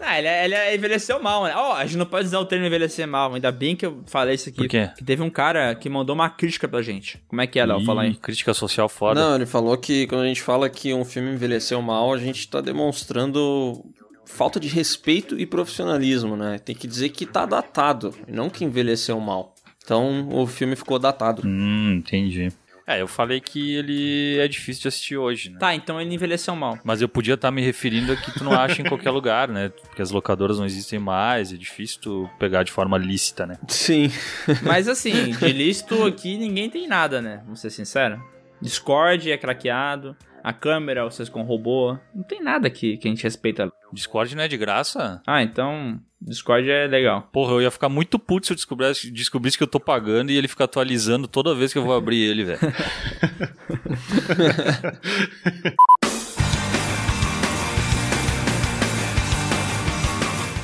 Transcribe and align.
Ah, 0.00 0.18
ele, 0.18 0.28
ele 0.54 0.76
envelheceu 0.76 1.22
mal, 1.22 1.44
né? 1.44 1.52
Ó, 1.54 1.74
a 1.74 1.84
gente 1.84 1.98
não 1.98 2.06
pode 2.06 2.26
usar 2.26 2.38
o 2.38 2.44
termo 2.46 2.66
envelhecer 2.66 3.06
mal. 3.06 3.34
Ainda 3.34 3.52
bem 3.52 3.76
que 3.76 3.84
eu 3.84 4.02
falei 4.06 4.34
isso 4.34 4.48
aqui. 4.48 4.58
Por 4.58 4.68
quê? 4.68 4.90
Que 4.96 5.04
teve 5.04 5.22
um 5.22 5.30
cara 5.30 5.74
que 5.74 5.88
mandou 5.88 6.14
uma 6.14 6.30
crítica 6.30 6.66
pra 6.66 6.80
gente. 6.82 7.22
Como 7.28 7.40
é 7.40 7.46
que 7.46 7.58
é, 7.58 7.66
Léo? 7.66 7.84
Fala 7.84 8.02
aí. 8.02 8.14
Crítica 8.14 8.54
social 8.54 8.88
foda. 8.88 9.20
Não, 9.20 9.34
ele 9.36 9.46
falou 9.46 9.76
que 9.76 10.06
quando 10.06 10.22
a 10.22 10.26
gente 10.26 10.42
fala 10.42 10.68
que 10.70 10.94
um 10.94 11.04
filme 11.04 11.30
envelheceu 11.32 11.80
mal, 11.82 12.12
a 12.12 12.18
gente 12.18 12.48
tá 12.48 12.60
demonstrando 12.60 13.84
falta 14.24 14.60
de 14.60 14.68
respeito 14.68 15.38
e 15.38 15.44
profissionalismo, 15.44 16.36
né? 16.36 16.58
Tem 16.58 16.74
que 16.74 16.86
dizer 16.86 17.10
que 17.10 17.26
tá 17.26 17.44
datado, 17.44 18.14
e 18.28 18.32
não 18.32 18.48
que 18.48 18.64
envelheceu 18.64 19.18
mal. 19.18 19.54
Então 19.84 20.28
o 20.30 20.46
filme 20.46 20.76
ficou 20.76 20.98
datado. 20.98 21.42
Hum, 21.44 21.94
entendi. 21.98 22.52
É, 22.90 23.00
eu 23.00 23.06
falei 23.06 23.40
que 23.40 23.76
ele 23.76 24.36
é 24.38 24.48
difícil 24.48 24.82
de 24.82 24.88
assistir 24.88 25.16
hoje, 25.16 25.50
né? 25.50 25.58
Tá, 25.60 25.72
então 25.72 26.00
ele 26.00 26.12
envelheceu 26.12 26.56
mal. 26.56 26.76
Mas 26.82 27.00
eu 27.00 27.08
podia 27.08 27.34
estar 27.34 27.50
me 27.52 27.62
referindo 27.62 28.12
a 28.12 28.16
que 28.16 28.32
tu 28.32 28.42
não 28.42 28.52
acha 28.52 28.82
em 28.82 28.84
qualquer 28.84 29.10
lugar, 29.12 29.48
né? 29.48 29.68
Porque 29.68 30.02
as 30.02 30.10
locadoras 30.10 30.58
não 30.58 30.66
existem 30.66 30.98
mais, 30.98 31.52
é 31.52 31.56
difícil 31.56 32.00
tu 32.00 32.30
pegar 32.36 32.64
de 32.64 32.72
forma 32.72 32.98
lícita, 32.98 33.46
né? 33.46 33.58
Sim. 33.68 34.10
Mas 34.66 34.88
assim, 34.88 35.30
de 35.30 35.52
listo 35.52 36.04
aqui 36.04 36.36
ninguém 36.36 36.68
tem 36.68 36.88
nada, 36.88 37.22
né? 37.22 37.42
Vamos 37.44 37.60
ser 37.60 37.70
sinceros. 37.70 38.18
Discord 38.60 39.30
é 39.30 39.38
craqueado. 39.38 40.16
A 40.42 40.52
câmera, 40.52 41.04
vocês 41.04 41.28
com 41.28 41.42
robô. 41.42 41.96
Não 42.14 42.22
tem 42.22 42.42
nada 42.42 42.66
aqui 42.66 42.96
que 42.96 43.06
a 43.06 43.10
gente 43.10 43.22
respeita. 43.22 43.70
Discord 43.92 44.34
não 44.34 44.42
é 44.42 44.48
de 44.48 44.56
graça? 44.56 45.22
Ah, 45.26 45.42
então. 45.42 46.00
Discord 46.20 46.70
é 46.70 46.86
legal. 46.86 47.28
Porra, 47.32 47.52
eu 47.52 47.62
ia 47.62 47.70
ficar 47.70 47.88
muito 47.88 48.18
puto 48.18 48.46
se 48.46 48.52
eu 48.52 48.56
descobrisse, 48.56 49.10
descobrisse 49.10 49.56
que 49.56 49.62
eu 49.62 49.68
tô 49.68 49.80
pagando 49.80 50.30
e 50.30 50.36
ele 50.36 50.48
fica 50.48 50.64
atualizando 50.64 51.26
toda 51.26 51.54
vez 51.54 51.72
que 51.72 51.78
eu 51.78 51.84
vou 51.84 51.94
abrir 51.94 52.22
ele, 52.22 52.44
velho. 52.44 52.60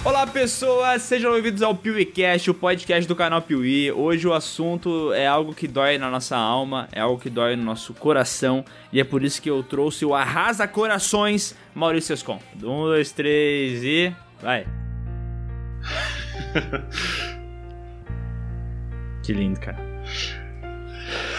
Olá 0.06 0.24
pessoas, 0.24 1.02
sejam 1.02 1.32
bem-vindos 1.32 1.62
ao 1.62 1.74
PeeWeeCast, 1.74 2.48
o 2.48 2.54
podcast 2.54 3.08
do 3.08 3.16
canal 3.16 3.42
Piuí. 3.42 3.90
Hoje 3.90 4.28
o 4.28 4.32
assunto 4.32 5.12
é 5.12 5.26
algo 5.26 5.52
que 5.52 5.66
dói 5.66 5.98
na 5.98 6.08
nossa 6.08 6.36
alma, 6.36 6.88
é 6.92 7.00
algo 7.00 7.20
que 7.20 7.28
dói 7.28 7.56
no 7.56 7.64
nosso 7.64 7.92
coração 7.92 8.64
e 8.92 9.00
é 9.00 9.04
por 9.04 9.24
isso 9.24 9.42
que 9.42 9.50
eu 9.50 9.64
trouxe 9.64 10.04
o 10.04 10.14
Arrasa 10.14 10.68
Corações 10.68 11.56
Maurício 11.74 12.14
Escon. 12.14 12.38
Um, 12.54 12.60
dois, 12.60 13.10
três 13.10 13.82
e. 13.82 14.14
Vai. 14.40 14.64
que 19.24 19.32
lindo, 19.32 19.58
cara. 19.58 19.84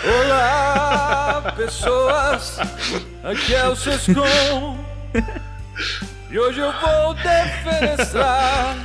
Olá, 0.04 1.54
pessoas, 1.56 2.59
aqui 3.24 3.56
é 3.56 3.66
o 3.66 3.78
Sescom 3.78 4.78
e 6.30 6.38
hoje 6.38 6.59
eu 6.59 6.73
vou 6.73 7.14
defenestrar 7.14 8.75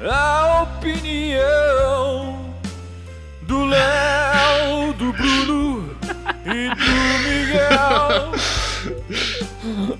a 0.00 0.62
opinião 0.62 2.54
do 3.42 3.64
Léo, 3.64 4.92
do 4.94 5.12
Bruno 5.12 5.96
e 6.44 6.68
do 6.68 7.18
Miguel 7.24 8.32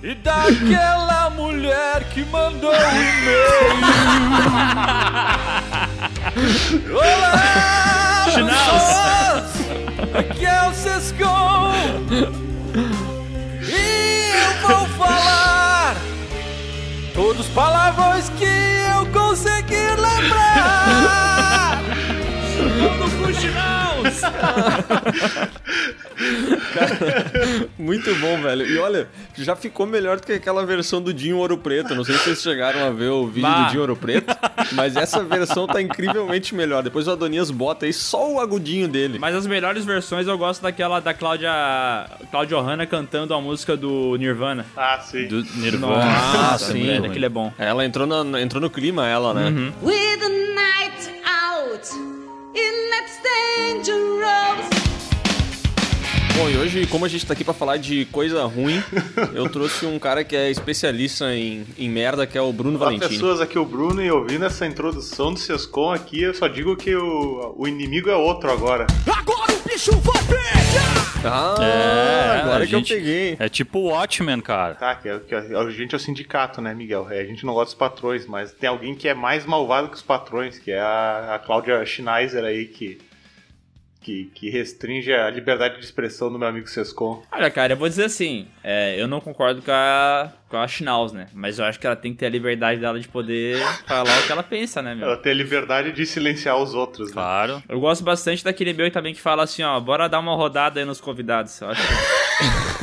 e 0.02 0.14
daquela 0.14 1.30
mulher 1.30 2.04
que 2.12 2.24
mandou 2.26 2.70
o 2.70 2.74
e-mail. 2.74 3.74
Olá, 6.94 8.24
pessoas, 8.26 9.52
aqui 10.16 10.46
é 10.46 10.68
o 10.68 10.74
Sescom 10.74 11.72
e 13.62 14.30
eu 14.30 14.68
vou 14.68 14.86
falar 14.90 15.43
todos 17.14 17.46
os 17.46 17.54
palavrões 17.54 18.28
que 18.30 18.44
eu 18.44 19.06
conseguir 19.12 19.96
lembrar. 19.96 21.80
Muito 27.78 28.14
bom, 28.16 28.40
velho. 28.40 28.66
E 28.66 28.78
olha, 28.78 29.08
já 29.36 29.54
ficou 29.56 29.86
melhor 29.86 30.16
do 30.20 30.26
que 30.26 30.32
aquela 30.32 30.64
versão 30.64 31.00
do 31.00 31.12
Dinho 31.12 31.36
Ouro 31.38 31.56
Preto. 31.58 31.94
Não 31.94 32.04
sei 32.04 32.16
se 32.16 32.24
vocês 32.24 32.42
chegaram 32.42 32.84
a 32.86 32.90
ver 32.90 33.08
o 33.10 33.26
vídeo 33.26 33.42
Bah. 33.42 33.64
do 33.64 33.68
Dinho 33.70 33.80
Ouro 33.82 33.96
Preto, 33.96 34.34
mas 34.72 34.96
essa 34.96 35.22
versão 35.22 35.66
tá 35.66 35.80
incrivelmente 35.82 36.54
melhor. 36.54 36.82
Depois 36.82 37.06
o 37.08 37.10
Adonias 37.12 37.50
bota 37.50 37.86
aí 37.86 37.92
só 37.92 38.32
o 38.32 38.40
agudinho 38.40 38.88
dele. 38.88 39.18
Mas 39.18 39.34
as 39.34 39.46
melhores 39.46 39.84
versões 39.84 40.26
eu 40.26 40.36
gosto 40.38 40.62
daquela 40.62 41.00
da 41.00 41.12
Cláudia. 41.14 41.50
Cláudia 42.30 42.58
Hanna 42.60 42.86
cantando 42.86 43.34
a 43.34 43.40
música 43.40 43.76
do 43.76 44.16
Nirvana. 44.16 44.66
Ah, 44.76 44.98
sim. 45.00 45.26
Do 45.26 45.42
Nirvana. 45.56 46.04
Nossa, 46.04 46.72
sim, 46.72 46.84
velho. 46.86 47.06
aquele 47.06 47.26
é 47.26 47.28
bom. 47.28 47.52
Ela 47.58 47.84
entrou, 47.84 48.06
na- 48.06 48.40
entrou 48.40 48.60
no 48.60 48.70
clima, 48.70 49.06
ela, 49.08 49.34
né? 49.34 49.48
Uhum. 49.48 49.72
with 49.82 50.18
the 50.20 50.28
night 50.54 51.10
out 51.26 51.88
in 52.54 52.90
that 52.90 53.10
dangerous 53.22 54.64
Bom, 56.36 56.50
e 56.50 56.56
hoje, 56.56 56.86
como 56.88 57.04
a 57.04 57.08
gente 57.08 57.24
tá 57.24 57.32
aqui 57.32 57.44
pra 57.44 57.54
falar 57.54 57.76
de 57.76 58.04
coisa 58.06 58.44
ruim, 58.44 58.82
eu 59.34 59.48
trouxe 59.48 59.86
um 59.86 59.98
cara 60.00 60.24
que 60.24 60.34
é 60.34 60.50
especialista 60.50 61.32
em, 61.34 61.64
em 61.78 61.88
merda, 61.88 62.26
que 62.26 62.36
é 62.36 62.40
o 62.40 62.52
Bruno 62.52 62.76
Olá, 62.76 62.86
Valentini. 62.86 63.08
pessoas, 63.10 63.40
aqui 63.40 63.56
é 63.56 63.60
o 63.60 63.64
Bruno 63.64 64.02
e 64.02 64.10
ouvindo 64.10 64.44
essa 64.44 64.66
introdução 64.66 65.32
do 65.32 65.38
Sescom 65.38 65.92
aqui, 65.92 66.22
eu 66.22 66.34
só 66.34 66.48
digo 66.48 66.76
que 66.76 66.94
o, 66.94 67.54
o 67.56 67.68
inimigo 67.68 68.10
é 68.10 68.16
outro 68.16 68.50
agora. 68.50 68.86
Ah, 71.26 71.54
É, 71.62 72.40
agora 72.42 72.64
a 72.64 72.66
que 72.66 72.72
gente- 72.72 72.92
eu 72.92 72.98
peguei. 72.98 73.36
É 73.38 73.48
tipo 73.48 73.78
o 73.78 73.84
Watchmen, 73.90 74.40
cara. 74.40 74.74
Tá, 74.74 74.94
que, 74.96 75.08
é, 75.08 75.18
que 75.20 75.34
é- 75.34 75.38
a 75.56 75.70
gente 75.70 75.94
é 75.94 75.96
o 75.96 76.00
sindicato, 76.00 76.60
né, 76.60 76.74
Miguel? 76.74 77.06
É, 77.10 77.20
a 77.20 77.24
gente 77.24 77.46
não 77.46 77.54
gosta 77.54 77.66
dos 77.66 77.74
patrões, 77.74 78.26
mas 78.26 78.52
tem 78.52 78.68
alguém 78.68 78.94
que 78.94 79.08
é 79.08 79.14
mais 79.14 79.46
malvado 79.46 79.88
que 79.88 79.96
os 79.96 80.02
patrões, 80.02 80.58
que 80.58 80.70
é 80.72 80.80
a, 80.80 81.36
a 81.36 81.38
Cláudia 81.38 81.84
Schneiser 81.86 82.44
aí, 82.44 82.66
que, 82.66 82.98
que, 84.04 84.30
que 84.34 84.50
restringe 84.50 85.10
a 85.12 85.30
liberdade 85.30 85.78
de 85.78 85.84
expressão 85.84 86.30
do 86.30 86.38
meu 86.38 86.46
amigo 86.46 86.68
Sescom. 86.68 87.22
Olha, 87.32 87.50
cara, 87.50 87.72
eu 87.72 87.76
vou 87.76 87.88
dizer 87.88 88.04
assim, 88.04 88.46
é, 88.62 89.00
eu 89.00 89.08
não 89.08 89.18
concordo 89.18 89.62
com 89.62 89.72
a, 89.72 90.30
com 90.48 90.58
a 90.58 90.68
Schnauz, 90.68 91.12
né? 91.12 91.26
Mas 91.32 91.58
eu 91.58 91.64
acho 91.64 91.80
que 91.80 91.86
ela 91.86 91.96
tem 91.96 92.12
que 92.12 92.18
ter 92.18 92.26
a 92.26 92.30
liberdade 92.30 92.78
dela 92.80 93.00
de 93.00 93.08
poder 93.08 93.58
falar 93.88 94.20
o 94.20 94.26
que 94.26 94.30
ela 94.30 94.42
pensa, 94.42 94.82
né, 94.82 94.94
meu? 94.94 95.06
Ela 95.08 95.16
tem 95.16 95.32
a 95.32 95.34
liberdade 95.34 95.90
de 95.92 96.04
silenciar 96.04 96.58
os 96.58 96.74
outros, 96.74 97.08
né? 97.08 97.14
Claro. 97.14 97.62
Eu 97.66 97.80
gosto 97.80 98.04
bastante 98.04 98.44
daquele 98.44 98.74
meu 98.74 98.90
também 98.90 99.14
que 99.14 99.20
fala 99.20 99.42
assim, 99.44 99.62
ó, 99.62 99.80
bora 99.80 100.06
dar 100.06 100.20
uma 100.20 100.36
rodada 100.36 100.78
aí 100.78 100.84
nos 100.84 101.00
convidados. 101.00 101.58
Eu 101.62 101.70
acho, 101.70 101.82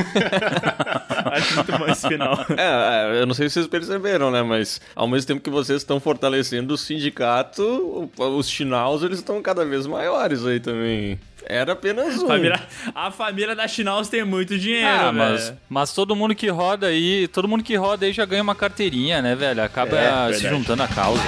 acho 1.32 1.56
muito 1.56 1.78
bom 1.78 1.88
esse 1.88 2.08
final. 2.08 2.34
É, 2.58 3.18
é, 3.18 3.22
eu 3.22 3.26
não 3.26 3.34
sei 3.34 3.48
se 3.50 3.54
vocês 3.56 3.68
perceberam, 3.68 4.32
né? 4.32 4.42
Mas 4.42 4.82
ao 4.96 5.08
mesmo 5.08 5.28
tempo 5.28 5.42
que 5.42 5.50
vocês 5.50 5.82
estão 5.82 6.00
fortalecendo 6.00 6.74
o 6.74 6.78
sindicato, 6.78 8.10
os 8.18 8.50
chinaus, 8.50 9.04
eles 9.04 9.20
estão 9.20 9.42
cada 9.42 9.66
vez 9.66 9.86
maiores 9.88 10.46
aí 10.46 10.60
também. 10.60 11.20
Era 11.46 11.74
apenas 11.74 12.22
um. 12.22 12.28
Família- 12.28 12.62
a 12.94 13.10
família 13.10 13.56
da 13.56 13.68
Schnauz 13.68 14.08
tem 14.08 14.24
muito 14.24 14.58
dinheiro, 14.60 14.88
Ah, 14.88 15.04
velho. 15.12 15.16
mas, 15.18 15.54
mas 15.68 15.94
todo 15.94 16.16
mundo 16.16 16.36
que 16.36 16.48
roda 16.50 16.88
aí, 16.88 17.28
todo 17.28 17.48
mundo 17.48 17.64
que 17.64 17.76
roda 17.76 18.06
aí 18.06 18.14
já 18.14 18.26
ganha 18.26 18.44
uma 18.44 18.54
carteirinha, 18.56 19.22
né, 19.24 19.36
velho? 19.36 19.64
Acaba 19.64 19.98
É, 19.98 20.34
se 20.34 20.42
verdade. 20.42 20.50
juntando 20.56 20.84
à 20.84 20.88
causa. 20.88 21.22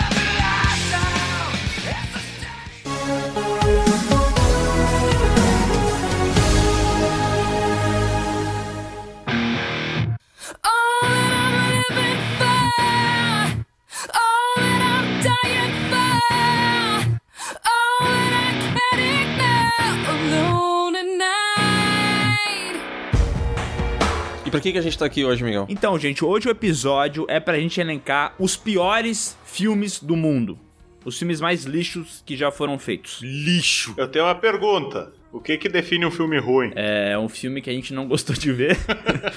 Pra 24.53 24.61
que, 24.61 24.71
que 24.71 24.77
a 24.77 24.81
gente 24.81 24.97
tá 24.97 25.05
aqui 25.05 25.25
hoje, 25.25 25.43
Miguel? 25.43 25.65
Então, 25.67 25.97
gente, 25.97 26.23
hoje 26.23 26.47
o 26.47 26.51
episódio 26.51 27.25
é 27.27 27.39
pra 27.39 27.59
gente 27.59 27.81
elencar 27.81 28.35
os 28.37 28.55
piores 28.55 29.35
filmes 29.45 29.99
do 29.99 30.15
mundo. 30.15 30.59
Os 31.03 31.17
filmes 31.17 31.41
mais 31.41 31.63
lixos 31.63 32.23
que 32.23 32.37
já 32.37 32.51
foram 32.51 32.77
feitos. 32.77 33.19
Lixo. 33.23 33.95
Eu 33.97 34.07
tenho 34.07 34.25
uma 34.25 34.35
pergunta. 34.35 35.11
O 35.33 35.41
que 35.41 35.57
que 35.57 35.67
define 35.67 36.05
um 36.05 36.11
filme 36.11 36.37
ruim? 36.39 36.71
É 36.75 37.17
um 37.17 37.27
filme 37.27 37.59
que 37.59 37.67
a 37.69 37.73
gente 37.73 37.91
não 37.91 38.07
gostou 38.07 38.35
de 38.35 38.51
ver. 38.53 38.77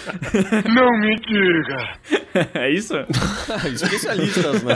Não 0.75 0.93
me 1.01 1.17
diga! 1.17 1.99
é 2.53 2.71
isso? 2.71 2.93
Especialistas, 3.73 4.63
né? 4.63 4.75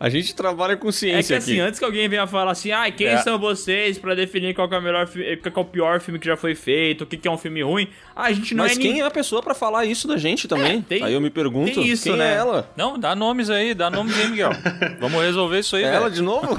A 0.00 0.08
gente 0.08 0.34
trabalha 0.34 0.76
com 0.76 0.88
É 0.88 0.90
que 0.90 0.96
ciência 0.96 1.36
assim, 1.38 1.52
aqui. 1.52 1.60
antes 1.60 1.78
que 1.78 1.84
alguém 1.84 2.08
venha 2.08 2.26
falar 2.26 2.50
assim, 2.50 2.72
ah, 2.72 2.90
quem 2.90 3.06
É. 3.06 3.18
são 3.18 3.38
vocês 3.38 3.96
pra 3.96 4.14
definir 4.16 4.54
qual 4.54 4.68
que 4.68 4.74
é 4.74 4.78
o 4.78 4.82
melhor 4.82 5.06
qual 5.06 5.52
que 5.52 5.58
é 5.58 5.62
o 5.62 5.64
pior 5.64 6.00
filme 6.00 6.18
que 6.18 6.26
já 6.26 6.36
foi 6.36 6.54
feito, 6.56 7.02
o 7.04 7.06
que 7.06 7.16
que 7.16 7.28
é 7.28 7.30
um 7.30 7.38
filme 7.38 7.62
ruim? 7.62 7.88
Ah, 8.14 8.24
a 8.24 8.32
gente 8.32 8.52
não 8.54 8.64
Mas 8.64 8.76
é 8.76 8.80
quem 8.80 8.94
nin- 8.94 9.00
é 9.00 9.04
a 9.06 9.10
pessoa 9.10 9.40
pra 9.40 9.54
falar 9.54 9.84
isso 9.84 10.08
da 10.08 10.16
gente 10.16 10.48
também? 10.48 10.78
É, 10.78 10.82
tem- 10.82 11.02
aí 11.04 11.14
eu 11.14 11.20
me 11.20 11.30
pergunto, 11.30 11.74
tem 11.74 11.86
isso, 11.86 12.04
quem 12.04 12.16
né? 12.16 12.32
é 12.32 12.36
ela? 12.36 12.68
Não, 12.76 12.98
dá 12.98 13.14
nomes 13.14 13.50
aí, 13.50 13.72
dá 13.72 13.88
nomes 13.88 14.18
aí, 14.18 14.28
Miguel. 14.30 14.50
Vamos 14.98 15.22
resolver 15.22 15.60
isso 15.60 15.76
aí, 15.76 15.84
É 15.84 15.94
ela 15.94 16.10
de 16.10 16.22
novo? 16.22 16.56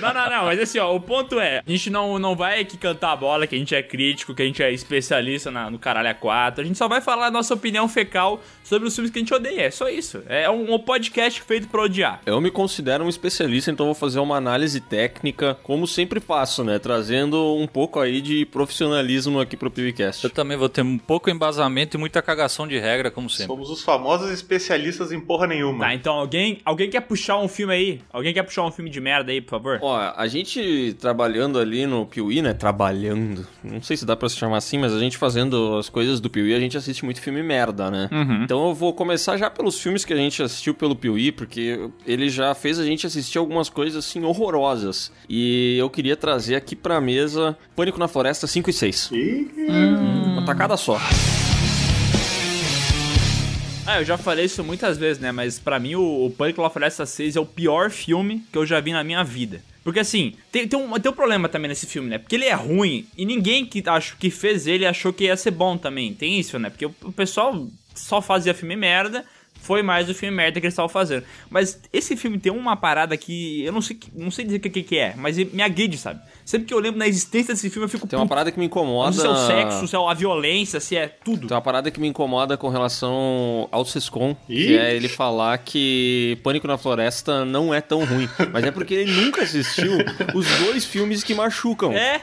Não, 0.00 0.12
não, 0.14 0.30
não, 0.30 0.44
mas 0.46 0.58
assim, 0.58 0.78
ó, 0.80 0.92
o 0.94 1.00
ponto 1.00 1.38
é, 1.38 1.58
a 1.64 1.70
gente 1.70 1.88
não, 1.88 2.18
não 2.18 2.34
vai 2.34 2.63
aqui 2.64 2.76
cantar 2.76 3.12
a 3.12 3.16
bola, 3.16 3.46
que 3.46 3.54
a 3.54 3.58
gente 3.58 3.74
é 3.74 3.82
crítico, 3.82 4.34
que 4.34 4.42
a 4.42 4.44
gente 4.46 4.62
é 4.62 4.72
especialista 4.72 5.50
na- 5.50 5.70
no 5.70 5.78
caralho 5.78 6.08
a 6.10 6.14
4. 6.14 6.62
A 6.62 6.66
gente 6.66 6.76
só 6.78 6.88
vai 6.88 7.00
falar 7.00 7.26
a 7.26 7.30
nossa 7.30 7.54
opinião 7.54 7.88
fecal 7.88 8.42
sobre 8.62 8.88
os 8.88 8.94
filmes 8.94 9.10
que 9.12 9.18
a 9.18 9.22
gente 9.22 9.32
odeia. 9.34 9.62
É 9.62 9.70
só 9.70 9.88
isso. 9.88 10.22
É 10.26 10.48
um, 10.50 10.74
um 10.74 10.78
podcast 10.78 11.40
feito 11.42 11.68
pra 11.68 11.82
odiar. 11.82 12.20
Eu 12.26 12.40
me 12.40 12.50
considero 12.50 13.04
um 13.04 13.08
especialista, 13.08 13.70
então 13.70 13.86
vou 13.86 13.94
fazer 13.94 14.18
uma 14.18 14.36
análise 14.36 14.80
técnica, 14.80 15.56
como 15.62 15.86
sempre 15.86 16.18
faço, 16.20 16.64
né? 16.64 16.78
Trazendo 16.78 17.54
um 17.56 17.66
pouco 17.66 18.00
aí 18.00 18.20
de 18.20 18.44
profissionalismo 18.46 19.38
aqui 19.40 19.56
pro 19.56 19.70
PewCast. 19.70 20.24
Eu 20.24 20.30
também 20.30 20.56
vou 20.56 20.68
ter 20.68 20.82
um 20.82 20.98
pouco 20.98 21.30
embasamento 21.30 21.96
e 21.96 22.00
muita 22.00 22.22
cagação 22.22 22.66
de 22.66 22.78
regra, 22.78 23.10
como 23.10 23.28
sempre. 23.28 23.46
Somos 23.54 23.70
os 23.70 23.82
famosos 23.82 24.30
especialistas 24.30 25.12
em 25.12 25.20
porra 25.20 25.46
nenhuma. 25.46 25.84
Tá, 25.84 25.94
então 25.94 26.14
alguém, 26.14 26.60
alguém 26.64 26.88
quer 26.88 27.00
puxar 27.02 27.38
um 27.38 27.48
filme 27.48 27.74
aí? 27.74 28.00
Alguém 28.12 28.32
quer 28.32 28.42
puxar 28.42 28.62
um 28.64 28.70
filme 28.70 28.90
de 28.90 29.00
merda 29.00 29.30
aí, 29.32 29.40
por 29.40 29.50
favor? 29.50 29.78
Ó, 29.82 30.12
a 30.16 30.26
gente 30.26 30.96
trabalhando 31.00 31.58
ali 31.58 31.86
no 31.86 32.06
Piuí, 32.06 32.40
né? 32.40 32.53
Trabalhando. 32.58 33.46
Não 33.62 33.82
sei 33.82 33.96
se 33.96 34.04
dá 34.06 34.14
pra 34.16 34.28
se 34.28 34.36
chamar 34.36 34.58
assim, 34.58 34.78
mas 34.78 34.92
a 34.92 34.98
gente 34.98 35.16
fazendo 35.18 35.76
as 35.78 35.88
coisas 35.88 36.20
do 36.20 36.30
Piuí, 36.30 36.54
a 36.54 36.60
gente 36.60 36.76
assiste 36.76 37.04
muito 37.04 37.20
filme 37.20 37.42
merda, 37.42 37.90
né? 37.90 38.08
Então 38.44 38.68
eu 38.68 38.74
vou 38.74 38.92
começar 38.92 39.36
já 39.36 39.50
pelos 39.50 39.80
filmes 39.80 40.04
que 40.04 40.12
a 40.12 40.16
gente 40.16 40.42
assistiu 40.42 40.74
pelo 40.74 40.94
Piuí, 40.96 41.32
porque 41.32 41.88
ele 42.06 42.28
já 42.28 42.54
fez 42.54 42.78
a 42.78 42.84
gente 42.84 43.06
assistir 43.06 43.38
algumas 43.38 43.68
coisas 43.68 44.04
assim 44.04 44.22
horrorosas. 44.24 45.12
E 45.28 45.76
eu 45.78 45.88
queria 45.90 46.16
trazer 46.16 46.54
aqui 46.56 46.74
pra 46.76 47.00
mesa 47.00 47.56
Pânico 47.76 47.98
na 47.98 48.08
Floresta 48.08 48.46
5 48.46 48.70
e 48.70 48.72
6. 48.72 49.10
Ih, 49.12 49.48
Uma 50.32 50.44
tacada 50.44 50.76
só. 50.76 50.98
Ah, 53.86 54.00
eu 54.00 54.04
já 54.04 54.16
falei 54.16 54.46
isso 54.46 54.64
muitas 54.64 54.96
vezes, 54.96 55.20
né? 55.20 55.30
Mas 55.30 55.58
pra 55.58 55.78
mim 55.78 55.94
o, 55.94 56.26
o 56.26 56.30
Pânico 56.30 56.62
na 56.62 56.70
Floresta 56.70 57.04
6 57.04 57.36
é 57.36 57.40
o 57.40 57.44
pior 57.44 57.90
filme 57.90 58.42
que 58.50 58.56
eu 58.56 58.64
já 58.64 58.80
vi 58.80 58.92
na 58.92 59.04
minha 59.04 59.22
vida. 59.22 59.60
Porque 59.84 60.00
assim, 60.00 60.32
tem, 60.50 60.66
tem, 60.66 60.78
um, 60.78 60.98
tem 60.98 61.12
um 61.12 61.14
problema 61.14 61.46
também 61.46 61.68
nesse 61.68 61.86
filme, 61.86 62.08
né? 62.08 62.16
Porque 62.18 62.34
ele 62.34 62.46
é 62.46 62.54
ruim 62.54 63.06
e 63.16 63.26
ninguém 63.26 63.66
que, 63.66 63.82
acho, 63.86 64.16
que 64.16 64.30
fez 64.30 64.66
ele 64.66 64.86
achou 64.86 65.12
que 65.12 65.24
ia 65.24 65.36
ser 65.36 65.50
bom 65.50 65.76
também. 65.76 66.14
Tem 66.14 66.40
isso, 66.40 66.58
né? 66.58 66.70
Porque 66.70 66.86
o, 66.86 66.94
o 67.02 67.12
pessoal 67.12 67.68
só 67.94 68.22
fazia 68.22 68.54
filme 68.54 68.74
merda, 68.74 69.24
foi 69.64 69.82
mais 69.82 70.08
o 70.10 70.14
filme 70.14 70.36
merda 70.36 70.60
que 70.60 70.66
eles 70.66 70.74
estavam 70.74 70.88
fazendo. 70.88 71.24
Mas 71.48 71.80
esse 71.92 72.16
filme 72.16 72.38
tem 72.38 72.52
uma 72.52 72.76
parada 72.76 73.16
que 73.16 73.64
eu 73.64 73.72
não 73.72 73.80
sei, 73.80 73.98
não 74.14 74.30
sei 74.30 74.44
dizer 74.44 74.58
o 74.58 74.60
que, 74.60 74.82
que, 74.82 74.98
é, 74.98 75.14
mas 75.16 75.38
me 75.38 75.62
agride, 75.62 75.96
sabe? 75.96 76.20
Sempre 76.44 76.68
que 76.68 76.74
eu 76.74 76.78
lembro 76.78 76.98
da 76.98 77.08
existência 77.08 77.54
desse 77.54 77.70
filme, 77.70 77.86
eu 77.86 77.88
fico 77.88 78.06
Tem 78.06 78.18
uma 78.18 78.28
parada 78.28 78.52
que 78.52 78.58
me 78.58 78.66
incomoda. 78.66 79.12
Se 79.12 79.26
é 79.26 79.30
o 79.30 79.36
sexo, 79.36 79.88
se 79.88 79.96
é 79.96 79.98
a 79.98 80.14
violência, 80.14 80.78
se 80.80 80.96
é 80.96 81.08
tudo. 81.08 81.48
Tem 81.48 81.56
uma 81.56 81.62
parada 81.62 81.90
que 81.90 81.98
me 81.98 82.08
incomoda 82.08 82.56
com 82.58 82.68
relação 82.68 83.66
ao 83.72 83.84
Sescom, 83.84 84.36
que 84.46 84.76
é 84.76 84.94
ele 84.94 85.08
falar 85.08 85.56
que 85.58 86.38
Pânico 86.42 86.66
na 86.66 86.76
Floresta 86.76 87.44
não 87.44 87.72
é 87.72 87.80
tão 87.80 88.04
ruim. 88.04 88.28
Mas 88.52 88.64
é 88.64 88.70
porque 88.70 88.92
ele 88.92 89.10
nunca 89.12 89.42
assistiu 89.42 89.92
os 90.34 90.46
dois 90.58 90.84
filmes 90.84 91.24
que 91.24 91.34
machucam. 91.34 91.92
É, 91.92 92.20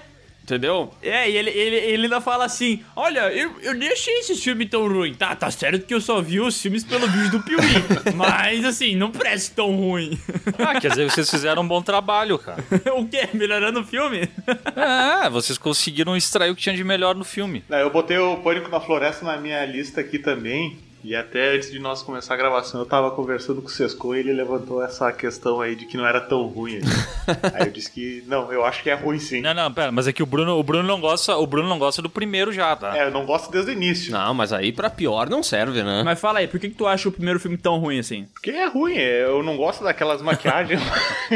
Entendeu? 0.51 0.91
É, 1.01 1.29
e 1.29 1.37
ele, 1.37 1.49
ele, 1.49 1.75
ele 1.77 2.03
ainda 2.03 2.19
fala 2.19 2.43
assim: 2.43 2.83
Olha, 2.93 3.31
eu, 3.31 3.55
eu 3.61 3.73
nem 3.73 3.87
achei 3.87 4.15
esse 4.15 4.35
filme 4.35 4.65
tão 4.65 4.85
ruim. 4.85 5.13
Tá, 5.13 5.33
tá 5.33 5.49
certo 5.49 5.85
que 5.85 5.93
eu 5.93 6.01
só 6.01 6.21
vi 6.21 6.41
os 6.41 6.61
filmes 6.61 6.83
pelo 6.83 7.07
vídeo 7.07 7.31
do 7.31 7.41
Piuí. 7.41 7.61
mas 8.13 8.65
assim, 8.65 8.93
não 8.93 9.09
parece 9.09 9.51
tão 9.51 9.73
ruim. 9.73 10.19
Ah, 10.59 10.77
quer 10.77 10.89
dizer, 10.89 11.09
vocês 11.09 11.29
fizeram 11.29 11.61
um 11.61 11.67
bom 11.67 11.81
trabalho, 11.81 12.37
cara. 12.37 12.61
o 12.97 13.07
quê? 13.07 13.29
Melhorando 13.33 13.79
o 13.79 13.85
filme? 13.85 14.27
É, 14.75 15.29
vocês 15.29 15.57
conseguiram 15.57 16.17
extrair 16.17 16.51
o 16.51 16.55
que 16.55 16.63
tinha 16.63 16.75
de 16.75 16.83
melhor 16.83 17.15
no 17.15 17.23
filme. 17.23 17.63
Não, 17.69 17.77
eu 17.77 17.89
botei 17.89 18.17
o 18.17 18.35
Pânico 18.37 18.69
na 18.69 18.81
Floresta 18.81 19.23
na 19.23 19.37
minha 19.37 19.63
lista 19.65 20.01
aqui 20.01 20.19
também. 20.19 20.77
E 21.03 21.15
até 21.15 21.55
antes 21.55 21.71
de 21.71 21.79
nós 21.79 22.03
começar 22.03 22.35
a 22.35 22.37
gravação, 22.37 22.79
eu 22.79 22.85
tava 22.85 23.09
conversando 23.11 23.61
com 23.61 23.67
o 23.67 23.71
Sesco 23.71 24.13
e 24.15 24.19
ele 24.19 24.33
levantou 24.33 24.83
essa 24.83 25.11
questão 25.11 25.59
aí 25.59 25.75
de 25.75 25.85
que 25.85 25.97
não 25.97 26.05
era 26.05 26.21
tão 26.21 26.43
ruim. 26.43 26.79
aí 27.53 27.67
eu 27.67 27.71
disse 27.71 27.91
que, 27.91 28.23
não, 28.27 28.51
eu 28.51 28.63
acho 28.63 28.83
que 28.83 28.89
é 28.89 28.93
ruim 28.93 29.17
sim. 29.17 29.41
Não, 29.41 29.53
não, 29.53 29.73
pera, 29.73 29.91
mas 29.91 30.07
é 30.07 30.13
que 30.13 30.21
o 30.21 30.25
Bruno, 30.25 30.57
o 30.57 30.63
Bruno 30.63 30.83
não 30.83 31.01
gosta, 31.01 31.35
o 31.35 31.47
Bruno 31.47 31.67
não 31.67 31.79
gosta 31.79 32.01
do 32.01 32.09
primeiro 32.09 32.51
já, 32.51 32.75
tá? 32.75 32.95
É, 32.95 33.07
eu 33.07 33.11
não 33.11 33.25
gosto 33.25 33.51
desde 33.51 33.71
o 33.71 33.73
início. 33.73 34.11
Não, 34.11 34.33
mas 34.33 34.53
aí 34.53 34.71
pra 34.71 34.89
pior 34.89 35.29
não 35.29 35.41
serve, 35.41 35.81
né? 35.83 36.03
mas 36.03 36.19
fala 36.19 36.39
aí, 36.39 36.47
por 36.47 36.59
que, 36.59 36.69
que 36.69 36.75
tu 36.75 36.85
acha 36.85 37.09
o 37.09 37.11
primeiro 37.11 37.39
filme 37.39 37.57
tão 37.57 37.79
ruim 37.79 37.99
assim? 37.99 38.27
Porque 38.33 38.51
é 38.51 38.67
ruim, 38.67 38.95
é, 38.95 39.23
eu 39.23 39.41
não 39.41 39.57
gosto 39.57 39.83
daquelas 39.83 40.21
maquiagens. 40.21 40.79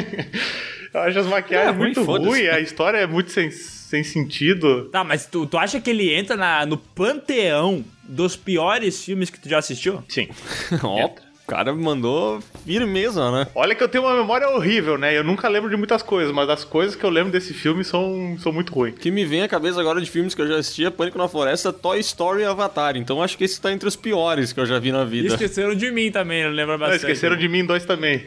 eu 0.94 1.02
acho 1.02 1.20
as 1.20 1.26
maquiagens 1.26 1.70
É 1.70 1.78
ruim, 1.78 1.94
muito 1.94 2.04
ruins, 2.04 2.50
a 2.50 2.60
história 2.60 2.98
é 3.00 3.08
muito 3.08 3.32
sem, 3.32 3.50
sem 3.50 4.04
sentido. 4.04 4.90
Tá, 4.92 5.04
mas 5.04 5.26
tu, 5.26 5.46
tu 5.48 5.58
acha 5.58 5.80
que 5.82 5.90
ele 5.90 6.14
entra 6.14 6.36
na, 6.36 6.66
no 6.66 6.78
panteão 6.78 7.84
dos 8.08 8.36
piores 8.36 9.04
filmes 9.04 9.30
que 9.30 9.40
tu 9.40 9.50
já 9.50 9.58
assistiu? 9.60 10.04
Sim. 10.08 10.28
Ó, 10.84 11.06
o 11.08 11.48
cara 11.48 11.72
mandou 11.76 12.40
firmeza, 12.66 13.30
né? 13.32 13.48
Olha 13.54 13.76
que 13.76 13.84
eu 13.84 13.88
tenho 13.88 14.04
uma 14.04 14.16
memória 14.16 14.50
horrível, 14.50 14.98
né? 14.98 15.16
Eu 15.16 15.24
nunca 15.24 15.48
lembro 15.48 15.70
de 15.70 15.78
muitas 15.78 16.02
coisas, 16.02 16.34
mas 16.34 16.50
as 16.50 16.64
coisas 16.64 16.96
que 16.96 17.04
eu 17.04 17.10
lembro 17.12 17.32
desse 17.32 17.54
filme 17.54 17.84
são, 17.84 18.36
são 18.40 18.52
muito 18.52 18.74
ruins. 18.74 18.96
O 18.96 18.98
que 18.98 19.12
me 19.12 19.24
vem 19.26 19.44
à 19.44 19.48
cabeça 19.48 19.80
agora 19.80 20.02
de 20.02 20.10
filmes 20.10 20.34
que 20.34 20.42
eu 20.42 20.48
já 20.48 20.58
assisti 20.58 20.84
é 20.86 20.90
Pânico 20.90 21.20
na 21.20 21.28
Floresta, 21.28 21.72
Toy 21.72 22.00
Story 22.00 22.42
e 22.42 22.46
Avatar. 22.46 22.98
Então 22.98 23.22
acho 23.22 23.38
que 23.38 23.44
esse 23.44 23.62
tá 23.62 23.72
entre 23.72 23.88
os 23.88 23.96
piores 23.96 24.52
que 24.54 24.60
eu 24.60 24.66
já 24.66 24.80
vi 24.80 24.92
na 24.92 25.04
E 25.04 25.06
vida. 25.06 25.28
esqueceram 25.28 25.76
de 25.76 25.92
mim 25.92 26.10
também, 26.12 26.44
não 26.44 26.50
lembra 26.52 26.74
Não, 26.74 26.80
bastante. 26.80 27.02
esqueceram 27.02 27.36
de 27.38 27.48
mim 27.48 27.64
dois 27.64 27.86
também. 27.86 28.26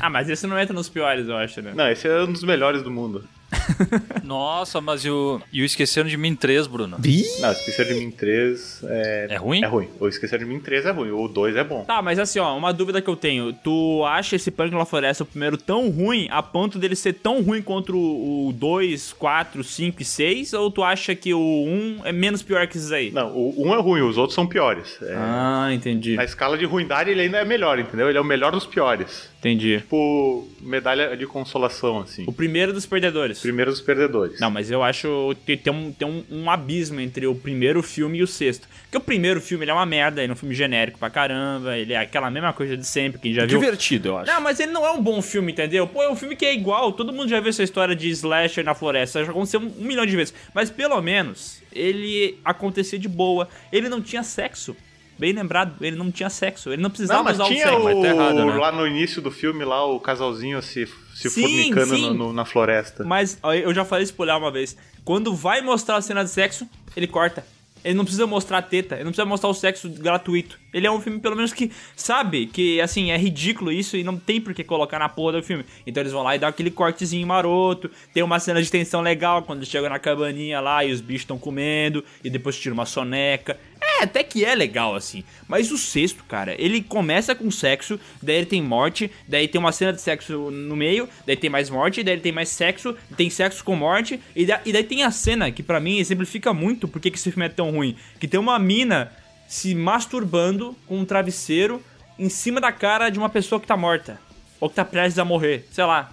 Ah, 0.00 0.08
mas 0.08 0.28
esse 0.30 0.46
não 0.46 0.56
entra 0.56 0.72
nos 0.74 0.88
piores, 0.88 1.26
eu 1.28 1.36
acho, 1.36 1.60
né? 1.60 1.72
Não, 1.74 1.88
esse 1.90 2.06
é 2.06 2.22
um 2.22 2.30
dos 2.32 2.44
melhores 2.44 2.82
do 2.84 2.90
mundo. 2.90 3.24
Nossa, 4.22 4.80
mas 4.80 5.04
e 5.04 5.10
o, 5.10 5.40
e 5.52 5.62
o 5.62 5.64
Esqueceram 5.64 6.08
de 6.08 6.16
Mim 6.16 6.34
3, 6.34 6.66
Bruno? 6.66 6.96
Não, 7.40 7.52
Esqueceram 7.52 7.94
de 7.94 8.04
Mim 8.04 8.10
3 8.10 8.80
é... 8.84 9.26
É 9.30 9.36
ruim? 9.36 9.62
É 9.62 9.66
ruim. 9.66 9.88
O 10.00 10.08
Esqueceram 10.08 10.44
de 10.44 10.50
Mim 10.52 10.60
3 10.60 10.86
é 10.86 10.90
ruim, 10.90 11.10
o 11.10 11.28
2 11.28 11.56
é 11.56 11.64
bom. 11.64 11.84
Tá, 11.84 12.00
mas 12.02 12.18
assim, 12.18 12.38
ó, 12.38 12.56
uma 12.56 12.72
dúvida 12.72 13.00
que 13.00 13.08
eu 13.08 13.16
tenho. 13.16 13.52
Tu 13.52 14.04
acha 14.06 14.36
esse 14.36 14.50
Pânico 14.50 14.76
na 14.76 14.84
Floresta 14.84 15.22
o 15.22 15.26
primeiro 15.26 15.56
tão 15.56 15.88
ruim 15.90 16.28
a 16.30 16.42
ponto 16.42 16.78
dele 16.78 16.96
ser 16.96 17.14
tão 17.14 17.42
ruim 17.42 17.62
contra 17.62 17.94
o 17.96 18.52
2, 18.54 19.12
4, 19.14 19.62
5 19.64 20.02
e 20.02 20.04
6? 20.04 20.52
Ou 20.54 20.70
tu 20.70 20.82
acha 20.82 21.14
que 21.14 21.32
o 21.34 21.38
1 21.38 22.00
é 22.04 22.12
menos 22.12 22.42
pior 22.42 22.66
que 22.66 22.76
esses 22.76 22.92
aí? 22.92 23.10
Não, 23.10 23.30
o 23.34 23.66
1 23.68 23.74
é 23.74 23.80
ruim, 23.80 24.00
os 24.02 24.16
outros 24.18 24.34
são 24.34 24.46
piores. 24.46 24.98
É, 25.02 25.14
Ah, 25.16 25.68
entendi. 25.72 26.16
Na 26.16 26.24
escala 26.24 26.56
de 26.58 26.64
ruindade 26.64 27.10
ele 27.10 27.20
ainda 27.22 27.38
é 27.38 27.44
melhor, 27.44 27.78
entendeu? 27.78 28.08
Ele 28.08 28.18
é 28.18 28.20
o 28.20 28.24
melhor 28.24 28.52
dos 28.52 28.66
piores. 28.66 29.28
Entendi. 29.38 29.78
Tipo, 29.78 30.48
medalha 30.60 31.14
de 31.16 31.26
consolação, 31.26 31.98
assim. 32.00 32.24
O 32.26 32.32
primeiro 32.32 32.72
dos 32.72 32.86
perdedores. 32.86 33.33
Primeiro 33.40 33.70
dos 33.70 33.80
perdedores. 33.80 34.40
Não, 34.40 34.50
mas 34.50 34.70
eu 34.70 34.82
acho 34.82 35.34
que 35.46 35.56
tem, 35.56 35.72
um, 35.72 35.92
tem 35.92 36.06
um, 36.06 36.24
um 36.30 36.50
abismo 36.50 37.00
entre 37.00 37.26
o 37.26 37.34
primeiro 37.34 37.82
filme 37.82 38.18
e 38.18 38.22
o 38.22 38.26
sexto. 38.26 38.68
Porque 38.84 38.96
o 38.96 39.00
primeiro 39.00 39.40
filme 39.40 39.64
ele 39.64 39.70
é 39.70 39.74
uma 39.74 39.86
merda, 39.86 40.22
ele 40.22 40.30
é 40.30 40.32
um 40.32 40.36
filme 40.36 40.54
genérico 40.54 40.98
pra 40.98 41.10
caramba, 41.10 41.76
ele 41.76 41.92
é 41.92 41.98
aquela 41.98 42.30
mesma 42.30 42.52
coisa 42.52 42.76
de 42.76 42.86
sempre, 42.86 43.20
que 43.20 43.34
já 43.34 43.46
viu. 43.46 43.58
Divertido, 43.58 44.08
eu 44.08 44.18
acho. 44.18 44.32
Não, 44.32 44.40
mas 44.40 44.60
ele 44.60 44.72
não 44.72 44.86
é 44.86 44.90
um 44.90 45.02
bom 45.02 45.20
filme, 45.20 45.52
entendeu? 45.52 45.86
Pô, 45.86 46.02
é 46.02 46.10
um 46.10 46.16
filme 46.16 46.36
que 46.36 46.44
é 46.44 46.54
igual, 46.54 46.92
todo 46.92 47.12
mundo 47.12 47.28
já 47.28 47.40
viu 47.40 47.50
essa 47.50 47.62
história 47.62 47.94
de 47.94 48.08
slasher 48.10 48.64
na 48.64 48.74
floresta, 48.74 49.24
já 49.24 49.30
aconteceu 49.30 49.60
um, 49.60 49.72
um 49.78 49.84
milhão 49.84 50.06
de 50.06 50.16
vezes. 50.16 50.34
Mas 50.54 50.70
pelo 50.70 51.00
menos, 51.00 51.62
ele 51.72 52.38
acontecia 52.44 52.98
de 52.98 53.08
boa. 53.08 53.48
Ele 53.72 53.88
não 53.88 54.00
tinha 54.00 54.22
sexo. 54.22 54.76
Bem 55.18 55.32
lembrado, 55.32 55.74
ele 55.84 55.96
não 55.96 56.10
tinha 56.10 56.28
sexo, 56.30 56.70
ele 56.72 56.82
não 56.82 56.90
precisava 56.90 57.18
Não, 57.18 57.24
mas 57.24 57.34
usar 57.36 57.44
tinha 57.46 57.66
o 57.66 57.68
sexo. 57.70 57.80
o, 57.80 57.84
mas 57.84 58.00
tá 58.00 58.08
errado, 58.08 58.44
né? 58.46 58.54
lá 58.56 58.72
no 58.72 58.86
início 58.86 59.22
do 59.22 59.30
filme, 59.30 59.64
lá 59.64 59.84
o 59.86 60.00
casalzinho 60.00 60.60
se, 60.62 60.86
se 61.14 61.30
Sim, 61.30 61.42
fornicando 61.42 61.96
sim. 61.96 62.02
no- 62.08 62.14
no- 62.14 62.32
na 62.32 62.44
floresta. 62.44 63.04
Mas 63.04 63.38
eu 63.62 63.72
já 63.72 63.84
falei 63.84 64.04
isso 64.04 64.14
pro 64.14 64.24
Léo 64.24 64.38
uma 64.38 64.50
vez. 64.50 64.76
Quando 65.04 65.34
vai 65.34 65.60
mostrar 65.60 65.96
a 65.96 66.02
cena 66.02 66.24
de 66.24 66.30
sexo, 66.30 66.66
ele 66.96 67.06
corta. 67.06 67.46
Ele 67.84 67.92
não 67.92 68.04
precisa 68.04 68.26
mostrar 68.26 68.56
a 68.58 68.62
teta, 68.62 68.94
ele 68.94 69.04
não 69.04 69.10
precisa 69.10 69.26
mostrar 69.26 69.50
o 69.50 69.52
sexo 69.52 69.90
gratuito. 69.90 70.58
Ele 70.72 70.86
é 70.86 70.90
um 70.90 70.98
filme, 71.02 71.20
pelo 71.20 71.36
menos, 71.36 71.52
que 71.52 71.70
sabe 71.94 72.46
que, 72.46 72.80
assim, 72.80 73.10
é 73.10 73.16
ridículo 73.18 73.70
isso 73.70 73.94
e 73.94 74.02
não 74.02 74.16
tem 74.16 74.40
por 74.40 74.54
que 74.54 74.64
colocar 74.64 74.98
na 74.98 75.06
porra 75.06 75.32
do 75.34 75.42
filme. 75.42 75.66
Então 75.86 76.02
eles 76.02 76.10
vão 76.10 76.22
lá 76.22 76.34
e 76.34 76.38
dão 76.38 76.48
aquele 76.48 76.70
cortezinho 76.70 77.26
maroto. 77.26 77.90
Tem 78.14 78.22
uma 78.22 78.40
cena 78.40 78.62
de 78.62 78.70
tensão 78.70 79.02
legal 79.02 79.42
quando 79.42 79.58
eles 79.58 79.68
chegam 79.68 79.90
na 79.90 79.98
cabaninha 79.98 80.60
lá 80.62 80.82
e 80.82 80.92
os 80.92 81.02
bichos 81.02 81.24
estão 81.24 81.38
comendo 81.38 82.02
e 82.24 82.30
depois 82.30 82.58
tira 82.58 82.72
uma 82.72 82.86
soneca. 82.86 83.58
Até 84.04 84.22
que 84.22 84.44
é 84.44 84.54
legal, 84.54 84.94
assim. 84.94 85.24
Mas 85.48 85.70
o 85.70 85.78
sexto, 85.78 86.24
cara, 86.24 86.54
ele 86.58 86.82
começa 86.82 87.34
com 87.34 87.50
sexo, 87.50 87.98
daí 88.22 88.36
ele 88.36 88.46
tem 88.46 88.62
morte, 88.62 89.10
daí 89.28 89.46
tem 89.48 89.58
uma 89.60 89.72
cena 89.72 89.92
de 89.92 90.00
sexo 90.00 90.50
no 90.50 90.76
meio, 90.76 91.08
daí 91.26 91.36
tem 91.36 91.50
mais 91.50 91.68
morte, 91.70 92.02
daí 92.02 92.14
ele 92.14 92.20
tem 92.22 92.32
mais 92.32 92.48
sexo, 92.48 92.94
tem 93.16 93.28
sexo 93.30 93.62
com 93.64 93.74
morte, 93.76 94.20
e, 94.34 94.46
da- 94.46 94.60
e 94.64 94.72
daí 94.72 94.84
tem 94.84 95.02
a 95.02 95.10
cena 95.10 95.50
que 95.50 95.62
pra 95.62 95.80
mim 95.80 95.98
exemplifica 95.98 96.52
muito 96.54 96.86
porque 96.88 97.10
que 97.10 97.16
esse 97.18 97.30
filme 97.30 97.46
é 97.46 97.48
tão 97.50 97.70
ruim. 97.70 97.96
Que 98.20 98.28
tem 98.28 98.38
uma 98.40 98.58
mina 98.58 99.12
se 99.48 99.74
masturbando 99.74 100.76
com 100.86 100.98
um 100.98 101.04
travesseiro 101.04 101.82
em 102.18 102.28
cima 102.28 102.60
da 102.60 102.72
cara 102.72 103.10
de 103.10 103.18
uma 103.18 103.28
pessoa 103.28 103.60
que 103.60 103.66
tá 103.66 103.76
morta. 103.76 104.20
Ou 104.60 104.68
que 104.68 104.76
tá 104.76 104.84
prestes 104.84 105.18
a 105.18 105.24
morrer, 105.24 105.66
sei 105.70 105.84
lá. 105.84 106.12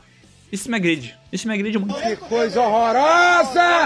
Isso 0.51 0.69
me 0.69 0.75
agride. 0.75 1.15
Isso 1.31 1.47
me 1.47 1.53
agride 1.53 1.77
muito. 1.79 1.95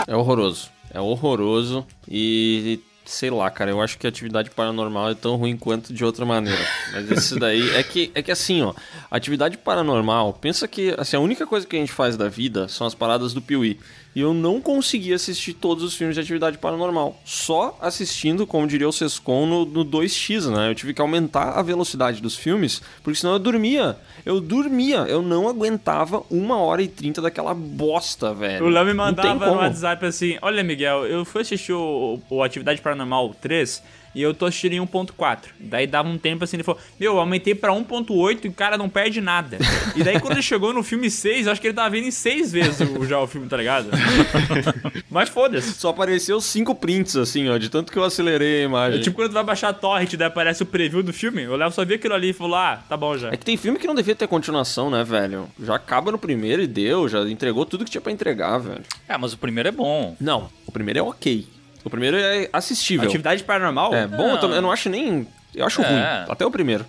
É 0.08 0.16
horroroso. 0.16 0.70
É 0.92 1.00
horroroso 1.00 1.86
e 2.10 2.80
sei 3.06 3.30
lá, 3.30 3.50
cara, 3.50 3.72
eu 3.72 3.82
acho 3.82 3.98
que 3.98 4.08
atividade 4.08 4.50
paranormal 4.50 5.12
é 5.12 5.16
tão 5.16 5.36
ruim 5.36 5.56
quanto 5.56 5.94
de 5.94 6.04
outra 6.04 6.26
maneira. 6.26 6.62
Mas 6.92 7.12
esse 7.12 7.40
daí 7.40 7.70
é 7.76 7.84
que 7.84 8.12
é 8.14 8.22
que 8.22 8.32
assim, 8.32 8.62
ó, 8.62 8.74
atividade 9.10 9.58
paranormal, 9.58 10.34
pensa 10.34 10.68
que 10.68 10.94
assim, 10.98 11.16
a 11.16 11.20
única 11.20 11.46
coisa 11.46 11.66
que 11.66 11.76
a 11.76 11.80
gente 11.80 11.92
faz 11.92 12.18
da 12.18 12.28
vida 12.28 12.68
são 12.68 12.86
as 12.86 12.96
paradas 12.96 13.34
do 13.34 13.42
Piuí. 13.42 13.80
E 14.16 14.22
eu 14.22 14.34
não 14.34 14.62
consegui 14.62 15.14
assistir 15.14 15.54
todos 15.54 15.84
os 15.84 15.94
filmes 15.94 16.16
de 16.16 16.22
atividade 16.22 16.58
paranormal. 16.58 17.20
Só 17.26 17.78
assistindo, 17.82 18.48
como 18.48 18.66
diria 18.66 18.88
o 18.88 18.94
Sescon, 18.94 19.46
no, 19.46 19.66
no 19.66 19.84
2x, 19.84 20.50
né? 20.50 20.70
Eu 20.70 20.76
tive 20.76 20.94
que 20.94 21.02
aumentar 21.02 21.50
a 21.52 21.62
velocidade 21.62 22.22
dos 22.22 22.38
filmes, 22.38 22.82
porque 23.04 23.20
senão 23.20 23.34
eu 23.34 23.40
dormia. 23.40 23.98
Eu 24.26 24.40
dormia. 24.40 25.00
Eu 25.00 25.22
não 25.22 25.50
aguentava 25.50 26.24
uma 26.32 26.58
hora 26.58 26.82
e 26.82 26.88
trinta 26.88 27.22
daquela 27.22 27.54
bosta, 27.54 28.34
velho. 28.34 28.66
O 28.66 28.70
Léo 28.70 28.86
me 28.86 28.94
mandava 28.94 29.48
no. 29.48 29.58
WhatsApp 29.58 30.06
assim: 30.06 30.38
Olha, 30.42 30.64
Miguel, 30.64 31.06
eu 31.06 31.26
fui 31.26 31.42
assistir 31.42 31.74
o, 31.74 32.18
o 32.30 32.42
Atividade 32.42 32.82
Paranormal 32.82 33.36
3 33.42 33.84
e 34.16 34.22
eu 34.22 34.34
tô 34.34 34.46
assistindo 34.46 34.74
em 34.74 34.80
1.4. 34.80 35.40
Daí 35.60 35.86
dava 35.86 36.08
um 36.10 36.18
tempo 36.18 36.44
assim, 36.44 36.56
ele 36.56 36.64
falou: 36.64 36.80
Meu, 37.00 37.14
eu 37.14 37.20
aumentei 37.20 37.54
pra 37.54 37.72
1.8 37.74 38.46
e 38.46 38.48
o 38.48 38.54
cara 38.54 38.78
não 38.78 38.90
perde 38.90 39.20
nada. 39.22 39.58
E 39.96 40.04
daí 40.04 40.20
quando 40.20 40.34
ele 40.34 40.42
chegou 40.42 40.74
no 40.74 40.82
filme 40.82 41.12
6, 41.12 41.46
eu 41.46 41.52
acho 41.52 41.62
que 41.62 41.68
ele 41.68 41.74
tava 41.76 41.90
vendo 41.90 42.08
em 42.08 42.12
6 42.12 42.52
vezes 42.52 42.80
o- 42.90 43.06
já 43.06 43.20
o 43.20 43.28
filme, 43.28 43.48
tá 43.48 43.58
ligado? 43.58 43.90
Mas 45.10 45.30
foda-se. 45.30 45.74
Só 45.74 45.90
apareceu 45.90 46.40
cinco 46.42 46.74
prints, 46.76 47.16
assim, 47.16 47.50
ó, 47.50 47.58
de 47.58 47.70
tanto 47.70 47.92
que 47.92 47.98
eu 48.00 48.04
acelerei 48.04 48.62
a 48.62 48.66
imagem. 48.66 49.00
É 49.00 49.04
tipo 49.04 49.16
quando 49.18 49.30
tu 49.30 49.34
vai 49.34 49.44
baixar 49.44 49.70
a 49.70 49.74
torrent, 49.74 50.14
daí 50.16 50.28
aparece 50.28 50.64
o 50.64 50.66
preview 50.66 51.04
do 51.04 51.14
filme. 51.14 51.48
O 51.48 51.56
Léo 51.56 51.72
só 51.72 51.84
viu 51.86 51.96
aquilo 51.96 52.14
ali 52.14 52.30
e 52.30 52.34
falou: 52.34 52.56
Ah, 52.56 52.82
tá 52.88 52.96
bom 52.96 53.18
já. 53.18 53.30
É 53.32 53.38
que 53.38 53.46
tem 53.46 53.58
filme 53.58 53.78
que 53.80 53.88
não 53.88 53.96
devia 53.96 54.16
ter 54.16 54.28
continuação, 54.28 54.90
né, 54.90 55.04
velho? 55.04 55.48
Já 55.62 55.76
acaba 55.76 56.12
no 56.12 56.18
primeiro 56.18 56.62
e 56.62 56.68
deu, 56.68 57.08
já 57.10 57.22
entregou 57.30 57.66
tudo 57.66 57.84
que 57.86 57.92
tinha 57.92 58.02
pra 58.02 58.12
entregar, 58.12 58.58
velho. 58.60 58.82
É, 59.08 59.18
mas 59.18 59.34
o 59.34 59.38
primeiro 59.38 59.70
é 59.70 59.72
bom. 59.72 60.16
Não, 60.20 60.50
o 60.66 60.72
primeiro 60.72 61.00
é 61.00 61.04
ok. 61.04 61.48
O 61.86 61.90
primeiro 61.90 62.18
é 62.18 62.50
assistível. 62.52 63.08
Atividade 63.08 63.44
Paranormal? 63.44 63.94
É, 63.94 64.08
bom, 64.08 64.32
eu, 64.32 64.40
também- 64.40 64.56
eu 64.58 64.62
não 64.62 64.72
acho 64.72 64.90
nem. 64.90 65.28
Eu 65.54 65.66
acho 65.66 65.82
É. 65.82 65.86
ruim, 65.88 66.02
até 66.32 66.46
o 66.46 66.52
primeiro. 66.52 66.86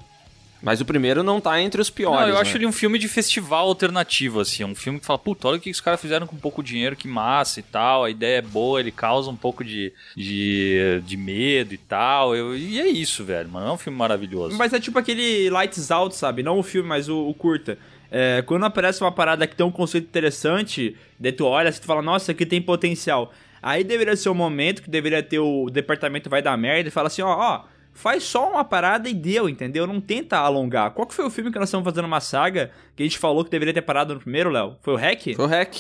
Mas 0.63 0.81
o 0.81 0.87
primeiro 0.87 1.23
não 1.23 1.39
tá 1.39 1.61
entre 1.61 1.81
os 1.81 1.91
piores. 1.91 2.19
Não, 2.23 2.29
eu 2.29 2.35
né? 2.35 2.41
acho 2.41 2.57
ele 2.57 2.67
um 2.67 2.73
filme 2.73 2.99
de 2.99 3.07
festival 3.07 3.69
alternativo, 3.69 4.41
assim. 4.41 4.65
Um 4.65 4.75
filme 4.75 4.99
que 4.99 5.05
fala, 5.07 5.19
puta, 5.19 5.47
olha 5.49 5.59
o 5.59 5.61
que 5.61 5.71
os 5.71 5.83
caras 5.83 6.01
fizeram 6.01 6.27
com 6.27 6.35
pouco 6.35 6.63
dinheiro, 6.63 6.97
que 6.97 7.07
massa 7.07 7.61
e 7.61 7.63
tal. 7.63 8.05
A 8.05 8.11
ideia 8.11 8.39
é 8.39 8.43
boa, 8.43 8.81
ele 8.81 8.91
causa 8.91 9.31
um 9.31 9.37
pouco 9.37 9.63
de, 9.63 9.93
de, 10.17 11.01
de 11.05 11.17
medo 11.17 11.75
e 11.75 11.79
tal. 11.79 12.35
Eu, 12.35 12.57
e 12.57 12.81
é 12.81 12.89
isso, 12.89 13.23
velho, 13.23 13.49
mano. 13.51 13.69
É 13.69 13.73
um 13.73 13.79
filme 13.79 13.99
maravilhoso. 13.99 14.57
Mas 14.57 14.73
é 14.73 14.81
tipo 14.81 14.99
aquele 14.99 15.51
Lights 15.51 15.91
Out, 15.91 16.17
sabe? 16.17 16.43
Não 16.43 16.59
o 16.59 16.63
filme, 16.63 16.89
mas 16.89 17.07
o, 17.09 17.29
o 17.29 17.35
curta. 17.35 17.79
É, 18.11 18.43
quando 18.47 18.65
aparece 18.65 19.03
uma 19.03 19.13
parada 19.13 19.47
que 19.47 19.55
tem 19.55 19.65
um 19.67 19.71
conceito 19.71 20.05
interessante, 20.07 20.97
daí 21.21 21.33
tu 21.33 21.45
olha, 21.45 21.69
assim, 21.69 21.81
tu 21.81 21.87
fala, 21.87 22.01
nossa, 22.03 22.33
aqui 22.33 22.47
tem 22.47 22.63
potencial. 22.63 23.33
Aí 23.67 23.83
deveria 23.83 24.15
ser 24.15 24.29
o 24.29 24.35
momento 24.35 24.81
que 24.81 24.89
deveria 24.89 25.21
ter 25.21 25.41
o 25.41 25.69
departamento 25.69 26.31
vai 26.31 26.41
dar 26.41 26.57
merda 26.57 26.89
e 26.89 26.93
fala 26.93 27.09
assim, 27.09 27.21
ó, 27.21 27.37
ó, 27.37 27.65
faz 27.93 28.23
só 28.23 28.49
uma 28.49 28.65
parada 28.65 29.09
e 29.09 29.13
deu, 29.13 29.49
entendeu? 29.49 29.89
Não 29.89 30.01
tenta 30.01 30.39
alongar. 30.39 30.93
Qual 30.93 31.05
que 31.05 31.13
foi 31.13 31.25
o 31.25 31.31
filme 31.31 31.51
que 31.51 31.59
nós 31.59 31.69
estamos 31.69 31.85
fazendo 31.85 32.05
uma 32.05 32.21
saga 32.21 32.71
que 32.95 33.03
a 33.03 33.07
gente 33.07 33.19
falou 33.19 33.45
que 33.45 33.51
deveria 33.51 33.75
ter 33.75 33.83
parado 33.83 34.15
no 34.15 34.21
primeiro, 34.21 34.51
Léo? 34.51 34.77
Foi 34.83 34.95
o 34.95 34.97
Hack? 34.97 35.35
Foi 35.35 35.45
o 35.45 35.49
Hack. 35.49 35.79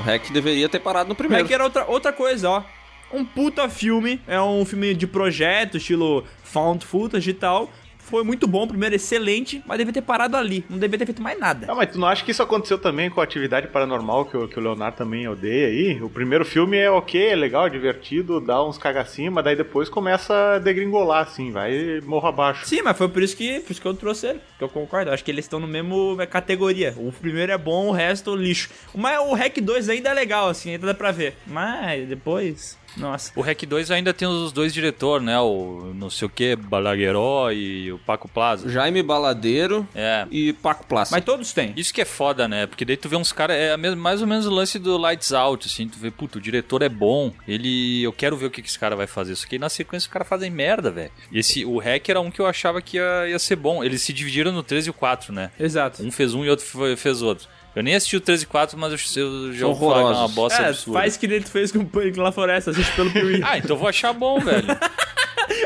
O 0.00 0.02
Hack 0.02 0.30
deveria 0.32 0.68
ter 0.68 0.80
parado 0.80 1.08
no 1.08 1.14
O 1.14 1.16
primeiro. 1.16 1.44
Hack 1.44 1.50
era 1.50 1.64
outra, 1.64 1.86
outra 1.86 2.12
coisa, 2.12 2.50
ó. 2.50 2.62
Um 3.10 3.24
puta 3.24 3.70
filme, 3.70 4.20
é 4.28 4.38
um 4.38 4.66
filme 4.66 4.92
de 4.92 5.06
projeto, 5.06 5.78
estilo 5.78 6.26
found 6.44 6.84
footage 6.84 7.30
e 7.30 7.34
tal. 7.34 7.70
Foi 8.12 8.22
muito 8.22 8.46
bom, 8.46 8.64
o 8.64 8.68
primeiro 8.68 8.94
excelente, 8.94 9.62
mas 9.66 9.78
devia 9.78 9.90
ter 9.90 10.02
parado 10.02 10.36
ali. 10.36 10.66
Não 10.68 10.78
devia 10.78 10.98
ter 10.98 11.06
feito 11.06 11.22
mais 11.22 11.40
nada. 11.40 11.66
Não, 11.66 11.74
mas 11.74 11.90
tu 11.90 11.98
não 11.98 12.06
acha 12.06 12.22
que 12.22 12.30
isso 12.30 12.42
aconteceu 12.42 12.76
também 12.76 13.08
com 13.08 13.22
a 13.22 13.24
atividade 13.24 13.68
paranormal 13.68 14.26
que 14.26 14.36
o, 14.36 14.46
que 14.46 14.58
o 14.58 14.62
Leonardo 14.62 14.98
também 14.98 15.26
odeia 15.26 15.68
aí? 15.68 16.02
O 16.02 16.10
primeiro 16.10 16.44
filme 16.44 16.76
é 16.76 16.90
ok, 16.90 17.28
é 17.28 17.34
legal, 17.34 17.66
é 17.66 17.70
divertido, 17.70 18.38
dá 18.38 18.62
uns 18.62 18.76
cagacima, 18.76 19.42
daí 19.42 19.56
depois 19.56 19.88
começa 19.88 20.56
a 20.56 20.58
degringolar, 20.58 21.22
assim, 21.22 21.50
vai 21.50 22.02
morro 22.02 22.28
abaixo. 22.28 22.66
Sim, 22.66 22.82
mas 22.82 22.98
foi 22.98 23.08
por 23.08 23.22
isso 23.22 23.34
que, 23.34 23.60
por 23.60 23.72
isso 23.72 23.80
que 23.80 23.88
eu 23.88 23.94
trouxe 23.94 24.26
ele, 24.26 24.40
que 24.58 24.64
eu 24.64 24.68
concordo. 24.68 25.08
Eu 25.08 25.14
acho 25.14 25.24
que 25.24 25.30
eles 25.30 25.46
estão 25.46 25.58
no 25.58 25.66
mesmo 25.66 26.14
é, 26.20 26.26
categoria. 26.26 26.92
O 26.98 27.10
primeiro 27.12 27.50
é 27.50 27.56
bom, 27.56 27.88
o 27.88 27.92
resto 27.92 28.36
lixo. 28.36 28.68
Mas 28.94 29.18
o 29.20 29.32
Hack 29.32 29.58
2 29.58 29.88
ainda 29.88 30.10
é 30.10 30.12
legal, 30.12 30.50
assim, 30.50 30.72
ainda 30.72 30.86
dá 30.86 30.92
pra 30.92 31.12
ver. 31.12 31.34
Mas 31.46 32.06
depois, 32.06 32.78
nossa. 32.96 33.32
O 33.36 33.40
Rec 33.42 33.62
2 33.64 33.90
ainda 33.90 34.12
tem 34.12 34.26
os 34.28 34.52
dois 34.52 34.72
diretores, 34.72 35.24
né? 35.24 35.38
O 35.40 35.92
não 35.94 36.10
sei 36.10 36.26
o 36.26 36.28
que, 36.28 36.56
Balagueró 36.56 37.50
e 37.50 37.92
o 37.92 37.98
Paco 37.98 38.28
Plaza. 38.28 38.68
Jaime 38.68 39.02
Baladeiro 39.02 39.86
É. 39.94 40.26
e 40.30 40.52
Paco 40.52 40.86
Plaça. 40.86 41.14
Mas 41.14 41.24
todos 41.24 41.52
têm. 41.52 41.72
Isso 41.76 41.92
que 41.92 42.00
é 42.00 42.04
foda, 42.04 42.46
né? 42.48 42.66
Porque 42.66 42.84
daí 42.84 42.96
tu 42.96 43.08
vê 43.08 43.16
uns 43.16 43.32
caras. 43.32 43.56
É 43.56 43.76
mais 43.76 44.20
ou 44.20 44.26
menos 44.26 44.46
o 44.46 44.50
lance 44.50 44.78
do 44.78 44.96
Lights 44.98 45.32
Out, 45.32 45.66
assim. 45.66 45.88
Tu 45.88 45.98
vê, 45.98 46.10
puto, 46.10 46.38
o 46.38 46.40
diretor 46.40 46.82
é 46.82 46.88
bom. 46.88 47.32
Ele. 47.46 48.02
Eu 48.02 48.12
quero 48.12 48.36
ver 48.36 48.46
o 48.46 48.50
que, 48.50 48.62
que 48.62 48.68
esse 48.68 48.78
cara 48.78 48.96
vai 48.96 49.06
fazer. 49.06 49.34
Só 49.36 49.46
que 49.46 49.58
na 49.58 49.68
sequência 49.68 50.06
os 50.06 50.12
caras 50.12 50.28
fazem 50.28 50.50
merda, 50.50 50.90
velho. 50.90 51.10
E 51.30 51.38
esse. 51.38 51.64
O 51.64 51.78
Hack 51.78 52.08
era 52.08 52.20
um 52.20 52.30
que 52.30 52.40
eu 52.40 52.46
achava 52.46 52.80
que 52.82 52.96
ia, 52.96 53.28
ia 53.28 53.38
ser 53.38 53.56
bom. 53.56 53.82
Eles 53.84 54.02
se 54.02 54.12
dividiram 54.12 54.52
no 54.52 54.62
3 54.62 54.86
e 54.86 54.90
o 54.90 54.94
4, 54.94 55.32
né? 55.32 55.50
Exato. 55.58 56.02
Um 56.02 56.10
fez 56.10 56.34
um 56.34 56.44
e 56.44 56.50
outro 56.50 56.66
fez 56.96 57.22
outro. 57.22 57.48
Eu 57.74 57.82
nem 57.82 57.94
assisti 57.94 58.16
o 58.16 58.20
3 58.20 58.42
e 58.42 58.46
4, 58.46 58.78
mas 58.78 59.16
eu, 59.16 59.52
já 59.52 59.66
ouvi 59.66 59.80
falar 59.80 59.94
que 59.94 60.00
é 60.00 60.18
uma 60.18 60.28
bosta 60.28 60.62
É, 60.62 60.68
absurda. 60.68 60.98
faz 61.00 61.16
que 61.16 61.26
nem 61.26 61.40
tu 61.40 61.50
fez 61.50 61.72
com 61.72 61.78
o 61.78 61.86
Pânico 61.86 62.22
na 62.22 62.30
Floresta, 62.30 62.70
assiste 62.70 62.94
pelo 62.94 63.10
Piuí. 63.10 63.40
Ah, 63.44 63.56
então 63.56 63.76
vou 63.76 63.88
achar 63.88 64.12
bom, 64.12 64.38
velho. 64.38 64.66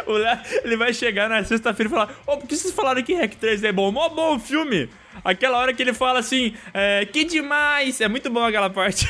O 0.06 0.12
Léo, 0.12 0.38
ele 0.64 0.76
vai 0.76 0.92
chegar 0.92 1.28
na 1.28 1.44
sexta-feira 1.44 1.88
e 1.88 1.92
falar: 1.92 2.14
Ô, 2.26 2.36
por 2.38 2.48
que 2.48 2.56
vocês 2.56 2.72
falaram 2.72 3.02
que 3.02 3.14
Hack 3.14 3.34
3 3.34 3.62
é 3.64 3.72
bom? 3.72 3.90
Mó 3.92 4.08
bom 4.08 4.36
o 4.36 4.38
filme! 4.38 4.88
Aquela 5.25 5.58
hora 5.58 5.72
que 5.72 5.82
ele 5.82 5.92
fala 5.92 6.18
assim: 6.20 6.54
é, 6.72 7.04
Que 7.04 7.25
demais! 7.25 8.00
É 8.00 8.08
muito 8.08 8.28
bom 8.30 8.44
aquela 8.44 8.70
parte. 8.70 9.06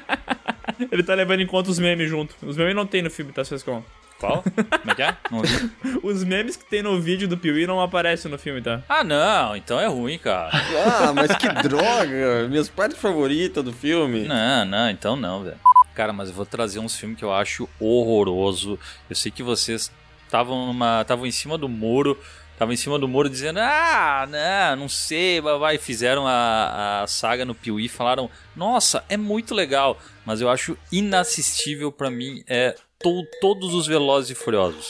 ele 0.90 1.02
tá 1.02 1.14
levando 1.14 1.40
em 1.40 1.46
conta 1.46 1.70
os 1.70 1.78
memes 1.78 2.08
junto. 2.08 2.34
Os 2.42 2.56
memes 2.56 2.74
não 2.74 2.86
tem 2.86 3.02
no 3.02 3.10
filme, 3.10 3.32
tá, 3.32 3.44
Sescon? 3.44 3.82
Qual? 4.22 4.44
Como 4.44 4.90
é 4.92 4.94
que 4.94 5.02
é? 5.02 5.16
Não 5.32 5.38
ouvi. 5.38 5.70
Os 6.00 6.22
memes 6.22 6.54
que 6.54 6.64
tem 6.64 6.80
no 6.80 7.00
vídeo 7.00 7.26
do 7.26 7.36
Piuí 7.36 7.66
não 7.66 7.80
aparecem 7.80 8.30
no 8.30 8.38
filme, 8.38 8.62
tá? 8.62 8.80
Ah, 8.88 9.02
não. 9.02 9.56
Então 9.56 9.80
é 9.80 9.86
ruim, 9.88 10.16
cara. 10.16 10.50
Ah, 10.52 11.12
mas 11.12 11.34
que 11.34 11.48
droga! 11.68 12.46
Minhas 12.48 12.68
partes 12.68 12.98
favoritas 12.98 13.64
do 13.64 13.72
filme. 13.72 14.28
Não, 14.28 14.64
não, 14.64 14.88
então 14.90 15.16
não, 15.16 15.42
velho. 15.42 15.58
Cara, 15.92 16.12
mas 16.12 16.28
eu 16.28 16.36
vou 16.36 16.46
trazer 16.46 16.78
uns 16.78 16.96
filmes 16.96 17.18
que 17.18 17.24
eu 17.24 17.32
acho 17.32 17.68
horroroso. 17.80 18.78
Eu 19.10 19.16
sei 19.16 19.32
que 19.32 19.42
vocês 19.42 19.90
estavam 20.24 20.66
numa, 20.66 21.02
estavam 21.02 21.26
em 21.26 21.32
cima 21.32 21.58
do 21.58 21.68
muro, 21.68 22.16
estavam 22.52 22.72
em 22.72 22.76
cima 22.76 23.00
do 23.00 23.08
muro 23.08 23.28
dizendo: 23.28 23.58
"Ah, 23.60 24.26
não, 24.30 24.82
não 24.82 24.88
sei, 24.88 25.40
vai, 25.40 25.78
fizeram 25.78 26.28
a, 26.28 27.02
a 27.02 27.06
saga 27.08 27.44
no 27.44 27.54
Piuí, 27.56 27.88
falaram: 27.88 28.30
"Nossa, 28.54 29.04
é 29.08 29.16
muito 29.16 29.52
legal", 29.52 29.98
mas 30.24 30.40
eu 30.40 30.48
acho 30.48 30.78
inassistível 30.92 31.90
pra 31.90 32.08
mim 32.08 32.42
é 32.48 32.76
to- 33.02 33.26
todos 33.40 33.74
os 33.74 33.86
Velozes 33.86 34.30
e 34.30 34.34
Furiosos. 34.34 34.88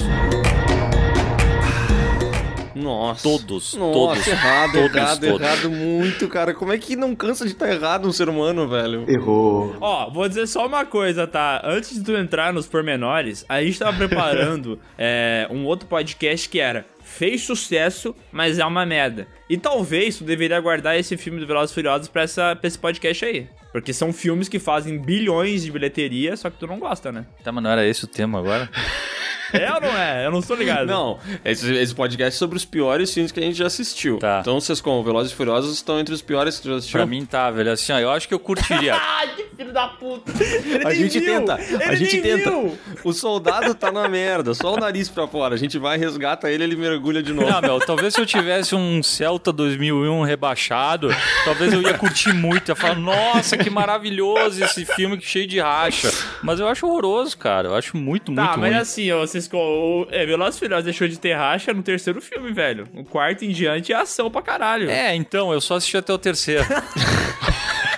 Nossa. 2.75 3.23
Todos, 3.23 3.75
Nossa, 3.75 3.92
todos. 3.92 4.26
errado, 4.26 4.73
todos, 4.73 4.97
errado, 4.97 5.21
todos. 5.21 5.40
errado 5.40 5.71
muito, 5.71 6.26
cara. 6.26 6.52
Como 6.54 6.73
é 6.73 6.78
que 6.78 6.97
não 6.97 7.14
cansa 7.14 7.45
de 7.45 7.52
estar 7.52 7.71
errado 7.71 8.09
um 8.09 8.12
ser 8.12 8.28
humano, 8.28 8.66
velho? 8.66 9.04
Errou. 9.09 9.76
Ó, 9.81 10.11
vou 10.11 10.26
dizer 10.28 10.47
só 10.49 10.66
uma 10.66 10.85
coisa, 10.85 11.26
tá? 11.26 11.61
Antes 11.64 11.95
de 11.95 12.02
tu 12.02 12.16
entrar 12.16 12.52
nos 12.52 12.66
pormenores, 12.66 13.45
a 13.49 13.62
gente 13.62 13.78
tava 13.78 13.97
preparando 13.97 14.81
é, 14.99 15.47
um 15.50 15.64
outro 15.66 15.87
podcast 15.87 16.49
que 16.49 16.59
era 16.59 16.85
Fez 17.12 17.42
sucesso, 17.42 18.16
mas 18.33 18.59
é 18.59 18.64
uma 18.64 18.87
merda. 18.87 19.28
E 19.49 19.59
talvez 19.59 20.16
tu 20.16 20.25
deveria 20.25 20.59
guardar 20.61 20.99
esse 20.99 21.14
filme 21.16 21.38
do 21.38 21.47
Velozes 21.47 21.71
e 21.71 21.75
Furiosos 21.75 22.09
pra, 22.09 22.23
essa, 22.23 22.57
pra 22.57 22.66
esse 22.66 22.78
podcast 22.78 23.25
aí. 23.25 23.47
Porque 23.71 23.92
são 23.92 24.12
filmes 24.14 24.49
que 24.49 24.59
fazem 24.59 24.99
bilhões 24.99 25.62
de 25.62 25.71
bilheteria, 25.71 26.35
só 26.37 26.49
que 26.49 26.59
tu 26.59 26.66
não 26.66 26.78
gosta, 26.78 27.12
né? 27.12 27.26
Tá, 27.45 27.52
mas 27.52 27.62
não 27.62 27.71
era 27.71 27.87
esse 27.87 28.04
o 28.04 28.09
tema 28.09 28.38
agora? 28.38 28.69
É 29.52 29.73
ou 29.73 29.80
não 29.80 29.97
é? 29.99 30.26
Eu 30.26 30.30
não 30.30 30.40
sou 30.42 30.56
ligado. 30.56 30.87
Não, 30.87 31.18
esse, 31.44 31.73
esse 31.75 31.94
podcast 31.94 32.37
é 32.37 32.38
sobre 32.38 32.56
os 32.56 32.64
piores 32.64 33.12
filmes 33.12 33.30
que 33.32 33.40
a 33.40 33.42
gente 33.42 33.56
já 33.56 33.66
assistiu. 33.66 34.18
Tá. 34.18 34.38
Então 34.40 34.61
vocês, 34.61 34.80
como 34.80 35.02
Velozes 35.02 35.32
e 35.32 35.35
Furiosos, 35.35 35.75
estão 35.75 35.99
entre 36.00 36.14
os 36.14 36.23
piores 36.23 36.59
que 36.59 36.68
já 36.68 36.76
assistiu. 36.76 36.99
Pra 36.99 37.06
mim 37.06 37.25
tá, 37.25 37.50
velho. 37.50 37.71
Assim, 37.73 37.92
ó, 37.92 37.99
eu 37.99 38.11
acho 38.11 38.26
que 38.28 38.35
eu 38.35 38.38
curtiria. 38.38 38.94
Ai, 39.00 39.28
que 39.37 39.44
filho 39.56 39.73
da 39.73 39.88
puta! 39.88 40.32
Ele 40.42 40.85
A 40.85 40.88
nem 40.90 40.99
gente 40.99 41.21
viu. 41.21 41.40
tenta, 41.40 41.61
Ele 41.61 41.85
a 41.85 41.94
gente 41.94 42.21
tenta. 42.23 42.50
viu. 42.50 42.78
O 43.04 43.12
soldado 43.12 43.75
tá 43.75 43.90
na 43.92 44.09
merda, 44.09 44.54
só 44.54 44.75
o 44.75 44.76
nariz 44.76 45.09
pra 45.09 45.26
fora. 45.26 45.54
A 45.54 45.59
gente 45.59 45.78
vai, 45.78 45.99
resgata 45.99 46.50
ele, 46.50 46.64
ele 46.64 46.76
mergulha 46.76 47.23
de 47.23 47.32
novo. 47.32 47.50
Não, 47.50 47.61
meu, 47.61 47.80
talvez 47.80 48.14
se 48.14 48.21
eu 48.21 48.26
tivesse 48.26 48.75
um 48.75 49.02
Celta 49.02 49.52
2001 49.52 50.23
rebaixado, 50.23 51.09
talvez 51.44 51.73
eu 51.73 51.82
ia 51.82 51.94
curtir 51.94 52.32
muito. 52.32 52.68
Ia 52.71 52.75
falar, 52.76 52.94
nossa, 52.97 53.56
que 53.56 53.68
maravilhoso 53.71 54.62
esse 54.64 54.85
filme 54.85 55.16
que 55.18 55.26
cheio 55.26 55.47
de 55.47 55.61
racha. 55.61 56.11
Mas 56.42 56.61
eu 56.61 56.68
acho 56.68 56.87
horroroso, 56.87 57.37
cara. 57.37 57.68
Eu 57.68 57.75
acho 57.75 57.97
muito, 57.97 58.32
muito 58.32 58.47
Tá, 58.47 58.56
mas 58.56 58.71
ruim. 58.73 58.80
assim, 58.80 59.11
ó, 59.12 59.21
vocês. 59.21 59.41
O, 59.52 60.06
é, 60.11 60.25
Velozes 60.26 60.56
e 60.56 60.58
Furiosos 60.61 60.84
deixou 60.84 61.08
de 61.08 61.18
ter 61.18 61.34
racha 61.34 61.72
no 61.72 61.82
terceiro 61.82 62.20
filme, 62.20 62.52
velho. 62.52 62.88
O 62.94 63.04
quarto 63.04 63.44
em 63.44 63.50
diante 63.50 63.92
é 63.92 63.96
ação 63.96 64.30
pra 64.30 64.42
caralho. 64.42 64.90
É, 64.90 65.14
então, 65.14 65.52
eu 65.52 65.61
só 65.61 65.76
assisti 65.76 65.96
até 65.96 66.12
o 66.12 66.18
terceiro. 66.18 66.64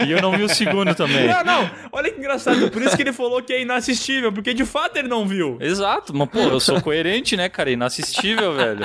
e 0.07 0.11
eu 0.11 0.21
não 0.21 0.33
vi 0.33 0.43
o 0.43 0.49
segundo 0.49 0.95
também. 0.95 1.29
Não, 1.29 1.45
não, 1.45 1.71
olha 1.93 2.11
que 2.11 2.19
engraçado. 2.19 2.71
Por 2.71 2.83
isso 2.83 2.97
que 2.97 3.03
ele 3.03 3.13
falou 3.13 3.43
que 3.43 3.53
é 3.53 3.61
inassistível, 3.61 4.33
porque 4.33 4.55
de 4.55 4.65
fato 4.65 4.97
ele 4.97 5.09
não 5.09 5.27
viu. 5.27 5.57
Exato, 5.61 6.15
mas 6.15 6.29
pô, 6.29 6.39
eu 6.39 6.61
sou 6.61 6.81
coerente, 6.81 7.37
né, 7.37 7.49
cara? 7.49 7.71
Inassistível, 7.71 8.55
velho. 8.55 8.81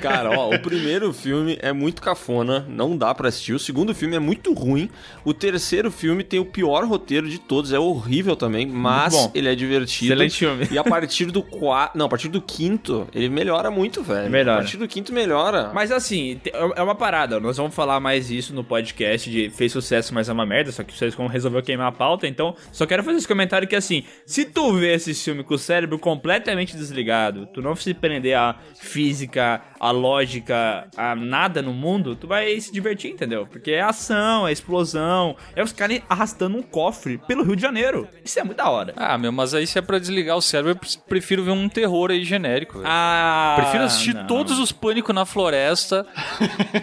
Cara, 0.00 0.30
ó, 0.30 0.54
o 0.54 0.58
primeiro 0.58 1.12
filme 1.12 1.58
é 1.60 1.72
muito 1.72 2.02
cafona, 2.02 2.66
não 2.68 2.96
dá 2.96 3.14
pra 3.14 3.28
assistir. 3.28 3.52
O 3.52 3.58
segundo 3.58 3.94
filme 3.94 4.16
é 4.16 4.20
muito 4.20 4.52
ruim. 4.52 4.90
O 5.24 5.32
terceiro 5.32 5.90
filme 5.90 6.22
tem 6.22 6.38
o 6.40 6.44
pior 6.44 6.84
roteiro 6.84 7.28
de 7.28 7.38
todos, 7.38 7.72
é 7.72 7.78
horrível 7.78 8.36
também, 8.36 8.66
mas 8.66 9.12
bom. 9.12 9.30
ele 9.34 9.48
é 9.48 9.54
divertido. 9.54 10.12
Excelente 10.12 10.38
filme. 10.38 10.68
E 10.70 10.78
a 10.78 10.84
partir 10.84 11.26
do 11.26 11.42
quarto, 11.42 11.96
não, 11.96 12.06
a 12.06 12.08
partir 12.08 12.28
do 12.28 12.40
quinto, 12.40 13.06
ele 13.14 13.28
melhora 13.28 13.70
muito, 13.70 14.02
velho. 14.02 14.30
Melhora. 14.30 14.58
A 14.58 14.62
partir 14.62 14.76
do 14.76 14.88
quinto 14.88 15.12
melhora. 15.12 15.70
Mas 15.74 15.90
assim, 15.90 16.40
é 16.76 16.82
uma 16.82 16.94
parada. 16.94 17.40
Nós 17.40 17.56
vamos 17.56 17.74
falar 17.74 18.00
mais 18.00 18.30
isso 18.30 18.54
no 18.54 18.64
podcast 18.64 19.30
de 19.30 19.50
fez 19.50 19.72
sucesso, 19.72 20.14
mas 20.14 20.28
é 20.28 20.32
uma 20.32 20.43
uma 20.44 20.50
merda, 20.54 20.70
só 20.72 20.82
que 20.82 20.92
o 20.92 20.96
Sescom 20.96 21.26
resolveu 21.26 21.62
queimar 21.62 21.88
a 21.88 21.92
pauta, 21.92 22.26
então 22.28 22.54
só 22.70 22.86
quero 22.86 23.02
fazer 23.02 23.18
esse 23.18 23.28
comentário 23.28 23.66
que 23.66 23.74
assim, 23.76 24.04
se 24.26 24.44
tu 24.44 24.72
vê 24.74 24.94
esse 24.94 25.14
filme 25.14 25.42
com 25.42 25.54
o 25.54 25.58
cérebro 25.58 25.98
completamente 25.98 26.76
desligado, 26.76 27.46
tu 27.46 27.60
não 27.62 27.74
se 27.74 27.92
prender 27.94 28.36
à 28.36 28.56
física, 28.80 29.60
à 29.80 29.90
lógica, 29.90 30.86
a 30.96 31.14
nada 31.14 31.60
no 31.60 31.72
mundo, 31.72 32.14
tu 32.16 32.26
vai 32.26 32.58
se 32.60 32.72
divertir, 32.72 33.10
entendeu? 33.10 33.46
Porque 33.46 33.72
é 33.72 33.80
ação, 33.80 34.46
é 34.46 34.52
explosão, 34.52 35.36
é 35.54 35.62
os 35.62 35.72
caras 35.72 36.00
arrastando 36.08 36.56
um 36.56 36.62
cofre 36.62 37.18
pelo 37.26 37.42
Rio 37.42 37.56
de 37.56 37.62
Janeiro. 37.62 38.08
Isso 38.24 38.38
é 38.38 38.44
muito 38.44 38.56
da 38.58 38.68
hora. 38.70 38.92
Ah, 38.96 39.18
meu, 39.18 39.32
mas 39.32 39.52
aí 39.54 39.66
se 39.66 39.78
é 39.78 39.82
pra 39.82 39.98
desligar 39.98 40.36
o 40.36 40.40
cérebro, 40.42 40.72
eu 40.72 40.76
pre- 40.76 40.88
prefiro 41.08 41.44
ver 41.44 41.50
um 41.50 41.68
terror 41.68 42.10
aí 42.10 42.24
genérico, 42.24 42.78
velho. 42.78 42.84
Ah, 42.90 43.54
Prefiro 43.58 43.84
assistir 43.84 44.14
não. 44.14 44.26
todos 44.26 44.58
os 44.58 44.72
Pânico 44.72 45.12
na 45.12 45.24
Floresta, 45.24 46.06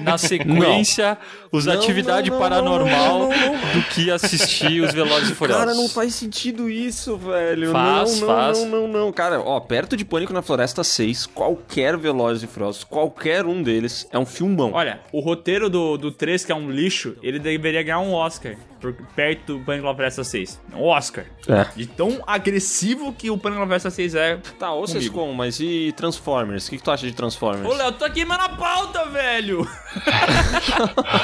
na 0.01 0.17
sequência, 0.19 1.17
os 1.51 1.65
Não, 1.65 1.73
Atividade 1.73 2.29
não, 2.29 2.37
não, 2.37 2.43
Paranormal, 2.43 3.19
não, 3.19 3.29
não, 3.29 3.51
não. 3.51 3.73
do 3.73 3.81
que 3.89 4.09
assistir 4.09 4.81
os 4.81 4.93
Velozes 4.93 5.31
e 5.31 5.35
Furiosos. 5.35 5.65
Cara, 5.65 5.75
não 5.75 5.89
faz 5.89 6.15
sentido 6.15 6.69
isso, 6.69 7.17
velho. 7.17 7.71
Faz, 7.71 8.19
não, 8.21 8.27
não, 8.27 8.35
faz. 8.35 8.59
não, 8.59 8.67
não, 8.69 8.87
não. 8.87 9.11
Cara, 9.11 9.41
ó, 9.41 9.59
perto 9.59 9.97
de 9.97 10.05
Pânico 10.05 10.31
na 10.31 10.41
Floresta 10.41 10.83
6, 10.83 11.25
qualquer 11.27 11.97
Velozes 11.97 12.43
e 12.43 12.47
Furiosos, 12.47 12.83
qualquer 12.83 13.45
um 13.45 13.61
deles 13.61 14.07
é 14.11 14.17
um 14.17 14.25
filmão. 14.25 14.71
Olha, 14.73 15.01
o 15.11 15.19
roteiro 15.19 15.69
do, 15.69 15.97
do 15.97 16.11
3, 16.11 16.45
que 16.45 16.51
é 16.51 16.55
um 16.55 16.71
lixo, 16.71 17.15
ele 17.21 17.39
deveria 17.39 17.83
ganhar 17.83 17.99
um 17.99 18.13
Oscar. 18.13 18.55
Por, 18.81 18.93
perto 19.15 19.59
do 19.59 19.63
Pânico 19.63 19.85
na 19.87 19.93
Floresta 19.93 20.23
6. 20.23 20.59
Um 20.73 20.83
Oscar. 20.85 21.25
É. 21.47 21.67
De 21.75 21.85
tão 21.85 22.21
agressivo 22.25 23.13
que 23.13 23.29
o 23.29 23.37
Pânico 23.37 23.59
na 23.61 23.67
Floresta 23.67 23.91
6 23.91 24.15
é. 24.15 24.37
Tá, 24.57 24.71
ô 24.73 24.81
Comigo. 24.81 24.87
Sescom, 24.99 25.31
mas 25.33 25.59
e 25.59 25.93
Transformers? 25.95 26.65
O 26.67 26.69
que, 26.71 26.77
que 26.77 26.83
tu 26.83 26.89
acha 26.89 27.05
de 27.05 27.13
Transformers? 27.13 27.69
Ô, 27.69 27.73
Léo, 27.75 27.91
tô 27.91 28.09
queimando 28.09 28.41
a 28.43 28.49
pauta, 28.49 29.05
velho! 29.05 29.65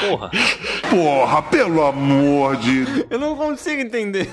Porra. 0.08 0.32
Porra, 0.90 1.42
pelo 1.44 1.84
amor 1.84 2.58
de 2.58 2.86
Eu 3.10 3.18
não 3.20 3.36
consigo 3.36 3.82
entender. 3.82 4.30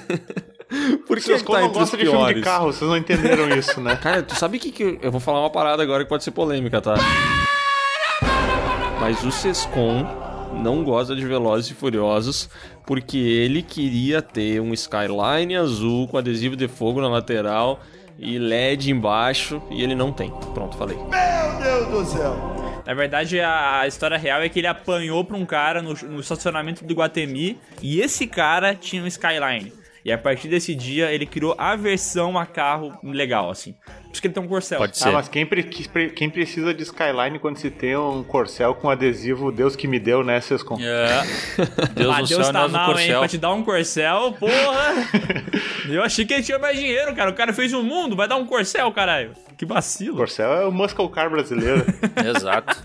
Por 1.07 1.16
que, 1.19 1.23
Vocês 1.25 1.43
que 1.43 1.50
tá 1.52 1.61
não 1.61 1.69
gostam 1.69 1.99
de 1.99 2.04
filme 2.07 2.19
de 2.19 2.25
piores? 2.26 2.45
carro, 2.45 2.66
vocês 2.73 2.88
não 2.90 2.97
entenderam 2.97 3.49
isso, 3.57 3.81
né? 3.81 3.97
Cara, 3.97 4.23
tu 4.23 4.35
sabe 4.35 4.59
que, 4.59 4.71
que 4.73 4.83
eu- 4.83 4.99
eu 5.02 5.11
vou 5.12 5.21
falar 5.21 5.40
uma 5.40 5.50
parada 5.50 5.83
agora 5.83 6.02
que 6.02 6.09
pode 6.09 6.25
ser 6.25 6.31
polêmica, 6.33 6.81
tá? 6.81 6.95
Mas 9.00 9.23
o 9.23 9.31
Sescom 9.31 10.07
não 10.62 10.83
gosta 10.85 11.14
de 11.14 11.25
Velozes 11.26 11.71
e 11.71 11.75
Furiosos 11.75 12.49
porque 12.86 13.18
ele 13.18 13.62
queria 13.62 14.20
ter 14.20 14.60
um 14.60 14.72
Skyline 14.72 15.56
azul 15.56 16.08
com 16.08 16.18
adesivo 16.18 16.56
de 16.56 16.68
fogo 16.68 17.00
na 17.00 17.08
lateral 17.08 17.80
e 18.18 18.38
LED 18.38 18.90
embaixo 18.90 19.62
e 19.70 19.82
ele 19.82 19.94
não 19.94 20.12
tem. 20.12 20.30
Pronto, 20.52 20.76
falei. 20.76 20.96
Na 22.86 22.92
verdade, 22.92 23.40
a, 23.40 23.80
a 23.80 23.86
história 23.86 24.18
real 24.18 24.42
é 24.42 24.48
que 24.48 24.60
ele 24.60 24.66
apanhou 24.66 25.24
pra 25.24 25.36
um 25.36 25.46
cara 25.46 25.80
no, 25.80 25.94
no 25.94 26.20
estacionamento 26.20 26.84
do 26.84 26.94
Guatemi 26.94 27.58
e 27.80 28.00
esse 28.00 28.26
cara 28.26 28.74
tinha 28.74 29.02
um 29.02 29.06
Skyline. 29.06 29.72
E 30.04 30.12
a 30.12 30.18
partir 30.18 30.49
desse 30.49 30.75
dia, 30.75 31.11
ele 31.12 31.25
criou 31.25 31.54
a 31.56 31.75
versão 31.76 32.37
a 32.38 32.44
carro 32.44 32.92
legal, 33.02 33.49
assim. 33.50 33.73
Por 33.73 34.12
isso 34.12 34.20
que 34.20 34.26
ele 34.26 34.34
tem 34.34 34.42
um 34.42 34.46
Corcel. 34.46 34.78
Pode 34.78 34.92
Ah, 34.92 34.94
ser. 35.02 35.11
mas 35.11 35.28
quem, 35.28 35.46
pre- 35.46 35.62
que 35.62 35.88
pre- 35.88 36.11
quem 36.11 36.28
precisa 36.28 36.75
de 36.75 36.82
Skyline 36.82 37.38
quando 37.38 37.56
se 37.56 37.70
tem 37.70 37.96
um 37.96 38.23
corcel 38.23 38.75
com 38.75 38.90
adesivo 38.90 39.50
Deus 39.50 39.75
que 39.75 39.88
me 39.88 39.99
deu, 39.99 40.23
né, 40.23 40.40
Sescom? 40.42 40.76
É. 40.78 41.23
Deus 41.96 42.14
Ah, 42.14 42.20
no 42.20 42.26
Deus 42.26 42.46
céu 42.46 42.50
e 42.50 42.52
tá 42.52 42.68
mal, 42.68 42.87
hein? 42.90 42.94
corcel. 42.94 43.18
Pra 43.20 43.28
te 43.28 43.38
dar 43.38 43.52
um 43.54 43.64
Corcel, 43.64 44.32
porra! 44.38 44.94
Eu 45.88 46.02
achei 46.02 46.25
que 46.26 46.34
ele 46.34 46.42
tinha 46.42 46.58
mais 46.58 46.78
dinheiro, 46.78 47.14
cara. 47.14 47.30
O 47.30 47.34
cara 47.34 47.52
fez 47.54 47.73
um 47.73 47.82
mundo, 47.82 48.14
vai 48.14 48.28
dar 48.28 48.37
um 48.37 48.44
Corcel, 48.46 48.92
caralho. 48.92 49.32
Que 49.56 49.64
vacilo. 49.64 50.16
Corcel 50.18 50.52
é 50.52 50.66
o 50.66 50.70
muscle 50.73 51.08
car 51.08 51.30
brasileiro. 51.30 51.82
Exato. 52.37 52.76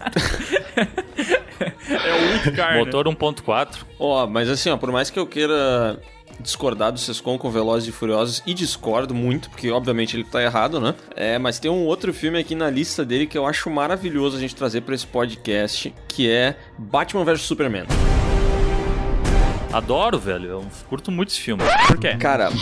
É 1.89 2.49
o 2.49 2.55
Car, 2.55 2.73
né? 2.73 2.79
Motor 2.79 3.05
1.4. 3.07 3.77
Ó, 3.99 4.25
mas 4.27 4.49
assim, 4.49 4.69
ó, 4.69 4.77
por 4.77 4.91
mais 4.91 5.09
que 5.09 5.19
eu 5.19 5.27
queira 5.27 5.99
discordar 6.39 6.91
do 6.91 6.99
Sescom 6.99 7.37
com 7.37 7.49
Velozes 7.49 7.89
e 7.89 7.91
Furiosos, 7.91 8.41
e 8.45 8.53
discordo 8.53 9.13
muito, 9.13 9.49
porque 9.49 9.69
obviamente 9.71 10.15
ele 10.15 10.23
tá 10.23 10.41
errado, 10.41 10.79
né? 10.79 10.95
É, 11.15 11.37
mas 11.37 11.59
tem 11.59 11.69
um 11.69 11.85
outro 11.85 12.13
filme 12.13 12.39
aqui 12.39 12.55
na 12.55 12.69
lista 12.69 13.05
dele 13.05 13.25
que 13.27 13.37
eu 13.37 13.45
acho 13.45 13.69
maravilhoso 13.69 14.37
a 14.37 14.39
gente 14.39 14.55
trazer 14.55 14.81
pra 14.81 14.95
esse 14.95 15.07
podcast, 15.07 15.93
que 16.07 16.29
é 16.29 16.55
Batman 16.77 17.23
vs 17.23 17.41
Superman. 17.41 17.85
Adoro, 19.71 20.17
velho. 20.17 20.49
Eu 20.49 20.65
curto 20.87 21.11
muito 21.11 21.29
esse 21.29 21.39
filme. 21.41 21.61
Por 21.87 21.99
quê? 21.99 22.15
Cara, 22.17 22.49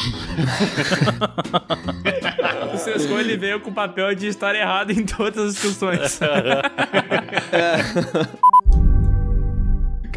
O 2.74 2.78
Sescon, 2.78 3.20
ele 3.20 3.38
veio 3.38 3.60
com 3.62 3.70
o 3.70 3.74
papel 3.74 4.14
de 4.14 4.28
estar 4.28 4.54
errado 4.56 4.92
em 4.92 5.06
todas 5.06 5.38
as 5.38 5.54
discussões. 5.54 6.20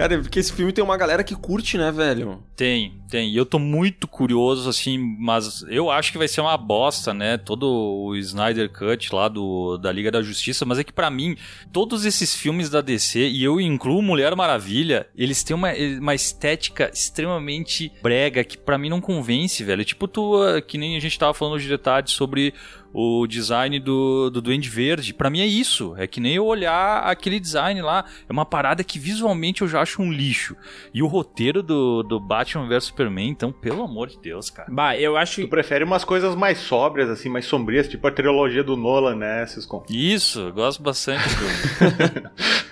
cara, 0.00 0.18
porque 0.18 0.38
esse 0.38 0.52
filme 0.52 0.72
tem 0.72 0.82
uma 0.82 0.96
galera 0.96 1.22
que 1.22 1.34
curte, 1.34 1.76
né, 1.76 1.92
velho? 1.92 2.42
Tem, 2.56 2.94
tem. 3.10 3.30
E 3.30 3.36
eu 3.36 3.44
tô 3.44 3.58
muito 3.58 4.08
curioso, 4.08 4.68
assim, 4.68 4.96
mas 4.98 5.62
eu 5.68 5.90
acho 5.90 6.10
que 6.10 6.16
vai 6.16 6.26
ser 6.26 6.40
uma 6.40 6.56
bosta, 6.56 7.12
né? 7.12 7.36
Todo 7.36 7.66
o 7.68 8.16
Snyder 8.16 8.70
Cut 8.70 9.14
lá 9.14 9.28
do, 9.28 9.76
da 9.76 9.92
Liga 9.92 10.10
da 10.10 10.22
Justiça, 10.22 10.64
mas 10.64 10.78
é 10.78 10.84
que 10.84 10.92
pra 10.92 11.10
mim, 11.10 11.36
todos 11.70 12.06
esses 12.06 12.34
filmes 12.34 12.70
da 12.70 12.80
DC, 12.80 13.28
e 13.28 13.44
eu 13.44 13.60
incluo 13.60 14.00
Mulher 14.00 14.34
Maravilha, 14.34 15.06
eles 15.14 15.44
têm 15.44 15.54
uma, 15.54 15.70
uma 16.00 16.14
estética 16.14 16.90
extremamente 16.92 17.92
brega 18.02 18.42
que 18.42 18.56
pra 18.56 18.78
mim 18.78 18.88
não 18.88 19.02
convence, 19.02 19.62
velho. 19.62 19.84
Tipo, 19.84 20.08
tu, 20.08 20.42
ah, 20.42 20.62
que 20.62 20.78
nem 20.78 20.96
a 20.96 21.00
gente 21.00 21.18
tava 21.18 21.34
falando 21.34 21.60
de 21.60 21.68
detalhes 21.68 22.12
sobre 22.12 22.54
o 22.92 23.26
design 23.26 23.78
do, 23.78 24.30
do 24.30 24.40
Duende 24.40 24.68
Verde. 24.68 25.14
Pra 25.14 25.30
mim 25.30 25.40
é 25.40 25.46
isso. 25.46 25.94
É 25.96 26.06
que 26.06 26.20
nem 26.20 26.34
eu 26.34 26.44
olhar 26.46 27.02
aquele 27.04 27.38
design 27.40 27.80
lá. 27.82 28.04
É 28.28 28.32
uma 28.32 28.44
parada 28.44 28.82
que 28.84 28.98
visualmente 28.98 29.62
eu 29.62 29.68
já 29.68 29.80
acho 29.80 30.02
um 30.02 30.12
lixo. 30.12 30.56
E 30.92 31.02
o 31.02 31.06
roteiro 31.06 31.62
do, 31.62 32.02
do 32.02 32.18
Batman 32.18 32.68
vs 32.68 32.84
Superman, 32.84 33.28
então, 33.28 33.52
pelo 33.52 33.82
amor 33.82 34.08
de 34.08 34.18
Deus, 34.18 34.50
cara. 34.50 34.68
bah, 34.72 34.96
eu 34.96 35.16
acho 35.16 35.36
Tu 35.36 35.42
que. 35.42 35.48
prefere 35.48 35.84
umas 35.84 36.04
coisas 36.04 36.34
mais 36.34 36.58
sóbrias, 36.58 37.08
assim, 37.08 37.28
mais 37.28 37.46
sombrias, 37.46 37.88
tipo 37.88 38.06
a 38.06 38.10
trilogia 38.10 38.62
do 38.64 38.76
Nolan, 38.76 39.16
né, 39.16 39.46
Sescom? 39.46 39.84
Isso, 39.88 40.40
eu 40.40 40.52
gosto 40.52 40.82
bastante 40.82 41.22
do. 41.28 42.30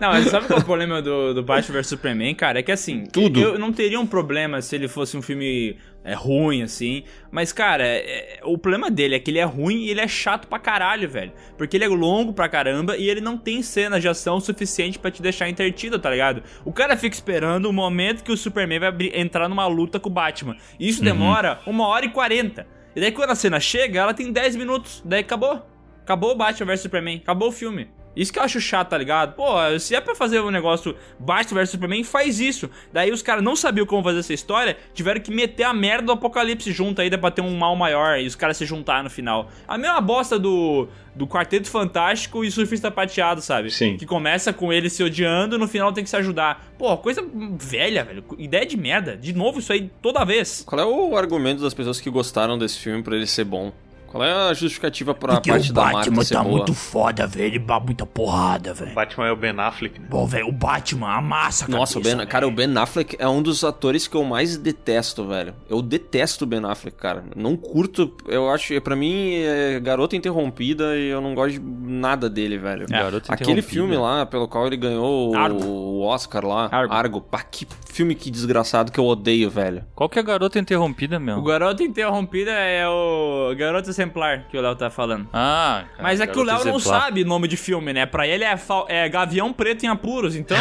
Não, 0.00 0.10
mas 0.10 0.26
sabe 0.26 0.46
qual 0.46 0.58
é 0.58 0.62
o 0.62 0.64
problema 0.64 1.02
do, 1.02 1.34
do 1.34 1.42
Batman 1.42 1.78
vs 1.78 1.86
Superman, 1.88 2.34
cara? 2.34 2.60
É 2.60 2.62
que 2.62 2.70
assim, 2.70 3.04
Tudo. 3.04 3.40
eu 3.40 3.58
não 3.58 3.72
teria 3.72 3.98
um 3.98 4.06
problema 4.06 4.62
se 4.62 4.76
ele 4.76 4.86
fosse 4.86 5.16
um 5.16 5.22
filme 5.22 5.76
é, 6.04 6.14
ruim, 6.14 6.62
assim. 6.62 7.02
Mas, 7.30 7.52
cara, 7.52 7.84
é- 7.84 8.40
o 8.44 8.56
problema 8.56 8.90
dele 8.90 9.16
é 9.16 9.18
que 9.18 9.30
ele 9.30 9.38
é 9.38 9.44
ruim 9.44 9.78
e 9.84 9.90
ele 9.90 10.00
é 10.00 10.06
chato 10.06 10.46
pra 10.46 10.58
caralho, 10.58 11.08
velho. 11.08 11.32
Porque 11.56 11.76
ele 11.76 11.84
é 11.84 11.88
longo 11.88 12.32
pra 12.32 12.48
caramba 12.48 12.96
e 12.96 13.08
ele 13.10 13.20
não 13.20 13.36
tem 13.36 13.60
cenas 13.62 14.00
de 14.00 14.08
ação 14.08 14.40
suficiente 14.40 14.98
pra 14.98 15.10
te 15.10 15.20
deixar 15.20 15.48
entretido, 15.48 15.98
tá 15.98 16.10
ligado? 16.10 16.42
O 16.64 16.72
cara 16.72 16.96
fica 16.96 17.14
esperando 17.14 17.66
o 17.66 17.72
momento 17.72 18.22
que 18.22 18.30
o 18.32 18.36
Superman 18.36 18.78
vai 18.78 18.92
entrar 19.14 19.48
numa 19.48 19.66
luta 19.66 19.98
com 19.98 20.08
o 20.08 20.12
Batman. 20.12 20.56
E 20.78 20.88
isso 20.88 21.02
demora 21.02 21.60
uma 21.66 21.86
hora 21.88 22.04
e 22.04 22.10
quarenta. 22.10 22.66
E 22.94 23.00
daí 23.00 23.10
quando 23.12 23.30
a 23.30 23.34
cena 23.34 23.58
chega, 23.58 24.00
ela 24.00 24.14
tem 24.14 24.30
10 24.32 24.54
minutos. 24.56 25.02
Daí 25.04 25.20
acabou. 25.20 25.66
Acabou 26.02 26.32
o 26.32 26.36
Batman 26.36 26.66
vs 26.66 26.80
Superman. 26.80 27.16
Acabou 27.18 27.48
o 27.48 27.52
filme. 27.52 27.88
Isso 28.16 28.32
que 28.32 28.38
eu 28.38 28.42
acho 28.42 28.60
chato, 28.60 28.88
tá 28.88 28.98
ligado? 28.98 29.34
Pô, 29.34 29.46
se 29.78 29.94
é 29.94 30.00
pra 30.00 30.14
fazer 30.14 30.40
um 30.40 30.50
negócio 30.50 30.94
Batman 31.18 31.60
vs 31.60 31.70
Superman, 31.70 32.02
faz 32.02 32.40
isso. 32.40 32.68
Daí 32.92 33.12
os 33.12 33.22
caras 33.22 33.44
não 33.44 33.54
sabiam 33.54 33.86
como 33.86 34.02
fazer 34.02 34.20
essa 34.20 34.34
história, 34.34 34.76
tiveram 34.92 35.20
que 35.20 35.30
meter 35.30 35.64
a 35.64 35.72
merda 35.72 36.06
do 36.06 36.12
apocalipse 36.12 36.72
junto 36.72 37.00
aí 37.00 37.16
pra 37.16 37.30
ter 37.30 37.42
um 37.42 37.56
mal 37.56 37.76
maior 37.76 38.18
e 38.18 38.26
os 38.26 38.34
caras 38.34 38.56
se 38.56 38.66
juntaram 38.66 39.04
no 39.04 39.10
final. 39.10 39.48
A 39.66 39.78
mesma 39.78 40.00
bosta 40.00 40.38
do, 40.38 40.88
do 41.14 41.26
Quarteto 41.26 41.68
Fantástico 41.68 42.44
e 42.44 42.50
Surfista 42.50 42.90
Prateado, 42.90 43.40
sabe? 43.40 43.70
Sim. 43.70 43.96
Que 43.96 44.06
começa 44.06 44.52
com 44.52 44.72
ele 44.72 44.90
se 44.90 45.02
odiando 45.02 45.58
no 45.58 45.68
final 45.68 45.92
tem 45.92 46.04
que 46.04 46.10
se 46.10 46.16
ajudar. 46.16 46.72
Pô, 46.78 46.96
coisa 46.98 47.24
velha, 47.58 48.04
velho. 48.04 48.24
Ideia 48.38 48.66
de 48.66 48.76
merda. 48.76 49.16
De 49.16 49.32
novo 49.32 49.58
isso 49.58 49.72
aí 49.72 49.90
toda 50.02 50.24
vez. 50.24 50.64
Qual 50.66 50.80
é 50.80 50.84
o 50.84 51.16
argumento 51.16 51.62
das 51.62 51.74
pessoas 51.74 52.00
que 52.00 52.10
gostaram 52.10 52.58
desse 52.58 52.78
filme 52.78 53.02
pra 53.02 53.16
ele 53.16 53.26
ser 53.26 53.44
bom? 53.44 53.72
Qual 54.10 54.24
é 54.24 54.32
a 54.32 54.52
justificativa 54.54 55.14
pra 55.14 55.34
Porque 55.34 55.50
parte 55.50 55.70
o 55.70 55.74
da 55.74 55.82
Batman 55.82 55.98
marca 56.10 56.24
ser 56.24 56.34
tá 56.34 56.42
boa? 56.42 56.56
muito 56.56 56.74
foda, 56.74 57.26
velho. 57.26 57.44
Ele 57.46 57.58
dá 57.58 57.78
muita 57.78 58.06
porrada, 58.06 58.72
velho. 58.74 58.94
Batman 58.94 59.26
é 59.26 59.32
o 59.32 59.36
Ben 59.36 59.54
Affleck, 59.58 60.00
né? 60.00 60.06
Bom, 60.10 60.26
velho, 60.26 60.48
o 60.48 60.52
Batman 60.52 61.10
amassa 61.10 61.66
a 61.66 61.68
Nossa, 61.68 61.98
o 61.98 62.02
cabeça, 62.02 62.16
Ben, 62.16 62.26
cara, 62.26 62.48
o. 62.48 62.50
Ben 62.50 62.76
Affleck 62.76 63.16
é 63.18 63.28
um 63.28 63.42
dos 63.42 63.62
atores 63.64 64.08
que 64.08 64.16
eu 64.16 64.24
mais 64.24 64.56
detesto, 64.56 65.26
velho. 65.26 65.54
Eu 65.68 65.82
detesto 65.82 66.44
o 66.44 66.46
Ben 66.46 66.64
Affleck, 66.64 66.96
cara. 66.96 67.24
Não 67.36 67.56
curto, 67.56 68.12
eu 68.26 68.50
acho, 68.50 68.80
pra 68.80 68.96
mim 68.96 69.34
é 69.34 69.78
garota 69.80 70.16
interrompida 70.16 70.96
e 70.96 71.08
eu 71.08 71.20
não 71.20 71.34
gosto 71.34 71.58
de 71.58 71.60
nada 71.60 72.28
dele, 72.30 72.56
velho. 72.58 72.86
Garota 72.88 73.32
Aquele 73.32 73.62
filme 73.62 73.96
lá, 73.96 74.24
pelo 74.26 74.48
qual 74.48 74.66
ele 74.66 74.76
ganhou 74.76 75.32
o- 75.32 75.36
Argo. 75.36 75.64
o 75.64 76.00
Oscar 76.02 76.44
lá, 76.46 76.68
Argo. 76.72 76.94
Argo. 76.94 77.20
Pá, 77.20 77.42
que 77.42 77.66
filme 77.92 78.14
que 78.14 78.30
desgraçado 78.30 78.90
que 78.90 78.98
eu 78.98 79.04
odeio, 79.06 79.50
velho. 79.50 79.84
Qual 79.94 80.08
que 80.08 80.18
é 80.18 80.22
a 80.22 80.24
garota 80.24 80.58
interrompida, 80.58 81.18
meu? 81.18 81.38
O 81.38 81.42
Garoto 81.42 81.82
Interrompida 81.82 82.52
é 82.52 82.86
o 82.88 83.54
Garota 83.56 83.92
exemplar 83.98 84.44
que 84.50 84.56
o 84.56 84.60
Léo 84.60 84.74
tá 84.76 84.90
falando. 84.90 85.28
Ah, 85.32 85.84
cara, 85.90 86.02
Mas 86.02 86.20
é 86.20 86.26
que 86.26 86.38
o 86.38 86.42
Léo 86.42 86.64
não 86.64 86.78
sabe 86.78 87.24
nome 87.24 87.48
de 87.48 87.56
filme, 87.56 87.92
né? 87.92 88.06
Pra 88.06 88.26
ele 88.26 88.44
é, 88.44 88.56
fal- 88.56 88.86
é 88.88 89.08
Gavião 89.08 89.52
Preto 89.52 89.84
em 89.84 89.88
Apuros, 89.88 90.36
então, 90.36 90.56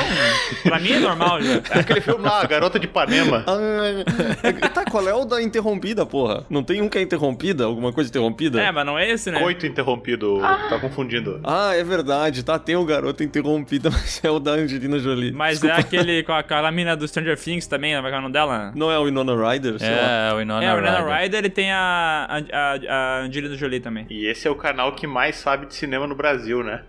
pra 0.63 0.80
mim 0.80 0.91
é 0.93 1.00
normal 1.00 1.41
já. 1.41 1.58
É 1.78 1.80
aquele 1.80 2.02
filme 2.02 2.23
lá, 2.23 2.43
Garota 2.45 2.80
de 2.80 2.86
Ipanema. 2.86 3.43
Ah, 3.47 4.69
tá, 4.69 4.86
qual 4.86 5.08
é 5.08 5.13
o 5.13 5.26
da 5.26 5.41
interrompida, 5.41 6.06
porra? 6.06 6.45
Não 6.50 6.63
tem 6.63 6.82
um 6.82 6.89
que 6.89 6.97
é 6.97 7.02
interrompida? 7.02 7.65
Alguma 7.65 7.91
coisa 7.93 8.10
interrompida? 8.10 8.62
É, 8.62 8.71
mas 8.71 8.86
não 8.86 8.97
é 8.97 9.10
esse, 9.10 9.30
né? 9.32 9.39
Coito 9.39 9.65
interrompido, 9.65 10.39
tá 10.69 10.80
confundindo. 10.80 11.39
Ah, 11.43 11.73
é 11.76 11.84
verdade, 11.84 12.43
tá. 12.43 12.58
Tem 12.58 12.76
o 12.76 12.86
garoto 12.86 13.23
interrompida, 13.23 13.89
mas 13.91 14.21
é 14.23 14.30
o 14.30 14.39
da 14.39 14.52
Angelina 14.52 14.97
Jolie. 15.00 15.32
Mas 15.32 15.60
Desculpa. 15.60 15.76
é 15.76 15.80
aquele 15.80 16.23
com 16.23 16.32
a- 16.32 16.39
aquela 16.39 16.71
mina 16.71 16.95
do 16.95 17.08
Stranger 17.08 17.38
Things 17.38 17.67
também, 17.67 18.00
vai 18.02 18.12
é 18.12 18.17
o 18.17 18.21
nome 18.21 18.34
dela? 18.34 18.71
Não 18.76 18.89
é 18.91 18.97
o 18.97 19.04
Ryder? 19.36 19.78
Sei 19.80 19.89
lá. 19.89 20.30
É, 20.30 20.34
o 20.34 20.38
Winona 20.38 20.63
é, 20.65 20.73
o 20.73 20.78
Winona 20.78 21.00
Ryder. 21.00 21.17
Ryder 21.21 21.45
e 21.45 21.50
tem 21.50 21.71
a, 21.71 22.28
a, 22.30 22.38
a, 22.58 23.19
a 23.23 23.26
Angelina 23.27 23.55
Jolie 23.55 23.79
também. 23.79 24.05
E 24.09 24.25
esse 24.27 24.47
é 24.47 24.51
o 24.51 24.55
canal 24.55 24.93
que 24.93 25.05
mais 25.07 25.35
sabe 25.35 25.65
de 25.67 25.75
cinema 25.75 26.07
no 26.07 26.15
Brasil, 26.15 26.63
né? 26.63 26.83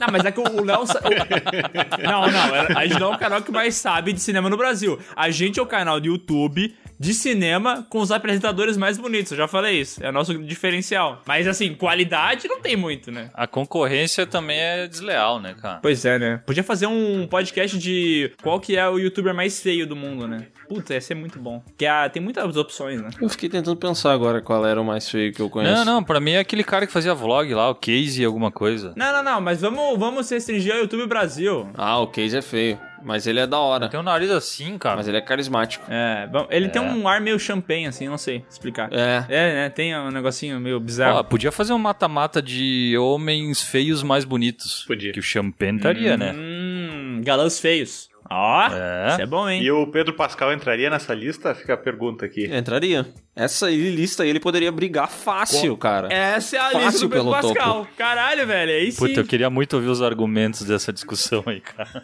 Não, 0.00 0.08
mas 0.12 0.24
é 0.24 0.32
que 0.32 0.40
o 0.40 0.64
Léo. 0.64 0.86
sa- 0.86 1.00
Não, 2.02 2.26
não. 2.30 2.76
A 2.78 2.86
gente 2.86 2.98
não 3.00 3.12
é 3.12 3.16
o 3.16 3.18
canal 3.18 3.42
que 3.42 3.50
mais 3.52 3.74
sabe 3.74 4.12
de 4.12 4.20
cinema 4.20 4.48
no 4.50 4.56
Brasil. 4.56 4.98
A 5.14 5.30
gente 5.30 5.58
é 5.58 5.62
o 5.62 5.66
canal 5.66 6.00
do 6.00 6.06
YouTube 6.06 6.74
de 6.98 7.12
cinema 7.14 7.86
com 7.88 7.98
os 8.00 8.10
apresentadores 8.10 8.76
mais 8.76 8.96
bonitos. 8.98 9.32
Eu 9.32 9.38
já 9.38 9.48
falei 9.48 9.80
isso. 9.80 10.02
É 10.04 10.08
o 10.08 10.12
nosso 10.12 10.36
diferencial. 10.42 11.22
Mas 11.26 11.46
assim, 11.46 11.74
qualidade 11.74 12.48
não 12.48 12.60
tem 12.60 12.76
muito, 12.76 13.10
né? 13.10 13.30
A 13.34 13.46
concorrência 13.46 14.26
também 14.26 14.58
é 14.58 14.86
desleal, 14.86 15.40
né, 15.40 15.54
cara? 15.60 15.78
Pois 15.82 16.04
é, 16.04 16.18
né? 16.18 16.40
Podia 16.46 16.62
fazer 16.62 16.86
um 16.86 17.26
podcast 17.26 17.78
de 17.78 18.32
qual 18.42 18.58
que 18.60 18.76
é 18.76 18.88
o 18.88 18.98
youtuber 18.98 19.34
mais 19.34 19.60
feio 19.60 19.86
do 19.86 19.94
mundo, 19.96 20.26
né? 20.26 20.46
Puta, 20.68 20.94
ia 20.94 21.00
ser 21.00 21.14
muito 21.14 21.38
bom. 21.38 21.62
Que 21.78 21.86
a- 21.86 22.08
tem 22.08 22.22
muitas 22.22 22.56
opções, 22.56 23.00
né? 23.00 23.10
Eu 23.20 23.28
fiquei 23.28 23.48
tentando 23.48 23.76
pensar 23.76 24.12
agora 24.12 24.40
qual 24.40 24.66
era 24.66 24.80
o 24.80 24.84
mais 24.84 25.08
feio 25.08 25.32
que 25.32 25.40
eu 25.40 25.48
conheço. 25.50 25.74
Não, 25.74 25.84
não, 25.84 26.02
pra 26.04 26.18
mim 26.20 26.32
é 26.32 26.38
aquele 26.40 26.64
cara 26.64 26.86
que 26.86 26.92
fazia 26.92 27.14
vlog 27.14 27.52
lá, 27.54 27.70
o 27.70 27.74
Casey 27.74 28.24
alguma 28.24 28.50
coisa. 28.50 28.92
Não, 28.96 29.12
não, 29.12 29.22
não, 29.22 29.40
mas 29.40 29.60
vamos, 29.60 29.98
vamos 29.98 30.28
restringir 30.30 30.72
ao 30.72 30.78
YouTube 30.80 31.06
Brasil. 31.06 31.68
Ah, 31.76 31.98
o 31.98 32.08
Case 32.08 32.36
é 32.36 32.42
feio. 32.42 32.78
Mas 33.02 33.26
ele 33.26 33.40
é 33.40 33.46
da 33.46 33.58
hora. 33.58 33.88
Tem 33.88 33.98
um 33.98 34.02
nariz 34.02 34.30
assim, 34.30 34.76
cara. 34.78 34.96
Mas 34.96 35.08
ele 35.08 35.16
é 35.16 35.20
carismático. 35.20 35.84
É, 35.88 36.26
bom, 36.26 36.46
ele 36.50 36.68
tem 36.68 36.80
um 36.82 37.06
ar 37.06 37.20
meio 37.20 37.38
champanhe, 37.38 37.86
assim, 37.86 38.08
não 38.08 38.18
sei 38.18 38.44
explicar. 38.50 38.88
É. 38.92 39.24
É, 39.28 39.54
né? 39.54 39.70
Tem 39.70 39.96
um 39.96 40.10
negocinho 40.10 40.58
meio 40.60 40.76
Ó, 40.76 40.80
bizarro. 40.80 41.24
podia 41.24 41.52
fazer 41.52 41.72
um 41.72 41.78
mata-mata 41.78 42.40
de 42.42 42.96
homens 42.98 43.62
feios 43.62 44.02
mais 44.02 44.24
bonitos. 44.24 44.84
Podia. 44.86 45.12
Que 45.12 45.20
o 45.20 45.22
Champagne 45.22 45.76
estaria, 45.76 46.16
né? 46.16 46.32
Hum, 46.36 47.20
galãs 47.24 47.60
feios. 47.60 48.08
Ó, 48.30 48.66
É. 48.68 49.08
isso 49.12 49.22
é 49.22 49.26
bom, 49.26 49.48
hein? 49.48 49.62
E 49.62 49.70
o 49.70 49.86
Pedro 49.86 50.14
Pascal 50.14 50.52
entraria 50.52 50.90
nessa 50.90 51.14
lista? 51.14 51.54
Fica 51.54 51.74
a 51.74 51.76
pergunta 51.76 52.24
aqui. 52.24 52.44
Entraria. 52.54 53.06
Essa 53.34 53.68
lista 53.70 54.22
aí 54.22 54.30
ele 54.30 54.40
poderia 54.40 54.72
brigar 54.72 55.10
fácil, 55.10 55.76
cara. 55.76 56.08
Essa 56.10 56.56
é 56.56 56.58
a 56.58 56.70
Fácil 56.70 56.80
lista 56.86 57.00
do 57.00 57.10
Pedro 57.10 57.30
Pascal. 57.30 57.86
Caralho, 57.96 58.46
velho, 58.46 58.72
aí 58.72 58.90
sim. 58.90 58.98
Puta, 59.06 59.20
eu 59.20 59.26
queria 59.26 59.50
muito 59.50 59.74
ouvir 59.76 59.88
os 59.88 60.00
argumentos 60.00 60.62
dessa 60.62 60.90
discussão 60.90 61.44
aí, 61.46 61.60
cara. 61.60 62.02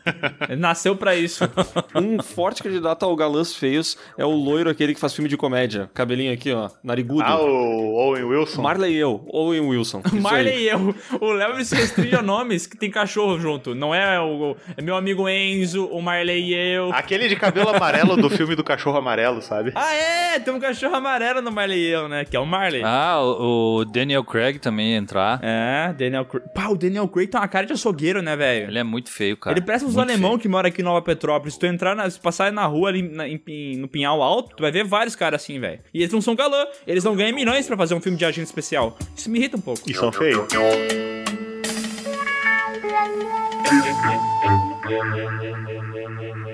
Ele 0.49 0.61
Nasceu 0.61 0.95
pra 0.95 1.17
isso. 1.17 1.43
Um 1.95 2.23
forte 2.23 2.63
candidato 2.63 3.05
ao 3.05 3.15
galãs 3.17 3.55
feios 3.55 3.97
é 4.19 4.25
o 4.25 4.31
loiro 4.31 4.69
aquele 4.69 4.95
que 4.95 5.01
faz 5.01 5.15
filme 5.15 5.29
de 5.29 5.37
comédia. 5.37 5.91
Cabelinho 5.95 6.33
aqui, 6.33 6.53
ó, 6.53 6.69
narigudo. 6.83 7.23
Ah, 7.25 7.41
o 7.41 7.95
Owen 7.95 8.25
Wilson. 8.25 8.61
Marley 8.63 8.95
e 8.95 8.99
eu, 8.99 9.25
Owen 9.29 9.61
Wilson. 9.61 10.03
Isso 10.07 10.17
aí. 10.17 10.21
Marley 10.21 10.59
e 10.65 10.69
eu. 10.69 10.95
O 11.21 11.33
Léo 11.33 11.65
se 11.65 11.75
restringe 11.75 12.15
a 12.15 12.23
nomes 12.23 12.67
que 12.67 12.77
tem 12.77 12.91
cachorro 12.91 13.39
junto. 13.39 13.75
Não 13.75 13.95
é 13.95 14.21
o, 14.21 14.55
é 14.77 14.83
meu 14.83 14.97
amigo 14.97 15.27
Enzo, 15.29 15.87
o 15.87 16.03
Marley 16.13 16.43
e 16.51 16.55
eu. 16.55 16.93
Aquele 16.93 17.27
de 17.29 17.37
cabelo 17.37 17.71
amarelo 17.71 18.17
do 18.17 18.29
filme 18.29 18.55
do 18.55 18.63
cachorro 18.63 18.99
amarelo, 18.99 19.41
sabe? 19.41 19.73
Ah, 19.75 19.95
é! 19.95 20.39
Tem 20.39 20.53
um 20.53 20.61
cachorro 20.61 20.95
amarelo 20.95 21.41
no 21.41 21.51
Marley 21.51 21.79
e 21.79 21.91
eu, 21.91 22.09
né? 22.09 22.25
Que 22.25 22.37
é 22.37 22.41
o 22.41 22.45
Marley. 22.47 22.83
Ah, 22.85 23.19
o, 23.23 23.77
o 23.79 23.85
Daniel 23.85 24.23
Craig 24.25 24.59
também 24.59 24.91
ia 24.93 24.97
entrar. 24.99 25.41
É, 25.43 25.93
Daniel 25.95 26.25
Craig. 26.27 26.45
Pá, 26.55 26.69
o 26.69 26.77
Daniel 26.77 27.09
Craig 27.09 27.29
tem 27.29 27.41
uma 27.41 27.49
cara 27.49 27.67
de 27.67 27.73
açougueiro, 27.73 28.21
né, 28.21 28.37
velho? 28.37 28.69
Ele 28.69 28.79
é 28.79 28.83
muito 28.85 29.11
feio, 29.11 29.37
cara. 29.37 29.57
Ele 29.57 29.65
parece 29.65 29.85
uns 29.85 29.95
Muito 29.95 30.11
alemão 30.11 30.31
feio. 30.33 30.41
que 30.41 30.49
mora 30.49 30.69
aqui 30.69 30.83
em 30.83 30.85
Nova 30.85 31.01
Petrópolis. 31.03 31.55
Se 31.55 31.61
tu 31.61 31.67
entrar, 31.67 31.95
na, 31.97 32.09
se 32.11 32.21
passar 32.21 32.53
na 32.53 32.67
rua 32.67 32.91
ali 32.91 33.03
na- 33.03 33.27
em- 33.29 33.77
no 33.79 33.89
Pinhal 33.89 34.21
Alto, 34.23 34.55
tu 34.57 34.63
vai 34.63 34.71
ver 34.71 34.85
vários 34.85 35.17
caras 35.17 35.43
assim, 35.43 35.59
velho. 35.59 35.81
E 35.95 36.01
eles 36.03 36.13
não 36.13 36.21
são 36.21 36.35
galã. 36.35 36.67
Eles 36.87 37.05
não 37.05 37.17
ganham 37.17 37.35
milhões 37.35 37.67
pra 37.67 37.77
fazer 37.77 37.95
um 37.95 38.01
filme 38.01 38.19
de 38.19 38.25
agente 38.25 38.47
especial. 38.47 38.97
Isso 39.17 39.31
me 39.31 39.39
irrita 39.39 39.57
um 39.57 39.61
pouco. 39.61 39.81
E 39.91 39.95
são 39.95 40.13
feios. 40.13 40.47
Thank 42.83 43.15
you. 46.47 46.52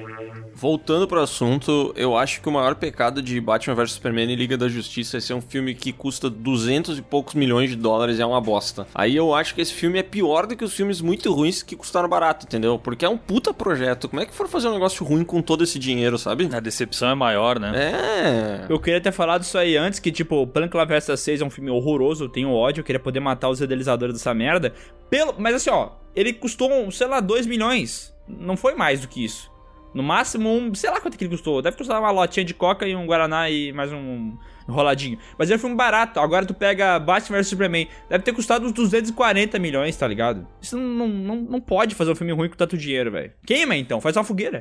Voltando 0.60 1.06
pro 1.06 1.20
assunto, 1.20 1.92
eu 1.94 2.16
acho 2.16 2.40
que 2.40 2.48
o 2.48 2.50
maior 2.50 2.74
pecado 2.74 3.22
de 3.22 3.40
Batman 3.40 3.76
vs 3.76 3.92
Superman 3.92 4.32
e 4.32 4.34
Liga 4.34 4.58
da 4.58 4.68
Justiça 4.68 5.16
é 5.16 5.20
ser 5.20 5.32
um 5.32 5.40
filme 5.40 5.72
que 5.72 5.92
custa 5.92 6.28
200 6.28 6.98
e 6.98 7.02
poucos 7.02 7.34
milhões 7.34 7.70
de 7.70 7.76
dólares 7.76 8.18
e 8.18 8.22
é 8.22 8.26
uma 8.26 8.40
bosta. 8.40 8.84
Aí 8.92 9.14
eu 9.14 9.32
acho 9.32 9.54
que 9.54 9.60
esse 9.60 9.72
filme 9.72 10.00
é 10.00 10.02
pior 10.02 10.48
do 10.48 10.56
que 10.56 10.64
os 10.64 10.74
filmes 10.74 11.00
muito 11.00 11.32
ruins 11.32 11.62
que 11.62 11.76
custaram 11.76 12.08
barato, 12.08 12.44
entendeu? 12.44 12.76
Porque 12.76 13.04
é 13.04 13.08
um 13.08 13.16
puta 13.16 13.54
projeto. 13.54 14.08
Como 14.08 14.20
é 14.20 14.26
que 14.26 14.34
for 14.34 14.48
fazer 14.48 14.66
um 14.66 14.72
negócio 14.72 15.06
ruim 15.06 15.22
com 15.22 15.40
todo 15.40 15.62
esse 15.62 15.78
dinheiro, 15.78 16.18
sabe? 16.18 16.50
A 16.52 16.58
decepção 16.58 17.10
é 17.10 17.14
maior, 17.14 17.60
né? 17.60 17.72
É. 17.76 18.66
Eu 18.68 18.80
queria 18.80 19.00
ter 19.00 19.12
falado 19.12 19.44
isso 19.44 19.56
aí 19.56 19.76
antes, 19.76 20.00
que, 20.00 20.10
tipo, 20.10 20.44
Plank 20.44 20.76
La 20.76 20.84
Versa 20.84 21.16
6 21.16 21.40
é 21.40 21.44
um 21.44 21.50
filme 21.50 21.70
horroroso, 21.70 22.24
eu 22.24 22.28
tenho 22.28 22.52
ódio, 22.52 22.80
eu 22.80 22.84
queria 22.84 22.98
poder 22.98 23.20
matar 23.20 23.48
os 23.48 23.60
idealizadores 23.60 24.14
dessa 24.16 24.34
merda. 24.34 24.74
Pelo... 25.08 25.36
Mas 25.38 25.54
assim, 25.54 25.70
ó, 25.70 25.90
ele 26.16 26.32
custou, 26.32 26.90
sei 26.90 27.06
lá, 27.06 27.20
2 27.20 27.46
milhões. 27.46 28.12
Não 28.26 28.56
foi 28.56 28.74
mais 28.74 29.00
do 29.00 29.06
que 29.06 29.24
isso. 29.24 29.56
No 29.94 30.02
máximo, 30.02 30.50
um, 30.50 30.74
sei 30.74 30.90
lá 30.90 31.00
quanto 31.00 31.16
que 31.16 31.24
ele 31.24 31.30
custou. 31.30 31.62
Deve 31.62 31.76
custar 31.76 32.00
uma 32.00 32.10
lotinha 32.10 32.44
de 32.44 32.54
coca 32.54 32.86
e 32.86 32.94
um 32.94 33.06
Guaraná 33.06 33.50
e 33.50 33.72
mais 33.72 33.92
um 33.92 34.36
enroladinho. 34.68 35.18
Mas 35.38 35.50
foi 35.50 35.70
um 35.70 35.76
barato. 35.76 36.20
Agora 36.20 36.44
tu 36.44 36.54
pega 36.54 36.98
Batman 36.98 37.38
vs 37.38 37.48
Superman. 37.48 37.88
Deve 38.08 38.22
ter 38.22 38.32
custado 38.32 38.66
uns 38.66 38.72
240 38.72 39.58
milhões, 39.58 39.96
tá 39.96 40.06
ligado? 40.06 40.46
Isso 40.60 40.76
não, 40.76 41.08
não, 41.08 41.36
não, 41.36 41.60
pode 41.60 41.94
fazer 41.94 42.12
um 42.12 42.14
filme 42.14 42.32
ruim 42.32 42.48
com 42.48 42.56
tanto 42.56 42.76
dinheiro, 42.76 43.10
velho. 43.10 43.32
Queima 43.46 43.76
então, 43.76 44.00
faz 44.00 44.16
uma 44.16 44.24
fogueira. 44.24 44.60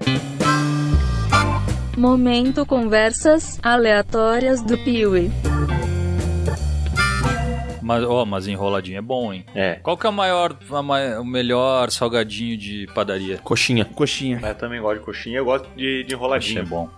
Momento 1.98 2.66
conversas 2.66 3.60
aleatórias 3.64 4.62
do 4.62 4.78
Piuí. 4.78 5.32
Mas, 7.88 8.04
ó, 8.04 8.26
mas 8.26 8.48
enroladinho 8.48 8.98
é 8.98 9.02
bom, 9.02 9.32
hein? 9.34 9.46
É. 9.56 9.76
Qual 9.76 9.96
que 9.98 10.06
é 10.06 10.10
o 10.10 10.14
maior, 10.14 10.54
a 10.70 10.82
ma- 10.84 11.20
o 11.22 11.26
melhor 11.26 11.90
salgadinho 11.90 12.58
de 12.58 12.86
padaria? 12.94 13.38
Coxinha. 13.38 13.86
Coxinha. 13.86 14.42
Eu 14.44 14.56
também 14.56 14.82
gosto 14.82 15.00
de 15.00 15.06
coxinha, 15.06 15.38
eu 15.38 15.46
gosto 15.46 15.70
de, 15.76 16.04
de 16.04 16.14
enroladinho. 16.14 16.60
é 16.60 16.66
bom. 16.66 16.90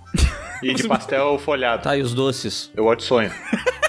E 0.63 0.73
de 0.73 0.87
pastel 0.87 1.37
folhado. 1.39 1.83
Tá, 1.83 1.95
e 1.97 2.01
os 2.01 2.13
doces? 2.13 2.71
Eu 2.75 2.83
gosto 2.85 2.99
de 2.99 3.05
sonho. 3.05 3.31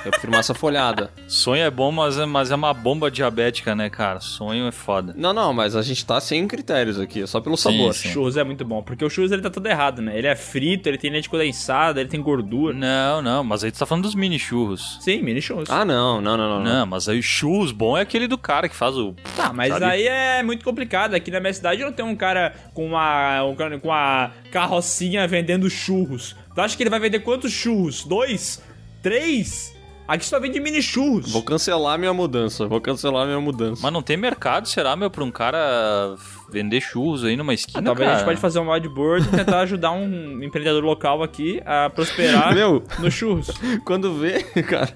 Eu 0.05 0.11
prefiro 0.13 0.33
massa 0.33 0.55
folhada. 0.55 1.11
Sonho 1.29 1.63
é 1.63 1.71
bom, 1.71 1.93
mas 1.93 2.17
é, 2.17 2.25
mas 2.25 2.51
é 2.51 2.55
uma 2.55 2.73
bomba 2.73 3.11
diabética, 3.11 3.75
né, 3.75 3.91
cara? 3.91 4.19
Sonho 4.21 4.67
é 4.67 4.73
foda. 4.73 5.13
Não, 5.17 5.33
não, 5.35 5.53
mas 5.53 5.77
a 5.77 5.83
gente 5.83 6.05
tá 6.07 6.19
sem 6.21 6.47
critérios 6.49 6.99
aqui, 6.99 7.23
é 7.23 7.27
só 7.27 7.39
pelo 7.41 7.57
Sim, 7.57 7.77
sabor. 7.77 7.95
sim. 7.95 8.09
Churros 8.09 8.37
é 8.39 8.45
muito 8.45 8.65
bom, 8.65 8.83
porque 8.83 9.05
o 9.05 9.11
churros 9.11 9.31
ele 9.31 9.43
tá 9.43 9.51
todo 9.51 9.67
errado, 9.67 10.01
né? 10.01 10.17
Ele 10.17 10.27
é 10.27 10.35
frito, 10.35 10.89
ele 10.89 10.97
tem 10.97 11.11
leite 11.11 11.29
condensado, 11.29 12.01
ele 12.01 12.09
tem 12.09 12.21
gordura. 12.21 12.75
Não, 12.75 13.21
não, 13.21 13.45
mas 13.45 13.63
aí 13.63 13.71
tu 13.71 13.79
tá 13.79 13.85
falando 13.85 14.05
dos 14.05 14.15
mini 14.15 14.39
churros. 14.39 14.97
Sim, 15.03 15.23
mini 15.23 15.43
churros. 15.43 15.69
Ah, 15.69 15.85
não, 15.85 16.21
não, 16.21 16.37
não, 16.37 16.49
não. 16.49 16.65
não. 16.65 16.73
Não, 16.81 16.87
mas 16.87 17.07
aí 17.07 17.19
o 17.19 17.23
churros 17.23 17.71
bom 17.71 17.97
é 17.99 18.01
aquele 18.01 18.27
do 18.27 18.39
cara 18.39 18.71
que 18.71 18.77
faz 18.77 18.97
o. 18.97 19.15
Tá, 19.37 19.53
mas 19.53 19.71
sabe? 19.71 19.85
aí 19.85 20.07
é 20.07 20.43
muito 20.43 20.65
complicado. 20.65 21.13
Aqui 21.15 21.31
na 21.31 21.41
minha 21.41 21.53
cidade 21.53 21.85
não 21.85 21.93
tem 21.93 22.05
um 22.05 22.17
cara 22.17 22.55
com 22.73 22.87
uma, 22.87 23.45
um 23.45 23.55
cara 23.55 23.79
com 23.79 23.89
uma 23.89 24.31
carrocinha 24.51 25.27
vendendo 25.29 25.69
churros. 25.69 26.35
Tu 26.61 26.65
acha 26.65 26.77
que 26.77 26.83
ele 26.83 26.91
vai 26.91 27.01
vender 27.01 27.21
quantos 27.21 27.51
churros? 27.51 28.05
Dois? 28.05 28.63
Três? 29.03 29.75
Aqui 30.07 30.27
só 30.27 30.39
vende 30.39 30.61
mini 30.61 30.83
churros. 30.83 31.33
Vou 31.33 31.43
cancelar 31.43 31.99
minha 31.99 32.13
mudança, 32.13 32.67
vou 32.67 32.83
cancelar 32.83 33.25
minha 33.25 33.41
mudança. 33.41 33.81
Mas 33.83 33.91
não 33.91 34.03
tem 34.03 34.15
mercado, 34.15 34.69
será, 34.69 34.95
meu, 34.95 35.09
pra 35.09 35.25
um 35.25 35.31
cara 35.31 36.17
vender 36.53 36.83
churros 36.83 37.25
aí 37.25 37.35
numa 37.35 37.55
esquina? 37.55 37.81
Ah, 37.81 37.83
talvez 37.83 38.07
a 38.07 38.11
cara? 38.11 38.19
gente 38.19 38.27
pode 38.27 38.41
fazer 38.43 38.59
um 38.59 38.71
whiteboard 38.71 39.27
e 39.27 39.31
tentar 39.39 39.61
ajudar 39.65 39.93
um 39.93 40.43
empreendedor 40.43 40.85
local 40.85 41.23
aqui 41.23 41.63
a 41.65 41.89
prosperar 41.89 42.55
Meu, 42.55 42.83
nos 42.99 43.15
churros. 43.15 43.51
quando 43.87 44.13
vê, 44.19 44.43
cara, 44.63 44.95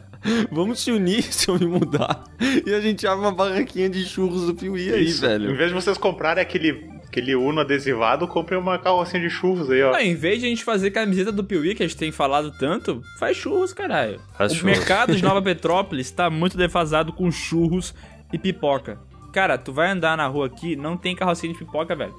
vamos 0.52 0.80
se 0.80 0.92
unir 0.92 1.22
se 1.32 1.48
eu 1.48 1.58
me 1.58 1.66
mudar. 1.66 2.24
E 2.66 2.74
a 2.74 2.80
gente 2.82 3.06
abre 3.06 3.24
uma 3.24 3.32
barraquinha 3.32 3.88
de 3.88 4.04
churros 4.04 4.44
do 4.46 4.54
Piuí 4.54 4.92
aí, 4.92 5.06
Isso. 5.06 5.22
velho. 5.22 5.50
Em 5.50 5.56
vez 5.56 5.70
de 5.70 5.74
vocês 5.74 5.96
comprarem 5.96 6.42
aquele, 6.42 6.90
aquele 7.14 7.36
Uno 7.36 7.60
adesivado, 7.60 8.26
comprem 8.26 8.58
uma 8.58 8.76
carrocinha 8.76 9.22
de 9.22 9.30
churros 9.30 9.70
aí, 9.70 9.82
ó. 9.82 9.92
Não, 9.92 10.00
em 10.00 10.16
vez 10.16 10.40
de 10.40 10.46
a 10.46 10.48
gente 10.48 10.64
fazer 10.64 10.90
camiseta 10.90 11.30
do 11.30 11.44
Piuí, 11.44 11.74
que 11.74 11.82
a 11.84 11.86
gente 11.86 11.96
tem 11.96 12.10
falado 12.10 12.50
tanto, 12.58 13.00
faz 13.18 13.36
churros, 13.36 13.72
caralho. 13.72 14.20
Faz 14.36 14.52
o 14.52 14.56
churros. 14.56 14.76
mercado 14.76 15.14
de 15.14 15.22
Nova 15.22 15.40
Petrópolis 15.42 16.10
tá 16.10 16.28
muito 16.28 16.56
defasado 16.56 17.12
com 17.12 17.30
churros 17.30 17.94
e 18.32 18.38
pipoca. 18.38 18.98
Cara, 19.32 19.56
tu 19.56 19.72
vai 19.72 19.90
andar 19.90 20.16
na 20.16 20.26
rua 20.26 20.46
aqui, 20.46 20.74
não 20.74 20.96
tem 20.96 21.14
carrocinha 21.14 21.52
de 21.52 21.58
pipoca, 21.58 21.94
velho. 21.94 22.14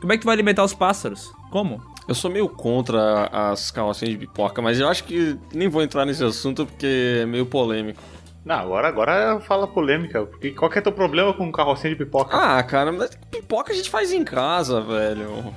Como 0.00 0.12
é 0.12 0.16
que 0.16 0.22
tu 0.22 0.26
vai 0.26 0.34
alimentar 0.34 0.64
os 0.64 0.74
pássaros? 0.74 1.32
Como? 1.50 1.82
Eu 2.06 2.14
sou 2.14 2.30
meio 2.30 2.48
contra 2.48 3.26
as 3.32 3.70
carrocinhas 3.70 4.12
de 4.12 4.18
pipoca, 4.18 4.60
mas 4.60 4.78
eu 4.78 4.86
acho 4.86 5.02
que 5.04 5.36
nem 5.52 5.66
vou 5.66 5.82
entrar 5.82 6.04
nesse 6.04 6.22
assunto 6.22 6.66
porque 6.66 7.20
é 7.22 7.26
meio 7.26 7.46
polêmico. 7.46 8.00
Não, 8.46 8.54
agora, 8.54 8.86
agora 8.86 9.40
fala 9.40 9.66
polêmica. 9.66 10.24
Porque 10.24 10.52
qual 10.52 10.70
que 10.70 10.78
é 10.78 10.80
teu 10.80 10.92
problema 10.92 11.34
com 11.34 11.50
carrocinha 11.50 11.92
de 11.92 11.98
pipoca? 12.04 12.36
Ah, 12.36 12.62
cara, 12.62 12.92
mas 12.92 13.10
pipoca 13.28 13.72
a 13.72 13.74
gente 13.74 13.90
faz 13.90 14.12
em 14.12 14.22
casa, 14.22 14.80
velho. 14.80 15.52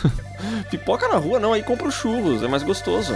pipoca 0.70 1.06
na 1.08 1.16
rua 1.16 1.38
não, 1.38 1.52
aí 1.52 1.62
compra 1.62 1.86
os 1.86 1.94
churros, 1.94 2.42
é 2.42 2.48
mais 2.48 2.62
gostoso. 2.62 3.12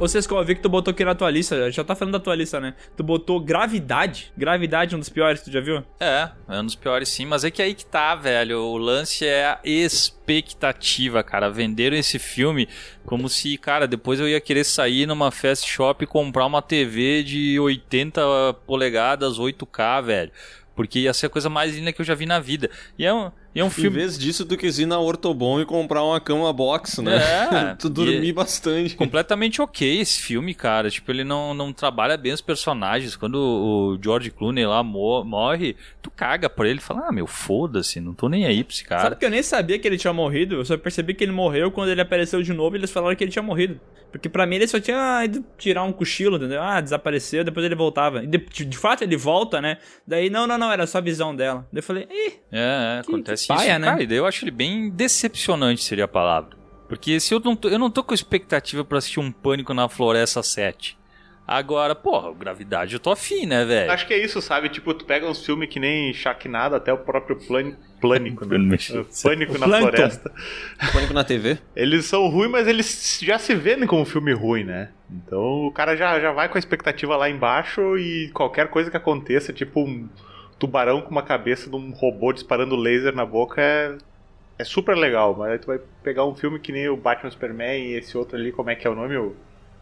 Ô, 0.00 0.06
Sescol, 0.06 0.38
eu 0.38 0.44
vi 0.44 0.54
que 0.54 0.60
tu 0.60 0.68
botou 0.68 0.92
aqui 0.92 1.04
na 1.04 1.12
tua 1.12 1.28
lista, 1.28 1.72
já 1.72 1.82
tá 1.82 1.92
falando 1.92 2.12
da 2.12 2.20
tua 2.20 2.36
lista, 2.36 2.60
né? 2.60 2.74
Tu 2.96 3.02
botou 3.02 3.40
Gravidade. 3.40 4.32
Gravidade, 4.36 4.94
um 4.94 5.00
dos 5.00 5.08
piores, 5.08 5.42
tu 5.42 5.50
já 5.50 5.60
viu? 5.60 5.82
É, 5.98 6.30
é 6.48 6.60
um 6.60 6.64
dos 6.64 6.76
piores 6.76 7.08
sim, 7.08 7.26
mas 7.26 7.42
é 7.42 7.50
que 7.50 7.60
aí 7.60 7.74
que 7.74 7.84
tá, 7.84 8.14
velho. 8.14 8.60
O 8.60 8.78
lance 8.78 9.26
é 9.26 9.44
a 9.46 9.60
expectativa, 9.64 11.24
cara. 11.24 11.50
Venderam 11.50 11.96
esse 11.96 12.16
filme 12.16 12.68
como 13.04 13.28
se, 13.28 13.58
cara, 13.58 13.88
depois 13.88 14.20
eu 14.20 14.28
ia 14.28 14.40
querer 14.40 14.62
sair 14.62 15.04
numa 15.04 15.32
fast 15.32 15.68
shop 15.68 16.04
e 16.04 16.06
comprar 16.06 16.46
uma 16.46 16.62
TV 16.62 17.24
de 17.24 17.58
80 17.58 18.54
polegadas, 18.68 19.36
8K, 19.36 20.04
velho. 20.04 20.30
Porque 20.76 21.00
ia 21.00 21.12
ser 21.12 21.26
a 21.26 21.30
coisa 21.30 21.50
mais 21.50 21.74
linda 21.74 21.92
que 21.92 22.00
eu 22.00 22.06
já 22.06 22.14
vi 22.14 22.24
na 22.24 22.38
vida. 22.38 22.70
E 22.96 23.04
é 23.04 23.12
um, 23.12 23.32
e 23.54 23.60
é 23.60 23.64
um 23.64 23.68
Em 23.68 23.70
filme. 23.70 23.96
vez 23.96 24.18
disso, 24.18 24.44
tu 24.44 24.56
quis 24.56 24.78
ir 24.78 24.86
na 24.86 24.98
Ortobon 24.98 25.60
e 25.60 25.64
comprar 25.64 26.02
uma 26.04 26.20
cama 26.20 26.52
box, 26.52 27.00
né? 27.02 27.16
É, 27.16 27.74
tu 27.78 27.88
dormir 27.88 28.28
e- 28.28 28.32
bastante. 28.32 28.94
completamente 28.94 29.60
ok 29.62 30.00
esse 30.00 30.20
filme, 30.22 30.54
cara. 30.54 30.90
Tipo, 30.90 31.10
ele 31.10 31.24
não, 31.24 31.54
não 31.54 31.72
trabalha 31.72 32.16
bem 32.16 32.32
os 32.32 32.40
personagens. 32.40 33.16
Quando 33.16 33.36
o 33.36 33.98
George 34.02 34.30
Clooney 34.30 34.66
lá 34.66 34.82
mo- 34.82 35.24
morre, 35.24 35.76
tu 36.02 36.10
caga 36.10 36.48
por 36.48 36.66
ele 36.66 36.78
e 36.78 36.82
fala: 36.82 37.06
Ah, 37.08 37.12
meu, 37.12 37.26
foda-se, 37.26 38.00
não 38.00 38.14
tô 38.14 38.28
nem 38.28 38.44
aí 38.46 38.62
pra 38.62 38.72
esse 38.72 38.84
cara. 38.84 39.02
Sabe 39.02 39.16
que 39.16 39.24
eu 39.24 39.30
nem 39.30 39.42
sabia 39.42 39.78
que 39.78 39.88
ele 39.88 39.96
tinha 39.98 40.12
morrido? 40.12 40.56
Eu 40.56 40.64
só 40.64 40.76
percebi 40.76 41.14
que 41.14 41.24
ele 41.24 41.32
morreu 41.32 41.70
quando 41.70 41.90
ele 41.90 42.00
apareceu 42.00 42.42
de 42.42 42.52
novo 42.52 42.76
e 42.76 42.78
eles 42.78 42.90
falaram 42.90 43.16
que 43.16 43.24
ele 43.24 43.30
tinha 43.32 43.42
morrido. 43.42 43.80
Porque 44.10 44.26
pra 44.26 44.46
mim 44.46 44.56
ele 44.56 44.66
só 44.66 44.80
tinha 44.80 45.22
ido 45.22 45.44
tirar 45.58 45.82
um 45.82 45.92
cochilo, 45.92 46.36
entendeu? 46.38 46.62
Ah, 46.62 46.80
desapareceu, 46.80 47.44
depois 47.44 47.66
ele 47.66 47.74
voltava. 47.74 48.24
E 48.24 48.26
de, 48.26 48.38
de 48.38 48.78
fato 48.78 49.02
ele 49.04 49.18
volta, 49.18 49.60
né? 49.60 49.76
Daí, 50.06 50.30
não, 50.30 50.46
não, 50.46 50.56
não, 50.56 50.72
era 50.72 50.86
só 50.86 50.96
a 50.96 51.00
visão 51.02 51.36
dela. 51.36 51.66
Daí 51.70 51.80
eu 51.80 51.82
falei, 51.82 52.08
ih, 52.10 52.32
É, 52.50 52.98
é, 53.00 53.02
Que- 53.02 53.10
acontece 53.10 53.37
que 53.46 53.54
paia, 53.54 53.72
isso. 53.72 53.78
né? 53.80 53.86
Cara, 53.86 54.14
eu 54.14 54.26
acho 54.26 54.44
ele 54.44 54.50
bem 54.50 54.90
decepcionante, 54.90 55.82
seria 55.82 56.04
a 56.04 56.08
palavra. 56.08 56.56
Porque 56.88 57.20
se 57.20 57.34
eu 57.34 57.40
não 57.40 57.54
tô, 57.54 57.68
eu 57.68 57.78
não 57.78 57.90
tô 57.90 58.02
com 58.02 58.14
expectativa 58.14 58.84
pra 58.84 58.98
assistir 58.98 59.20
um 59.20 59.30
Pânico 59.30 59.74
na 59.74 59.88
Floresta 59.88 60.42
7. 60.42 60.98
Agora, 61.48 61.94
porra, 61.94 62.30
Gravidade 62.34 62.92
eu 62.92 63.00
tô 63.00 63.10
afim, 63.10 63.46
né, 63.46 63.64
velho? 63.64 63.90
Acho 63.90 64.06
que 64.06 64.12
é 64.12 64.22
isso, 64.22 64.40
sabe? 64.42 64.68
Tipo, 64.68 64.92
tu 64.92 65.06
pega 65.06 65.26
uns 65.26 65.42
filmes 65.42 65.70
que 65.70 65.80
nem 65.80 66.12
Sharknado, 66.12 66.76
até 66.76 66.92
o 66.92 66.98
próprio 66.98 67.36
Plani... 67.36 67.74
Plânico, 67.98 68.44
né? 68.44 68.76
Pânico 69.22 69.56
na 69.56 69.66
Plâncton. 69.66 69.96
Floresta. 69.96 70.32
Pânico 70.92 71.14
na 71.14 71.24
TV. 71.24 71.58
Eles 71.74 72.04
são 72.04 72.28
ruins, 72.28 72.50
mas 72.50 72.68
eles 72.68 73.18
já 73.22 73.38
se 73.38 73.54
vendem 73.54 73.86
como 73.86 74.04
filme 74.04 74.32
ruim, 74.32 74.64
né? 74.64 74.90
Então 75.10 75.66
o 75.66 75.72
cara 75.72 75.96
já, 75.96 76.20
já 76.20 76.32
vai 76.32 76.50
com 76.50 76.58
a 76.58 76.60
expectativa 76.60 77.16
lá 77.16 77.30
embaixo 77.30 77.96
e 77.96 78.30
qualquer 78.34 78.68
coisa 78.68 78.90
que 78.90 78.96
aconteça, 78.96 79.50
tipo 79.50 79.80
um 79.80 80.06
tubarão 80.58 81.00
com 81.00 81.10
uma 81.10 81.22
cabeça 81.22 81.70
de 81.70 81.76
um 81.76 81.90
robô 81.90 82.32
disparando 82.32 82.76
laser 82.76 83.14
na 83.14 83.24
boca 83.24 83.60
é, 83.62 83.96
é 84.58 84.64
super 84.64 84.96
legal. 84.96 85.34
Mas 85.38 85.52
aí 85.52 85.58
tu 85.58 85.66
vai 85.66 85.80
pegar 86.02 86.24
um 86.24 86.34
filme 86.34 86.58
que 86.58 86.72
nem 86.72 86.88
o 86.88 86.96
Batman 86.96 87.30
Superman 87.30 87.86
e 87.86 87.94
esse 87.94 88.16
outro 88.16 88.36
ali, 88.36 88.52
como 88.52 88.70
é 88.70 88.74
que 88.74 88.86
é 88.86 88.90
o 88.90 88.94
nome? 88.94 89.16
O, 89.16 89.34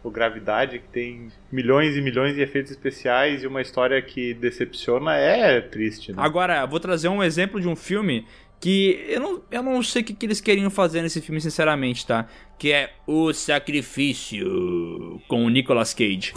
o 0.03 0.11
Gravidade, 0.11 0.79
que 0.79 0.87
tem 0.87 1.29
milhões 1.51 1.97
e 1.97 2.01
milhões 2.01 2.35
de 2.35 2.41
efeitos 2.41 2.71
especiais 2.71 3.43
e 3.43 3.47
uma 3.47 3.61
história 3.61 4.01
que 4.01 4.33
decepciona, 4.33 5.15
é 5.15 5.59
triste, 5.59 6.13
né? 6.13 6.17
Agora, 6.21 6.65
vou 6.65 6.79
trazer 6.79 7.07
um 7.07 7.23
exemplo 7.23 7.59
de 7.59 7.67
um 7.67 7.75
filme 7.75 8.25
que 8.59 9.05
eu 9.07 9.19
não, 9.19 9.41
eu 9.51 9.63
não 9.63 9.83
sei 9.83 10.01
o 10.01 10.05
que, 10.05 10.13
que 10.13 10.25
eles 10.25 10.41
queriam 10.41 10.69
fazer 10.69 11.01
nesse 11.01 11.21
filme, 11.21 11.39
sinceramente, 11.39 12.05
tá? 12.05 12.27
Que 12.57 12.71
é 12.71 12.93
O 13.05 13.31
Sacrifício, 13.33 15.21
com 15.27 15.45
o 15.45 15.49
Nicolas 15.49 15.93
Cage. 15.93 16.33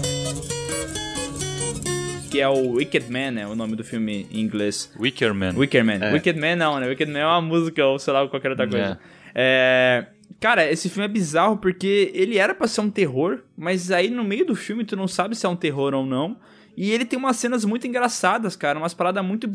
Que 2.31 2.41
é 2.41 2.49
o 2.49 2.75
Wicked 2.75 3.11
Man, 3.11 3.33
né? 3.33 3.47
O 3.47 3.57
nome 3.57 3.75
do 3.75 3.83
filme 3.83 4.27
em 4.31 4.41
inglês. 4.41 4.93
Wicker 4.99 5.35
Man. 5.35 5.53
Wicker 5.57 5.85
Man. 5.85 6.13
Wicked 6.13 6.39
Man 6.39 6.57
não, 6.57 6.79
né? 6.79 6.87
Wicked 6.87 7.11
Man 7.11 7.19
é 7.19 7.27
uma 7.27 7.41
música 7.43 7.85
ou 7.85 7.99
sei 7.99 8.13
lá, 8.13 8.27
qualquer 8.29 8.51
outra 8.51 8.69
coisa. 8.69 9.01
É. 9.35 10.07
Cara, 10.39 10.71
esse 10.71 10.89
filme 10.89 11.05
é 11.05 11.09
bizarro 11.09 11.59
porque 11.59 12.11
ele 12.15 12.39
era 12.39 12.55
pra 12.55 12.69
ser 12.69 12.81
um 12.81 12.91
terror, 12.91 13.41
mas 13.57 13.91
aí 13.91 14.09
no 14.09 14.23
meio 14.23 14.47
do 14.47 14.55
filme 14.55 14.85
tu 14.85 14.97
não 14.97 15.09
sabe 15.09 15.35
se 15.35 15.45
é 15.45 15.49
um 15.49 15.57
terror 15.57 15.93
ou 15.93 16.07
não. 16.07 16.37
E 16.77 16.93
ele 16.93 17.05
tem 17.05 17.19
umas 17.19 17.37
cenas 17.37 17.65
muito 17.65 17.87
engraçadas, 17.87 18.57
cara, 18.57 18.79
umas 18.79 18.95
paradas 18.95 19.25
muito 19.25 19.49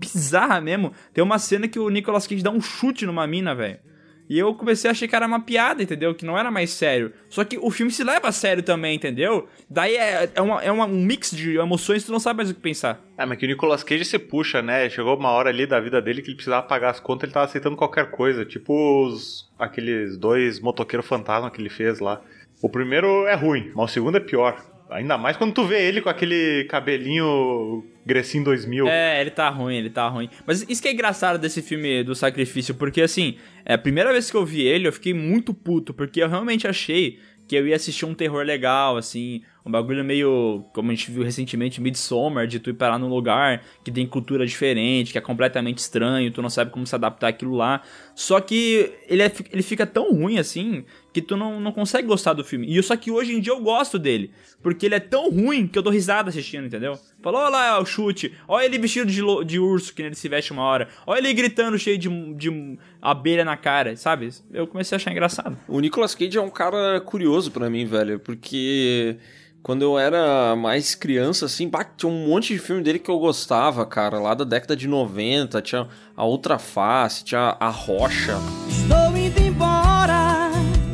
bizarras 0.00 0.62
mesmo. 0.62 0.92
Tem 1.12 1.22
uma 1.22 1.38
cena 1.38 1.66
que 1.66 1.78
o 1.78 1.90
Nicolas 1.90 2.26
Cage 2.26 2.42
dá 2.42 2.50
um 2.50 2.60
chute 2.60 3.04
numa 3.04 3.26
mina, 3.26 3.54
velho. 3.54 3.78
E 4.28 4.38
eu 4.38 4.54
comecei 4.54 4.88
a 4.88 4.92
achar 4.92 5.06
que 5.06 5.14
era 5.14 5.26
uma 5.26 5.40
piada, 5.40 5.82
entendeu? 5.82 6.14
Que 6.14 6.24
não 6.24 6.36
era 6.36 6.50
mais 6.50 6.70
sério. 6.70 7.12
Só 7.28 7.44
que 7.44 7.58
o 7.58 7.70
filme 7.70 7.92
se 7.92 8.02
leva 8.02 8.28
a 8.28 8.32
sério 8.32 8.62
também, 8.62 8.96
entendeu? 8.96 9.48
Daí 9.70 9.94
é, 9.96 10.28
é, 10.34 10.40
uma- 10.42 10.62
é 10.62 10.70
uma- 10.72 10.86
um 10.86 11.00
mix 11.04 11.30
de 11.30 11.56
emoções 11.56 12.02
que 12.02 12.06
tu 12.06 12.12
não 12.12 12.18
sabe 12.18 12.38
mais 12.38 12.50
o 12.50 12.54
que 12.54 12.60
pensar. 12.60 13.00
Ah, 13.16 13.24
mas 13.26 13.38
que 13.38 13.44
o 13.44 13.48
Nicolas 13.48 13.84
Cage 13.84 14.04
se 14.04 14.18
puxa, 14.18 14.60
né? 14.60 14.88
Chegou 14.90 15.16
uma 15.16 15.30
hora 15.30 15.48
ali 15.50 15.66
da 15.66 15.78
vida 15.80 16.00
dele 16.02 16.22
que 16.22 16.28
ele 16.28 16.36
precisava 16.36 16.66
pagar 16.66 16.90
as 16.90 17.00
contas, 17.00 17.24
ele 17.24 17.32
tava 17.32 17.46
aceitando 17.46 17.76
qualquer 17.76 18.10
coisa. 18.10 18.44
Tipo 18.44 19.06
os, 19.06 19.48
aqueles 19.58 20.16
dois 20.16 20.58
motoqueiros 20.60 21.06
fantasma 21.06 21.50
que 21.50 21.60
ele 21.60 21.70
fez 21.70 22.00
lá. 22.00 22.20
O 22.62 22.68
primeiro 22.68 23.26
é 23.26 23.34
ruim, 23.34 23.70
mas 23.74 23.90
o 23.90 23.94
segundo 23.94 24.16
é 24.16 24.20
pior. 24.20 24.60
Ainda 24.90 25.18
mais 25.18 25.36
quando 25.36 25.52
tu 25.52 25.64
vê 25.64 25.82
ele 25.88 26.00
com 26.00 26.08
aquele 26.08 26.64
cabelinho 26.68 27.84
Grecinho 28.04 28.44
2000. 28.44 28.86
É, 28.88 29.20
ele 29.20 29.30
tá 29.30 29.48
ruim, 29.48 29.76
ele 29.76 29.90
tá 29.90 30.08
ruim. 30.08 30.28
Mas 30.46 30.64
isso 30.68 30.80
que 30.80 30.88
é 30.88 30.92
engraçado 30.92 31.38
desse 31.38 31.60
filme 31.60 32.04
do 32.04 32.14
Sacrifício, 32.14 32.74
porque 32.74 33.02
assim, 33.02 33.36
é 33.64 33.74
a 33.74 33.78
primeira 33.78 34.12
vez 34.12 34.30
que 34.30 34.36
eu 34.36 34.44
vi 34.46 34.62
ele, 34.62 34.86
eu 34.86 34.92
fiquei 34.92 35.12
muito 35.12 35.52
puto, 35.52 35.92
porque 35.92 36.22
eu 36.22 36.28
realmente 36.28 36.68
achei 36.68 37.18
que 37.48 37.54
eu 37.54 37.66
ia 37.66 37.76
assistir 37.76 38.04
um 38.04 38.12
terror 38.14 38.44
legal, 38.44 38.96
assim, 38.96 39.40
um 39.64 39.70
bagulho 39.70 40.04
meio, 40.04 40.64
como 40.74 40.90
a 40.90 40.94
gente 40.94 41.12
viu 41.12 41.22
recentemente, 41.22 41.80
Midsommar, 41.80 42.44
de 42.48 42.58
tu 42.58 42.70
ir 42.70 42.74
parar 42.74 42.98
num 42.98 43.08
lugar 43.08 43.62
que 43.84 43.90
tem 43.92 44.04
cultura 44.04 44.44
diferente, 44.44 45.12
que 45.12 45.18
é 45.18 45.20
completamente 45.20 45.78
estranho, 45.78 46.32
tu 46.32 46.42
não 46.42 46.50
sabe 46.50 46.72
como 46.72 46.84
se 46.84 46.94
adaptar 46.96 47.28
àquilo 47.28 47.54
lá. 47.54 47.82
Só 48.16 48.40
que 48.40 48.92
ele, 49.08 49.22
é- 49.22 49.32
ele 49.52 49.62
fica 49.62 49.86
tão 49.86 50.12
ruim 50.12 50.38
assim 50.38 50.84
que 51.16 51.22
tu 51.22 51.34
não, 51.34 51.58
não 51.58 51.72
consegue 51.72 52.06
gostar 52.06 52.34
do 52.34 52.44
filme. 52.44 52.66
E 52.68 52.82
só 52.82 52.94
que 52.94 53.10
hoje 53.10 53.34
em 53.34 53.40
dia 53.40 53.54
eu 53.54 53.60
gosto 53.60 53.98
dele, 53.98 54.30
porque 54.62 54.84
ele 54.84 54.96
é 54.96 55.00
tão 55.00 55.30
ruim 55.30 55.66
que 55.66 55.78
eu 55.78 55.82
dou 55.82 55.90
risada 55.90 56.28
assistindo, 56.28 56.66
entendeu? 56.66 56.98
Falou, 57.22 57.40
olha 57.40 57.48
lá 57.48 57.80
o 57.80 57.86
chute, 57.86 58.34
olha 58.46 58.66
ele 58.66 58.78
vestido 58.78 59.10
de, 59.10 59.22
lo- 59.22 59.42
de 59.42 59.58
urso, 59.58 59.94
que 59.94 60.02
ele 60.02 60.14
se 60.14 60.28
veste 60.28 60.52
uma 60.52 60.62
hora, 60.62 60.88
olha 61.06 61.20
ele 61.20 61.32
gritando 61.32 61.78
cheio 61.78 61.96
de, 61.96 62.08
de 62.34 62.78
abelha 63.00 63.46
na 63.46 63.56
cara, 63.56 63.96
sabe? 63.96 64.28
Eu 64.52 64.66
comecei 64.66 64.94
a 64.94 64.98
achar 64.98 65.10
engraçado. 65.10 65.56
O 65.66 65.80
Nicolas 65.80 66.14
Cage 66.14 66.36
é 66.36 66.42
um 66.42 66.50
cara 66.50 67.00
curioso 67.00 67.50
pra 67.50 67.70
mim, 67.70 67.86
velho, 67.86 68.18
porque 68.20 69.16
quando 69.62 69.80
eu 69.80 69.98
era 69.98 70.54
mais 70.54 70.94
criança, 70.94 71.46
assim, 71.46 71.66
bah, 71.66 71.82
tinha 71.82 72.12
um 72.12 72.26
monte 72.28 72.52
de 72.52 72.58
filme 72.58 72.82
dele 72.82 72.98
que 72.98 73.10
eu 73.10 73.18
gostava, 73.18 73.86
cara, 73.86 74.18
lá 74.20 74.34
da 74.34 74.44
década 74.44 74.76
de 74.76 74.86
90, 74.86 75.62
tinha 75.62 75.88
A 76.14 76.24
Outra 76.26 76.58
Face, 76.58 77.24
tinha 77.24 77.56
A 77.58 77.70
Rocha, 77.70 78.36
Estou. 78.68 79.05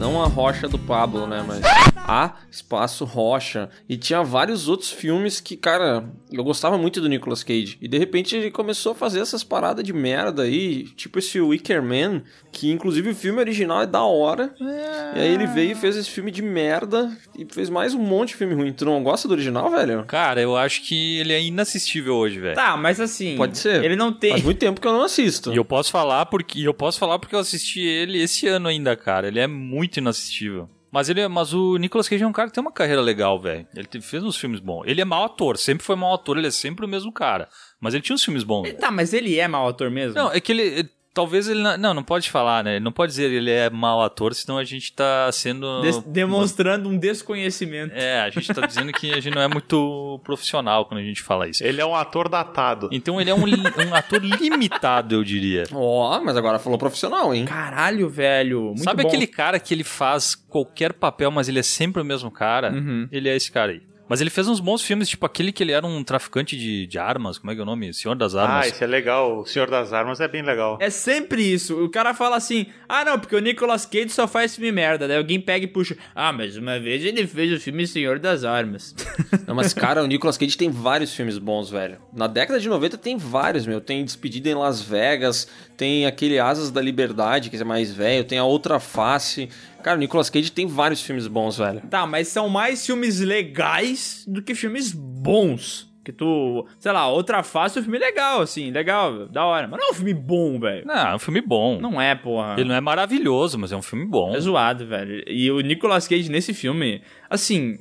Não 0.03 0.21
a 0.21 0.27
Rocha 0.27 0.69
do 0.69 0.77
Pablo, 0.81 1.29
né, 1.29 1.45
mas 1.47 1.61
A 2.05 2.35
Espaço 2.51 3.05
Rocha, 3.05 3.71
e 3.89 3.97
tinha 3.97 4.23
vários 4.23 4.69
outros 4.69 4.91
filmes 4.91 5.41
que, 5.41 5.57
cara, 5.57 6.05
eu 6.31 6.45
gostava 6.45 6.77
muito 6.77 7.01
do 7.01 7.09
Nicolas 7.09 7.43
Cage, 7.43 7.79
e 7.81 7.89
de 7.89 7.97
repente 7.99 8.37
ele 8.37 8.51
começou 8.51 8.93
a 8.93 8.95
fazer 8.95 9.21
essas 9.21 9.45
paradas 9.45 9.85
de 9.85 9.93
merda 9.93 10.43
aí, 10.43 10.85
tipo 10.97 11.19
esse 11.19 11.41
Wicker 11.41 11.83
Man, 11.83 12.23
que 12.51 12.71
inclusive 12.71 13.11
o 13.11 13.15
filme 13.15 13.39
original 13.39 13.83
é 13.83 13.87
da 13.87 14.03
hora, 14.03 14.55
e 14.61 15.19
aí 15.21 15.33
ele 15.33 15.47
veio 15.47 15.73
e 15.73 15.75
fez 15.75 15.97
esse 15.97 16.11
filme 16.11 16.31
de 16.31 16.43
merda 16.43 17.17
e 17.39 17.47
fez 17.51 17.71
mais 17.71 17.95
um 17.95 18.01
monte 18.01 18.31
de 18.31 18.37
filme 18.37 18.55
ruim. 18.55 18.73
Tu 18.73 18.85
não 18.85 19.03
gosta 19.03 19.29
do 19.29 19.33
original, 19.35 19.71
velho? 19.71 20.05
Cara, 20.05 20.41
eu 20.41 20.57
acho 20.57 20.83
que 20.83 21.19
ele 21.19 21.33
é 21.33 21.43
inassistível 21.43 22.15
hoje, 22.17 22.41
velho. 22.41 22.55
Tá, 22.55 22.77
mas 22.77 23.01
assim. 23.01 23.37
Pode 23.37 23.59
ser. 23.59 23.85
Ele 23.85 23.97
não 23.97 24.13
tem. 24.13 24.33
Faz 24.33 24.43
muito 24.43 24.59
tempo 24.59 24.81
que 24.81 24.87
eu 24.87 24.93
não 24.93 25.03
assisto. 25.03 25.53
E 25.53 25.57
eu 25.57 25.65
posso 25.65 25.91
falar 25.91 26.27
porque 26.27 26.61
eu 26.61 26.75
posso 26.75 26.99
falar 26.99 27.19
porque 27.19 27.35
eu 27.35 27.39
assisti 27.39 27.81
ele 27.81 28.21
esse 28.21 28.47
ano 28.47 28.69
ainda, 28.69 28.97
cara. 28.97 29.29
Ele 29.29 29.41
é 29.41 29.47
muito 29.47 29.99
inassistível. 29.99 30.69
Mas 30.93 31.09
ele, 31.09 31.23
é- 31.23 31.29
mas 31.29 31.55
o 31.55 31.79
Nicolas 31.79 32.07
Cage 32.07 32.23
é 32.23 32.27
um 32.27 32.33
cara 32.33 32.49
que 32.49 32.55
tem 32.55 32.61
uma 32.61 32.71
carreira 32.71 33.01
legal, 33.01 33.41
velho. 33.41 33.67
Ele 33.75 33.89
fez 34.03 34.23
uns 34.23 34.37
filmes 34.37 34.61
bons. 34.61 34.85
Ele 34.87 35.01
é 35.01 35.05
mau 35.07 35.25
ator, 35.25 35.57
sempre 35.57 35.83
foi 35.85 35.97
mau 35.97 36.13
ator, 36.15 36.37
ele 36.37 36.49
é 36.49 36.51
sempre 36.51 36.85
o 36.85 36.89
mesmo 36.89 37.11
cara. 37.11 37.49
Mas 37.81 37.95
ele 37.95 38.03
tinha 38.03 38.15
uns 38.15 38.23
filmes 38.23 38.45
bons. 38.45 38.71
Tá, 38.75 38.91
mas 38.91 39.15
ele 39.15 39.39
é 39.41 39.49
mau 39.49 39.67
ator 39.67 39.91
mesmo? 39.91 40.15
Não, 40.19 40.31
é 40.31 40.39
que 40.39 40.53
ele 40.53 40.89
talvez 41.15 41.49
ele 41.49 41.63
não, 41.63 41.77
não, 41.77 41.95
não 41.95 42.03
pode 42.03 42.31
falar, 42.31 42.65
né? 42.65 42.77
Ele 42.77 42.85
não 42.85 42.93
pode 42.93 43.11
dizer 43.13 43.31
ele 43.31 43.51
é 43.51 43.69
mau 43.71 44.03
ator, 44.03 44.35
senão 44.35 44.59
a 44.59 44.65
gente 44.65 44.93
tá 44.93 45.31
sendo 45.33 45.81
Des- 45.83 45.99
demonstrando 46.07 46.89
um 46.89 46.97
desconhecimento. 46.99 47.93
É, 47.95 48.21
a 48.21 48.31
gente 48.31 48.53
tá 48.53 48.67
dizendo 48.67 48.93
que 48.93 49.11
a 49.13 49.21
gente 49.21 49.35
não 49.35 49.43
é 49.43 49.49
muito 49.49 50.21
profissional 50.25 50.87
quando 50.87 51.01
a 51.01 51.05
gente 51.05 51.23
fala 51.23 51.49
isso. 51.49 51.63
Ele 51.65 51.81
é 51.81 51.87
um 51.87 51.95
ator 51.95 52.29
datado. 52.29 52.89
Então 52.93 53.21
ele 53.21 53.31
é 53.31 53.35
um, 53.35 53.45
um 53.45 53.95
ator 53.95 54.21
limitado, 54.23 55.15
eu 55.15 55.25
diria. 55.25 55.65
Ó, 55.73 56.21
mas 56.21 56.37
agora 56.37 56.59
falou 56.59 56.79
profissional, 56.79 57.35
hein? 57.35 57.45
Caralho, 57.45 58.09
velho. 58.09 58.63
Muito 58.67 58.83
Sabe 58.85 59.03
bom. 59.03 59.09
aquele 59.09 59.27
cara 59.27 59.59
que 59.59 59.75
ele 59.75 59.85
faz 59.85 60.35
qualquer 60.35 60.93
papel, 60.93 61.31
mas 61.31 61.49
ele 61.49 61.59
é 61.59 61.63
sempre 61.63 62.01
o 62.03 62.05
mesmo 62.05 62.31
cara? 62.31 62.73
Uhum. 62.73 63.09
Ele 63.11 63.29
é 63.29 63.37
esse 63.37 63.51
cara 63.51 63.73
aí. 63.73 63.83
Mas 64.13 64.21
ele 64.21 64.29
fez 64.29 64.47
uns 64.47 64.61
bons 64.61 64.83
filmes, 64.83 65.09
tipo 65.09 65.25
aquele 65.25 65.51
que 65.51 65.63
ele 65.63 65.73
era 65.73 65.87
um 65.87 66.05
traficante 66.05 66.55
de, 66.55 66.87
de 66.87 66.99
armas, 66.99 67.39
como 67.39 67.51
é 67.51 67.55
que 67.55 67.61
é 67.61 67.63
o 67.63 67.67
nome? 67.67 67.95
Senhor 67.95 68.15
das 68.15 68.35
Ah, 68.35 68.43
Armas. 68.43 68.67
esse 68.67 68.85
é 68.85 68.87
legal. 68.87 69.39
O 69.41 69.47
Senhor 69.47 69.71
das 69.71 69.91
Armas 69.95 70.21
é 70.21 70.29
bem 70.29 70.43
legal. 70.43 70.77
É 70.83 70.91
sempre 70.91 71.43
isso. 71.43 71.83
O 71.83 71.89
cara 71.89 72.13
fala 72.13 72.37
assim: 72.37 72.67
ah, 72.87 73.07
não, 73.07 73.19
porque 73.19 73.35
o 73.35 73.39
Nicolas 73.39 73.87
Cage 73.87 74.11
só 74.11 74.29
faz 74.29 74.55
filme 74.55 74.71
merda. 74.71 75.09
Daí 75.09 75.17
alguém 75.17 75.41
pega 75.41 75.65
e 75.65 75.67
puxa: 75.67 75.97
ah, 76.15 76.31
mas 76.31 76.59
uma 76.59 76.79
vez 76.79 77.03
ele 77.03 77.27
fez 77.27 77.51
o 77.55 77.59
filme 77.59 77.87
Senhor 77.87 78.19
das 78.19 78.45
Armas. 78.45 78.95
Não, 79.49 79.55
mas, 79.55 79.73
cara, 79.73 80.05
o 80.05 80.07
Nicolas 80.07 80.37
Cage 80.37 80.59
tem 80.59 80.69
vários 80.71 81.15
filmes 81.15 81.39
bons, 81.39 81.71
velho. 81.71 81.97
Na 82.13 82.27
década 82.27 82.61
de 82.61 82.69
90 82.69 82.99
tem 82.99 83.17
vários, 83.17 83.67
meu. 83.67 83.81
Tem 83.81 84.05
Despedida 84.05 84.51
em 84.51 84.55
Las 84.55 84.83
Vegas, 84.83 85.49
tem 85.75 86.05
aquele 86.05 86.39
Asas 86.39 86.71
da 86.71 86.83
Liberdade, 86.83 87.49
que 87.49 87.57
é 87.57 87.65
mais 87.65 87.91
velho, 87.95 88.25
tem 88.25 88.39
A 88.39 88.45
Outra 88.45 88.79
Face. 88.79 89.49
Cara, 89.83 89.97
o 89.97 90.01
Nicolas 90.01 90.31
Cage 90.31 90.51
tem 90.51 90.67
vários 90.67 91.03
filmes 91.03 91.27
bons, 91.27 91.59
velho. 91.59 91.81
Tá, 91.91 92.07
mas 92.07 92.29
são 92.29 92.49
mais 92.49 92.85
filmes 92.85 93.21
legais 93.21 94.25
do 94.27 94.43
que 94.43 94.55
filmes 94.55 94.93
bons. 94.93 95.91
Que 96.05 96.11
tu, 96.11 96.67
sei 96.81 96.91
lá, 96.91 97.07
outra 97.07 97.45
face 97.45 97.79
é 97.79 97.81
um 97.81 97.85
filme 97.85 97.99
legal, 97.99 98.41
assim, 98.41 98.73
legal, 98.73 99.29
da 99.29 99.45
hora. 99.45 99.69
Mas 99.69 99.79
não 99.79 99.89
é 99.89 99.91
um 99.93 99.95
filme 99.95 100.15
bom, 100.15 100.59
velho. 100.59 100.85
Não, 100.85 100.95
é 100.95 101.15
um 101.15 101.19
filme 101.19 101.41
bom. 101.41 101.79
Não 101.81 102.01
é, 102.01 102.13
porra. 102.17 102.55
Ele 102.59 102.69
não 102.69 102.75
é 102.75 102.81
maravilhoso, 102.81 103.57
mas 103.57 103.71
é 103.71 103.77
um 103.77 103.83
filme 103.83 104.05
bom. 104.05 104.35
É 104.35 104.41
zoado, 104.41 104.85
velho. 104.85 105.23
E 105.29 105.49
o 105.51 105.61
Nicolas 105.61 106.09
Cage 106.09 106.29
nesse 106.29 106.53
filme, 106.53 107.03
assim, 107.31 107.79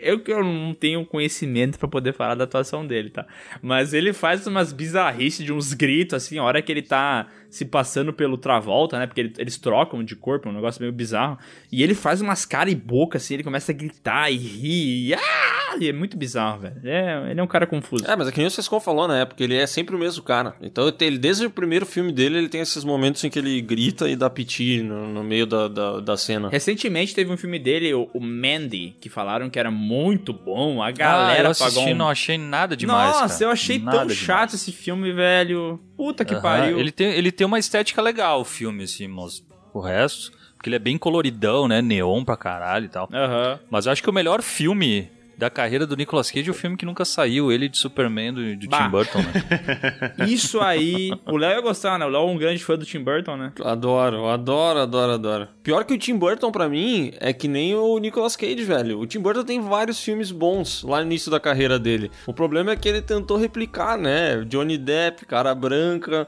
eu 0.00 0.20
que 0.20 0.32
eu 0.32 0.42
não 0.44 0.74
tenho 0.74 1.04
conhecimento 1.04 1.78
pra 1.78 1.88
poder 1.88 2.12
falar 2.12 2.34
da 2.34 2.44
atuação 2.44 2.86
dele, 2.86 3.10
tá? 3.10 3.26
Mas 3.62 3.92
ele 3.94 4.12
faz 4.12 4.46
umas 4.46 4.72
bizarrices 4.72 5.44
de 5.44 5.52
uns 5.52 5.72
gritos, 5.72 6.14
assim, 6.14 6.38
a 6.38 6.42
hora 6.44 6.60
que 6.62 6.70
ele 6.72 6.82
tá 6.82 7.28
se 7.48 7.64
passando 7.64 8.12
pelo 8.12 8.38
Travolta, 8.38 8.98
né? 8.98 9.06
Porque 9.06 9.20
ele- 9.20 9.32
eles 9.38 9.56
trocam 9.58 10.04
de 10.04 10.14
corpo, 10.14 10.48
é 10.48 10.52
um 10.52 10.54
negócio 10.54 10.80
meio 10.80 10.92
bizarro. 10.92 11.36
E 11.70 11.82
ele 11.82 11.94
faz 11.94 12.20
umas 12.20 12.44
caras 12.46 12.72
e 12.72 12.76
boca, 12.76 13.18
assim, 13.18 13.34
ele 13.34 13.42
começa 13.44 13.72
a 13.72 13.74
gritar 13.74 14.30
e 14.30 14.36
rir. 14.36 15.08
E, 15.10 15.14
ah! 15.14 15.76
e 15.80 15.88
é 15.88 15.92
muito 15.92 16.16
bizarro, 16.16 16.60
velho. 16.62 16.76
É, 16.84 17.30
ele 17.30 17.38
é 17.40 17.42
um 17.42 17.46
cara 17.46 17.66
confuso. 17.66 18.04
É, 18.08 18.16
mas 18.16 18.26
é 18.28 18.32
que 18.32 18.38
nem 18.38 18.46
o 18.46 18.50
Sescon 18.50 18.80
falou, 18.80 19.06
né? 19.06 19.24
Porque 19.24 19.42
ele 19.44 19.56
é 19.56 19.66
sempre 19.66 19.94
o 19.94 19.98
mesmo 19.98 20.22
cara. 20.22 20.54
Então, 20.60 20.92
ele, 21.00 21.16
desde 21.18 21.46
o 21.46 21.50
primeiro 21.50 21.86
filme 21.86 22.10
dele, 22.12 22.38
ele 22.38 22.48
tem 22.48 22.60
esses 22.60 22.82
momentos 22.84 23.22
em 23.24 23.30
que 23.30 23.38
ele 23.38 23.60
grita 23.60 24.08
e 24.08 24.16
dá 24.16 24.28
piti 24.28 24.82
no, 24.82 25.06
no 25.08 25.22
meio 25.22 25.46
da, 25.46 25.68
da, 25.68 26.00
da 26.00 26.16
cena. 26.16 26.48
Recentemente 26.48 27.14
teve 27.14 27.32
um 27.32 27.36
filme 27.36 27.58
dele, 27.58 27.94
o, 27.94 28.08
o 28.12 28.20
Mandy, 28.20 28.96
que 29.00 29.08
falaram 29.08 29.48
que 29.48 29.58
era 29.60 29.70
muito 29.70 30.32
bom. 30.32 30.82
A 30.82 30.88
ah, 30.88 30.90
galera 30.90 31.48
eu 31.48 31.50
assisti, 31.50 31.74
pagou 31.74 31.92
um... 31.92 31.94
não 31.94 32.08
achei 32.08 32.36
nada 32.36 32.76
demais. 32.76 33.12
Nossa, 33.14 33.34
cara. 33.34 33.44
eu 33.44 33.50
achei 33.50 33.78
Nada 33.78 33.98
tão 33.98 34.06
demais. 34.06 34.18
chato 34.18 34.54
esse 34.54 34.72
filme, 34.72 35.12
velho. 35.12 35.80
Puta 35.96 36.24
que 36.24 36.34
Aham, 36.34 36.42
pariu. 36.42 36.78
Ele 36.78 36.90
tem, 36.90 37.12
ele 37.12 37.30
tem 37.30 37.46
uma 37.46 37.58
estética 37.58 38.02
legal, 38.02 38.40
o 38.40 38.44
filme, 38.44 38.84
assim, 38.84 39.06
mas 39.06 39.44
o 39.72 39.80
resto. 39.80 40.32
Porque 40.56 40.68
ele 40.68 40.76
é 40.76 40.80
bem 40.80 40.98
coloridão, 40.98 41.66
né? 41.66 41.80
Neon 41.80 42.24
pra 42.24 42.36
caralho 42.36 42.84
e 42.84 42.88
tal. 42.88 43.08
Aham. 43.12 43.58
Mas 43.70 43.86
eu 43.86 43.92
acho 43.92 44.02
que 44.02 44.10
o 44.10 44.12
melhor 44.12 44.42
filme 44.42 45.10
da 45.40 45.48
carreira 45.48 45.86
do 45.86 45.96
Nicolas 45.96 46.30
Cage 46.30 46.50
o 46.50 46.54
filme 46.54 46.76
que 46.76 46.84
nunca 46.84 47.02
saiu, 47.02 47.50
ele 47.50 47.66
de 47.66 47.78
Superman 47.78 48.34
do, 48.34 48.56
do. 48.56 48.68
Tim 48.68 48.88
Burton, 48.90 49.18
né? 49.20 50.28
Isso 50.28 50.60
aí. 50.60 51.10
O 51.26 51.38
Léo 51.38 51.52
ia 51.52 51.60
gostar, 51.62 51.98
né? 51.98 52.04
O 52.04 52.10
Léo 52.10 52.28
é 52.28 52.30
um 52.30 52.36
grande 52.36 52.62
fã 52.62 52.76
do 52.76 52.84
Tim 52.84 53.02
Burton, 53.02 53.38
né? 53.38 53.52
Adoro, 53.64 54.26
adoro, 54.26 54.80
adoro, 54.80 55.12
adoro. 55.12 55.48
Pior 55.62 55.84
que 55.84 55.94
o 55.94 55.98
Tim 55.98 56.18
Burton, 56.18 56.52
pra 56.52 56.68
mim, 56.68 57.12
é 57.18 57.32
que 57.32 57.48
nem 57.48 57.74
o 57.74 57.98
Nicolas 57.98 58.36
Cage, 58.36 58.62
velho. 58.62 59.00
O 59.00 59.06
Tim 59.06 59.18
Burton 59.18 59.42
tem 59.42 59.62
vários 59.62 60.02
filmes 60.02 60.30
bons 60.30 60.82
lá 60.82 60.98
no 60.98 61.06
início 61.06 61.30
da 61.30 61.40
carreira 61.40 61.78
dele. 61.78 62.10
O 62.26 62.34
problema 62.34 62.72
é 62.72 62.76
que 62.76 62.86
ele 62.86 63.00
tentou 63.00 63.38
replicar, 63.38 63.96
né? 63.96 64.44
Johnny 64.44 64.76
Depp, 64.76 65.24
cara 65.24 65.54
branca, 65.54 66.26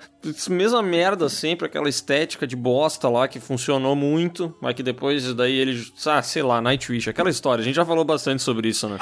mesma 0.49 0.83
merda 0.83 1.29
sempre, 1.29 1.67
aquela 1.67 1.89
estética 1.89 2.47
de 2.47 2.57
bosta 2.57 3.11
lá 3.11 3.29
que 3.29 3.39
funcionou 3.39 3.95
muito, 3.95 4.55
mas 4.59 4.75
que 4.75 4.83
depois 4.83 5.35
daí 5.35 5.55
ele, 5.55 5.87
ah, 6.07 6.23
sei 6.23 6.43
lá, 6.43 6.63
Nightwish, 6.63 7.11
aquela 7.11 7.29
história. 7.29 7.61
A 7.61 7.65
gente 7.65 7.77
já 7.77 7.85
falou 7.85 8.05
bastante 8.05 8.43
sobre 8.43 8.69
isso, 8.69 8.89
né? 8.89 8.97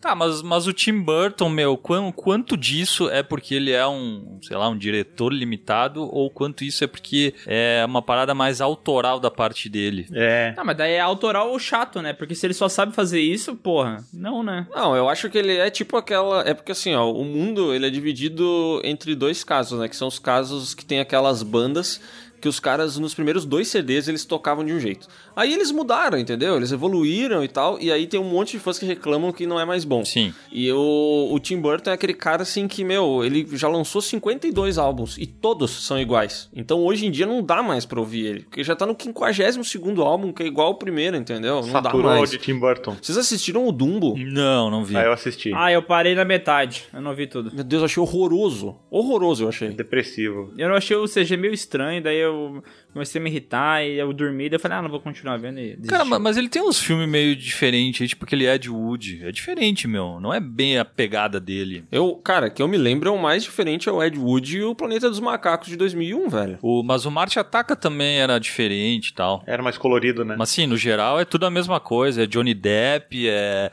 Tá, 0.00 0.14
mas, 0.14 0.40
mas 0.42 0.66
o 0.66 0.72
Tim 0.72 1.00
Burton, 1.00 1.48
meu, 1.50 1.76
quan- 1.76 2.12
quanto 2.12 2.56
disso 2.56 3.10
é 3.10 3.22
porque 3.22 3.54
ele 3.54 3.72
é 3.72 3.86
um, 3.86 4.38
sei 4.40 4.56
lá, 4.56 4.68
um 4.68 4.78
diretor 4.78 5.30
limitado 5.32 6.02
ou 6.02 6.30
quanto 6.30 6.64
isso 6.64 6.82
é 6.82 6.86
porque 6.86 7.34
é 7.46 7.84
uma 7.86 8.00
parada 8.00 8.32
mais 8.34 8.60
autoral 8.60 9.18
da 9.20 9.30
parte 9.30 9.68
dele? 9.68 10.06
É. 10.12 10.54
Ah, 10.56 10.64
mas 10.64 10.76
daí 10.78 10.92
é 10.92 11.00
autoral 11.00 11.50
ou 11.50 11.58
chato, 11.58 12.00
né? 12.00 12.12
Porque 12.14 12.34
se 12.34 12.46
ele 12.46 12.54
só 12.54 12.68
sabe 12.68 12.94
fazer 12.94 13.20
isso, 13.20 13.54
porra, 13.56 14.02
não, 14.12 14.42
né? 14.42 14.66
Não, 14.74 14.96
eu 14.96 15.08
acho 15.08 15.28
que 15.28 15.36
ele 15.36 15.56
é 15.56 15.68
tipo 15.68 15.96
aquela. 15.96 16.40
É 16.48 16.54
porque 16.54 16.72
assim, 16.72 16.94
ó, 16.94 17.10
o 17.12 17.24
mundo 17.24 17.74
ele 17.74 17.86
é 17.86 17.90
dividido 17.90 18.80
entre 18.84 19.14
dois 19.16 19.42
casos, 19.44 19.78
né? 19.80 19.88
Que 19.88 19.96
são 19.96 20.08
os 20.08 20.18
casos 20.18 20.74
que 20.74 20.86
tem 20.86 21.00
aquelas 21.00 21.42
bandas 21.42 22.00
que 22.40 22.48
os 22.48 22.60
caras 22.60 22.98
nos 22.98 23.14
primeiros 23.14 23.44
dois 23.44 23.68
CDs 23.68 24.08
eles 24.08 24.24
tocavam 24.24 24.64
de 24.64 24.72
um 24.72 24.80
jeito. 24.80 25.06
Aí 25.34 25.52
eles 25.52 25.70
mudaram, 25.70 26.18
entendeu? 26.18 26.56
Eles 26.56 26.72
evoluíram 26.72 27.42
e 27.44 27.48
tal, 27.48 27.78
e 27.80 27.90
aí 27.92 28.06
tem 28.06 28.18
um 28.18 28.24
monte 28.24 28.52
de 28.52 28.58
fãs 28.58 28.78
que 28.78 28.86
reclamam 28.86 29.32
que 29.32 29.46
não 29.46 29.58
é 29.58 29.64
mais 29.64 29.84
bom. 29.84 30.04
Sim. 30.04 30.32
E 30.52 30.70
o, 30.72 31.28
o 31.32 31.38
Tim 31.38 31.60
Burton 31.60 31.90
é 31.90 31.92
aquele 31.94 32.14
cara 32.14 32.42
assim 32.42 32.66
que, 32.68 32.84
meu, 32.84 33.24
ele 33.24 33.46
já 33.52 33.68
lançou 33.68 34.00
52 34.02 34.78
álbuns 34.78 35.16
e 35.18 35.26
todos 35.26 35.70
são 35.86 35.98
iguais. 35.98 36.48
Então 36.54 36.80
hoje 36.84 37.06
em 37.06 37.10
dia 37.10 37.26
não 37.26 37.42
dá 37.42 37.62
mais 37.62 37.84
pra 37.84 38.00
ouvir 38.00 38.26
ele, 38.26 38.40
porque 38.40 38.62
já 38.64 38.74
tá 38.76 38.86
no 38.86 38.96
52 38.98 39.98
álbum, 39.98 40.32
que 40.32 40.42
é 40.42 40.46
igual 40.46 40.68
ao 40.68 40.74
primeiro, 40.74 41.16
entendeu? 41.16 41.60
Não 41.62 41.72
dá 41.72 41.82
Saturou 41.82 42.10
mais. 42.12 42.30
de 42.30 42.38
Tim 42.38 42.58
Burton. 42.58 42.96
Vocês 43.00 43.16
assistiram 43.18 43.66
o 43.66 43.72
Dumbo? 43.72 44.16
Não, 44.18 44.70
não 44.70 44.84
vi. 44.84 44.96
Aí 44.96 45.06
eu 45.06 45.12
assisti. 45.12 45.52
Ah, 45.54 45.72
eu 45.72 45.82
parei 45.82 46.14
na 46.14 46.24
metade. 46.24 46.84
Eu 46.92 47.00
não 47.00 47.14
vi 47.14 47.26
tudo. 47.26 47.54
Meu 47.54 47.64
Deus, 47.64 47.80
eu 47.80 47.84
achei 47.86 48.02
horroroso. 48.02 48.76
Horroroso, 48.90 49.44
eu 49.44 49.48
achei. 49.48 49.70
Depressivo. 49.70 50.52
Eu 50.56 50.68
não 50.68 50.76
achei 50.76 50.96
o 50.96 51.06
CG 51.06 51.36
meio 51.36 51.52
estranho, 51.54 52.02
daí 52.02 52.18
eu 52.18 52.27
eu 52.28 52.62
comecei 52.92 53.20
a 53.20 53.24
me 53.24 53.30
irritar 53.30 53.84
e 53.84 53.98
eu 53.98 54.12
dormi, 54.12 54.48
daí 54.48 54.56
eu 54.56 54.60
falei, 54.60 54.78
ah, 54.78 54.82
não 54.82 54.88
vou 54.90 55.00
continuar 55.00 55.36
vendo 55.38 55.58
e 55.60 55.70
desisti. 55.76 55.88
Cara, 55.88 56.04
ma- 56.04 56.18
mas 56.18 56.36
ele 56.36 56.48
tem 56.48 56.62
uns 56.62 56.80
filmes 56.80 57.08
meio 57.08 57.36
diferentes, 57.36 58.02
aí, 58.02 58.08
tipo 58.08 58.24
aquele 58.24 58.46
Ed 58.48 58.68
Wood. 58.68 59.20
É 59.24 59.30
diferente, 59.32 59.86
meu. 59.86 60.18
Não 60.20 60.32
é 60.34 60.40
bem 60.40 60.78
a 60.78 60.84
pegada 60.84 61.38
dele. 61.40 61.84
Eu, 61.92 62.14
cara, 62.16 62.50
que 62.50 62.62
eu 62.62 62.68
me 62.68 62.76
lembro, 62.76 63.12
o 63.14 63.18
mais 63.20 63.42
diferente 63.44 63.88
é 63.88 63.92
o 63.92 64.02
Ed 64.02 64.18
Wood 64.18 64.56
e 64.58 64.62
o 64.62 64.74
Planeta 64.74 65.08
dos 65.08 65.20
Macacos 65.20 65.68
de 65.68 65.76
2001, 65.76 66.28
velho. 66.28 66.58
O, 66.62 66.82
mas 66.82 67.04
o 67.06 67.10
Marte 67.10 67.38
Ataca 67.38 67.76
também 67.76 68.18
era 68.18 68.38
diferente 68.38 69.08
e 69.08 69.14
tal. 69.14 69.42
Era 69.46 69.62
mais 69.62 69.78
colorido, 69.78 70.24
né? 70.24 70.34
Mas 70.38 70.48
sim, 70.50 70.66
no 70.66 70.76
geral 70.76 71.20
é 71.20 71.24
tudo 71.24 71.46
a 71.46 71.50
mesma 71.50 71.78
coisa. 71.80 72.24
É 72.24 72.26
Johnny 72.26 72.54
Depp, 72.54 73.28
é 73.28 73.70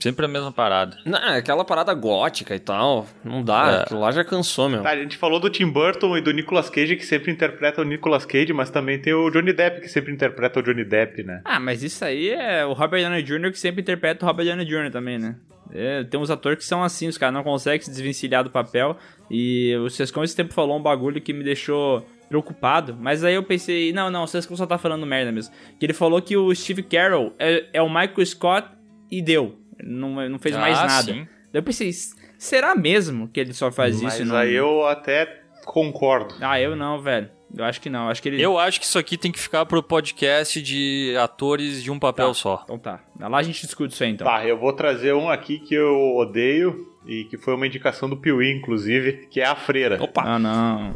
sempre 0.00 0.24
a 0.24 0.28
mesma 0.28 0.50
parada. 0.52 0.96
Não, 1.04 1.18
é 1.18 1.38
aquela 1.38 1.64
parada 1.64 1.92
gótica 1.94 2.54
e 2.54 2.58
tal. 2.60 3.06
Não 3.24 3.42
dá, 3.42 3.70
É. 3.70 3.82
aquilo 3.82 4.00
lá 4.00 4.10
já 4.10 4.24
cansou, 4.24 4.68
meu. 4.68 4.82
Tá, 4.82 4.90
a 4.90 4.96
gente 4.96 5.16
falou 5.16 5.38
do 5.38 5.50
Tim 5.50 5.66
Burton 5.68 6.16
e 6.16 6.20
do 6.20 6.32
Nicolas 6.32 6.70
Cage, 6.70 6.96
que 6.96 7.04
sempre 7.04 7.30
interpreta 7.30 7.80
o 7.80 7.84
Nicolas 7.84 8.24
Cage, 8.24 8.52
mas 8.54 8.70
também 8.70 8.98
tem 8.98 9.12
o 9.12 9.28
Johnny 9.30 9.52
Depp, 9.52 9.80
que 9.80 9.88
sempre 9.88 10.12
interpreta 10.12 10.60
o 10.60 10.62
Johnny 10.62 10.84
Depp, 10.84 11.22
né? 11.22 11.42
Ah, 11.44 11.60
mas 11.60 11.82
isso 11.82 12.04
aí 12.04 12.30
é 12.30 12.64
o 12.64 12.72
Robert 12.72 13.02
Downey 13.02 13.22
Jr. 13.22 13.50
que 13.50 13.58
sempre 13.58 13.82
interpreta 13.82 14.24
o 14.24 14.28
Robert 14.28 14.46
Downey 14.46 14.64
Jr. 14.64 14.90
também, 14.90 15.18
né? 15.18 15.36
É, 15.72 16.04
tem 16.04 16.20
uns 16.20 16.30
atores 16.30 16.58
que 16.58 16.64
são 16.64 16.82
assim, 16.84 17.08
os 17.08 17.18
caras 17.18 17.34
não 17.34 17.42
conseguem 17.42 17.80
se 17.80 17.90
desvencilhar 17.90 18.44
do 18.44 18.50
papel. 18.50 18.96
E 19.30 19.74
o 19.76 19.88
Sescon 19.90 20.22
esse 20.22 20.36
tempo 20.36 20.52
falou 20.54 20.78
um 20.78 20.82
bagulho 20.82 21.20
que 21.20 21.32
me 21.32 21.42
deixou 21.42 22.06
preocupado. 22.28 22.96
Mas 23.00 23.24
aí 23.24 23.34
eu 23.34 23.42
pensei, 23.42 23.92
não, 23.92 24.10
não, 24.10 24.24
o 24.24 24.26
Sescon 24.26 24.56
só 24.56 24.66
tá 24.66 24.78
falando 24.78 25.04
merda 25.06 25.32
mesmo. 25.32 25.52
Que 25.80 25.86
ele 25.86 25.92
falou 25.94 26.20
que 26.22 26.36
o 26.36 26.54
Steve 26.54 26.82
Carroll 26.82 27.34
é, 27.38 27.64
é 27.72 27.82
o 27.82 27.88
Michael 27.88 28.24
Scott 28.26 28.68
e 29.10 29.20
deu. 29.22 29.58
Não, 29.82 30.28
não 30.28 30.38
fez 30.38 30.54
mais 30.56 30.78
Ah, 30.78 30.86
nada. 30.86 31.12
sim. 31.12 31.26
Daí 31.52 31.60
eu 31.60 31.62
pensei, 31.62 31.90
será 32.38 32.74
mesmo 32.76 33.26
que 33.28 33.40
ele 33.40 33.52
só 33.52 33.72
faz 33.72 34.00
Mas 34.00 34.14
isso? 34.14 34.24
não... 34.26 34.36
aí 34.36 34.54
eu 34.54 34.86
até 34.86 35.40
concordo. 35.64 36.34
Ah, 36.40 36.60
eu 36.60 36.76
não, 36.76 37.00
velho. 37.00 37.28
Eu 37.56 37.64
acho 37.64 37.80
que 37.80 37.88
não. 37.88 38.08
Acho 38.08 38.20
que 38.22 38.28
ele. 38.28 38.42
Eu 38.42 38.58
acho 38.58 38.80
que 38.80 38.86
isso 38.86 38.98
aqui 38.98 39.16
tem 39.16 39.30
que 39.30 39.38
ficar 39.38 39.64
pro 39.66 39.82
podcast 39.82 40.60
de 40.60 41.14
atores 41.22 41.82
de 41.82 41.90
um 41.90 41.98
papel 41.98 42.28
Tá. 42.28 42.34
só. 42.34 42.60
Então 42.64 42.78
tá. 42.78 43.00
Lá 43.20 43.38
a 43.38 43.42
gente 43.42 43.60
discute 43.64 43.94
isso 43.94 44.02
aí 44.02 44.10
então. 44.10 44.26
Tá, 44.26 44.44
eu 44.46 44.58
vou 44.58 44.72
trazer 44.72 45.14
um 45.14 45.28
aqui 45.30 45.58
que 45.60 45.74
eu 45.74 46.16
odeio 46.16 46.92
e 47.06 47.24
que 47.24 47.36
foi 47.36 47.54
uma 47.54 47.66
indicação 47.66 48.08
do 48.08 48.16
Piuí, 48.16 48.50
inclusive, 48.50 49.28
que 49.30 49.40
é 49.40 49.44
a 49.46 49.54
Freira. 49.54 50.02
Opa, 50.02 50.22
Ah, 50.24 50.38
não. 50.38 50.94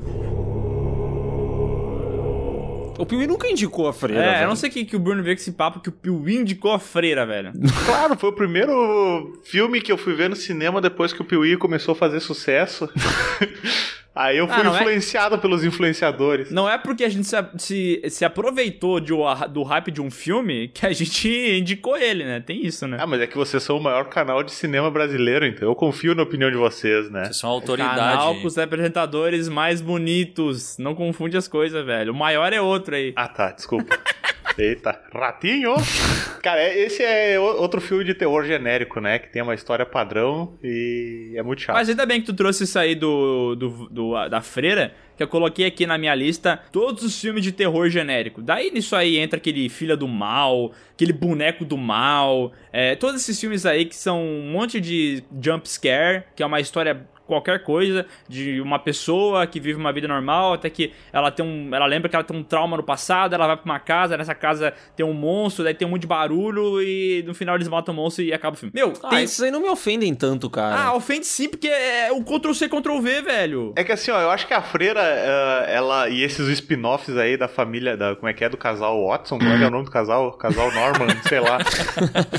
o 2.98 3.06
Piuí 3.06 3.28
nunca 3.28 3.46
indicou 3.48 3.86
a 3.86 3.92
freira, 3.92 4.20
É, 4.24 4.30
velho. 4.32 4.42
eu 4.44 4.48
não 4.48 4.56
sei 4.56 4.68
o 4.70 4.72
que, 4.72 4.84
que 4.84 4.96
o 4.96 4.98
Bruno 4.98 5.22
veio 5.22 5.36
com 5.36 5.40
esse 5.40 5.52
papo 5.52 5.78
que 5.78 5.88
o 5.88 5.92
Piuí 5.92 6.36
indicou 6.36 6.72
a 6.72 6.80
freira, 6.80 7.24
velho. 7.24 7.52
Claro, 7.86 8.16
foi 8.18 8.30
o 8.30 8.32
primeiro 8.32 9.38
filme 9.44 9.80
que 9.80 9.92
eu 9.92 9.96
fui 9.96 10.14
ver 10.14 10.28
no 10.28 10.34
cinema 10.34 10.80
depois 10.80 11.12
que 11.12 11.22
o 11.22 11.24
Piuí 11.24 11.56
começou 11.56 11.92
a 11.92 11.94
fazer 11.94 12.18
sucesso. 12.18 12.88
Aí 14.20 14.36
eu 14.36 14.48
fui 14.48 14.56
Ah, 14.56 14.64
não 14.64 14.74
é? 14.76 14.80
influenciado 14.80 15.38
pelos 15.38 15.64
influenciadores. 15.64 16.50
Não 16.50 16.68
é 16.68 16.76
porque 16.76 17.04
a 17.04 17.08
gente 17.08 17.24
se, 17.28 17.36
se, 17.56 18.02
se 18.10 18.24
aproveitou 18.24 18.98
de, 18.98 19.12
do 19.50 19.62
hype 19.62 19.92
de 19.92 20.02
um 20.02 20.10
filme 20.10 20.66
que 20.74 20.84
a 20.84 20.92
gente 20.92 21.28
indicou 21.56 21.96
ele, 21.96 22.24
né? 22.24 22.40
Tem 22.40 22.66
isso, 22.66 22.88
né? 22.88 22.96
Ah, 23.00 23.06
mas 23.06 23.20
é 23.20 23.28
que 23.28 23.36
vocês 23.36 23.62
são 23.62 23.76
o 23.76 23.80
maior 23.80 24.06
canal 24.08 24.42
de 24.42 24.50
cinema 24.50 24.90
brasileiro, 24.90 25.46
então 25.46 25.68
eu 25.68 25.74
confio 25.76 26.16
na 26.16 26.24
opinião 26.24 26.50
de 26.50 26.56
vocês, 26.56 27.08
né? 27.10 27.26
Vocês 27.26 27.36
são 27.36 27.48
Canal 27.60 27.60
autoridade. 27.60 28.40
com 28.40 28.46
os 28.48 28.56
representadores 28.56 29.48
mais 29.48 29.80
bonitos. 29.80 30.76
Não 30.78 30.94
confunde 30.96 31.36
as 31.36 31.46
coisas, 31.46 31.84
velho. 31.86 32.12
O 32.12 32.16
maior 32.16 32.52
é 32.52 32.60
outro 32.60 32.96
aí. 32.96 33.12
Ah, 33.14 33.28
tá, 33.28 33.52
desculpa. 33.52 33.96
Eita, 34.58 35.00
ratinho! 35.14 35.74
Cara, 36.42 36.60
é- 36.60 36.78
esse 36.80 37.02
é 37.02 37.38
outro 37.38 37.80
filme 37.80 38.02
de 38.04 38.12
terror 38.14 38.44
genérico, 38.44 39.00
né? 39.00 39.18
Que 39.18 39.28
tem 39.32 39.40
uma 39.42 39.54
história 39.54 39.86
padrão 39.86 40.58
e 40.62 41.32
é 41.36 41.42
muito 41.42 41.62
chato. 41.62 41.76
Mas 41.76 41.88
ainda 41.88 42.04
bem 42.04 42.20
que 42.20 42.26
tu 42.26 42.34
trouxe 42.34 42.64
isso 42.64 42.76
aí 42.78 42.94
do, 42.96 43.54
do, 43.54 43.88
do- 43.88 44.28
da 44.28 44.40
freira, 44.40 44.92
que 45.16 45.22
eu 45.22 45.28
coloquei 45.28 45.66
aqui 45.66 45.86
na 45.86 45.96
minha 45.96 46.14
lista 46.14 46.60
todos 46.72 47.04
os 47.04 47.20
filmes 47.20 47.44
de 47.44 47.52
terror 47.52 47.88
genérico. 47.88 48.42
Daí 48.42 48.70
nisso 48.72 48.96
aí 48.96 49.16
entra 49.16 49.36
aquele 49.36 49.68
Filha 49.68 49.96
do 49.96 50.08
Mal, 50.08 50.72
aquele 50.92 51.12
Boneco 51.12 51.64
do 51.64 51.76
Mal, 51.76 52.52
é, 52.72 52.96
todos 52.96 53.20
esses 53.20 53.38
filmes 53.40 53.64
aí 53.64 53.84
que 53.84 53.96
são 53.96 54.20
um 54.22 54.50
monte 54.50 54.80
de 54.80 55.22
jump 55.40 55.68
scare, 55.68 56.24
que 56.34 56.42
é 56.42 56.46
uma 56.46 56.60
história 56.60 57.06
qualquer 57.28 57.62
coisa, 57.62 58.04
de 58.28 58.60
uma 58.60 58.78
pessoa 58.78 59.46
que 59.46 59.60
vive 59.60 59.78
uma 59.78 59.92
vida 59.92 60.08
normal, 60.08 60.54
até 60.54 60.68
que 60.68 60.92
ela 61.12 61.30
tem 61.30 61.44
um. 61.46 61.72
Ela 61.72 61.86
lembra 61.86 62.08
que 62.08 62.16
ela 62.16 62.24
tem 62.24 62.36
um 62.36 62.42
trauma 62.42 62.76
no 62.76 62.82
passado, 62.82 63.34
ela 63.34 63.46
vai 63.46 63.56
pra 63.56 63.64
uma 63.64 63.78
casa, 63.78 64.16
nessa 64.16 64.34
casa 64.34 64.74
tem 64.96 65.06
um 65.06 65.12
monstro, 65.12 65.62
daí 65.62 65.74
tem 65.74 65.86
um 65.86 65.90
monte 65.92 66.00
de 66.02 66.06
barulho, 66.08 66.82
e 66.82 67.22
no 67.26 67.34
final 67.34 67.54
eles 67.54 67.68
matam 67.68 67.92
o 67.92 67.96
monstro 67.96 68.24
e 68.24 68.32
acaba 68.32 68.54
o 68.56 68.58
filme. 68.58 68.72
Meu, 68.74 68.92
Ah, 69.04 69.10
tem. 69.10 69.22
esses 69.24 69.40
aí 69.42 69.50
não 69.50 69.60
me 69.60 69.68
ofendem 69.68 70.14
tanto, 70.14 70.48
cara. 70.50 70.74
Ah, 70.88 70.94
ofende 70.94 71.26
sim, 71.26 71.48
porque 71.48 71.68
é 71.68 72.10
o 72.10 72.22
Ctrl-C, 72.24 72.68
Ctrl-V, 72.68 73.22
velho. 73.22 73.72
É 73.76 73.84
que 73.84 73.92
assim, 73.92 74.10
ó, 74.10 74.20
eu 74.20 74.30
acho 74.30 74.46
que 74.46 74.54
a 74.54 74.62
freira, 74.62 75.00
ela. 75.00 76.08
E 76.08 76.22
esses 76.22 76.48
spin-offs 76.48 77.16
aí 77.16 77.36
da 77.36 77.46
família, 77.48 77.96
da, 77.96 78.16
como 78.16 78.28
é 78.28 78.32
que 78.32 78.42
é? 78.44 78.48
Do 78.48 78.56
casal 78.56 79.06
Watson? 79.06 79.38
Como 79.38 79.50
é 79.52 79.58
que 79.58 79.64
é 79.64 79.66
o 79.66 79.70
nome 79.70 79.84
do 79.84 79.90
casal? 79.90 80.32
Casal 80.32 80.72
Norman, 80.72 81.14
sei 81.28 81.40
lá. 81.40 81.58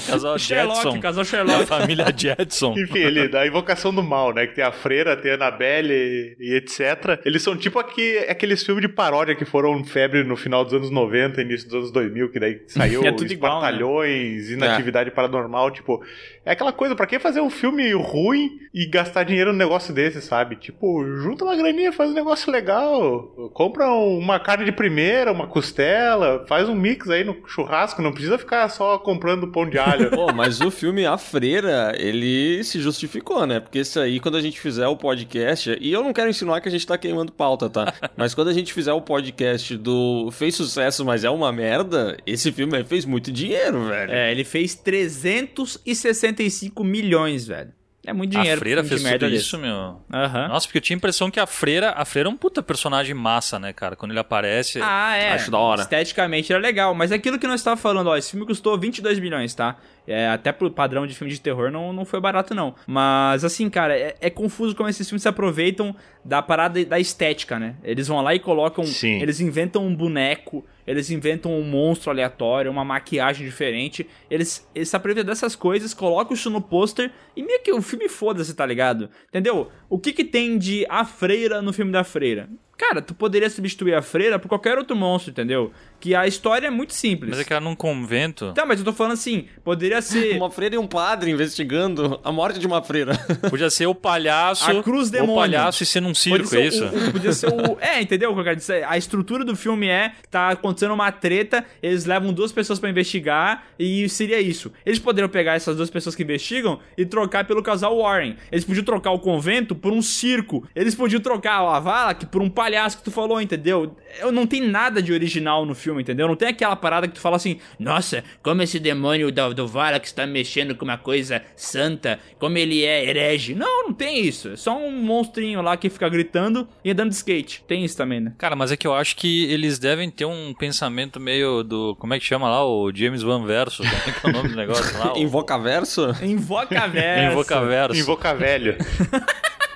Casal 0.08 0.38
Sherlock, 0.40 0.82
Jetson. 0.84 1.00
casal 1.00 1.24
Da 1.24 1.30
Sherlock. 1.30 1.66
família 1.68 2.06
Jetson. 2.16 2.74
Enfim, 2.78 3.00
ele, 3.00 3.28
da 3.28 3.46
invocação 3.46 3.94
do 3.94 4.02
mal, 4.04 4.34
né? 4.34 4.48
Que 4.48 4.56
tem 4.56 4.64
a 4.64 4.72
freira, 4.80 5.16
tem 5.16 5.32
Annabelle 5.32 5.94
e, 5.94 6.36
e 6.40 6.56
etc. 6.56 7.22
Eles 7.26 7.42
são 7.42 7.56
tipo 7.56 7.80
aqui, 7.80 8.18
aqueles 8.30 8.64
filmes 8.64 8.82
de 8.82 8.88
paródia 8.88 9.36
que 9.36 9.46
foram 9.46 9.84
febre 9.84 10.24
no 10.24 10.36
final 10.36 10.64
dos 10.64 10.74
anos 10.74 10.90
90, 10.90 11.42
início 11.42 11.68
dos 11.68 11.76
anos 11.76 11.92
2000, 11.92 12.32
que 12.32 12.40
daí 12.40 12.62
saiu 12.68 13.04
É 13.04 13.12
tudo 13.12 13.32
igual, 13.32 13.58
Espartalhões, 13.58 14.50
Inatividade 14.50 15.12
Paranormal, 15.12 15.72
tipo... 15.72 16.04
É 16.46 16.54
aquela 16.54 16.74
coisa, 16.74 16.96
pra 16.96 17.06
que 17.06 17.20
fazer 17.20 17.42
um 17.42 17.50
filme 17.50 17.94
ruim 17.94 18.60
e 18.74 18.86
gastar 18.88 19.24
dinheiro 19.24 19.52
num 19.52 19.58
negócio 19.58 19.94
desse, 19.94 20.22
sabe? 20.22 20.56
Tipo, 20.56 21.06
junta 21.22 21.44
uma 21.44 21.56
graninha, 21.56 21.92
faz 21.92 22.10
um 22.10 22.14
negócio 22.14 22.52
legal. 22.52 23.52
Compra 23.54 23.88
uma 23.88 24.40
carne 24.40 24.66
de 24.66 24.72
primeira, 24.72 25.32
uma 25.32 25.48
costela, 25.48 26.46
faz 26.48 26.68
um 26.70 26.74
mix 26.74 27.10
aí 27.10 27.24
no 27.24 27.38
churrasco, 27.48 28.02
não 28.02 28.12
precisa 28.12 28.38
ficar 28.38 28.68
só 28.70 28.98
comprando 28.98 29.52
pão 29.52 29.70
de 29.70 29.78
alho. 29.78 30.10
Pô, 30.12 30.32
mas 30.34 30.62
o 30.62 30.72
filme 30.72 31.06
A 31.06 31.18
Freira, 31.18 31.94
ele 31.98 32.64
se 32.64 32.80
justificou, 32.80 33.46
né? 33.46 33.60
Porque 33.60 33.80
isso 33.80 34.00
aí, 34.00 34.20
quando 34.20 34.38
a 34.38 34.42
gente 34.42 34.60
fizer 34.70 34.88
o 34.88 34.96
podcast, 34.96 35.76
e 35.82 35.92
eu 35.92 36.04
não 36.04 36.14
quero 36.14 36.30
insinuar 36.30 36.62
que 36.62 36.70
a 36.70 36.72
gente 36.72 36.86
tá 36.86 36.96
queimando 36.96 37.32
pauta, 37.32 37.68
tá? 37.68 37.92
Mas 38.16 38.36
quando 38.36 38.50
a 38.50 38.54
gente 38.54 38.72
fizer 38.72 38.94
o 38.94 39.02
podcast 39.02 39.76
do 39.76 40.30
fez 40.32 40.54
sucesso, 40.56 41.04
mas 41.04 41.24
é 41.24 41.30
uma 41.30 41.52
merda, 41.52 42.18
esse 42.26 42.52
filme 42.52 42.84
fez 42.84 43.06
muito 43.06 43.32
dinheiro, 43.32 43.88
velho. 43.88 44.12
É, 44.12 44.32
ele 44.32 44.44
fez 44.44 44.76
365 44.76 46.84
milhões, 46.84 47.48
velho. 47.48 47.72
É 48.10 48.14
muito 48.14 48.36
A 48.36 48.42
dinheiro. 48.42 48.60
freira 48.60 48.82
pra 48.82 48.86
um 48.86 48.90
fez 48.90 49.02
tudo 49.02 49.10
merda 49.10 49.28
isso, 49.30 49.58
meu. 49.58 50.02
Aham. 50.12 50.48
Nossa, 50.48 50.66
porque 50.68 50.80
eu 50.80 50.82
tinha 50.82 50.96
a 50.96 50.98
impressão 50.98 51.30
que 51.30 51.40
a 51.40 51.46
freira, 51.46 51.92
a 51.96 52.04
freira 52.06 52.28
é 52.28 52.32
um 52.32 52.36
puta 52.36 52.64
personagem 52.64 53.14
massa, 53.14 53.60
né, 53.60 53.72
cara? 53.72 53.96
Quando 53.96 54.12
ele 54.12 54.20
aparece. 54.20 54.80
Ah, 54.82 55.16
é. 55.16 55.34
Acho 55.34 55.52
da 55.52 55.60
hora. 55.60 55.82
Esteticamente 55.84 56.52
era 56.52 56.60
legal, 56.62 56.94
mas 56.96 57.12
é 57.12 57.16
aquilo 57.16 57.38
que 57.38 57.46
nós 57.46 57.60
estávamos 57.60 57.82
falando, 57.84 58.08
ó, 58.08 58.18
esse 58.18 58.32
filme 58.32 58.46
custou 58.46 58.78
22 58.80 59.20
milhões, 59.20 59.54
tá? 59.54 59.78
É, 60.08 60.28
até 60.28 60.52
pro 60.52 60.72
padrão 60.72 61.06
de 61.06 61.14
filme 61.14 61.32
de 61.32 61.40
terror 61.40 61.70
não, 61.70 61.94
não 61.94 62.04
foi 62.04 62.20
barato, 62.20 62.56
não. 62.56 62.74
Mas, 62.88 63.44
assim, 63.46 63.70
cara, 63.70 63.96
é, 63.96 64.16
é 64.20 64.30
confuso 64.32 64.76
como 64.76 64.90
esses 64.90 65.08
filmes 65.08 65.22
se 65.22 65.28
aproveitam 65.30 65.96
da 66.26 66.42
parada 66.42 66.84
da 66.84 67.00
estética, 67.00 67.60
né? 67.60 67.76
Eles 67.84 68.08
vão 68.08 68.20
lá 68.22 68.34
e 68.34 68.40
colocam. 68.40 68.84
Sim. 68.86 69.22
Eles 69.22 69.40
inventam 69.40 69.86
um 69.86 69.96
boneco, 69.96 70.66
eles 70.90 71.12
inventam 71.12 71.54
um 71.54 71.62
monstro 71.62 72.10
aleatório, 72.10 72.72
uma 72.72 72.84
maquiagem 72.84 73.46
diferente. 73.46 74.10
Eles, 74.28 74.68
eles 74.74 74.92
aproveitam 74.92 75.24
dessas 75.24 75.56
coisas, 75.56 75.94
colocam 75.94 76.34
isso 76.34 76.50
no 76.50 76.60
pôster 76.60 77.12
e 77.36 77.44
meio 77.44 77.62
que 77.62 77.72
o 77.72 77.80
filme 77.80 78.10
foda-se, 78.10 78.56
tá 78.56 78.66
ligado? 78.66 79.08
Entendeu? 79.28 79.70
O 79.88 80.00
que 80.00 80.12
que 80.12 80.24
tem 80.24 80.58
de 80.58 80.88
A 80.90 81.06
Freira 81.06 81.62
no 81.62 81.72
filme 81.72 81.92
da 81.92 82.04
Freira? 82.04 82.50
Cara, 82.80 83.02
tu 83.02 83.14
poderia 83.14 83.50
substituir 83.50 83.94
a 83.94 84.02
freira 84.02 84.40
por 84.40 84.48
qualquer 84.48 84.78
outro 84.78 84.96
monstro, 84.96 85.32
entendeu? 85.32 85.72
Que 86.00 86.16
a 86.16 86.26
história 86.26 86.68
é 86.68 86.70
muito 86.70 86.94
simples. 86.94 87.32
Mas 87.32 87.40
é 87.40 87.44
que 87.44 87.52
era 87.54 87.60
num 87.62 87.76
convento. 87.76 88.54
Tá, 88.54 88.66
mas 88.66 88.80
eu 88.80 88.86
tô 88.86 88.94
falando 88.94 89.12
assim, 89.14 89.48
poderia 89.66 90.02
ser 90.02 90.36
Uma 90.40 90.50
freira 90.50 90.76
e 90.76 90.78
um 90.78 90.88
padre 90.88 91.30
investigando 91.30 92.20
a 92.24 92.32
morte 92.32 92.58
de 92.58 92.66
uma 92.66 92.82
freira. 92.82 93.18
Podia 93.50 93.70
ser 93.70 93.86
o 93.86 93.94
palhaço. 93.94 94.72
A 94.72 94.82
cruz 94.82 95.10
O 95.10 95.12
demônio. 95.12 95.36
palhaço 95.36 95.84
e 95.84 95.86
ser 95.86 96.00
num 96.00 96.16
circo, 96.16 96.48
ser 96.48 96.62
é 96.62 96.68
isso? 96.68 96.86
o- 96.86 97.10
o- 97.10 97.12
podia 97.12 97.34
ser 97.34 97.48
o. 97.48 97.78
É, 97.82 98.02
entendeu 98.02 98.32
o 98.32 98.34
que 98.34 98.40
eu 98.40 98.44
quero 98.46 98.56
dizer? 98.56 98.86
A 98.88 98.98
estrutura 98.98 99.44
do 99.44 99.58
filme 99.58 99.88
é: 99.90 100.14
tá 100.32 100.50
acontecendo 100.52 100.94
uma 100.94 101.12
treta, 101.12 101.66
eles 101.84 102.06
levam 102.06 102.32
duas 102.32 102.54
pessoas 102.54 102.80
pra 102.80 102.90
investigar 102.90 103.66
e 103.78 104.08
seria 104.08 104.40
isso. 104.40 104.72
Eles 104.86 105.00
poderiam 105.00 105.28
pegar 105.30 105.56
essas 105.56 105.76
duas 105.76 105.90
pessoas 105.90 106.16
que 106.16 106.24
investigam 106.24 106.80
e 106.98 107.06
trocar 107.06 107.46
pelo 107.46 107.62
casal 107.62 107.98
Warren. 107.98 108.38
Eles 108.50 108.64
podiam 108.64 108.86
trocar 108.86 109.12
o 109.12 109.20
convento 109.20 109.76
por 109.76 109.92
um 109.92 110.02
circo. 110.02 110.66
Eles 110.74 110.96
podiam 110.96 111.20
trocar 111.20 111.60
a 111.60 111.80
Valak 111.80 112.26
por 112.28 112.42
um 112.42 112.50
palhaço 112.50 112.69
que 112.98 113.04
tu 113.04 113.12
falou, 113.12 113.42
entendeu? 113.42 113.96
Eu 114.20 114.32
não 114.32 114.46
tem 114.46 114.62
nada 114.62 115.02
de 115.02 115.14
original 115.14 115.66
no 115.66 115.76
filme, 115.76 116.02
entendeu? 116.02 116.28
Não 116.28 116.36
tem 116.36 116.48
aquela 116.48 116.76
parada 116.76 117.08
que 117.08 117.14
tu 117.14 117.20
fala 117.20 117.36
assim: 117.36 117.60
nossa, 117.78 118.24
como 118.42 118.62
esse 118.62 118.80
demônio 118.80 119.32
do, 119.32 119.54
do 119.54 119.68
Valak 119.68 120.06
está 120.06 120.26
mexendo 120.26 120.76
com 120.76 120.86
uma 120.86 120.98
coisa 120.98 121.42
santa, 121.56 122.20
como 122.40 122.58
ele 122.58 122.84
é 122.84 123.06
herege. 123.06 123.56
Não, 123.56 123.88
não 123.88 123.94
tem 123.94 124.26
isso. 124.26 124.50
É 124.50 124.56
só 124.56 124.78
um 124.78 124.92
monstrinho 124.92 125.62
lá 125.62 125.78
que 125.78 125.90
fica 125.90 126.10
gritando 126.10 126.68
e 126.84 126.92
andando 126.92 127.10
de 127.10 127.16
skate. 127.16 127.64
Tem 127.68 127.84
isso 127.84 127.98
também, 127.98 128.20
né? 128.20 128.34
Cara, 128.38 128.56
mas 128.56 128.72
é 128.72 128.78
que 128.78 128.88
eu 128.88 128.94
acho 128.94 129.16
que 129.16 129.46
eles 129.52 129.80
devem 129.80 130.10
ter 130.10 130.26
um 130.26 130.54
pensamento 130.54 131.20
meio 131.20 131.64
do. 131.64 131.96
Como 131.96 132.14
é 132.14 132.20
que 132.20 132.26
chama 132.26 132.50
lá? 132.50 132.66
O 132.66 132.92
James 132.94 133.22
Van 133.22 133.46
Verso. 133.46 133.84
Como 133.84 133.96
é 133.96 134.12
que 134.12 134.26
é 134.26 134.30
o 134.30 134.34
nome 134.34 134.50
do 134.50 134.56
negócio 134.56 134.98
lá? 134.98 135.14
Invocaverso? 135.20 136.10
Invoca 136.24 136.88
verso. 136.88 137.26
Invocaverso. 137.26 138.00
Invoca 138.00 138.34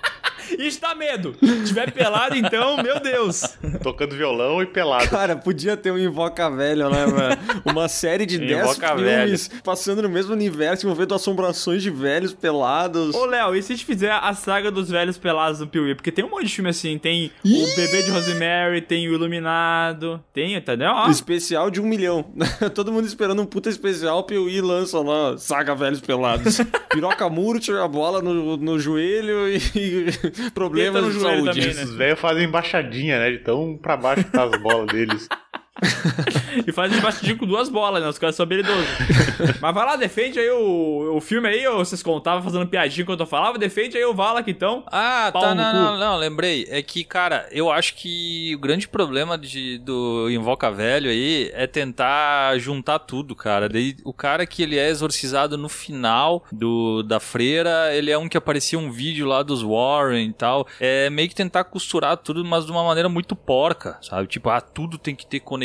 velho. 0.58 0.68
Está 0.68 0.96
medo. 0.96 1.36
Se 1.40 1.64
tiver 1.66 1.92
pelado, 1.92 2.36
então, 2.36 2.78
meu 2.78 3.00
Deus. 3.00 3.42
Tocando 3.82 4.16
violão 4.16 4.62
e 4.62 4.66
pelado. 4.66 5.10
Cara, 5.10 5.36
podia 5.36 5.76
ter 5.78 5.92
um 5.92 5.98
Invoca 5.98 6.50
Velho, 6.50 6.90
né, 6.90 7.06
velho? 7.06 7.62
Uma 7.66 7.88
série 7.88 8.26
de 8.26 8.38
10 8.40 8.52
Invoca 8.52 8.96
filmes 8.98 9.50
passando 9.64 10.02
no 10.02 10.10
mesmo 10.10 10.34
universo, 10.34 10.86
envolvendo 10.86 11.14
assombrações 11.16 11.82
de 11.82 11.90
velhos 11.90 12.34
pelados. 12.34 13.16
Ô, 13.16 13.26
Léo, 13.26 13.56
e 13.56 13.62
se 13.62 13.74
a 13.74 13.76
gente 13.76 13.86
fizer 13.86 14.12
a 14.12 14.34
saga 14.34 14.72
dos 14.72 14.90
velhos 14.90 15.18
pelados 15.18 15.60
do 15.60 15.68
Piuí? 15.68 15.96
Porque 15.96 16.12
tem 16.12 16.24
um 16.26 16.30
monte 16.30 16.46
de 16.48 16.56
filme 16.56 16.70
assim. 16.70 16.98
Tem 16.98 17.32
o 17.46 17.76
Bebê 17.76 18.04
de 18.04 18.12
Rosemary, 18.12 18.82
tem 18.82 19.08
o 19.08 19.14
Iluminado, 19.14 20.24
tem, 20.34 20.56
entendeu? 20.56 20.92
Ó, 20.92 21.10
Especial 21.10 21.70
de 21.70 21.82
um 21.82 21.86
milhão. 21.86 22.26
Todo 22.74 22.92
mundo 22.92 23.08
esperando 23.08 23.42
um 23.42 23.46
puta 23.46 23.70
especial, 23.70 24.20
o 24.20 24.24
Piuí 24.24 24.62
lança 24.62 25.00
lá, 25.00 25.38
saga 25.38 25.76
velhos 25.76 26.02
pelados. 26.02 26.60
Piroca 26.90 27.30
Murti, 27.30 27.72
a 27.72 27.88
bola 27.88 28.22
no, 28.22 28.58
no 28.58 28.80
joelho 28.80 29.48
e 29.50 29.60
problemas 30.52 31.14
de 31.14 31.20
saúde. 31.20 31.60
também, 31.60 31.74
né? 31.76 31.84
Os 31.84 31.96
velhos 31.96 32.20
fazem 32.20 32.44
embaixadinha, 32.46 33.20
né? 33.20 33.32
De 33.32 33.40
tão 33.40 33.78
pra 33.78 33.98
baixo 33.98 34.24
que 34.24 34.32
tá 34.32 34.44
as 34.44 34.62
bolas 34.62 34.88
deles. 34.88 35.28
E 36.68 36.72
faz 36.72 36.96
embaixadinho 36.96 37.38
com 37.38 37.48
duas 37.48 37.68
bolas, 37.68 38.02
né? 38.02 38.08
Os 38.08 38.18
caras 38.18 38.36
são 38.36 38.44
habilidosos. 38.44 38.88
Mas 39.60 39.74
vai 39.74 39.86
lá, 39.86 39.96
defende 39.96 40.40
aí 40.40 40.50
o, 40.50 41.16
o 41.16 41.22
filme 41.22 41.48
aí, 41.48 41.68
ou 41.68 41.84
vocês 41.84 42.04
contavam 42.04 42.44
fazendo 42.44 42.68
piadinha 42.68 43.04
enquanto 43.04 43.22
eu 43.22 43.26
falava, 43.26 43.58
defende 43.58 43.98
aí 43.98 44.06
o 44.06 44.14
Valak 44.14 44.50
então. 44.50 44.84
Ah, 44.88 45.30
Pau 45.34 45.42
tá, 45.42 45.56
não, 45.56 45.74
não, 45.74 45.98
não, 45.98 46.18
lembrei. 46.18 46.68
É 46.70 46.82
que, 46.82 47.04
cara, 47.04 47.48
eu 47.52 47.72
acho 47.72 47.96
que 47.96 48.54
o 48.56 48.60
grande 48.60 48.88
problema 48.88 49.38
de, 49.38 49.80
do 49.80 50.30
Invoca 50.30 50.72
Velho 50.72 51.10
aí 51.10 51.50
é 51.54 51.66
tentar 51.66 52.58
juntar 52.60 53.00
tudo, 53.00 53.36
cara. 53.36 53.68
Daí 53.68 53.96
o 54.04 54.14
cara 54.14 54.46
que 54.46 54.62
ele 54.62 54.78
é 54.78 54.90
exorcizado 54.90 55.58
no 55.58 55.70
final 55.70 56.46
do, 56.52 57.02
da 57.04 57.20
freira, 57.20 57.94
ele 57.94 58.12
é 58.12 58.18
um 58.18 58.30
que 58.30 58.38
aparecia 58.38 58.78
um 58.78 58.92
vídeo 58.92 59.26
lá 59.26 59.42
dos 59.42 59.64
Warren 59.64 60.30
e 60.30 60.34
tal. 60.34 60.68
É 60.80 61.10
meio 61.10 61.28
que 61.28 61.36
tentar 61.36 61.64
costurar 61.64 62.18
tudo, 62.18 62.46
mas 62.46 62.66
de 62.66 62.72
uma 62.72 62.84
maneira 62.84 63.10
muito 63.10 63.36
porca, 63.36 63.98
sabe? 64.02 64.28
Tipo, 64.28 64.50
ah, 64.50 64.62
tudo 64.62 64.98
tem 64.98 65.16
que 65.16 65.26
ter 65.26 65.40
conexão. 65.40 65.63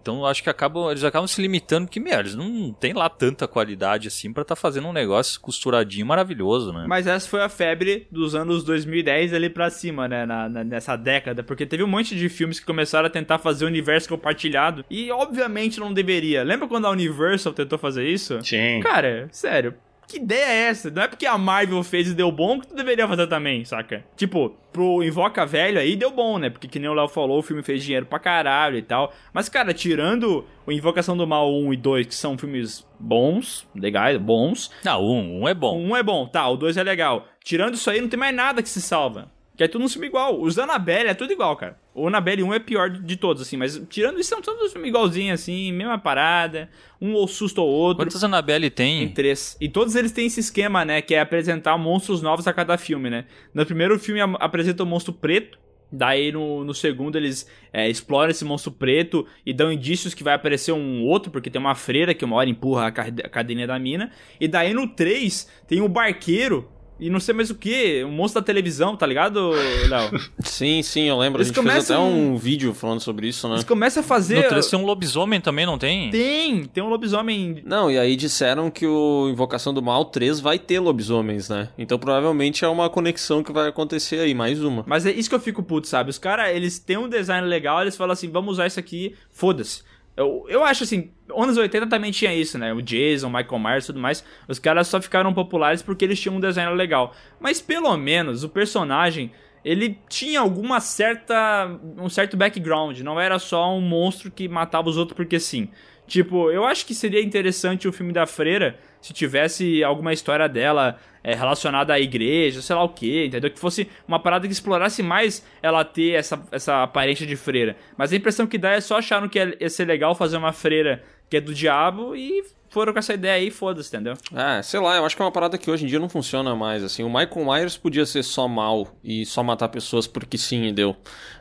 Então 0.00 0.18
eu 0.18 0.26
acho 0.26 0.42
que 0.42 0.50
acabam, 0.50 0.90
eles 0.90 1.04
acabam 1.04 1.26
se 1.26 1.40
limitando, 1.40 1.86
porque, 1.86 2.00
meu, 2.00 2.18
eles 2.18 2.34
não 2.34 2.72
tem 2.72 2.92
lá 2.92 3.08
tanta 3.08 3.46
qualidade 3.48 4.08
assim 4.08 4.32
pra 4.32 4.44
tá 4.44 4.56
fazendo 4.56 4.88
um 4.88 4.92
negócio 4.92 5.40
costuradinho 5.40 6.06
maravilhoso, 6.06 6.72
né? 6.72 6.84
Mas 6.88 7.06
essa 7.06 7.28
foi 7.28 7.42
a 7.42 7.48
febre 7.48 8.06
dos 8.10 8.34
anos 8.34 8.64
2010 8.64 9.32
ali 9.34 9.48
pra 9.50 9.70
cima, 9.70 10.06
né? 10.08 10.26
Na, 10.26 10.48
na- 10.48 10.64
nessa 10.64 10.96
década. 10.96 11.42
Porque 11.42 11.66
teve 11.66 11.82
um 11.82 11.86
monte 11.88 12.14
de 12.16 12.28
filmes 12.28 12.58
que 12.60 12.66
começaram 12.66 13.06
a 13.06 13.10
tentar 13.10 13.38
fazer 13.38 13.64
o 13.64 13.68
universo 13.68 14.08
compartilhado. 14.08 14.84
E 14.90 15.10
obviamente 15.10 15.78
não 15.80 15.92
deveria. 15.92 16.42
Lembra 16.42 16.66
quando 16.68 16.86
a 16.86 16.90
Universal 16.90 17.52
tentou 17.52 17.78
fazer 17.78 18.06
isso? 18.08 18.38
Sim. 18.42 18.80
Cara, 18.82 19.28
sério. 19.32 19.74
Que 20.12 20.18
ideia 20.18 20.44
é 20.44 20.68
essa? 20.68 20.90
Não 20.90 21.00
é 21.00 21.08
porque 21.08 21.24
a 21.24 21.38
Marvel 21.38 21.82
fez 21.82 22.06
e 22.10 22.14
deu 22.14 22.30
bom 22.30 22.60
que 22.60 22.66
tu 22.66 22.74
deveria 22.74 23.08
fazer 23.08 23.26
também, 23.28 23.64
saca? 23.64 24.04
Tipo, 24.14 24.54
pro 24.70 25.02
Invoca 25.02 25.46
Velho 25.46 25.78
aí 25.78 25.96
deu 25.96 26.10
bom, 26.10 26.36
né? 26.36 26.50
Porque 26.50 26.68
que 26.68 26.78
nem 26.78 26.90
o 26.90 26.92
Léo 26.92 27.08
falou, 27.08 27.38
o 27.38 27.42
filme 27.42 27.62
fez 27.62 27.82
dinheiro 27.82 28.04
pra 28.04 28.18
caralho 28.18 28.76
e 28.76 28.82
tal. 28.82 29.10
Mas, 29.32 29.48
cara, 29.48 29.72
tirando 29.72 30.44
o 30.66 30.70
Invocação 30.70 31.16
do 31.16 31.26
Mal 31.26 31.50
1 31.50 31.72
e 31.72 31.76
2, 31.78 32.06
que 32.08 32.14
são 32.14 32.36
filmes 32.36 32.86
bons, 33.00 33.66
legais, 33.74 34.18
bons. 34.18 34.70
Não, 34.84 35.02
um, 35.02 35.40
um 35.44 35.48
é 35.48 35.54
bom. 35.54 35.80
Um 35.80 35.96
é 35.96 36.02
bom, 36.02 36.26
tá, 36.26 36.46
o 36.46 36.58
2 36.58 36.76
é 36.76 36.82
legal. 36.82 37.26
Tirando 37.42 37.72
isso 37.72 37.88
aí, 37.88 37.98
não 37.98 38.08
tem 38.10 38.20
mais 38.20 38.36
nada 38.36 38.62
que 38.62 38.68
se 38.68 38.82
salva. 38.82 39.30
Que 39.56 39.64
é 39.64 39.68
tudo 39.68 39.84
um 39.84 39.88
filme 39.88 40.06
igual. 40.06 40.40
Os 40.40 40.54
da 40.54 40.64
Annabelle 40.64 41.10
é 41.10 41.14
tudo 41.14 41.30
igual, 41.32 41.54
cara. 41.56 41.78
O 41.94 42.08
Annabelle 42.08 42.42
1 42.42 42.54
é 42.54 42.58
pior 42.58 42.88
de 42.88 43.16
todos, 43.16 43.42
assim. 43.42 43.58
Mas 43.58 43.80
tirando 43.90 44.18
isso, 44.18 44.30
são 44.30 44.40
todos 44.40 44.62
os 44.62 44.72
filmes 44.72 44.88
igualzinhos, 44.88 45.40
assim. 45.40 45.70
Mesma 45.72 45.98
parada. 45.98 46.70
Um 47.00 47.12
ou 47.12 47.28
susto 47.28 47.58
ou 47.62 47.68
outro. 47.68 48.04
Quantas 48.06 48.24
Annabelle 48.24 48.70
Tem 48.70 49.00
tem? 49.06 49.14
três. 49.14 49.56
E 49.60 49.68
todos 49.68 49.94
eles 49.94 50.10
têm 50.10 50.26
esse 50.26 50.40
esquema, 50.40 50.84
né? 50.86 51.02
Que 51.02 51.14
é 51.14 51.20
apresentar 51.20 51.76
monstros 51.76 52.22
novos 52.22 52.46
a 52.48 52.52
cada 52.52 52.78
filme, 52.78 53.10
né? 53.10 53.26
No 53.52 53.66
primeiro 53.66 53.98
filme 53.98 54.20
apresenta 54.40 54.82
o 54.82 54.86
monstro 54.86 55.12
preto. 55.12 55.58
Daí 55.94 56.32
no, 56.32 56.64
no 56.64 56.72
segundo 56.72 57.16
eles 57.18 57.46
é, 57.70 57.86
exploram 57.86 58.30
esse 58.30 58.46
monstro 58.46 58.72
preto 58.72 59.26
e 59.44 59.52
dão 59.52 59.70
indícios 59.70 60.14
que 60.14 60.24
vai 60.24 60.32
aparecer 60.32 60.72
um 60.72 61.02
outro, 61.04 61.30
porque 61.30 61.50
tem 61.50 61.60
uma 61.60 61.74
freira 61.74 62.14
que 62.14 62.24
uma 62.24 62.36
hora 62.36 62.48
empurra 62.48 62.86
a, 62.86 62.90
ca- 62.90 63.08
a 63.22 63.28
cadeirinha 63.28 63.66
da 63.66 63.78
mina. 63.78 64.10
E 64.40 64.48
daí 64.48 64.72
no 64.72 64.88
3 64.88 65.46
tem 65.68 65.82
o 65.82 65.88
barqueiro 65.90 66.71
e 67.06 67.10
não 67.10 67.18
sei 67.20 67.34
mais 67.34 67.50
o 67.50 67.54
que, 67.54 68.04
um 68.04 68.10
monstro 68.12 68.40
da 68.40 68.44
televisão, 68.46 68.96
tá 68.96 69.06
ligado, 69.06 69.50
Léo? 69.88 70.10
Sim, 70.44 70.82
sim, 70.82 71.08
eu 71.08 71.18
lembro. 71.18 71.40
Eles 71.42 71.50
a 71.50 71.54
gente 71.54 71.62
fez 71.62 71.84
até 71.90 71.94
começam- 71.96 72.10
um 72.12 72.36
vídeo 72.36 72.72
falando 72.74 73.00
sobre 73.00 73.28
isso, 73.28 73.48
né? 73.48 73.54
Eles 73.56 73.64
começam 73.64 74.02
a 74.02 74.04
fazer. 74.04 74.42
No 74.42 74.48
3 74.48 74.66
tem 74.68 74.78
um 74.78 74.84
lobisomem 74.84 75.40
também, 75.40 75.66
não 75.66 75.78
tem? 75.78 76.10
Tem, 76.10 76.64
tem 76.64 76.82
um 76.82 76.88
lobisomem. 76.88 77.62
Não, 77.64 77.90
e 77.90 77.98
aí 77.98 78.14
disseram 78.16 78.70
que 78.70 78.86
o 78.86 79.28
Invocação 79.30 79.74
do 79.74 79.82
Mal 79.82 80.04
3 80.06 80.40
vai 80.40 80.58
ter 80.58 80.78
lobisomens, 80.80 81.48
né? 81.48 81.68
Então 81.76 81.98
provavelmente 81.98 82.64
é 82.64 82.68
uma 82.68 82.88
conexão 82.88 83.42
que 83.42 83.52
vai 83.52 83.68
acontecer 83.68 84.20
aí, 84.20 84.34
mais 84.34 84.62
uma. 84.62 84.84
Mas 84.86 85.04
é 85.06 85.10
isso 85.12 85.28
que 85.28 85.34
eu 85.34 85.40
fico 85.40 85.62
puto, 85.62 85.86
sabe? 85.88 86.10
Os 86.10 86.18
caras, 86.18 86.54
eles 86.54 86.78
têm 86.78 86.96
um 86.96 87.08
design 87.08 87.46
legal, 87.46 87.80
eles 87.82 87.96
falam 87.96 88.12
assim, 88.12 88.28
vamos 88.30 88.52
usar 88.52 88.66
isso 88.66 88.78
aqui, 88.80 89.14
foda-se. 89.30 89.82
Eu, 90.16 90.44
eu 90.48 90.62
acho 90.62 90.84
assim, 90.84 91.10
anos 91.34 91.56
80 91.56 91.86
também 91.86 92.10
tinha 92.10 92.34
isso, 92.34 92.58
né? 92.58 92.72
O 92.72 92.82
Jason, 92.82 93.28
Michael 93.28 93.58
Myers 93.58 93.84
e 93.84 93.86
tudo 93.88 94.00
mais. 94.00 94.24
Os 94.46 94.58
caras 94.58 94.88
só 94.88 95.00
ficaram 95.00 95.32
populares 95.32 95.82
porque 95.82 96.04
eles 96.04 96.20
tinham 96.20 96.36
um 96.36 96.40
design 96.40 96.74
legal. 96.74 97.14
Mas 97.40 97.60
pelo 97.60 97.96
menos 97.96 98.44
o 98.44 98.48
personagem, 98.48 99.32
ele 99.64 99.98
tinha 100.08 100.40
alguma 100.40 100.80
certa. 100.80 101.68
um 101.96 102.08
certo 102.08 102.36
background. 102.36 103.00
Não 103.00 103.18
era 103.18 103.38
só 103.38 103.74
um 103.74 103.80
monstro 103.80 104.30
que 104.30 104.48
matava 104.48 104.88
os 104.88 104.96
outros 104.96 105.16
porque 105.16 105.40
sim. 105.40 105.70
Tipo, 106.06 106.50
eu 106.50 106.64
acho 106.64 106.84
que 106.84 106.94
seria 106.94 107.22
interessante 107.22 107.88
o 107.88 107.92
filme 107.92 108.12
da 108.12 108.26
Freira 108.26 108.78
se 109.02 109.12
tivesse 109.12 109.82
alguma 109.82 110.12
história 110.12 110.48
dela 110.48 110.98
é, 111.22 111.34
relacionada 111.34 111.92
à 111.92 112.00
igreja, 112.00 112.62
sei 112.62 112.74
lá 112.74 112.84
o 112.84 112.88
que, 112.88 113.26
entendeu? 113.26 113.50
Que 113.50 113.58
fosse 113.58 113.88
uma 114.06 114.18
parada 114.18 114.46
que 114.46 114.52
explorasse 114.52 115.02
mais 115.02 115.44
ela 115.60 115.84
ter 115.84 116.12
essa, 116.12 116.40
essa 116.50 116.84
aparência 116.84 117.26
de 117.26 117.36
freira. 117.36 117.76
Mas 117.96 118.12
a 118.12 118.16
impressão 118.16 118.46
que 118.46 118.56
dá 118.56 118.70
é 118.70 118.80
só 118.80 118.98
acharam 118.98 119.28
que 119.28 119.38
ia 119.38 119.68
ser 119.68 119.84
legal 119.84 120.14
fazer 120.14 120.36
uma 120.36 120.52
freira 120.52 121.02
que 121.28 121.36
é 121.36 121.40
do 121.40 121.52
diabo 121.52 122.14
e 122.14 122.44
foram 122.72 122.92
com 122.92 122.98
essa 122.98 123.12
ideia 123.12 123.34
aí, 123.34 123.50
foda-se, 123.50 123.94
entendeu? 123.94 124.14
Ah, 124.34 124.62
sei 124.62 124.80
lá, 124.80 124.96
eu 124.96 125.04
acho 125.04 125.14
que 125.14 125.20
é 125.20 125.24
uma 125.24 125.30
parada 125.30 125.58
que 125.58 125.70
hoje 125.70 125.84
em 125.84 125.88
dia 125.88 125.98
não 125.98 126.08
funciona 126.08 126.56
mais, 126.56 126.82
assim. 126.82 127.02
O 127.02 127.08
Michael 127.08 127.44
Myers 127.44 127.76
podia 127.76 128.06
ser 128.06 128.22
só 128.22 128.48
mal 128.48 128.88
e 129.04 129.26
só 129.26 129.42
matar 129.42 129.68
pessoas 129.68 130.06
porque 130.06 130.38
sim 130.38 130.64
e 130.64 130.72
deu. 130.72 130.96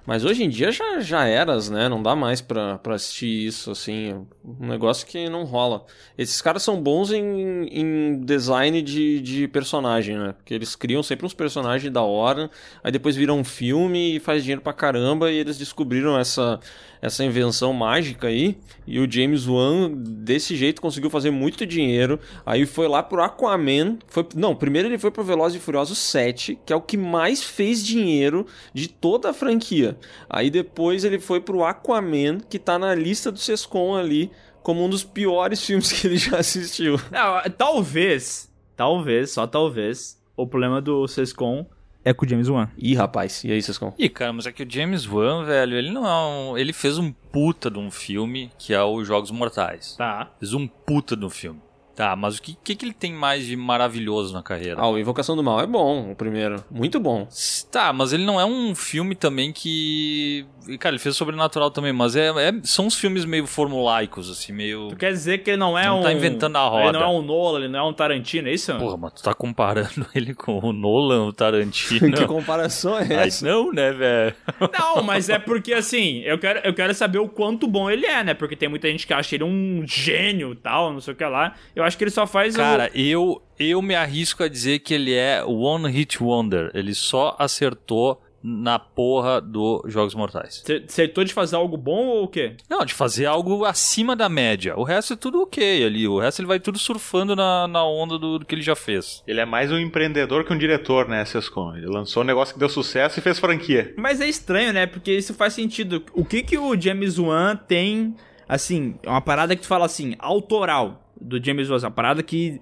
Mas 0.05 0.25
hoje 0.25 0.43
em 0.43 0.49
dia 0.49 0.71
já, 0.71 0.99
já 0.99 1.25
eras, 1.25 1.69
né? 1.69 1.87
Não 1.87 2.03
dá 2.03 2.15
mais 2.15 2.41
pra, 2.41 2.77
pra 2.79 2.95
assistir 2.95 3.47
isso, 3.47 3.71
assim. 3.71 4.25
Um 4.43 4.67
negócio 4.67 5.07
que 5.07 5.29
não 5.29 5.45
rola. 5.45 5.85
Esses 6.17 6.41
caras 6.41 6.63
são 6.63 6.81
bons 6.81 7.11
em, 7.13 7.67
em 7.67 8.19
design 8.19 8.81
de, 8.81 9.21
de 9.21 9.47
personagem, 9.47 10.17
né? 10.17 10.33
Porque 10.33 10.53
eles 10.53 10.75
criam 10.75 11.01
sempre 11.01 11.25
uns 11.25 11.33
personagens 11.33 11.91
da 11.93 12.01
hora, 12.01 12.49
aí 12.83 12.91
depois 12.91 13.15
viram 13.15 13.39
um 13.39 13.43
filme 13.43 14.17
e 14.17 14.19
faz 14.19 14.43
dinheiro 14.43 14.61
pra 14.61 14.73
caramba, 14.73 15.31
e 15.31 15.37
eles 15.37 15.57
descobriram 15.57 16.19
essa, 16.19 16.59
essa 17.01 17.23
invenção 17.23 17.73
mágica 17.73 18.27
aí. 18.27 18.57
E 18.85 18.99
o 18.99 19.11
James 19.11 19.47
Wan, 19.47 19.91
desse 19.91 20.55
jeito, 20.55 20.81
conseguiu 20.81 21.09
fazer 21.09 21.31
muito 21.31 21.65
dinheiro. 21.65 22.19
Aí 22.45 22.65
foi 22.65 22.87
lá 22.87 23.01
pro 23.01 23.23
Aquaman. 23.23 23.97
Foi, 24.07 24.25
não, 24.35 24.55
primeiro 24.55 24.87
ele 24.87 24.99
foi 24.99 25.09
pro 25.09 25.23
Velozes 25.23 25.59
e 25.59 25.63
Furiosos 25.63 25.97
7, 25.97 26.59
que 26.65 26.71
é 26.71 26.75
o 26.75 26.81
que 26.81 26.97
mais 26.97 27.43
fez 27.43 27.83
dinheiro 27.83 28.45
de 28.73 28.87
toda 28.87 29.31
a 29.31 29.33
franquia. 29.33 29.97
Aí 30.29 30.49
depois 30.49 31.03
ele 31.03 31.19
foi 31.19 31.41
pro 31.41 31.63
Aquaman, 31.63 32.39
que 32.49 32.59
tá 32.59 32.77
na 32.77 32.93
lista 32.93 33.31
do 33.31 33.39
Sescom 33.39 33.95
ali, 33.95 34.29
como 34.61 34.83
um 34.83 34.89
dos 34.89 35.03
piores 35.03 35.63
filmes 35.65 35.91
que 35.91 36.05
ele 36.05 36.17
já 36.17 36.37
assistiu. 36.37 36.99
Não, 37.09 37.41
talvez, 37.57 38.51
talvez, 38.75 39.31
só 39.31 39.47
talvez, 39.47 40.21
o 40.37 40.45
problema 40.45 40.79
do 40.79 41.07
Sescom 41.07 41.65
é 42.03 42.13
com 42.13 42.25
o 42.25 42.29
James 42.29 42.49
Wan. 42.49 42.69
Ih, 42.77 42.95
rapaz, 42.95 43.43
e 43.43 43.51
aí, 43.51 43.61
Sescom? 43.61 43.93
Ih, 43.97 44.09
cara, 44.09 44.33
mas 44.33 44.45
é 44.45 44.51
que 44.51 44.63
o 44.63 44.69
James 44.69 45.07
Wan, 45.07 45.45
velho, 45.45 45.75
ele 45.75 45.91
não 45.91 46.05
é 46.05 46.25
um... 46.25 46.57
Ele 46.57 46.73
fez 46.73 46.97
um 46.97 47.11
puta 47.11 47.69
de 47.69 47.79
um 47.79 47.91
filme, 47.91 48.51
que 48.57 48.73
é 48.73 48.83
o 48.83 49.03
Jogos 49.03 49.31
Mortais. 49.31 49.95
Tá. 49.97 50.31
Fez 50.39 50.53
um 50.53 50.67
puta 50.67 51.15
de 51.15 51.25
um 51.25 51.29
filme. 51.29 51.61
Tá, 52.01 52.15
mas 52.15 52.37
o 52.39 52.41
que, 52.41 52.57
que, 52.63 52.75
que 52.75 52.83
ele 52.83 52.95
tem 52.95 53.13
mais 53.13 53.45
de 53.45 53.55
maravilhoso 53.55 54.33
na 54.33 54.41
carreira? 54.41 54.81
Ah, 54.81 54.89
o 54.89 54.97
Invocação 54.97 55.35
do 55.35 55.43
Mal 55.43 55.61
é 55.61 55.67
bom, 55.67 56.09
o 56.09 56.15
primeiro. 56.15 56.55
Muito 56.71 56.99
bom. 56.99 57.27
Tá, 57.71 57.93
mas 57.93 58.11
ele 58.11 58.25
não 58.25 58.41
é 58.41 58.43
um 58.43 58.73
filme 58.73 59.13
também 59.13 59.53
que. 59.53 60.43
Cara, 60.79 60.95
ele 60.95 60.99
fez 61.01 61.15
Sobrenatural 61.15 61.69
também, 61.69 61.93
mas 61.93 62.15
é, 62.15 62.29
é- 62.29 62.53
são 62.63 62.87
uns 62.87 62.95
filmes 62.95 63.23
meio 63.23 63.45
formulaicos, 63.45 64.31
assim, 64.31 64.51
meio. 64.51 64.87
Tu 64.89 64.95
quer 64.95 65.11
dizer 65.11 65.43
que 65.43 65.51
ele 65.51 65.57
não 65.57 65.77
é 65.77 65.85
Não 65.85 65.99
um... 65.99 66.01
tá 66.01 66.11
inventando 66.11 66.55
a 66.55 66.67
roda. 66.67 66.85
Ele 66.85 66.91
não 66.97 67.03
é 67.03 67.07
um 67.07 67.21
Nolan, 67.21 67.59
ele 67.59 67.67
não 67.67 67.79
é 67.79 67.83
um 67.83 67.93
Tarantino, 67.93 68.47
é 68.47 68.53
isso? 68.53 68.75
Porra, 68.79 68.97
mas 68.97 69.13
tu 69.13 69.21
tá 69.21 69.35
comparando 69.35 70.07
ele 70.15 70.33
com 70.33 70.57
o 70.57 70.73
Nolan, 70.73 71.25
o 71.25 71.33
Tarantino. 71.33 72.13
que 72.17 72.25
comparação 72.25 72.97
é 72.97 73.13
essa? 73.27 73.45
não, 73.45 73.71
né, 73.71 73.91
velho? 73.91 74.35
Não, 74.73 75.03
mas 75.03 75.29
é 75.29 75.37
porque 75.37 75.73
assim, 75.73 76.21
eu 76.21 76.39
quero, 76.39 76.61
eu 76.63 76.73
quero 76.73 76.95
saber 76.95 77.19
o 77.19 77.27
quanto 77.27 77.67
bom 77.67 77.89
ele 77.91 78.07
é, 78.07 78.23
né? 78.23 78.33
Porque 78.33 78.55
tem 78.55 78.67
muita 78.69 78.87
gente 78.87 79.05
que 79.05 79.13
acha 79.13 79.35
ele 79.35 79.43
um 79.43 79.83
gênio 79.85 80.55
tal, 80.55 80.91
não 80.91 80.99
sei 80.99 81.13
o 81.13 81.17
que 81.17 81.23
lá. 81.25 81.53
Eu 81.75 81.83
acho 81.83 81.90
que 81.97 82.03
ele 82.03 82.11
só 82.11 82.25
faz 82.27 82.55
o- 82.55 82.57
Cara, 82.57 82.89
eu, 82.93 83.41
eu 83.59 83.81
me 83.81 83.95
arrisco 83.95 84.43
a 84.43 84.47
dizer 84.47 84.79
que 84.79 84.93
ele 84.93 85.13
é 85.13 85.43
One 85.43 85.89
Hit 85.91 86.21
Wonder. 86.21 86.71
Ele 86.73 86.93
só 86.93 87.35
acertou 87.39 88.21
na 88.43 88.79
porra 88.79 89.39
do 89.39 89.83
Jogos 89.87 90.15
Mortais. 90.15 90.63
Você 90.65 90.83
acertou 90.87 91.23
de 91.23 91.31
fazer 91.31 91.55
algo 91.55 91.77
bom 91.77 92.07
ou 92.07 92.23
o 92.23 92.27
quê? 92.27 92.55
Não, 92.67 92.83
de 92.83 92.91
fazer 92.91 93.27
algo 93.27 93.65
acima 93.65 94.15
da 94.15 94.27
média. 94.27 94.73
O 94.75 94.83
resto 94.83 95.13
é 95.13 95.15
tudo 95.15 95.43
ok 95.43 95.85
ali. 95.85 96.07
O 96.07 96.17
resto 96.19 96.39
ele 96.41 96.47
vai 96.47 96.59
tudo 96.59 96.79
surfando 96.79 97.35
na, 97.35 97.67
na 97.67 97.85
onda 97.85 98.17
do, 98.17 98.39
do 98.39 98.45
que 98.45 98.55
ele 98.55 98.63
já 98.63 98.75
fez. 98.75 99.21
Ele 99.27 99.39
é 99.39 99.45
mais 99.45 99.71
um 99.71 99.77
empreendedor 99.77 100.43
que 100.43 100.51
um 100.51 100.57
diretor, 100.57 101.07
né, 101.07 101.23
Sescon? 101.23 101.75
Ele 101.77 101.85
lançou 101.85 102.23
um 102.23 102.25
negócio 102.25 102.55
que 102.55 102.59
deu 102.59 102.67
sucesso 102.69 103.19
e 103.19 103.21
fez 103.21 103.37
franquia. 103.37 103.93
Mas 103.95 104.19
é 104.19 104.27
estranho, 104.27 104.73
né? 104.73 104.87
Porque 104.87 105.11
isso 105.15 105.35
faz 105.35 105.53
sentido. 105.53 106.03
O 106.11 106.25
que 106.25 106.41
que 106.41 106.57
o 106.57 106.75
James 106.81 107.19
Wan 107.19 107.55
tem, 107.55 108.15
assim, 108.49 108.95
é 109.03 109.09
uma 109.09 109.21
parada 109.21 109.55
que 109.55 109.61
tu 109.61 109.67
fala 109.67 109.85
assim, 109.85 110.15
autoral 110.17 111.10
do 111.21 111.43
James 111.43 111.69
Wan, 111.69 111.77
uma 111.77 111.91
parada 111.91 112.23
que 112.23 112.59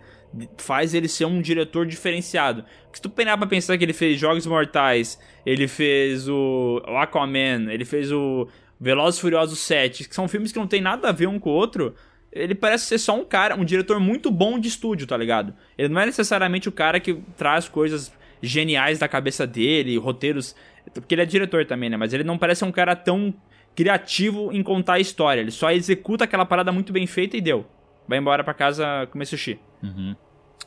faz 0.57 0.93
ele 0.93 1.07
ser 1.07 1.25
um 1.25 1.41
diretor 1.41 1.85
diferenciado. 1.85 2.63
Porque 2.83 2.97
se 2.97 3.01
tu 3.01 3.09
pegar 3.09 3.37
pra 3.37 3.47
pensar 3.47 3.77
que 3.77 3.83
ele 3.83 3.93
fez 3.93 4.19
Jogos 4.19 4.45
Mortais, 4.45 5.19
ele 5.45 5.67
fez 5.67 6.27
o 6.27 6.81
o 6.87 6.97
Aquaman, 6.97 7.71
ele 7.71 7.85
fez 7.85 8.11
o 8.11 8.47
Velozes 8.79 9.17
e 9.19 9.21
Furiosos 9.21 9.59
7, 9.59 10.07
que 10.07 10.15
são 10.15 10.27
filmes 10.27 10.51
que 10.51 10.59
não 10.59 10.67
tem 10.67 10.81
nada 10.81 11.09
a 11.09 11.11
ver 11.11 11.27
um 11.27 11.39
com 11.39 11.49
o 11.49 11.53
outro, 11.53 11.95
ele 12.31 12.53
parece 12.53 12.85
ser 12.85 12.97
só 12.99 13.19
um 13.19 13.25
cara, 13.25 13.55
um 13.55 13.65
diretor 13.65 13.99
muito 13.99 14.29
bom 14.29 14.59
de 14.59 14.67
estúdio, 14.67 15.07
tá 15.07 15.17
ligado? 15.17 15.53
Ele 15.77 15.89
não 15.89 15.99
é 15.99 16.05
necessariamente 16.05 16.69
o 16.69 16.71
cara 16.71 16.99
que 16.99 17.15
traz 17.35 17.67
coisas 17.67 18.11
geniais 18.41 18.99
da 18.99 19.07
cabeça 19.07 19.45
dele, 19.47 19.97
roteiros. 19.97 20.55
Porque 20.93 21.15
ele 21.15 21.23
é 21.23 21.25
diretor 21.25 21.65
também, 21.65 21.89
né? 21.89 21.97
Mas 21.97 22.13
ele 22.13 22.23
não 22.23 22.37
parece 22.37 22.63
um 22.63 22.71
cara 22.71 22.95
tão 22.95 23.33
criativo 23.75 24.51
em 24.51 24.61
contar 24.61 24.93
a 24.93 24.99
história. 24.99 25.41
Ele 25.41 25.51
só 25.51 25.71
executa 25.71 26.23
aquela 26.23 26.45
parada 26.45 26.71
muito 26.71 26.93
bem 26.93 27.07
feita 27.07 27.35
e 27.35 27.41
deu. 27.41 27.65
Vai 28.09 28.17
embora 28.17 28.43
pra 28.43 28.55
casa 28.55 29.07
comer 29.11 29.27
sushi. 29.27 29.59
Uhum. 29.83 30.15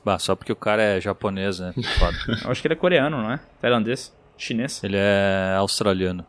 Bah, 0.05 0.17
só 0.17 0.37
porque 0.37 0.53
o 0.53 0.57
cara 0.57 0.81
é 0.81 1.01
japonês, 1.01 1.59
né? 1.59 1.75
Foda. 1.99 2.17
Eu 2.45 2.53
acho 2.53 2.63
que 2.63 2.69
ele 2.69 2.75
é 2.75 2.77
coreano, 2.77 3.21
não 3.21 3.33
é? 3.33 3.41
Tailandês? 3.61 4.17
Chinês? 4.39 4.83
ele 4.83 4.97
é 4.97 5.55
australiano. 5.59 6.25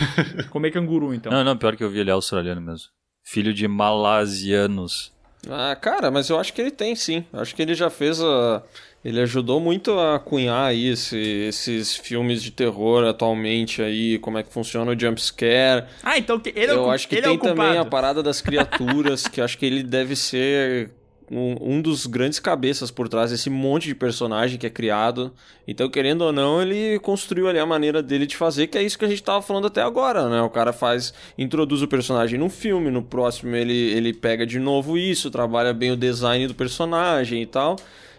Comer 0.50 0.70
canguru, 0.70 1.14
então. 1.14 1.30
Não, 1.30 1.44
não, 1.44 1.56
pior 1.56 1.76
que 1.76 1.84
eu 1.84 1.90
vi, 1.90 2.00
ele 2.00 2.08
é 2.10 2.14
australiano 2.14 2.62
mesmo. 2.62 2.88
Filho 3.22 3.52
de 3.52 3.68
malasianos. 3.68 5.12
Ah, 5.50 5.76
cara, 5.76 6.10
mas 6.10 6.30
eu 6.30 6.40
acho 6.40 6.52
que 6.54 6.62
ele 6.62 6.70
tem 6.70 6.96
sim. 6.96 7.26
Eu 7.30 7.40
Acho 7.40 7.54
que 7.54 7.60
ele 7.60 7.74
já 7.74 7.90
fez 7.90 8.20
a. 8.22 8.62
Ele 9.04 9.20
ajudou 9.20 9.60
muito 9.60 9.98
a 9.98 10.18
cunhar 10.18 10.66
aí 10.68 10.88
esse- 10.88 11.16
esses 11.48 11.94
filmes 11.94 12.42
de 12.42 12.50
terror 12.50 13.04
atualmente 13.04 13.82
aí, 13.82 14.18
como 14.18 14.38
é 14.38 14.42
que 14.42 14.50
funciona 14.52 14.90
o 14.92 14.98
jumpscare. 14.98 15.84
Ah, 16.02 16.16
então 16.16 16.40
ele 16.54 16.70
é 16.70 16.72
o, 16.72 16.76
eu 16.76 16.90
acho 16.90 17.06
que 17.06 17.16
ele 17.16 17.22
tem 17.22 17.34
é 17.34 17.38
também 17.38 17.76
a 17.78 17.84
parada 17.84 18.22
das 18.22 18.40
criaturas, 18.40 19.28
que 19.28 19.40
acho 19.42 19.58
que 19.58 19.66
ele 19.66 19.82
deve 19.82 20.16
ser 20.16 20.90
um, 21.30 21.74
um 21.76 21.82
dos 21.82 22.06
grandes 22.06 22.38
cabeças 22.38 22.90
por 22.90 23.06
trás 23.08 23.30
desse 23.30 23.50
monte 23.50 23.86
de 23.88 23.94
personagem 23.94 24.58
que 24.58 24.66
é 24.66 24.70
criado. 24.70 25.32
Então, 25.68 25.88
querendo 25.90 26.22
ou 26.22 26.32
não, 26.32 26.62
ele 26.62 26.98
construiu 27.00 27.46
ali 27.48 27.58
a 27.58 27.66
maneira 27.66 28.02
dele 28.02 28.26
de 28.26 28.36
fazer, 28.36 28.68
que 28.68 28.78
é 28.78 28.82
isso 28.82 28.98
que 28.98 29.04
a 29.04 29.08
gente 29.08 29.22
tava 29.22 29.42
falando 29.42 29.66
até 29.66 29.82
agora, 29.82 30.28
né? 30.30 30.40
O 30.42 30.48
cara 30.50 30.72
faz, 30.72 31.12
introduz 31.36 31.82
o 31.82 31.88
personagem 31.88 32.38
num 32.38 32.50
filme, 32.50 32.90
no 32.90 33.02
próximo 33.02 33.54
ele, 33.54 33.72
ele 33.92 34.14
pega 34.14 34.46
de 34.46 34.58
novo 34.58 34.96
isso, 34.96 35.30
trabalha 35.30 35.74
bem 35.74 35.90
o 35.92 35.96
design 35.96 36.46
do 36.46 36.54
personagem 36.54 37.42
e 37.42 37.46
tal. 37.46 37.76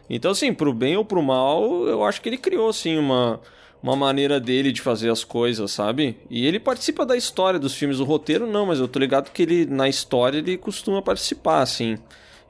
Então, 0.10 0.32
assim, 0.32 0.54
pro 0.54 0.74
bem 0.74 0.96
ou 0.98 1.04
pro 1.06 1.22
mal, 1.22 1.88
eu 1.88 2.04
acho 2.04 2.22
que 2.22 2.30
ele 2.30 2.38
criou, 2.38 2.70
assim, 2.70 2.98
uma, 2.98 3.40
uma 3.82 3.96
maneira 3.96 4.40
dele 4.40 4.72
de 4.72 4.82
fazer 4.82 5.10
as 5.10 5.24
coisas, 5.24 5.72
sabe? 5.72 6.18
E 6.30 6.46
ele 6.46 6.60
participa 6.60 7.06
da 7.06 7.16
história 7.18 7.60
dos 7.60 7.74
filmes, 7.74 8.00
o 8.00 8.04
roteiro 8.04 8.46
não, 8.46 8.66
mas 8.68 8.80
eu 8.80 8.88
tô 8.88 9.00
ligado 9.00 9.32
que 9.32 9.42
ele, 9.42 9.66
na 9.66 9.90
história, 9.90 10.38
ele 10.38 10.58
costuma 10.58 11.02
participar, 11.02 11.62
assim. 11.62 11.98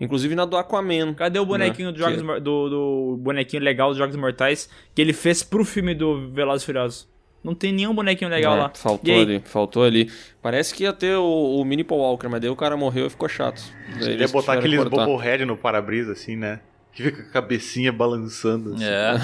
Inclusive 0.02 0.36
na 0.36 0.44
do 0.44 0.58
Aquaman. 0.58 1.14
Cadê 1.14 1.40
o 1.40 1.46
bonequinho 1.46 1.88
né? 1.88 1.94
do, 1.94 2.00
Jogos 2.00 2.18
Que- 2.18 2.24
Mor- 2.24 2.42
do, 2.42 2.70
do 2.70 3.18
bonequinho 3.22 3.64
legal 3.64 3.88
dos 3.90 3.98
Jogos 3.98 4.18
Mortais 4.18 4.70
que 4.94 5.02
ele 5.02 5.14
fez 5.14 5.42
pro 5.42 5.64
filme 5.64 5.96
do 5.96 6.30
Velozes 6.32 6.64
e 6.64 6.66
Furiosos? 6.66 7.08
Não 7.42 7.56
tem 7.56 7.72
nenhum 7.72 7.94
bonequinho 7.96 8.30
legal 8.30 8.58
É, 8.58 8.60
lá. 8.60 8.72
Faltou 8.74 9.10
E 9.10 9.14
aí? 9.14 9.22
ali, 9.22 9.42
faltou 9.46 9.84
ali. 9.84 10.12
Parece 10.42 10.74
que 10.76 10.84
ia 10.84 10.92
ter 10.92 11.16
o, 11.16 11.24
o 11.62 11.64
Mini 11.64 11.84
Paul 11.86 12.02
Walker, 12.02 12.28
mas 12.28 12.42
daí 12.42 12.50
o 12.50 12.56
cara 12.58 12.76
morreu 12.76 13.06
e 13.06 13.10
ficou 13.10 13.30
chato. 13.30 13.62
Daí 14.02 14.14
Ele 14.14 14.24
ia 14.24 14.28
botar 14.28 14.54
aqueles 14.54 14.78
cortar. 14.80 15.06
bobohead 15.06 15.46
no 15.46 15.56
para-brisa, 15.56 16.12
assim, 16.12 16.36
né? 16.36 16.60
Que 16.96 17.04
fica 17.04 17.22
com 17.22 17.30
a 17.30 17.32
cabecinha 17.32 17.92
balançando. 17.92 18.74
Assim. 18.74 18.86
É. 18.86 19.16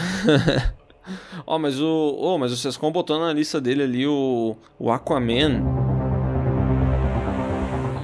Ó, 1.48 1.58
mas 1.58 1.80
o. 1.80 2.16
Ô, 2.20 2.38
mas 2.38 2.52
o 2.52 2.58
Sescom 2.58 2.92
botou 2.92 3.18
na 3.18 3.32
lista 3.32 3.62
dele 3.62 3.84
ali 3.84 4.06
o. 4.06 4.58
O 4.78 4.92
Aquaman. 4.92 5.91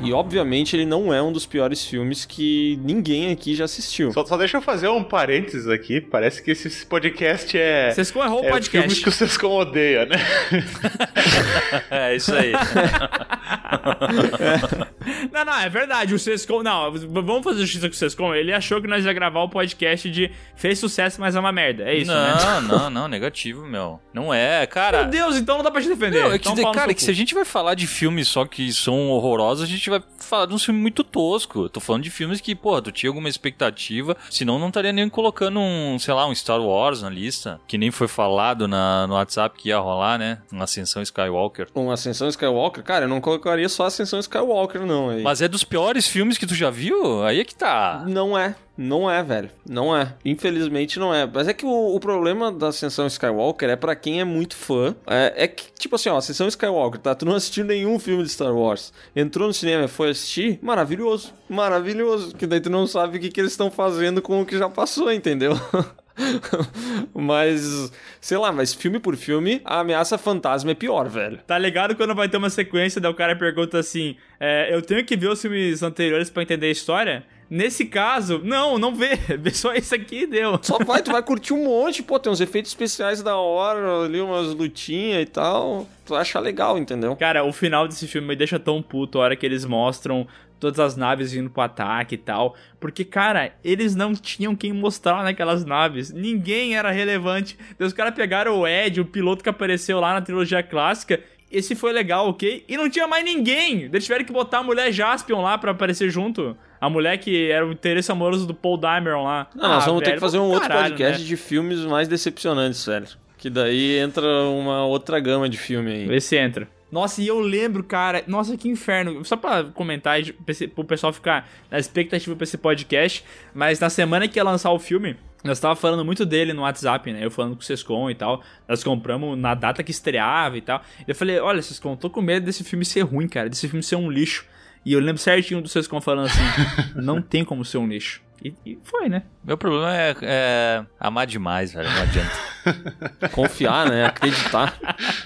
E 0.07 0.13
obviamente 0.13 0.73
ele 0.73 0.85
não 0.85 1.13
é 1.13 1.21
um 1.21 1.33
dos 1.33 1.45
piores 1.45 1.85
filmes 1.85 2.23
que 2.23 2.79
ninguém 2.81 3.29
aqui 3.29 3.53
já 3.53 3.65
assistiu. 3.65 4.13
Só, 4.13 4.25
só 4.25 4.37
deixa 4.37 4.55
eu 4.55 4.61
fazer 4.61 4.87
um 4.87 5.03
parênteses 5.03 5.67
aqui. 5.67 5.99
Parece 5.99 6.41
que 6.41 6.51
esse 6.51 6.85
podcast 6.85 7.57
é. 7.57 7.91
Sescom 7.91 8.23
errou 8.23 8.41
o 8.41 8.45
é 8.45 8.49
podcast. 8.49 8.71
filmes 8.71 8.99
que 8.99 9.09
o 9.09 9.11
Sescom 9.11 9.57
odeia, 9.57 10.05
né? 10.05 10.15
É 11.91 12.15
isso 12.15 12.33
aí. 12.33 12.53
Não, 15.31 15.45
não, 15.45 15.59
é 15.59 15.69
verdade. 15.69 16.13
O 16.13 16.19
Sescom. 16.19 16.61
Não, 16.61 16.91
vamos 16.91 17.43
fazer 17.43 17.61
justiça 17.61 17.87
com 17.87 17.93
o 17.93 17.97
Sescom. 17.97 18.35
Ele 18.35 18.53
achou 18.53 18.81
que 18.81 18.87
nós 18.87 19.05
ia 19.05 19.13
gravar 19.13 19.41
o 19.41 19.49
podcast 19.49 20.09
de 20.09 20.31
fez 20.55 20.79
sucesso, 20.79 21.21
mas 21.21 21.35
é 21.35 21.39
uma 21.39 21.51
merda. 21.51 21.83
É 21.83 21.95
isso, 21.95 22.11
né? 22.11 22.35
não, 22.43 22.61
não, 22.61 22.89
não, 22.89 23.07
negativo, 23.07 23.65
meu. 23.65 23.99
Não 24.13 24.33
é, 24.33 24.65
cara. 24.67 25.03
Meu 25.03 25.11
Deus, 25.11 25.37
então 25.37 25.57
não 25.57 25.63
dá 25.63 25.71
pra 25.71 25.81
te 25.81 25.87
defender. 25.87 26.21
Não, 26.21 26.31
é 26.31 26.39
que, 26.39 26.49
Então 26.49 26.71
cara, 26.71 26.87
seu 26.87 26.95
que 26.95 27.03
se 27.03 27.11
a 27.11 27.13
gente 27.13 27.33
vai 27.33 27.45
falar 27.45 27.75
de 27.75 27.87
filmes 27.87 28.27
só 28.27 28.45
que 28.45 28.71
são 28.73 29.09
horrorosos, 29.09 29.63
a 29.63 29.67
gente 29.67 29.89
vai 29.89 29.96
falar 30.19 30.45
de 30.45 30.53
um 30.53 30.59
filme 30.59 30.79
muito 30.79 31.03
tosco. 31.03 31.63
Eu 31.63 31.69
tô 31.69 31.79
falando 31.79 32.03
de 32.03 32.09
filmes 32.09 32.41
que, 32.41 32.55
porra, 32.55 32.81
tu 32.81 32.91
tinha 32.91 33.09
alguma 33.09 33.29
expectativa, 33.29 34.15
senão 34.29 34.59
não 34.59 34.67
estaria 34.67 34.93
nem 34.93 35.09
colocando 35.09 35.59
um, 35.59 35.97
sei 35.99 36.13
lá, 36.13 36.27
um 36.27 36.35
Star 36.35 36.61
Wars 36.61 37.01
na 37.01 37.09
lista, 37.09 37.59
que 37.67 37.77
nem 37.77 37.91
foi 37.91 38.07
falado 38.07 38.67
na, 38.67 39.07
no 39.07 39.13
WhatsApp 39.13 39.57
que 39.57 39.69
ia 39.69 39.79
rolar, 39.79 40.17
né? 40.17 40.39
Uma 40.51 40.65
Ascensão 40.65 41.01
Skywalker. 41.01 41.67
Um 41.75 41.91
Ascensão 41.91 42.27
Skywalker, 42.27 42.83
cara, 42.83 43.05
eu 43.05 43.09
não 43.09 43.21
colocaria 43.21 43.69
só 43.69 43.85
Ascensão 43.85 44.19
Skywalker, 44.19 44.85
não. 44.85 45.09
Aí. 45.09 45.23
Mas 45.23 45.41
é 45.41 45.47
dos 45.47 45.63
piores 45.63 46.07
filmes 46.07 46.37
que 46.37 46.45
tu 46.45 46.55
já 46.55 46.69
viu? 46.69 47.23
Aí 47.23 47.39
é 47.39 47.43
que 47.43 47.55
tá. 47.55 48.03
Não 48.07 48.37
é. 48.37 48.55
Não 48.77 49.09
é, 49.09 49.23
velho. 49.23 49.49
Não 49.67 49.95
é. 49.95 50.13
Infelizmente 50.23 50.99
não 50.99 51.13
é. 51.13 51.25
Mas 51.25 51.47
é 51.47 51.53
que 51.53 51.65
o, 51.65 51.95
o 51.95 51.99
problema 51.99 52.51
da 52.51 52.67
Ascensão 52.67 53.07
Skywalker 53.07 53.69
é 53.69 53.75
pra 53.75 53.95
quem 53.95 54.21
é 54.21 54.23
muito 54.23 54.55
fã. 54.55 54.95
É, 55.07 55.33
é 55.35 55.47
que, 55.47 55.65
tipo 55.77 55.95
assim, 55.95 56.09
ó, 56.09 56.17
Ascensão 56.17 56.47
Skywalker, 56.47 56.99
tá? 56.99 57.15
Tu 57.15 57.25
não 57.25 57.35
assistiu 57.35 57.65
nenhum 57.65 57.97
filme 57.97 58.23
de 58.23 58.29
Star 58.29 58.55
Wars. 58.55 58.93
Entrou 59.15 59.47
no 59.47 59.53
cinema 59.53 59.85
e 59.85 59.87
foi 59.87 60.11
assistir, 60.11 60.59
maravilhoso. 60.61 61.33
Maravilhoso. 61.49 62.35
Que 62.35 62.45
daí 62.45 62.61
tu 62.61 62.69
não 62.69 62.85
sabe 62.85 63.17
o 63.17 63.21
que, 63.21 63.29
que 63.29 63.41
eles 63.41 63.51
estão 63.51 63.71
fazendo 63.71 64.21
com 64.21 64.41
o 64.41 64.45
que 64.45 64.57
já 64.57 64.69
passou, 64.69 65.11
entendeu? 65.11 65.53
mas, 67.13 67.91
sei 68.19 68.37
lá, 68.37 68.51
mas 68.51 68.73
filme 68.73 68.99
por 68.99 69.15
filme, 69.15 69.61
a 69.63 69.79
ameaça 69.79 70.17
fantasma 70.17 70.71
é 70.71 70.75
pior, 70.75 71.07
velho. 71.07 71.39
Tá 71.45 71.57
ligado 71.57 71.95
quando 71.95 72.15
vai 72.15 72.27
ter 72.27 72.37
uma 72.37 72.49
sequência, 72.49 72.99
daí 72.99 73.11
o 73.11 73.15
cara 73.15 73.35
pergunta 73.35 73.79
assim: 73.79 74.15
é, 74.39 74.73
Eu 74.73 74.81
tenho 74.81 75.03
que 75.05 75.15
ver 75.15 75.29
os 75.29 75.41
filmes 75.41 75.83
anteriores 75.83 76.29
pra 76.29 76.43
entender 76.43 76.67
a 76.67 76.71
história? 76.71 77.25
Nesse 77.49 77.85
caso, 77.85 78.41
não, 78.43 78.77
não 78.77 78.93
vê. 78.93 79.15
Vê 79.39 79.51
só 79.51 79.73
isso 79.73 79.95
aqui 79.95 80.23
e 80.23 80.27
deu. 80.27 80.59
Só 80.61 80.77
vai, 80.79 81.01
tu 81.01 81.11
vai 81.11 81.23
curtir 81.23 81.53
um 81.53 81.63
monte, 81.65 82.03
pô, 82.03 82.19
tem 82.19 82.31
uns 82.31 82.41
efeitos 82.41 82.71
especiais 82.71 83.23
da 83.23 83.37
hora, 83.37 84.05
ali 84.05 84.19
umas 84.19 84.53
lutinhas 84.53 85.21
e 85.21 85.25
tal. 85.25 85.87
Tu 86.05 86.09
vai 86.13 86.21
achar 86.21 86.39
legal, 86.39 86.77
entendeu? 86.77 87.15
Cara, 87.15 87.43
o 87.45 87.53
final 87.53 87.87
desse 87.87 88.07
filme 88.07 88.27
me 88.27 88.35
deixa 88.35 88.59
tão 88.59 88.81
puto 88.81 89.19
a 89.19 89.23
hora 89.23 89.35
que 89.35 89.45
eles 89.45 89.63
mostram 89.63 90.27
todas 90.59 90.79
as 90.79 90.95
naves 90.95 91.33
indo 91.33 91.49
pro 91.49 91.61
ataque 91.61 92.15
e 92.15 92.17
tal. 92.17 92.55
Porque, 92.79 93.05
cara, 93.05 93.53
eles 93.63 93.95
não 93.95 94.13
tinham 94.13 94.55
quem 94.55 94.73
mostrar 94.73 95.23
naquelas 95.23 95.63
naves. 95.63 96.11
Ninguém 96.11 96.75
era 96.75 96.91
relevante. 96.91 97.57
Os 97.79 97.93
caras 97.93 98.13
pegaram 98.13 98.59
o 98.59 98.67
Ed, 98.67 98.99
o 98.99 99.05
piloto 99.05 99.43
que 99.43 99.49
apareceu 99.49 99.99
lá 99.99 100.13
na 100.13 100.21
trilogia 100.21 100.63
clássica. 100.63 101.21
Esse 101.51 101.75
foi 101.75 101.93
legal, 101.93 102.27
ok? 102.27 102.65
E 102.67 102.75
não 102.75 102.89
tinha 102.89 103.07
mais 103.07 103.23
ninguém. 103.23 103.83
Eles 103.83 104.03
tiveram 104.03 104.25
que 104.25 104.33
botar 104.33 104.59
a 104.59 104.63
mulher 104.63 104.91
Jaspion 104.91 105.41
lá 105.41 105.57
pra 105.57 105.71
aparecer 105.71 106.09
junto. 106.09 106.57
A 106.79 106.89
mulher 106.89 107.17
que 107.17 107.49
era 107.51 107.65
o 107.65 107.71
interesse 107.71 108.11
amoroso 108.11 108.45
do 108.45 108.53
Paul 108.53 108.77
Dameron 108.77 109.23
lá. 109.23 109.47
Não, 109.55 109.67
nós 109.69 109.83
Ah, 109.83 109.85
vamos 109.87 110.01
ter 110.01 110.05
velho, 110.07 110.17
que 110.17 110.21
fazer 110.21 110.37
um 110.37 110.41
vamos 110.41 110.53
outro 110.55 110.67
caralho, 110.69 110.89
podcast 110.91 111.21
né? 111.21 111.27
de 111.27 111.37
filmes 111.37 111.79
mais 111.81 112.07
decepcionantes, 112.07 112.85
velho. 112.85 113.07
Que 113.37 113.49
daí 113.49 113.97
entra 113.99 114.25
uma 114.49 114.85
outra 114.85 115.19
gama 115.19 115.47
de 115.49 115.57
filme 115.57 115.91
aí. 115.91 116.05
Vê 116.05 116.19
se 116.21 116.35
entra. 116.37 116.67
Nossa, 116.91 117.21
e 117.21 117.27
eu 117.27 117.39
lembro, 117.39 117.83
cara. 117.83 118.23
Nossa, 118.27 118.55
que 118.55 118.69
inferno. 118.69 119.23
Só 119.25 119.35
pra 119.35 119.63
comentar, 119.65 120.19
e 120.21 120.31
pro 120.73 120.83
pessoal 120.85 121.11
ficar 121.11 121.47
na 121.69 121.77
expectativa 121.77 122.33
pra 122.35 122.43
esse 122.45 122.57
podcast. 122.57 123.23
Mas 123.53 123.79
na 123.79 123.89
semana 123.89 124.27
que 124.27 124.39
ia 124.39 124.43
lançar 124.43 124.71
o 124.71 124.79
filme, 124.79 125.17
nós 125.43 125.59
tava 125.59 125.75
falando 125.75 126.05
muito 126.05 126.25
dele 126.25 126.53
no 126.53 126.61
WhatsApp, 126.61 127.11
né? 127.11 127.19
Eu 127.25 127.29
falando 127.29 127.55
com 127.55 127.61
o 127.61 127.63
Sescom 127.63 128.09
e 128.09 128.15
tal. 128.15 128.41
Nós 128.67 128.83
compramos 128.83 129.37
na 129.37 129.53
data 129.53 129.83
que 129.83 129.91
estreava 129.91 130.57
e 130.57 130.61
tal. 130.61 130.81
Eu 131.07 131.13
falei: 131.13 131.39
Olha, 131.39 131.61
Sescom, 131.61 131.95
tô 131.97 132.09
com 132.09 132.21
medo 132.21 132.45
desse 132.45 132.63
filme 132.63 132.85
ser 132.85 133.01
ruim, 133.01 133.27
cara. 133.27 133.49
Desse 133.49 133.67
filme 133.67 133.83
ser 133.83 133.97
um 133.97 134.09
lixo. 134.09 134.45
E 134.87 134.93
eu 134.93 135.01
lembro 135.01 135.21
certinho 135.21 135.61
do 135.61 135.67
Sescom 135.67 135.99
falando 135.99 136.27
assim: 136.27 136.39
Não 136.95 137.21
tem 137.21 137.43
como 137.43 137.65
ser 137.65 137.77
um 137.77 137.85
lixo. 137.85 138.21
E, 138.41 138.53
e 138.65 138.79
foi, 138.85 139.09
né? 139.09 139.23
Meu 139.43 139.57
problema 139.57 139.93
é, 139.93 140.15
é 140.21 140.85
amar 140.97 141.27
demais, 141.27 141.73
velho. 141.73 141.89
Não 141.89 142.01
adianta. 142.03 143.27
Confiar, 143.33 143.89
né? 143.89 144.05
Acreditar. 144.05 144.79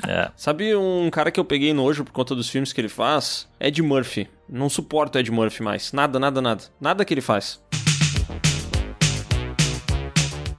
É. 0.08 0.32
Sabe 0.36 0.76
um 0.76 1.12
cara 1.12 1.30
que 1.30 1.40
eu 1.40 1.46
peguei 1.46 1.74
nojo 1.74 2.04
por 2.04 2.12
conta 2.12 2.34
dos 2.34 2.50
filmes 2.50 2.74
que 2.74 2.82
ele 2.82 2.90
faz? 2.90 3.48
Ed 3.60 3.80
Murphy. 3.84 4.28
Não 4.50 4.68
suporto 4.68 5.20
Ed 5.20 5.30
Murphy 5.30 5.62
mais. 5.62 5.94
Nada, 5.94 6.18
nada, 6.18 6.42
nada. 6.42 6.64
Nada 6.80 7.06
que 7.06 7.14
ele 7.14 7.22
faz. 7.22 7.64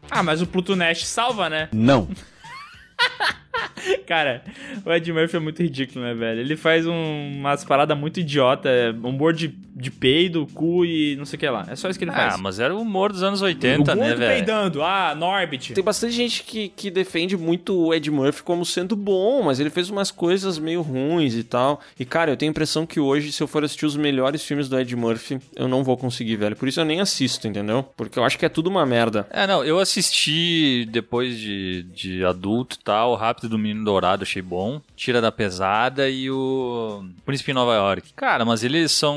Ah, 0.09 0.23
mas 0.23 0.41
o 0.41 0.47
Pluto 0.47 0.77
Nash 0.77 1.05
salva, 1.05 1.51
né? 1.51 1.69
Não. 1.73 2.09
Cara, 4.07 4.43
o 4.85 4.93
Ed 4.93 5.13
Murphy 5.13 5.37
é 5.37 5.41
muito 5.41 5.63
ridículo, 5.63 6.05
né, 6.05 6.15
velho? 6.15 6.41
Ele 6.41 6.57
faz 6.57 6.87
um- 6.87 7.33
umas 7.39 7.65
paradas 7.65 7.97
muito 7.97 8.21
idiota, 8.21 8.69
é, 8.69 8.91
humor 8.91 9.33
de, 9.33 9.49
de 9.49 9.91
peido, 9.91 10.47
cu 10.55 10.85
e 10.85 11.17
não 11.17 11.25
sei 11.25 11.37
o 11.37 11.41
que 11.41 11.49
lá. 11.49 11.67
É 11.69 11.77
só 11.77 11.89
isso 11.89 11.99
que 11.99 12.05
ele 12.05 12.13
faz. 12.13 12.35
Ah, 12.35 12.39
mas 12.39 12.59
era 12.61 12.75
o 12.75 12.81
humor 12.81 13.13
dos 13.13 13.23
anos 13.23 13.43
o 13.43 13.45
80, 13.45 13.95
né, 13.95 14.03
gordo 14.07 14.19
velho? 14.19 14.33
peidando, 14.35 14.83
ah, 14.83 15.15
Norbit. 15.15 15.75
Tem 15.75 15.85
bastante 15.85 16.15
gente 16.15 16.43
que, 16.43 16.69
que 16.69 16.91
defende 16.91 17.37
muito 17.37 17.75
o 17.77 17.95
Ed 17.95 18.11
Murphy 18.11 18.43
como 18.43 18.65
sendo 18.65 18.97
bom, 18.97 19.43
mas 19.43 19.61
ele 19.61 19.71
fez 19.71 19.91
umas 19.91 20.11
coisas 20.11 20.59
meio 20.59 20.83
ruins 20.83 21.35
e 21.35 21.45
tal. 21.45 21.81
E, 21.99 22.05
cara, 22.05 22.31
eu 22.33 22.37
tenho 22.37 22.51
a 22.51 22.53
impressão 22.53 22.87
que 22.87 23.01
hoje, 23.01 23.33
se 23.33 23.43
eu 23.43 23.47
for 23.47 23.65
assistir 23.65 23.87
os 23.87 23.97
melhores 23.97 24.45
filmes 24.45 24.69
do 24.69 24.79
Ed 24.79 24.95
Murphy, 24.97 25.39
eu 25.57 25.69
não 25.69 25.83
vou 25.85 25.97
conseguir, 25.97 26.37
velho. 26.37 26.57
Por 26.57 26.69
isso 26.69 26.81
eu 26.81 26.85
nem 26.85 27.01
assisto, 27.01 27.47
entendeu? 27.47 27.83
Porque 27.97 28.19
eu 28.19 28.25
acho 28.25 28.39
que 28.39 28.47
é 28.47 28.49
tudo 28.49 28.69
uma 28.71 28.85
merda. 28.87 29.27
É, 29.31 29.47
não, 29.47 29.65
eu 29.65 29.79
assisti 29.79 30.87
depois 30.91 31.39
de, 31.39 31.83
de 31.95 32.25
adulto 32.25 32.77
e 32.81 32.85
tal, 32.85 33.13
o 33.13 33.17
Rápido 33.43 33.49
do 33.49 33.59
Menino 33.59 33.85
Dourado, 33.85 34.23
achei 34.23 34.41
bom. 34.41 34.81
Tira 34.97 35.21
da 35.21 35.33
Pesada 35.33 36.09
e 36.09 36.31
o 36.31 37.05
Príncipe 37.27 37.51
em 37.51 37.55
Nova 37.55 37.75
York. 37.75 38.13
Cara, 38.15 38.45
mas 38.45 38.63
eles 38.63 38.93
são 38.93 39.17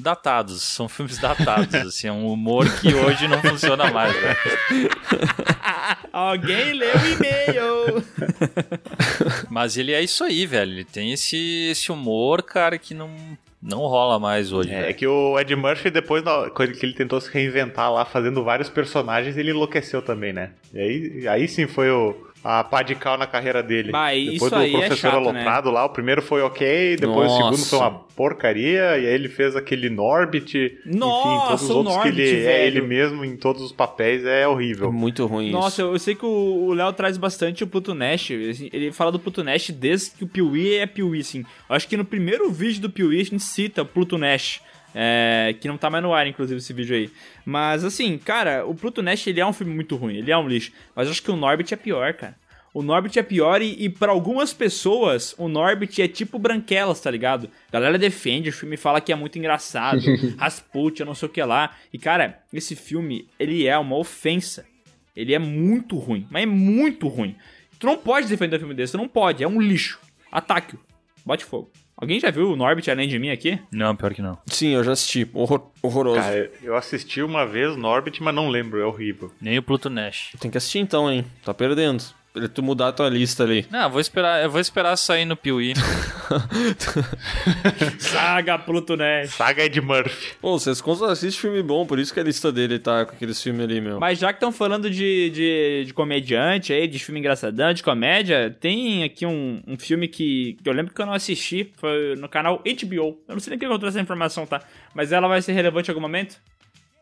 datados, 0.00 0.62
são 0.62 0.86
filmes 0.88 1.18
datados, 1.18 1.74
assim, 1.86 2.08
é 2.08 2.12
um 2.12 2.28
humor 2.28 2.66
que 2.80 2.94
hoje 2.94 3.26
não 3.26 3.40
funciona 3.40 3.90
mais, 3.90 4.12
velho. 4.14 4.90
Alguém 6.12 6.74
leu 6.74 6.94
o 6.94 7.06
e-mail. 7.06 8.04
Mas 9.50 9.76
ele 9.76 9.92
é 9.92 10.02
isso 10.02 10.22
aí, 10.22 10.46
velho, 10.46 10.72
ele 10.72 10.84
tem 10.84 11.12
esse, 11.12 11.68
esse 11.70 11.90
humor, 11.90 12.42
cara, 12.42 12.78
que 12.78 12.94
não, 12.94 13.10
não 13.60 13.80
rola 13.80 14.18
mais 14.18 14.52
hoje, 14.52 14.70
É, 14.72 14.82
velho. 14.82 14.94
que 14.94 15.06
o 15.06 15.38
Ed 15.38 15.54
Murphy, 15.56 15.90
depois 15.90 16.22
que 16.78 16.86
ele 16.86 16.92
tentou 16.94 17.20
se 17.20 17.30
reinventar 17.32 17.92
lá, 17.92 18.04
fazendo 18.04 18.44
vários 18.44 18.68
personagens, 18.68 19.36
ele 19.36 19.50
enlouqueceu 19.50 20.02
também, 20.02 20.32
né? 20.32 20.50
E 20.72 20.78
aí, 20.78 21.28
aí 21.28 21.48
sim 21.48 21.66
foi 21.66 21.90
o, 21.90 22.14
a 22.44 22.62
pá 22.62 22.82
de 22.82 22.94
cal 22.94 23.16
na 23.16 23.26
carreira 23.26 23.62
dele. 23.62 23.90
Bah, 23.90 24.10
depois 24.10 24.34
isso 24.42 24.54
aí 24.54 24.68
é 24.74 24.78
professor 24.78 24.96
chato, 24.96 25.14
aloprado 25.16 25.70
lá, 25.70 25.84
o 25.86 25.88
primeiro 25.88 26.20
foi 26.20 26.42
ok, 26.42 26.96
depois 26.96 27.30
o 27.32 27.36
segundo 27.36 27.50
Nossa. 27.52 27.66
foi 27.70 27.78
uma 27.78 27.90
porcaria, 28.14 28.98
e 28.98 29.06
aí 29.06 29.14
ele 29.14 29.28
fez 29.28 29.56
aquele 29.56 29.88
Norbit. 29.90 30.56
enfim, 30.86 30.98
Nossa, 30.98 31.48
todos 31.48 31.62
os 31.62 31.70
o 31.70 31.76
outros 31.78 31.96
que 31.96 32.02
Norbit, 32.08 32.20
ele 32.22 32.40
é 32.42 32.44
velho. 32.44 32.66
ele 32.78 32.80
mesmo 32.86 33.24
em 33.24 33.36
todos 33.36 33.62
os 33.62 33.72
papéis, 33.72 34.24
é 34.24 34.42
É 34.42 34.48
horrível. 34.48 34.92
muito 34.92 35.24
ruim 35.26 35.50
Nossa, 35.50 35.68
isso. 35.68 35.80
eu, 35.82 35.92
eu 35.94 35.98
sei 35.98 36.14
que 36.14 36.26
o 36.26 36.72
Léo 36.74 36.92
traz 36.92 37.16
bastante 37.16 37.64
o 37.64 37.66
Pluto 37.66 37.94
Nash. 37.94 38.30
Ele 38.30 38.70
ele 38.72 38.92
fala 38.92 39.10
do 39.10 39.18
Pluto 39.18 39.42
Nash 39.42 39.70
desde 39.70 40.10
que 40.12 40.24
o 40.24 40.28
Piuí 40.28 40.74
é 40.74 40.86
Piuí, 40.86 41.20
assim. 41.20 41.40
Eu 41.68 41.74
acho 41.76 41.88
que 41.88 41.96
no 41.96 42.04
primeiro 42.04 42.50
vídeo 42.50 42.82
do 42.82 42.90
Piuí 42.90 43.20
a 43.20 43.24
gente 43.24 43.42
cita 43.42 43.82
o 43.82 43.86
Pluto 43.86 44.18
Nash. 44.18 44.60
É, 44.94 45.54
que 45.60 45.66
não 45.66 45.76
tá 45.76 45.90
mais 45.90 46.02
no 46.04 46.14
ar, 46.14 46.26
inclusive, 46.26 46.58
esse 46.58 46.72
vídeo 46.72 46.94
aí. 46.94 47.10
Mas, 47.44 47.84
assim, 47.84 48.16
cara, 48.16 48.64
o 48.64 48.74
Pluto 48.74 49.02
Nash, 49.02 49.26
ele 49.26 49.40
é 49.40 49.46
um 49.46 49.52
filme 49.52 49.74
muito 49.74 49.96
ruim. 49.96 50.16
Ele 50.16 50.30
é 50.30 50.38
um 50.38 50.48
lixo. 50.48 50.72
Mas 50.94 51.06
eu 51.06 51.12
acho 51.12 51.22
que 51.22 51.30
o 51.30 51.36
Norbit 51.36 51.74
é 51.74 51.76
pior, 51.76 52.14
cara. 52.14 52.36
O 52.74 52.82
Norbit 52.82 53.16
é 53.20 53.22
pior 53.22 53.62
e, 53.62 53.84
e 53.84 53.88
para 53.88 54.10
algumas 54.10 54.52
pessoas, 54.52 55.32
o 55.38 55.46
Norbit 55.46 56.02
é 56.02 56.08
tipo 56.08 56.40
Branquelas, 56.40 57.00
tá 57.00 57.08
ligado? 57.08 57.48
A 57.68 57.72
galera 57.72 57.96
defende 57.96 58.48
o 58.48 58.52
filme, 58.52 58.76
fala 58.76 59.00
que 59.00 59.12
é 59.12 59.14
muito 59.14 59.38
engraçado, 59.38 60.00
Rasputin, 60.36 61.04
não 61.04 61.14
sei 61.14 61.28
o 61.28 61.30
que 61.30 61.40
lá. 61.40 61.76
E, 61.92 61.98
cara, 61.98 62.42
esse 62.52 62.74
filme, 62.74 63.28
ele 63.38 63.64
é 63.64 63.78
uma 63.78 63.96
ofensa. 63.96 64.66
Ele 65.14 65.32
é 65.32 65.38
muito 65.38 65.96
ruim, 65.96 66.26
mas 66.28 66.42
é 66.42 66.46
muito 66.46 67.06
ruim. 67.06 67.36
Tu 67.78 67.86
não 67.86 67.96
pode 67.96 68.26
defender 68.26 68.56
um 68.56 68.60
filme 68.60 68.74
desse, 68.74 68.92
tu 68.92 68.98
não 68.98 69.06
pode, 69.06 69.44
é 69.44 69.46
um 69.46 69.60
lixo. 69.60 70.00
Ataque-o, 70.32 70.80
bote 71.24 71.44
fogo. 71.44 71.70
Alguém 71.96 72.18
já 72.18 72.30
viu 72.30 72.50
o 72.50 72.56
Norbit 72.56 72.90
além 72.90 73.08
de 73.08 73.18
mim 73.18 73.30
aqui? 73.30 73.58
Não, 73.70 73.94
pior 73.94 74.12
que 74.12 74.20
não. 74.22 74.36
Sim, 74.46 74.68
eu 74.74 74.82
já 74.82 74.92
assisti. 74.92 75.28
Horror- 75.32 75.70
horroroso. 75.80 76.20
Cara, 76.20 76.50
eu 76.62 76.76
assisti 76.76 77.22
uma 77.22 77.46
vez 77.46 77.76
Norbit, 77.76 78.22
mas 78.22 78.34
não 78.34 78.48
lembro, 78.48 78.80
é 78.80 78.84
horrível. 78.84 79.30
Nem 79.40 79.58
o 79.58 79.62
Pluto 79.62 79.88
Nash. 79.88 80.30
Tem 80.40 80.50
que 80.50 80.58
assistir 80.58 80.80
então, 80.80 81.10
hein? 81.10 81.24
Tá 81.44 81.54
perdendo. 81.54 82.02
Pra 82.34 82.48
tu 82.48 82.64
mudar 82.64 82.88
a 82.88 82.92
tua 82.92 83.08
lista 83.08 83.44
ali. 83.44 83.64
Não, 83.70 83.84
eu 83.84 83.90
vou 83.90 84.00
esperar, 84.00 84.42
eu 84.42 84.50
vou 84.50 84.60
esperar 84.60 84.96
sair 84.96 85.24
no 85.24 85.36
Piuí. 85.36 85.72
Saga 88.00 88.58
Pluto 88.58 88.96
Nash. 88.96 89.30
Saga 89.30 89.62
Ed 89.62 89.80
Murphy. 89.80 90.34
Pô, 90.40 90.58
vocês 90.58 90.80
constam 90.80 91.08
assistem 91.08 91.40
filme 91.40 91.62
bom, 91.62 91.86
por 91.86 91.96
isso 91.96 92.12
que 92.12 92.18
a 92.18 92.24
lista 92.24 92.50
dele 92.50 92.80
tá 92.80 93.06
com 93.06 93.12
aqueles 93.12 93.40
filmes 93.40 93.62
ali, 93.62 93.80
meu. 93.80 94.00
Mas 94.00 94.18
já 94.18 94.32
que 94.32 94.38
estão 94.38 94.50
falando 94.50 94.90
de, 94.90 95.30
de, 95.30 95.84
de 95.86 95.94
comediante 95.94 96.72
aí, 96.72 96.88
de 96.88 96.98
filme 96.98 97.20
engraçadão, 97.20 97.72
de 97.72 97.84
comédia, 97.84 98.50
tem 98.50 99.04
aqui 99.04 99.24
um, 99.24 99.62
um 99.64 99.78
filme 99.78 100.08
que, 100.08 100.58
que 100.60 100.68
eu 100.68 100.72
lembro 100.72 100.92
que 100.92 101.00
eu 101.00 101.06
não 101.06 101.14
assisti, 101.14 101.72
foi 101.76 102.16
no 102.16 102.28
canal 102.28 102.60
HBO. 102.64 103.16
Eu 103.28 103.34
não 103.34 103.38
sei 103.38 103.50
nem 103.50 103.60
quem 103.60 103.68
encontrou 103.68 103.88
essa 103.88 104.00
informação, 104.00 104.44
tá? 104.44 104.60
Mas 104.92 105.12
ela 105.12 105.28
vai 105.28 105.40
ser 105.40 105.52
relevante 105.52 105.88
em 105.88 105.92
algum 105.92 106.00
momento? 106.02 106.36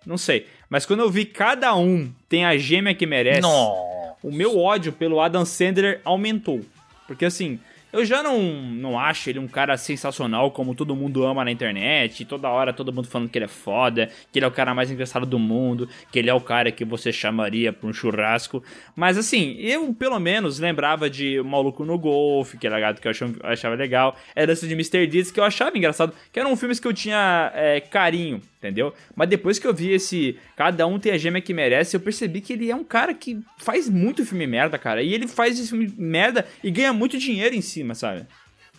Não 0.04 0.18
sei. 0.18 0.46
Mas 0.68 0.84
quando 0.84 1.00
eu 1.00 1.10
vi 1.10 1.24
cada 1.24 1.74
um 1.74 2.12
tem 2.28 2.44
a 2.44 2.54
gêmea 2.58 2.94
que 2.94 3.06
merece, 3.06 3.40
Nossa. 3.40 4.01
O 4.22 4.30
meu 4.30 4.58
ódio 4.58 4.92
pelo 4.92 5.20
Adam 5.20 5.44
Sandler 5.44 6.00
aumentou. 6.04 6.60
Porque 7.06 7.24
assim, 7.24 7.58
eu 7.92 8.06
já 8.06 8.22
não, 8.22 8.40
não 8.40 8.98
acho 8.98 9.28
ele 9.28 9.38
um 9.38 9.46
cara 9.46 9.76
sensacional 9.76 10.50
como 10.50 10.74
todo 10.74 10.96
mundo 10.96 11.24
ama 11.24 11.44
na 11.44 11.50
internet, 11.50 12.24
toda 12.24 12.48
hora 12.48 12.72
todo 12.72 12.90
mundo 12.90 13.06
falando 13.06 13.28
que 13.28 13.36
ele 13.36 13.44
é 13.44 13.48
foda, 13.48 14.08
que 14.32 14.38
ele 14.38 14.46
é 14.46 14.48
o 14.48 14.52
cara 14.52 14.74
mais 14.74 14.90
engraçado 14.90 15.26
do 15.26 15.38
mundo, 15.38 15.86
que 16.10 16.18
ele 16.18 16.30
é 16.30 16.34
o 16.34 16.40
cara 16.40 16.72
que 16.72 16.86
você 16.86 17.12
chamaria 17.12 17.70
pra 17.70 17.86
um 17.86 17.92
churrasco. 17.92 18.64
Mas 18.96 19.18
assim, 19.18 19.56
eu 19.58 19.92
pelo 19.92 20.18
menos 20.18 20.58
lembrava 20.58 21.10
de 21.10 21.38
O 21.38 21.44
Maluco 21.44 21.84
no 21.84 21.98
Golfe, 21.98 22.56
que 22.56 22.66
era 22.66 22.76
ligado 22.76 22.98
que 22.98 23.06
eu 23.06 23.10
achava, 23.10 23.34
eu 23.42 23.50
achava 23.50 23.74
legal, 23.74 24.16
era 24.34 24.52
esse 24.52 24.66
de 24.66 24.72
Mr. 24.72 25.06
Deeds, 25.06 25.30
que 25.30 25.38
eu 25.38 25.44
achava 25.44 25.76
engraçado, 25.76 26.14
que 26.32 26.40
eram 26.40 26.56
filmes 26.56 26.80
que 26.80 26.88
eu 26.88 26.94
tinha 26.94 27.52
é, 27.54 27.78
carinho, 27.78 28.40
entendeu? 28.62 28.94
Mas 29.16 29.28
depois 29.28 29.58
que 29.58 29.66
eu 29.66 29.74
vi 29.74 29.90
esse 29.90 30.38
Cada 30.56 30.86
um 30.86 30.98
tem 30.98 31.12
a 31.12 31.18
gêmea 31.18 31.42
que 31.42 31.52
merece, 31.52 31.96
eu 31.96 32.00
percebi 32.00 32.40
que 32.40 32.52
ele 32.52 32.70
é 32.70 32.76
um 32.76 32.84
cara 32.84 33.12
que 33.12 33.40
faz 33.58 33.88
muito 33.88 34.24
filme 34.24 34.46
merda, 34.46 34.78
cara. 34.78 35.02
E 35.02 35.12
ele 35.12 35.26
faz 35.26 35.58
esse 35.58 35.70
filme 35.70 35.92
merda 35.96 36.46
e 36.62 36.70
ganha 36.70 36.92
muito 36.92 37.18
dinheiro 37.18 37.54
em 37.54 37.60
cima, 37.60 37.94
sabe? 37.94 38.26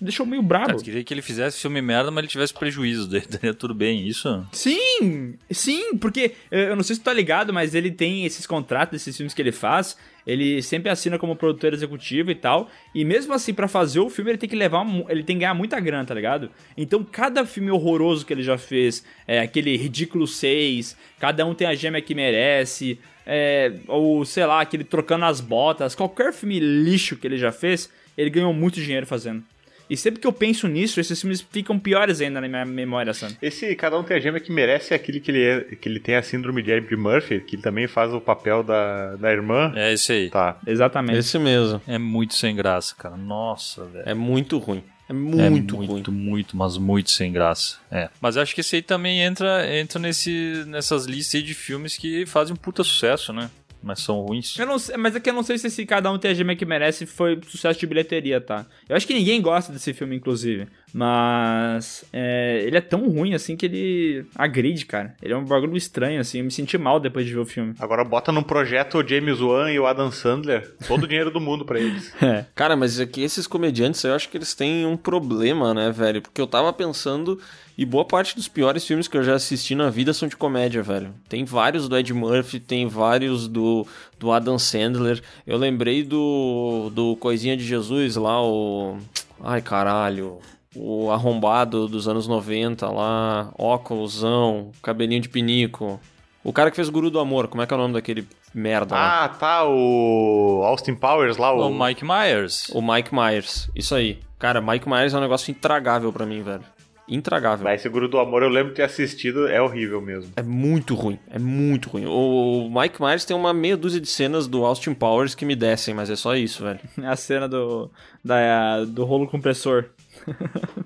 Deixou 0.03 0.25
meio 0.25 0.41
brabo. 0.41 0.65
Cara, 0.67 0.77
eu 0.77 0.83
queria 0.83 1.03
que 1.03 1.13
ele 1.13 1.21
fizesse 1.21 1.59
filme 1.59 1.81
merda, 1.81 2.11
mas 2.11 2.19
ele 2.19 2.27
tivesse 2.27 2.53
prejuízo. 2.53 3.07
Daria 3.07 3.53
tudo 3.53 3.73
bem, 3.73 4.05
isso? 4.05 4.45
Sim, 4.51 5.35
sim, 5.49 5.97
porque 5.97 6.33
eh, 6.51 6.69
eu 6.69 6.75
não 6.75 6.83
sei 6.83 6.95
se 6.95 7.01
tu 7.01 7.05
tá 7.05 7.13
ligado, 7.13 7.53
mas 7.53 7.73
ele 7.73 7.89
tem 7.89 8.25
esses 8.25 8.45
contratos, 8.45 9.01
esses 9.01 9.15
filmes 9.15 9.33
que 9.33 9.41
ele 9.41 9.51
faz, 9.51 9.97
ele 10.27 10.61
sempre 10.61 10.89
assina 10.89 11.17
como 11.17 11.35
produtor 11.35 11.73
executivo 11.73 12.31
e 12.31 12.35
tal, 12.35 12.69
e 12.93 13.05
mesmo 13.05 13.33
assim, 13.33 13.53
pra 13.53 13.67
fazer 13.67 13.99
o 13.99 14.09
filme, 14.09 14.31
ele 14.31 14.37
tem 14.37 14.49
que 14.49 14.55
levar, 14.55 14.85
ele 15.09 15.23
tem 15.23 15.37
que 15.37 15.41
ganhar 15.41 15.53
muita 15.53 15.79
grana, 15.79 16.05
tá 16.05 16.13
ligado? 16.13 16.49
Então, 16.75 17.03
cada 17.03 17.45
filme 17.45 17.71
horroroso 17.71 18.25
que 18.25 18.33
ele 18.33 18.43
já 18.43 18.57
fez, 18.57 19.05
é, 19.25 19.39
aquele 19.39 19.75
Ridículo 19.77 20.27
6, 20.27 20.97
cada 21.19 21.45
um 21.45 21.53
tem 21.53 21.67
a 21.67 21.75
gêmea 21.75 22.01
que 22.01 22.13
merece, 22.13 22.99
é, 23.25 23.73
ou 23.87 24.25
sei 24.25 24.45
lá, 24.45 24.61
aquele 24.61 24.83
Trocando 24.83 25.25
as 25.25 25.39
Botas, 25.39 25.95
qualquer 25.95 26.33
filme 26.33 26.59
lixo 26.59 27.15
que 27.15 27.25
ele 27.25 27.37
já 27.37 27.51
fez, 27.51 27.89
ele 28.17 28.29
ganhou 28.29 28.53
muito 28.53 28.81
dinheiro 28.81 29.05
fazendo. 29.05 29.43
E 29.89 29.97
sempre 29.97 30.19
que 30.19 30.27
eu 30.27 30.33
penso 30.33 30.67
nisso, 30.67 30.99
esses 30.99 31.19
filmes 31.19 31.41
ficam 31.41 31.77
piores 31.77 32.21
ainda 32.21 32.39
na 32.41 32.47
minha 32.47 32.65
memória, 32.65 33.13
sabe? 33.13 33.37
Esse 33.41 33.75
Cada 33.75 33.97
Um 33.97 34.03
Tem 34.03 34.17
a 34.17 34.19
Gêmea 34.19 34.39
que 34.39 34.51
merece 34.51 34.93
é 34.93 34.95
aquele 34.95 35.19
que 35.19 35.31
ele, 35.31 35.43
é, 35.43 35.61
que 35.75 35.87
ele 35.89 35.99
tem 35.99 36.15
a 36.15 36.23
síndrome 36.23 36.61
de 36.61 36.71
Ed 36.71 36.95
Murphy, 36.95 37.41
que 37.41 37.55
ele 37.55 37.63
também 37.63 37.87
faz 37.87 38.13
o 38.13 38.21
papel 38.21 38.63
da, 38.63 39.15
da 39.15 39.31
irmã. 39.31 39.71
É 39.75 39.93
esse 39.93 40.11
aí. 40.11 40.29
Tá. 40.29 40.57
Exatamente. 40.65 41.19
Esse 41.19 41.37
mesmo. 41.37 41.81
É 41.87 41.97
muito 41.97 42.33
sem 42.35 42.55
graça, 42.55 42.95
cara. 42.95 43.17
Nossa, 43.17 43.83
velho. 43.85 44.07
É 44.07 44.13
muito 44.13 44.57
ruim. 44.57 44.83
É 45.09 45.11
É 45.11 45.13
muito, 45.13 45.75
muito, 45.77 46.11
ruim. 46.11 46.17
muito, 46.17 46.55
mas 46.57 46.77
muito 46.77 47.11
sem 47.11 47.31
graça. 47.31 47.77
É. 47.91 48.09
Mas 48.21 48.37
acho 48.37 48.55
que 48.55 48.61
esse 48.61 48.77
aí 48.77 48.81
também 48.81 49.21
entra, 49.21 49.67
entra 49.77 49.99
nesse, 49.99 50.63
nessas 50.65 51.05
listas 51.05 51.35
aí 51.35 51.43
de 51.43 51.53
filmes 51.53 51.97
que 51.97 52.25
fazem 52.25 52.53
um 52.53 52.57
puta 52.57 52.83
sucesso, 52.83 53.33
né? 53.33 53.49
Mas 53.83 53.99
são 53.99 54.21
ruins. 54.21 54.57
Eu 54.57 54.65
não 54.65 54.79
sei, 54.79 54.95
mas 54.95 55.15
é 55.15 55.19
que 55.19 55.29
eu 55.29 55.33
não 55.33 55.43
sei 55.43 55.57
se 55.57 55.67
esse 55.67 55.85
Cada 55.85 56.09
Um 56.09 56.17
Tem 56.17 56.31
a 56.31 56.33
Gêmea 56.33 56.55
que 56.55 56.65
Merece 56.65 57.05
foi 57.05 57.39
sucesso 57.45 57.79
de 57.79 57.85
bilheteria, 57.85 58.39
tá? 58.39 58.65
Eu 58.87 58.95
acho 58.95 59.05
que 59.05 59.13
ninguém 59.13 59.41
gosta 59.41 59.73
desse 59.73 59.93
filme, 59.93 60.15
inclusive. 60.15 60.67
Mas 60.93 62.05
é, 62.13 62.63
ele 62.65 62.77
é 62.77 62.81
tão 62.81 63.09
ruim, 63.09 63.33
assim, 63.33 63.57
que 63.57 63.65
ele 63.65 64.25
agride, 64.35 64.85
cara. 64.85 65.15
Ele 65.21 65.33
é 65.33 65.37
um 65.37 65.43
bagulho 65.43 65.75
estranho, 65.75 66.21
assim. 66.21 66.37
Eu 66.37 66.45
me 66.45 66.51
senti 66.51 66.77
mal 66.77 66.99
depois 66.99 67.25
de 67.25 67.33
ver 67.33 67.39
o 67.39 67.45
filme. 67.45 67.73
Agora 67.79 68.05
bota 68.05 68.31
num 68.31 68.43
projeto 68.43 68.99
o 68.99 69.07
James 69.07 69.41
Wan 69.41 69.71
e 69.71 69.79
o 69.79 69.87
Adam 69.87 70.11
Sandler, 70.11 70.71
todo 70.87 71.03
o 71.03 71.07
dinheiro 71.07 71.31
do 71.31 71.41
mundo 71.41 71.65
pra 71.65 71.79
eles. 71.79 72.13
É. 72.23 72.45
Cara, 72.55 72.75
mas 72.77 72.99
é 73.01 73.05
que 73.05 73.21
esses 73.21 73.45
comediantes, 73.45 74.01
eu 74.03 74.13
acho 74.13 74.29
que 74.29 74.37
eles 74.37 74.53
têm 74.53 74.85
um 74.85 74.95
problema, 74.95 75.73
né, 75.73 75.91
velho? 75.91 76.21
Porque 76.21 76.39
eu 76.39 76.47
tava 76.47 76.71
pensando, 76.71 77.37
e 77.77 77.85
boa 77.85 78.05
parte 78.05 78.35
dos 78.35 78.47
piores 78.47 78.85
filmes 78.85 79.07
que 79.07 79.17
eu 79.17 79.23
já 79.23 79.33
assisti 79.33 79.73
na 79.73 79.89
vida 79.89 80.13
são 80.13 80.27
de 80.27 80.37
comédia, 80.37 80.83
velho. 80.83 81.13
Tem 81.27 81.43
vários 81.43 81.89
do 81.89 81.97
Ed 81.97 82.13
Murphy, 82.13 82.59
tem 82.59 82.87
vários 82.87 83.47
do, 83.47 83.87
do 84.19 84.31
Adam 84.31 84.59
Sandler. 84.59 85.21
Eu 85.45 85.57
lembrei 85.57 86.03
do, 86.03 86.91
do 86.93 87.15
Coisinha 87.15 87.57
de 87.57 87.65
Jesus 87.65 88.15
lá, 88.15 88.43
o. 88.43 88.97
Ai, 89.43 89.61
caralho. 89.61 90.37
O 90.75 91.11
arrombado 91.11 91.87
dos 91.87 92.07
anos 92.07 92.27
90 92.27 92.89
lá, 92.89 93.51
óculosão, 93.57 94.71
cabelinho 94.81 95.21
de 95.21 95.29
pinico. 95.29 95.99
O 96.43 96.51
cara 96.51 96.69
que 96.69 96.75
fez 96.75 96.89
Guru 96.89 97.09
do 97.09 97.19
Amor, 97.19 97.47
como 97.47 97.61
é 97.61 97.67
que 97.67 97.73
é 97.73 97.77
o 97.77 97.79
nome 97.79 97.93
daquele 97.93 98.27
merda 98.53 98.95
lá? 98.95 99.23
Ah, 99.23 99.29
tá, 99.29 99.65
o 99.65 100.61
Austin 100.65 100.93
Powers 100.93 101.37
lá, 101.37 101.53
o... 101.53 101.69
O 101.69 101.85
Mike 101.85 102.03
Myers. 102.03 102.69
O 102.69 102.81
Mike 102.81 103.13
Myers, 103.13 103.69
isso 103.75 103.95
aí. 103.95 104.19
Cara, 104.37 104.59
Mike 104.59 104.89
Myers 104.89 105.13
é 105.13 105.17
um 105.17 105.21
negócio 105.21 105.51
intragável 105.51 106.11
pra 106.11 106.25
mim, 106.25 106.43
velho. 106.43 106.63
Intragável. 107.07 107.63
Vai, 107.63 107.75
esse 107.75 107.89
Guru 107.89 108.07
do 108.07 108.17
Amor 108.17 108.43
eu 108.43 108.49
lembro 108.49 108.69
de 108.69 108.77
ter 108.77 108.83
assistido, 108.83 109.47
é 109.47 109.61
horrível 109.61 110.01
mesmo. 110.01 110.31
É 110.35 110.41
muito 110.41 110.95
ruim, 110.95 111.19
é 111.29 111.37
muito 111.37 111.89
ruim. 111.89 112.05
O 112.05 112.69
Mike 112.73 113.01
Myers 113.01 113.25
tem 113.25 113.35
uma 113.35 113.53
meia 113.53 113.75
dúzia 113.75 113.99
de 113.99 114.07
cenas 114.07 114.47
do 114.47 114.63
Austin 114.65 114.93
Powers 114.93 115.35
que 115.35 115.45
me 115.45 115.55
descem, 115.55 115.93
mas 115.93 116.09
é 116.09 116.15
só 116.15 116.35
isso, 116.35 116.63
velho. 116.63 116.79
A 117.03 117.15
cena 117.15 117.47
do, 117.47 117.91
da, 118.23 118.85
do 118.85 119.03
rolo 119.03 119.27
compressor. 119.27 119.85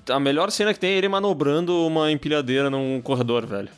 A 0.09 0.19
melhor 0.19 0.49
cena 0.49 0.73
que 0.73 0.79
tem 0.79 0.91
é 0.91 0.97
ele 0.97 1.07
manobrando 1.07 1.85
uma 1.85 2.11
empilhadeira 2.11 2.69
num 2.69 2.99
corredor, 3.01 3.45
velho. 3.45 3.69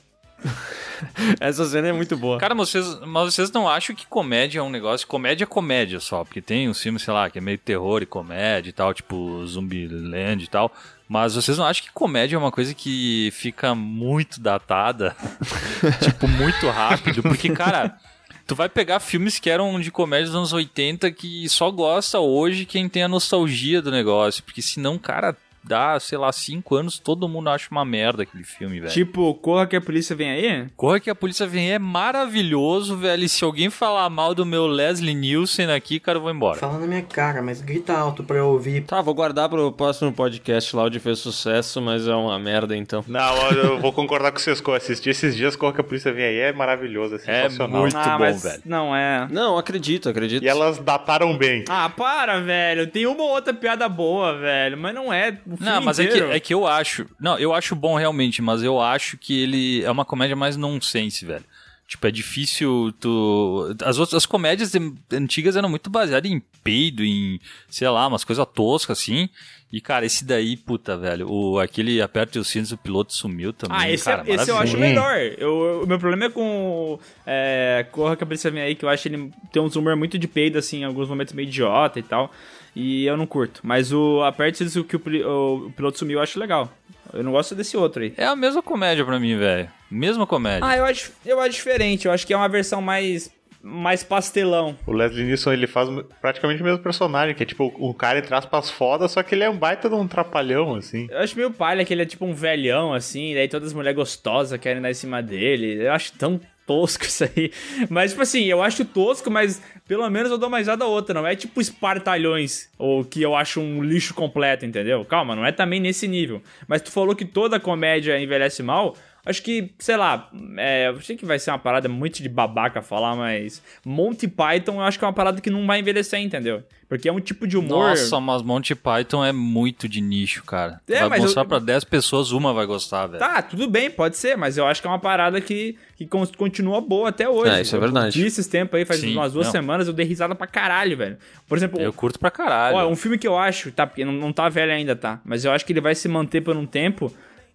Essa 1.40 1.66
cena 1.66 1.90
é 1.90 1.94
muito 1.94 2.18
boa. 2.18 2.38
Cara, 2.38 2.56
mas 2.56 2.70
vocês, 2.70 3.00
mas 3.06 3.34
vocês 3.34 3.52
não 3.52 3.68
acham 3.68 3.96
que 3.96 4.06
comédia 4.08 4.60
é 4.60 4.64
um 4.64 4.70
negócio? 4.70 5.08
Comédia 5.08 5.44
é 5.44 5.48
comédia 5.48 6.00
só, 6.00 6.24
porque 6.24 6.42
tem 6.42 6.70
uns 6.70 6.82
filmes, 6.82 7.04
sei 7.04 7.14
lá, 7.14 7.30
que 7.30 7.38
é 7.38 7.42
meio 7.42 7.58
terror 7.58 8.02
e 8.02 8.06
comédia 8.06 8.70
e 8.70 8.74
tal, 8.74 8.94
tipo 8.94 9.46
Zumbiland 9.46 10.44
e 10.44 10.48
tal. 10.48 10.72
Mas 11.08 11.36
vocês 11.36 11.58
não 11.58 11.66
acham 11.66 11.84
que 11.84 11.92
comédia 11.92 12.36
é 12.36 12.40
uma 12.40 12.52
coisa 12.52 12.74
que 12.74 13.30
fica 13.34 13.74
muito 13.74 14.40
datada? 14.40 15.16
tipo, 16.04 16.28
muito 16.28 16.70
rápido? 16.70 17.24
Porque, 17.24 17.50
cara, 17.50 17.98
tu 18.46 18.56
vai 18.56 18.70
pegar 18.70 19.00
filmes 19.00 19.40
que 19.40 19.50
eram 19.50 19.80
de 19.80 19.90
comédia 19.90 20.28
dos 20.28 20.36
anos 20.36 20.54
80 20.54 21.12
que 21.12 21.50
só 21.50 21.72
gosta 21.72 22.20
hoje 22.20 22.66
quem 22.66 22.88
tem 22.88 23.04
a 23.04 23.08
nostalgia 23.08 23.82
do 23.82 23.90
negócio. 23.90 24.44
Porque 24.44 24.62
senão, 24.62 25.00
cara, 25.00 25.36
dá, 25.64 26.00
sei 26.00 26.18
lá, 26.18 26.32
cinco 26.32 26.76
anos, 26.76 27.00
todo 27.00 27.28
mundo 27.28 27.50
acha 27.50 27.68
uma 27.72 27.86
merda 27.86 28.24
aquele 28.24 28.44
filme, 28.44 28.80
velho. 28.80 28.92
Tipo, 28.92 29.34
Corra 29.36 29.68
que 29.68 29.76
a 29.76 29.82
Polícia 29.82 30.16
Vem 30.16 30.32
Aí? 30.32 30.68
Corra 30.76 31.00
que 31.00 31.10
a 31.10 31.16
polícia 31.16 31.46
vem 31.48 31.68
aí 31.68 31.72
é 31.74 31.80
maravilhoso, 31.80 32.98
velho. 32.98 33.24
E 33.24 33.30
se 33.30 33.44
alguém 33.44 33.70
falar 33.70 34.10
mal 34.10 34.34
do 34.34 34.46
meu 34.46 34.68
Leslie 34.68 35.14
Nielsen 35.14 35.72
aqui, 35.72 36.00
cara, 36.00 36.18
eu 36.18 36.22
vou 36.22 36.32
embora. 36.32 36.60
Fala 36.60 36.80
na 36.80 36.88
minha 36.88 37.02
cara, 37.02 37.42
mas 37.42 37.62
grita 37.62 37.94
alto 37.94 38.24
pra 38.24 38.38
eu 38.38 38.48
ouvir. 38.48 38.84
Tá, 38.84 39.02
vou 39.02 39.14
guardar 39.14 39.50
pro 39.50 39.72
próximo 39.72 40.12
podcast 40.12 40.76
lá 40.76 40.84
onde 40.84 41.00
fez 41.00 41.20
sucesso, 41.20 41.82
mas 41.82 42.08
é 42.08 42.16
uma 42.16 42.38
merda 42.40 42.76
então. 42.76 43.04
Não, 43.08 43.52
eu 43.52 43.80
vou 43.80 43.92
concordar 43.92 44.32
com 44.32 44.40
vocês, 44.40 44.62
que 44.62 44.70
eu 44.70 44.74
assisti 44.74 45.10
esses 45.10 45.36
dias, 45.36 45.56
Corra 45.56 45.74
que 45.74 45.82
a 45.82 45.84
Polícia 45.84 46.14
Vem 46.14 46.26
Aí 46.26 46.40
é 46.40 46.54
maravilhoso, 46.54 47.16
é 47.16 47.20
sensacional. 47.20 47.82
muito 47.82 47.98
ah, 47.98 48.04
bom, 48.04 48.20
mas 48.20 48.44
velho. 48.44 48.62
não 48.66 48.96
é. 48.96 49.28
Não, 49.32 49.58
acredito, 49.58 50.10
acredito. 50.10 50.44
E 50.44 50.48
elas 50.48 50.80
dataram 50.80 51.38
bem. 51.38 51.64
Ah, 51.70 51.90
para, 51.90 52.40
velho. 52.40 52.88
Tem 52.88 53.06
uma 53.06 53.24
ou 53.24 53.30
outra 53.30 53.54
piada 53.54 53.88
boa, 53.90 54.38
velho. 54.38 54.78
Mas 54.78 54.94
não 54.94 55.12
é 55.12 55.38
Não, 55.60 55.82
mas 55.82 56.00
é 56.00 56.08
que, 56.08 56.18
é 56.20 56.40
que 56.40 56.54
eu 56.54 56.68
acho. 56.68 57.06
Não, 57.20 57.38
eu 57.40 57.54
acho 57.54 57.76
bom 57.76 57.96
realmente, 57.96 58.42
mas 58.42 58.62
eu 58.64 58.80
acho 58.82 59.18
que 59.18 59.42
ele 59.42 59.84
é 59.84 59.92
uma 59.92 60.06
comédia 60.06 60.36
mais 60.36 60.56
nonsense, 60.58 61.26
velho. 61.26 61.46
Tipo, 61.88 62.06
é 62.06 62.12
difícil 62.12 62.94
tu. 63.00 63.76
As 63.84 63.98
outras 63.98 64.18
as 64.18 64.26
comédias 64.28 64.74
antigas 65.12 65.56
eram 65.56 65.68
muito 65.68 65.90
baseadas 65.90 66.30
em 66.30 66.40
peido, 66.64 67.04
em, 67.04 67.40
sei 67.68 67.90
lá, 67.90 68.06
umas 68.06 68.24
coisas 68.24 68.46
toscas 68.54 69.00
assim. 69.00 69.28
E, 69.72 69.80
cara, 69.80 70.06
esse 70.06 70.24
daí, 70.26 70.58
puta, 70.58 70.98
velho, 70.98 71.28
o, 71.32 71.60
aquele 71.60 72.02
aperta 72.02 72.40
os 72.40 72.48
cintos, 72.48 72.72
o 72.72 72.78
piloto 72.78 73.14
sumiu 73.14 73.54
também. 73.54 73.78
Ah, 73.80 73.92
esse, 73.92 74.04
cara, 74.04 74.24
é- 74.28 74.36
esse 74.36 74.50
eu 74.50 74.58
acho 74.58 74.78
melhor. 74.78 75.18
Eu, 75.38 75.82
o 75.84 75.88
meu 75.88 75.98
problema 76.00 76.26
é 76.26 76.30
com 76.30 77.00
é, 77.26 77.86
Corra 77.92 78.16
que 78.16 78.24
a 78.24 78.28
Polícia 78.28 78.50
Vem 78.52 78.62
Aí, 78.62 78.76
que 78.76 78.84
eu 78.86 78.90
acho 78.90 79.08
ele 79.08 79.32
tem 79.52 79.62
um 79.62 79.68
humor 79.68 79.96
muito 79.96 80.18
de 80.18 80.28
peido, 80.28 80.58
assim, 80.60 80.82
em 80.82 80.84
alguns 80.86 81.08
momentos 81.08 81.34
meio 81.34 81.48
idiota 81.48 82.00
e 82.00 82.04
tal. 82.04 82.32
E 82.80 83.06
eu 83.06 83.18
não 83.18 83.28
curto. 83.28 83.60
Mas 83.62 83.92
o 83.92 84.24
Aperte 84.24 84.64
o 84.80 84.84
que 84.86 84.96
o, 84.96 85.66
o 85.66 85.72
piloto 85.72 86.00
sumiu 86.00 86.20
eu 86.20 86.24
acho 86.24 86.40
legal. 86.40 86.72
Eu 87.14 87.24
não 87.24 87.34
gosto 87.34 87.54
desse 87.54 87.76
outro 87.76 88.04
aí. 88.04 88.14
É 88.16 88.26
a 88.26 88.36
mesma 88.38 88.64
comédia 88.64 89.04
pra 89.04 89.20
mim, 89.20 89.38
velho. 89.38 89.70
Mesma 89.92 90.26
comédia. 90.26 90.66
Ah, 90.66 90.78
eu 90.78 90.86
acho, 90.86 91.12
eu 91.26 91.42
acho 91.42 91.52
diferente. 91.52 92.06
Eu 92.06 92.14
acho 92.14 92.26
que 92.26 92.34
é 92.34 92.38
uma 92.38 92.48
versão 92.48 92.82
mais, 92.82 93.30
mais 93.62 94.02
pastelão. 94.02 94.78
O 94.88 94.94
Leslie 94.94 95.26
Nielsen, 95.26 95.52
ele 95.52 95.68
faz 95.68 95.90
praticamente 96.22 96.62
o 96.62 96.66
mesmo 96.66 96.80
personagem, 96.80 97.36
que 97.36 97.44
é 97.44 97.46
tipo 97.46 97.74
um 97.80 97.92
cara 97.92 98.20
entre 98.20 98.34
aspas 98.34 98.70
foda, 98.70 99.10
só 99.10 99.22
que 99.24 99.36
ele 99.36 99.44
é 99.44 99.50
um 99.50 99.58
baita 99.58 99.90
de 99.90 99.96
um 99.96 100.08
trapalhão, 100.08 100.76
assim. 100.76 101.08
Eu 101.10 101.20
acho 101.20 101.36
meio 101.36 101.52
palha 101.52 101.84
que 101.84 101.94
ele 101.94 102.04
é 102.04 102.06
tipo 102.06 102.26
um 102.26 102.34
velhão, 102.34 102.94
assim, 102.94 103.34
daí 103.34 103.50
todas 103.50 103.70
as 103.70 103.74
mulheres 103.74 103.98
gostosas 103.98 104.58
querem 104.60 104.82
dar 104.82 104.92
em 104.92 104.94
cima 104.94 105.22
dele. 105.22 105.84
Eu 105.86 105.92
acho 105.92 106.14
tão 106.14 106.40
tosco 106.70 107.06
isso 107.10 107.24
aí. 107.24 107.52
Mas, 107.90 108.12
tipo 108.12 108.22
assim, 108.22 108.44
eu 108.44 108.62
acho 108.62 108.86
tosco, 108.86 109.32
mas 109.32 109.60
pelo 109.88 110.08
menos 110.08 110.32
eu 110.32 110.38
dou 110.38 110.50
mais 110.52 110.68
risada 110.68 110.86
outra. 110.86 111.16
Não 111.16 111.26
é 111.26 111.36
tipo 111.36 111.60
Espartalhões, 111.60 112.70
ou 112.78 113.04
que 113.04 113.24
eu 113.24 113.36
acho 113.36 113.60
um 113.60 113.84
lixo 113.84 114.14
completo, 114.14 114.68
entendeu? 114.68 115.04
Calma, 115.04 115.36
não 115.36 115.44
é 115.44 115.52
também 115.52 115.80
nesse 115.80 116.08
nível. 116.08 116.44
Mas 116.68 116.84
tu 116.84 116.92
falou 116.92 117.16
que 117.16 117.26
toda 117.26 117.60
comédia 117.60 118.20
envelhece 118.22 118.62
mal. 118.62 118.96
Acho 119.26 119.44
que, 119.44 119.72
sei 119.78 119.98
lá, 119.98 120.30
é, 120.58 120.88
eu 120.88 121.00
sei 121.02 121.16
que 121.16 121.26
vai 121.26 121.38
ser 121.38 121.52
uma 121.52 121.60
parada 121.60 121.88
muito 121.90 122.24
de 122.24 122.30
babaca 122.30 122.82
falar, 122.82 123.16
mas 123.16 123.62
Monty 123.86 124.28
Python 124.28 124.76
eu 124.76 124.82
acho 124.82 124.98
que 124.98 125.04
é 125.06 125.08
uma 125.08 125.14
parada 125.14 125.42
que 125.42 125.50
não 125.50 125.68
vai 125.68 125.80
envelhecer, 125.80 126.20
entendeu? 126.20 126.64
Porque 126.88 127.08
é 127.08 127.14
um 127.14 127.20
tipo 127.20 127.46
de 127.46 127.56
humor. 127.56 127.90
Nossa, 127.90 128.20
mas 128.20 128.42
Monty 128.42 128.74
Python 128.74 129.24
é 129.24 129.32
muito 129.32 129.88
de 129.88 130.02
nicho, 130.02 130.44
cara. 130.44 130.82
É, 130.90 131.02
vai 131.02 131.10
mas 131.10 131.22
mostrar 131.22 131.44
eu- 131.44 131.48
pra 131.48 131.60
10 131.60 131.84
pessoas, 131.84 132.32
uma 132.32 132.52
vai 132.54 132.66
gostar, 132.66 133.06
velho. 133.06 133.20
Tá, 133.20 133.42
tudo 133.44 133.70
bem, 133.70 133.92
pode 133.92 134.18
ser, 134.18 134.36
mas 134.36 134.58
eu 134.58 134.66
acho 134.66 134.82
que 134.82 134.88
é 134.88 134.90
uma 134.90 134.98
parada 134.98 135.40
que, 135.40 135.78
que 135.96 136.08
con- 136.08 136.26
continua 136.36 136.82
boa 136.82 137.10
até 137.10 137.30
hoje. 137.30 137.52
É, 137.52 137.62
isso 137.62 137.76
é 137.76 137.78
Eu 137.78 137.82
verdade. 137.82 138.14
curti 138.14 138.26
esses 138.26 138.48
tempos 138.48 138.76
aí, 138.80 138.86
faz 138.86 139.02
Sim, 139.02 139.14
umas 139.16 139.34
duas 139.34 139.46
não. 139.48 139.52
semanas, 139.52 139.88
eu 139.88 139.94
dei 139.94 140.06
risada 140.06 140.34
pra 140.34 140.48
caralho, 140.48 140.98
velho. 140.98 141.18
Por 141.48 141.58
exemplo, 141.58 141.80
Eu 141.80 141.94
curto 141.94 142.18
pra 142.18 142.32
caralho. 142.32 142.78
ó, 142.78 142.88
um 142.88 142.96
filme 142.96 143.20
que 143.20 143.28
eu 143.28 143.38
acho, 143.38 143.72
tá, 143.72 143.86
porque 143.86 144.04
não, 144.04 144.14
não 144.14 144.34
tá 144.34 144.50
velho 144.50 144.72
ainda, 144.72 144.96
tá? 144.96 145.22
Mas 145.24 145.46
eu 145.46 145.52
acho 145.52 145.64
que 145.66 145.74
ele 145.74 145.82
vai 145.82 145.94
se 145.94 146.08
manter 146.08 146.42
por 146.42 146.58
um 146.58 146.66
tempo. 146.66 147.14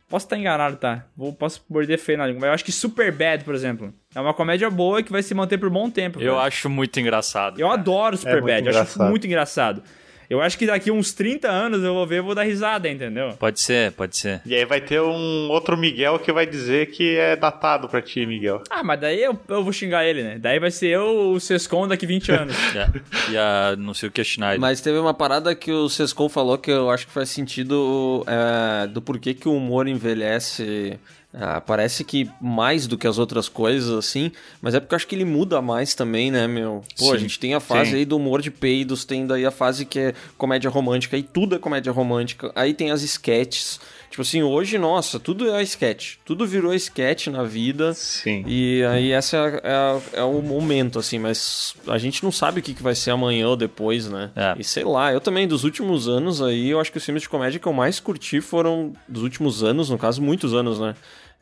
Posso 0.09 0.27
estar 0.27 0.37
enganado, 0.37 0.77
tá? 0.77 1.05
Vou, 1.17 1.33
posso 1.33 1.65
morder 1.69 1.99
feio 1.99 2.19
na 2.19 2.27
língua, 2.27 2.41
mas 2.41 2.49
eu 2.49 2.55
acho 2.55 2.65
que 2.65 2.73
Super 2.73 3.11
Bad, 3.11 3.43
por 3.43 3.55
exemplo, 3.55 3.93
é 4.15 4.21
uma 4.21 4.35
comédia 4.35 4.69
boa 4.71 5.03
que 5.03 5.11
vai 5.11 5.23
se 5.23 5.35
manter 5.35 5.59
por 5.59 5.69
um 5.69 5.73
bom 5.73 5.91
tempo. 5.91 6.21
Eu 6.21 6.39
acho 6.39 6.69
muito 6.69 7.01
engraçado. 7.01 7.59
Eu 7.59 7.69
cara. 7.69 7.81
adoro 7.81 8.17
Super 8.17 8.43
muito 8.43 8.47
Bad, 8.47 8.69
eu 8.69 8.81
acho 8.81 9.03
muito 9.03 9.27
engraçado. 9.27 9.83
Eu 10.29 10.41
acho 10.41 10.57
que 10.59 10.67
daqui 10.67 10.91
uns 10.91 11.13
30 11.13 11.49
anos 11.49 11.83
eu 11.83 11.95
vou 11.95 12.07
ver 12.07 12.17
e 12.17 12.21
vou 12.21 12.35
dar 12.35 12.43
risada, 12.45 12.89
entendeu? 12.89 13.35
Pode 13.39 13.61
ser, 13.61 13.93
pode 13.93 14.17
ser. 14.17 14.41
E 14.47 14.55
aí 14.55 14.65
vai 14.65 14.81
ter 14.81 15.01
um 15.01 15.49
outro 15.51 15.77
Miguel 15.77 16.19
que 16.19 16.33
vai 16.33 16.47
dizer 16.47 16.91
que 16.91 17.17
é 17.17 17.37
datado 17.37 17.89
pra 17.89 18.01
ti, 18.01 18.25
Miguel. 18.27 18.63
Ah, 18.71 18.83
mas 18.83 19.01
daí 19.01 19.23
eu, 19.23 19.39
eu 19.49 19.63
vou 19.63 19.73
xingar 19.73 20.05
ele, 20.05 20.23
né? 20.23 20.39
Daí 20.39 20.59
vai 20.59 20.71
ser 20.71 20.89
eu 20.89 21.33
o 21.33 21.41
Sescon 21.41 21.87
daqui 21.89 22.07
20 22.07 22.33
anos. 22.33 22.55
É. 22.75 23.31
E 23.31 23.37
a 23.37 23.77
não 23.79 23.95
sei 23.95 24.09
o 24.09 24.13
que 24.13 24.21
é 24.21 24.25
Schneider. 24.25 24.59
Mas 24.59 24.81
teve 24.81 24.99
uma 24.99 25.15
parada 25.15 25.55
que 25.55 25.71
o 25.71 25.89
Sescon 25.89 26.29
falou 26.29 26.59
que 26.59 26.71
eu 26.71 26.91
acho 26.91 27.07
que 27.07 27.13
faz 27.13 27.29
sentido 27.29 28.25
é, 28.27 28.87
do 28.89 29.01
porquê 29.01 29.33
que 29.33 29.49
o 29.49 29.55
humor 29.55 29.87
envelhece. 29.87 30.99
Ah, 31.37 31.61
parece 31.61 32.05
que 32.05 32.31
mais 32.41 32.87
do 32.87 32.97
que 32.97 33.07
as 33.07 33.19
outras 33.19 33.49
coisas, 33.49 33.91
assim. 33.91 34.31
Mas 34.63 34.75
é 34.75 34.81
porque 34.81 34.95
eu 34.95 34.97
acho 34.97 35.07
que 35.07 35.15
ele 35.15 35.25
muda 35.25 35.61
mais 35.61 35.95
também, 35.95 36.31
né, 36.31 36.47
meu? 36.47 36.83
Pô, 36.97 37.11
a 37.11 37.17
Sim, 37.17 37.23
gente 37.23 37.39
tem 37.41 37.55
a 37.55 37.61
fase 37.61 37.91
sim. 37.91 37.97
aí 37.97 38.05
do 38.05 38.17
humor 38.17 38.41
de 38.41 38.51
peidos, 38.51 39.05
tem 39.05 39.27
daí 39.27 39.45
a 39.45 39.51
fase 39.51 39.85
que 39.85 39.99
é 39.99 40.15
comédia 40.39 40.71
romântica, 40.71 41.17
aí 41.17 41.23
tudo 41.23 41.57
é 41.57 41.59
comédia 41.59 41.91
romântica. 41.93 42.53
Aí 42.55 42.73
tem 42.73 42.91
as 42.91 43.03
sketches. 43.03 43.81
Tipo 44.15 44.23
assim, 44.23 44.45
hoje, 44.45 44.79
nossa, 44.79 45.19
tudo 45.19 45.53
é 45.53 45.61
sketch. 45.65 46.19
Tudo 46.25 46.47
virou 46.47 46.73
sketch 46.73 47.27
na 47.27 47.43
vida. 47.43 47.95
Sim. 47.95 48.45
E 48.47 48.85
aí 48.85 49.13
esse 49.13 49.35
é, 49.35 49.61
é, 49.65 50.21
é 50.21 50.23
o 50.23 50.41
momento, 50.41 51.01
assim, 51.01 51.19
mas 51.19 51.75
a 51.89 51.99
gente 51.99 52.23
não 52.23 52.31
sabe 52.31 52.61
o 52.61 52.63
que, 52.63 52.75
que 52.75 52.83
vai 52.83 52.95
ser 52.95 53.11
amanhã 53.11 53.49
ou 53.49 53.57
depois, 53.57 54.09
né? 54.09 54.31
É. 54.37 54.55
E 54.57 54.63
sei 54.63 54.85
lá, 54.85 55.13
eu 55.13 55.21
também, 55.21 55.49
dos 55.49 55.65
últimos 55.65 56.07
anos 56.07 56.41
aí, 56.41 56.71
eu 56.71 56.79
acho 56.79 56.93
que 56.93 56.99
os 56.99 57.05
filmes 57.05 57.25
de 57.25 57.29
comédia 57.29 57.59
que 57.59 57.67
eu 57.67 57.73
mais 57.73 57.99
curti 57.99 58.41
foram, 58.41 58.93
dos 59.09 59.25
últimos 59.25 59.65
anos, 59.65 59.91
no 59.91 59.99
caso, 59.99 60.23
muitos 60.23 60.55
anos, 60.55 60.79
né? 60.79 60.95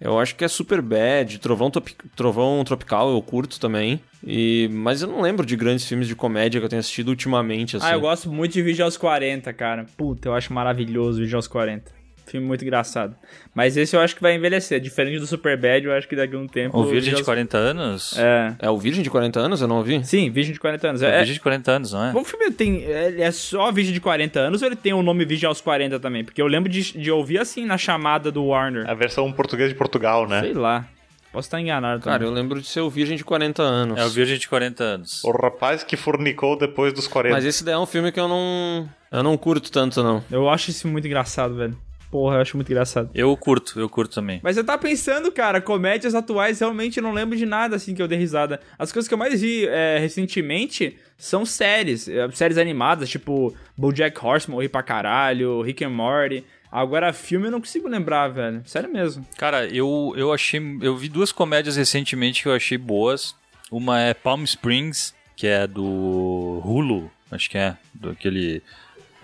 Eu 0.03 0.19
acho 0.19 0.35
que 0.35 0.45
é 0.45 0.49
Super 0.49 0.83
Bad, 0.83 1.39
Trovão, 1.39 1.71
Trovão 2.17 2.65
Tropical 2.65 3.13
eu 3.13 3.23
curto 3.23 3.61
também. 3.61 4.01
E... 4.27 4.69
Mas 4.73 5.01
eu 5.01 5.09
não 5.09 5.21
lembro 5.21 5.47
de 5.47 5.55
grandes 5.55 5.87
filmes 5.87 6.09
de 6.09 6.17
comédia 6.17 6.61
que 6.61 6.65
eu 6.65 6.69
tenho 6.69 6.81
assistido 6.81 7.09
ultimamente, 7.09 7.77
assim. 7.77 7.87
Ah, 7.87 7.93
eu 7.93 8.01
gosto 8.01 8.31
muito 8.31 8.53
de 8.53 8.63
Vídeo 8.63 8.85
aos 8.85 8.97
40, 8.97 9.53
cara. 9.53 9.87
Puta, 9.97 10.29
eu 10.29 10.35
acho 10.35 10.53
maravilhoso 10.53 11.21
Vídeo 11.21 11.37
aos 11.37 11.47
40. 11.47 12.02
Filme 12.27 12.47
muito 12.47 12.63
engraçado. 12.65 13.15
Mas 13.55 13.77
esse 13.77 13.95
eu 13.95 14.01
acho 14.01 14.15
que 14.17 14.23
vai 14.23 14.35
envelhecer. 14.35 14.81
Diferente 14.81 15.19
do 15.19 15.27
Super 15.27 15.57
Bad, 15.57 15.85
eu 15.87 15.93
acho 15.93 16.09
que 16.09 16.17
daqui 16.17 16.35
a 16.35 16.39
um 16.39 16.47
tempo. 16.47 16.79
O 16.79 16.83
Virgem 16.85 17.01
Vídeo 17.01 17.11
de 17.17 17.21
aos- 17.21 17.25
40 17.27 17.59
anos? 17.59 18.19
É. 18.19 18.55
É 18.61 18.71
o 18.71 18.79
Virgem 18.79 19.03
de 19.03 19.11
40 19.11 19.41
anos? 19.41 19.61
Eu 19.61 19.69
não 19.69 19.77
ouvi? 19.79 20.05
Sim, 20.05 20.31
Virgem 20.31 20.53
de 20.55 20.61
40 20.61 20.89
anos. 20.89 21.03
É, 21.03 21.07
o 21.07 21.11
É, 21.11 21.17
Virgem 21.19 21.35
de 21.35 21.41
40 21.41 21.71
anos, 21.73 21.93
não 21.93 22.05
é? 22.05 22.13
O 22.15 22.25
filme 22.25 22.51
tem. 22.51 22.85
É 22.85 23.31
só 23.31 23.71
Virgem 23.73 23.93
de 23.93 24.01
40 24.01 24.41
anos 24.41 24.63
ou 24.63 24.69
ele 24.69 24.77
tem 24.77 24.93
o 24.93 25.03
nome 25.03 25.25
Virgem 25.25 25.47
aos 25.49 25.61
40 25.61 25.99
também? 26.01 26.25
Porque 26.25 26.41
eu 26.41 26.47
lembro 26.47 26.71
de, 26.71 26.97
de 26.99 27.11
ouvir 27.11 27.39
assim 27.39 27.67
na 27.67 27.77
chamada 27.77 28.31
do 28.33 28.45
Warner. 28.47 28.89
A 28.89 28.95
versão 28.95 29.31
português 29.33 29.69
de 29.69 29.75
Portugal, 29.75 30.27
né? 30.27 30.41
Sei 30.41 30.53
lá. 30.55 30.87
Posso 31.33 31.47
estar 31.47 31.59
enganado 31.61 32.03
Cara, 32.03 32.19
também. 32.19 32.29
eu 32.29 32.35
lembro 32.35 32.61
de 32.61 32.67
ser 32.69 32.81
o 32.83 32.91
Virgem 32.91 33.17
de 33.17 33.25
40 33.25 33.63
anos. 33.63 33.99
É 33.99 34.05
o 34.05 34.11
Virgem 34.11 34.37
de 34.39 34.47
40 34.47 34.85
anos. 34.85 35.25
O 35.25 35.31
rapaz 35.33 35.83
que 35.83 35.97
fornicou 35.97 36.59
depois 36.59 36.93
dos 36.93 37.09
40. 37.09 37.35
Mas 37.35 37.45
esse 37.47 37.65
daí 37.65 37.73
é 37.75 37.79
um 37.79 37.87
filme 37.87 38.13
que 38.13 38.21
eu 38.21 38.29
não... 38.29 38.87
Eu 39.11 39.23
não 39.23 39.35
curto 39.39 39.73
tanto, 39.73 40.03
não. 40.03 40.23
Eu 40.31 40.49
acho 40.51 40.69
isso 40.71 40.87
muito 40.89 41.07
engraçado, 41.07 41.55
velho. 41.55 41.75
Porra, 42.13 42.37
eu 42.37 42.41
acho 42.43 42.59
muito 42.59 42.71
engraçado. 42.71 43.09
Eu 43.15 43.35
curto, 43.39 43.81
eu 43.81 43.89
curto 43.89 44.15
também. 44.15 44.39
Mas 44.43 44.59
eu 44.59 44.65
tava 44.65 44.77
pensando, 44.83 45.33
cara, 45.33 45.63
comédias 45.63 46.15
atuais 46.15 46.61
realmente 46.61 46.99
eu 46.99 47.03
não 47.03 47.11
lembro 47.11 47.35
de 47.39 47.47
nada 47.47 47.77
assim 47.77 47.95
que 47.95 48.03
eu 48.03 48.07
dei 48.07 48.19
risada. 48.19 48.61
As 48.79 48.93
coisas 48.93 49.09
que 49.09 49.15
eu 49.15 49.19
mais 49.19 49.41
vi 49.41 49.67
é, 49.67 49.97
recentemente 49.99 50.99
são 51.17 51.47
séries. 51.47 52.07
é, 52.09 52.31
séries 52.33 52.59
animadas, 52.59 53.09
tipo 53.09 53.57
Bojack 53.79 54.15
Horseman, 54.23 54.59
eu 54.59 54.61
ri 54.61 54.69
pra 54.69 54.83
caralho, 54.83 55.63
Rick 55.63 55.83
and 55.83 55.89
Morty. 55.89 56.45
Agora, 56.71 57.15
filme 57.15 57.47
eu 57.47 57.51
não 57.51 57.61
consigo 57.61 57.89
lembrar, 57.89 58.29
velho. 58.29 58.61
Sério 58.67 58.93
mesmo. 58.93 59.27
Cara, 59.39 59.67
eu, 59.67 60.13
eu 60.15 60.35
achei. 60.35 60.61
Eu 60.83 60.95
vi 60.95 61.09
duas 61.09 61.33
comédias 61.33 61.77
recentemente 61.77 62.43
que 62.43 62.49
eu 62.49 62.55
achei 62.55 62.77
boas. 62.77 63.35
Uma 63.71 63.99
é 63.99 64.13
Palm 64.13 64.45
Springs, 64.45 65.15
que 65.35 65.47
é 65.47 65.67
do 65.67 66.61
Hulu, 66.63 67.11
acho 67.31 67.49
que 67.49 67.57
é. 67.57 67.75
Do 67.95 68.11
aquele. 68.11 68.63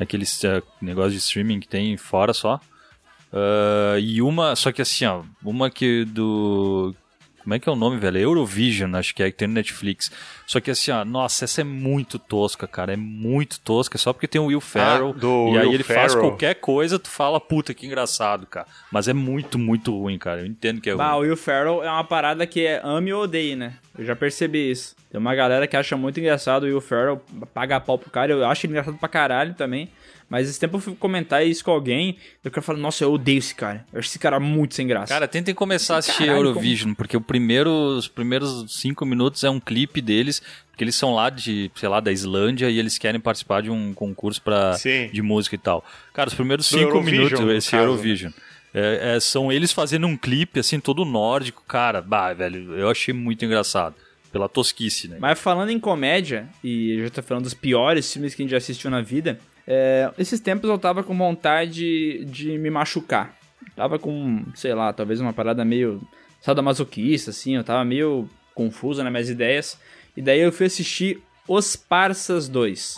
Aquele 0.00 0.24
eh, 0.44 0.62
negócio 0.80 1.10
de 1.10 1.18
streaming 1.18 1.60
que 1.60 1.68
tem 1.68 1.94
fora 1.98 2.32
só. 2.32 2.58
Ah, 3.32 3.96
e 3.98 4.20
uma, 4.22 4.56
só 4.56 4.72
que 4.72 4.82
assim, 4.82 5.04
ó, 5.04 5.22
uma 5.44 5.70
que 5.70 6.04
do. 6.04 6.94
Como 7.42 7.54
é 7.54 7.58
que 7.58 7.66
é 7.66 7.72
o 7.72 7.76
nome, 7.76 7.96
velho? 7.96 8.18
Eurovision, 8.18 8.94
acho 8.94 9.14
que 9.14 9.22
é, 9.22 9.30
que 9.30 9.38
tem 9.38 9.48
no 9.48 9.54
Netflix. 9.54 10.12
Só 10.46 10.60
que 10.60 10.70
assim, 10.70 10.90
ó, 10.90 11.02
nossa, 11.02 11.46
essa 11.46 11.62
é 11.62 11.64
muito 11.64 12.18
tosca, 12.18 12.66
cara. 12.66 12.92
É 12.92 12.96
muito 12.96 13.58
tosca, 13.60 13.96
só 13.96 14.12
porque 14.12 14.28
tem 14.28 14.38
o 14.38 14.46
Will 14.46 14.60
Ferrell. 14.60 15.14
Ah, 15.16 15.18
do 15.18 15.48
e 15.54 15.58
aí 15.58 15.64
Will 15.64 15.72
ele 15.76 15.82
faz 15.82 16.12
Ferrell. 16.12 16.28
qualquer 16.28 16.56
coisa, 16.56 16.98
tu 16.98 17.08
fala, 17.08 17.40
puta, 17.40 17.72
que 17.72 17.86
engraçado, 17.86 18.46
cara. 18.46 18.66
Mas 18.92 19.08
é 19.08 19.14
muito, 19.14 19.58
muito 19.58 19.96
ruim, 19.98 20.18
cara. 20.18 20.42
Eu 20.42 20.46
entendo 20.46 20.78
que 20.78 20.90
é 20.90 20.94
Bah, 20.94 21.14
o 21.14 21.20
ruim. 21.20 21.28
Will 21.28 21.36
Ferrell 21.38 21.82
é 21.82 21.90
uma 21.90 22.04
parada 22.04 22.46
que 22.46 22.66
é 22.66 22.82
ame 22.84 23.14
ou 23.14 23.22
odeie, 23.22 23.56
né? 23.56 23.76
Eu 23.98 24.04
já 24.04 24.14
percebi 24.14 24.70
isso. 24.70 24.94
Tem 25.10 25.18
uma 25.18 25.34
galera 25.34 25.66
que 25.66 25.74
acha 25.76 25.96
muito 25.96 26.20
engraçado 26.20 26.64
o 26.64 26.66
Will 26.66 26.82
Ferrell, 26.82 27.22
paga 27.54 27.80
pau 27.80 27.96
pro 27.98 28.10
cara. 28.10 28.30
Eu 28.30 28.44
acho 28.44 28.66
ele 28.66 28.74
engraçado 28.74 28.98
pra 28.98 29.08
caralho 29.08 29.54
também. 29.54 29.88
Mas 30.28 30.48
esse 30.48 30.60
tempo 30.60 30.76
eu 30.76 30.80
fui 30.80 30.94
comentar 30.94 31.46
isso 31.46 31.64
com 31.64 31.70
alguém. 31.70 32.16
E 32.44 32.48
o 32.48 32.50
cara 32.50 32.62
fala, 32.62 32.78
nossa, 32.78 33.02
eu 33.04 33.12
odeio 33.12 33.38
esse 33.38 33.54
cara. 33.54 33.86
Eu 33.92 33.98
acho 33.98 34.08
esse 34.08 34.18
cara 34.18 34.38
muito 34.38 34.74
sem 34.74 34.86
graça. 34.86 35.12
Cara, 35.12 35.26
tentem 35.26 35.54
começar 35.54 35.96
a 35.96 35.98
assistir 35.98 36.26
Caralho, 36.26 36.48
Eurovision, 36.48 36.92
porque 36.94 37.16
o 37.16 37.20
primeiro, 37.20 37.70
os 37.70 38.08
primeiros 38.08 38.66
cinco 38.68 39.06
minutos 39.06 39.42
é 39.42 39.50
um 39.50 39.58
clipe 39.58 40.02
deles, 40.02 40.42
porque 40.70 40.84
eles 40.84 40.94
são 40.94 41.14
lá 41.14 41.30
de, 41.30 41.70
sei 41.74 41.88
lá, 41.88 41.98
da 42.00 42.12
Islândia 42.12 42.68
e 42.68 42.78
eles 42.78 42.98
querem 42.98 43.20
participar 43.20 43.62
de 43.62 43.70
um 43.70 43.94
concurso 43.94 44.42
pra, 44.42 44.74
Sim. 44.74 45.08
de 45.12 45.22
música 45.22 45.54
e 45.54 45.58
tal. 45.58 45.84
Cara, 46.12 46.28
os 46.28 46.34
primeiros 46.34 46.68
Do 46.68 46.78
cinco 46.78 46.90
Eurovision, 46.90 47.22
minutos, 47.24 47.54
esse 47.56 47.70
caso, 47.70 47.82
né? 47.82 47.88
Eurovision, 47.90 48.32
é, 48.74 49.14
é, 49.16 49.20
são 49.20 49.50
eles 49.50 49.72
fazendo 49.72 50.06
um 50.06 50.16
clipe, 50.16 50.60
assim, 50.60 50.78
todo 50.78 51.04
nórdico. 51.04 51.64
Cara, 51.66 52.02
bah, 52.02 52.34
velho, 52.34 52.74
eu 52.76 52.90
achei 52.90 53.14
muito 53.14 53.44
engraçado. 53.44 53.94
Pela 54.30 54.46
tosquice, 54.46 55.08
né? 55.08 55.16
Mas 55.18 55.40
falando 55.40 55.70
em 55.70 55.80
comédia, 55.80 56.46
e 56.62 56.98
eu 56.98 57.04
já 57.04 57.10
tô 57.10 57.22
falando 57.22 57.44
dos 57.44 57.54
piores 57.54 58.12
filmes 58.12 58.34
que 58.34 58.42
a 58.42 58.44
gente 58.44 58.50
já 58.50 58.58
assistiu 58.58 58.90
na 58.90 59.00
vida, 59.00 59.40
é, 59.70 60.10
esses 60.18 60.40
tempos 60.40 60.70
eu 60.70 60.78
tava 60.78 61.02
com 61.02 61.14
vontade 61.14 62.24
de 62.24 62.56
me 62.56 62.70
machucar. 62.70 63.36
Tava 63.76 63.98
com, 63.98 64.42
sei 64.54 64.72
lá, 64.72 64.94
talvez 64.94 65.20
uma 65.20 65.34
parada 65.34 65.62
meio 65.62 66.00
sadomasoquista, 66.40 67.30
assim, 67.30 67.56
eu 67.56 67.62
tava 67.62 67.84
meio 67.84 68.26
confuso 68.54 69.02
nas 69.02 69.12
minhas 69.12 69.28
ideias. 69.28 69.78
E 70.16 70.22
daí 70.22 70.40
eu 70.40 70.50
fui 70.50 70.64
assistir 70.64 71.20
Os 71.46 71.76
Parsas 71.76 72.48
2. 72.48 72.94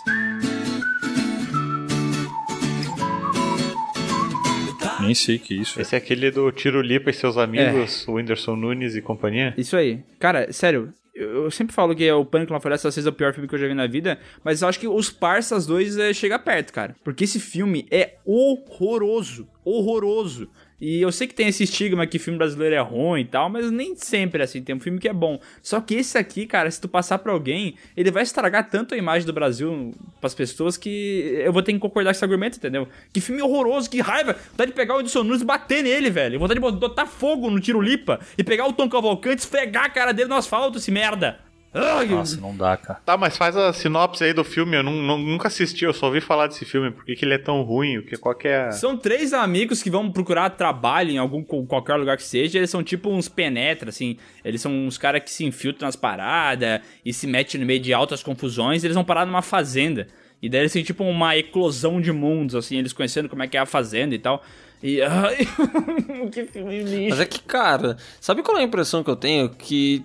Nem 5.00 5.14
sei 5.14 5.36
o 5.36 5.40
que 5.40 5.54
é 5.54 5.56
isso. 5.56 5.80
Esse 5.80 5.96
é 5.96 5.98
aquele 5.98 6.30
do 6.30 6.52
Tiro 6.52 6.80
Lipa 6.80 7.10
e 7.10 7.14
seus 7.14 7.36
amigos, 7.36 8.06
o 8.06 8.12
Whindersson 8.12 8.54
Nunes 8.54 8.94
e 8.94 9.02
companhia. 9.02 9.52
Isso 9.58 9.76
aí. 9.76 10.04
Cara, 10.20 10.52
sério, 10.52 10.92
eu, 11.14 11.50
sempre 11.50 11.74
falo 11.74 11.94
que 11.94 12.04
é 12.04 12.14
o 12.14 12.24
Pânico 12.24 12.52
na 12.52 12.60
Floresta 12.60 12.88
às 12.88 12.94
vezes 12.94 13.06
é 13.06 13.10
o 13.10 13.12
pior 13.12 13.32
filme 13.32 13.48
que 13.48 13.54
eu 13.54 13.58
já 13.58 13.66
vi 13.66 13.74
na 13.74 13.86
vida, 13.86 14.18
mas 14.44 14.62
eu 14.62 14.68
acho 14.68 14.78
que 14.78 14.88
Os 14.88 15.10
Parsas 15.10 15.66
2 15.66 15.98
é, 15.98 16.12
chega 16.12 16.38
perto, 16.38 16.72
cara. 16.72 16.96
Porque 17.04 17.24
esse 17.24 17.40
filme 17.40 17.86
é 17.90 18.16
horroroso. 18.24 19.48
Horroroso. 19.64 20.50
E 20.80 21.02
eu 21.02 21.12
sei 21.12 21.26
que 21.26 21.34
tem 21.34 21.48
esse 21.48 21.64
estigma 21.64 22.06
que 22.06 22.18
filme 22.18 22.38
brasileiro 22.38 22.74
é 22.74 22.80
ruim 22.80 23.20
e 23.20 23.24
tal, 23.24 23.50
mas 23.50 23.70
nem 23.70 23.94
sempre 23.94 24.40
é 24.40 24.44
assim. 24.44 24.62
Tem 24.62 24.74
um 24.74 24.80
filme 24.80 24.98
que 24.98 25.08
é 25.08 25.12
bom. 25.12 25.38
Só 25.62 25.80
que 25.80 25.94
esse 25.94 26.16
aqui, 26.16 26.46
cara, 26.46 26.70
se 26.70 26.80
tu 26.80 26.88
passar 26.88 27.18
pra 27.18 27.32
alguém, 27.32 27.74
ele 27.96 28.10
vai 28.10 28.22
estragar 28.22 28.68
tanto 28.70 28.94
a 28.94 28.96
imagem 28.96 29.26
do 29.26 29.32
Brasil 29.32 29.92
pras 30.20 30.34
pessoas 30.34 30.76
que 30.76 31.34
eu 31.44 31.52
vou 31.52 31.62
ter 31.62 31.72
que 31.72 31.78
concordar 31.78 32.10
com 32.10 32.16
esse 32.16 32.24
argumento, 32.24 32.56
entendeu? 32.56 32.88
Que 33.12 33.20
filme 33.20 33.42
horroroso, 33.42 33.90
que 33.90 34.00
raiva. 34.00 34.36
Vontade 34.50 34.70
de 34.70 34.76
pegar 34.76 34.96
o 34.96 35.00
Edson 35.00 35.22
Nunes 35.22 35.42
e 35.42 35.44
bater 35.44 35.82
nele, 35.82 36.10
velho. 36.10 36.38
Vontade 36.38 36.58
de 36.58 36.70
botar 36.78 37.06
fogo 37.06 37.50
no 37.50 37.60
tiro 37.60 37.80
lipa 37.80 38.18
e 38.38 38.42
pegar 38.42 38.66
o 38.66 38.72
Tom 38.72 38.88
Cavalcante 38.88 39.42
esfregar 39.42 39.84
a 39.84 39.90
cara 39.90 40.12
dele 40.12 40.28
no 40.28 40.36
asfalto, 40.36 40.78
esse 40.78 40.90
merda. 40.90 41.49
Nossa, 41.72 42.40
não 42.40 42.56
dá, 42.56 42.76
cara. 42.76 42.98
Tá, 43.04 43.16
mas 43.16 43.36
faz 43.36 43.56
a 43.56 43.72
sinopse 43.72 44.24
aí 44.24 44.32
do 44.32 44.42
filme. 44.42 44.76
Eu 44.76 44.82
não- 44.82 44.92
não- 45.02 45.18
nunca 45.18 45.46
assisti, 45.48 45.84
eu 45.84 45.92
só 45.92 46.06
ouvi 46.06 46.20
falar 46.20 46.48
desse 46.48 46.64
filme. 46.64 46.90
Por 46.90 47.04
que, 47.04 47.14
que 47.14 47.24
ele 47.24 47.34
é 47.34 47.38
tão 47.38 47.62
ruim? 47.62 47.98
O 47.98 48.02
que, 48.04 48.16
qual 48.16 48.34
que 48.34 48.48
é. 48.48 48.72
São 48.72 48.96
três 48.96 49.32
amigos 49.32 49.82
que 49.82 49.88
vão 49.90 50.10
procurar 50.10 50.50
trabalho 50.50 51.10
em 51.10 51.18
algum 51.18 51.44
qualquer 51.44 51.94
lugar 51.94 52.16
que 52.16 52.24
seja. 52.24 52.58
Eles 52.58 52.70
são 52.70 52.82
tipo 52.82 53.08
uns 53.10 53.28
penetra, 53.28 53.90
assim. 53.90 54.16
Eles 54.44 54.60
são 54.60 54.72
uns 54.72 54.98
caras 54.98 55.22
que 55.22 55.30
se 55.30 55.44
infiltram 55.44 55.86
nas 55.86 55.94
paradas 55.96 56.80
e 57.04 57.12
se 57.12 57.26
metem 57.26 57.60
no 57.60 57.66
meio 57.66 57.80
de 57.80 57.92
altas 57.92 58.22
confusões. 58.22 58.82
Eles 58.82 58.94
vão 58.96 59.04
parar 59.04 59.24
numa 59.24 59.42
fazenda. 59.42 60.08
E 60.42 60.48
daí 60.48 60.62
eles 60.62 60.72
têm 60.72 60.82
tipo 60.82 61.04
uma 61.04 61.36
eclosão 61.36 62.00
de 62.00 62.10
mundos, 62.12 62.54
assim, 62.54 62.78
eles 62.78 62.92
conhecendo 62.94 63.28
como 63.28 63.42
é 63.42 63.46
que 63.46 63.56
é 63.56 63.60
a 63.60 63.66
fazenda 63.66 64.14
e 64.14 64.18
tal. 64.18 64.42
E. 64.82 65.02
Ai, 65.02 65.46
que 66.32 66.46
filme 66.46 66.82
lixo. 66.82 67.10
Mas 67.10 67.20
é 67.20 67.26
que, 67.26 67.40
cara, 67.40 67.96
sabe 68.20 68.42
qual 68.42 68.56
é 68.56 68.60
a 68.60 68.64
impressão 68.64 69.04
que 69.04 69.10
eu 69.10 69.16
tenho? 69.16 69.48
Que 69.50 70.02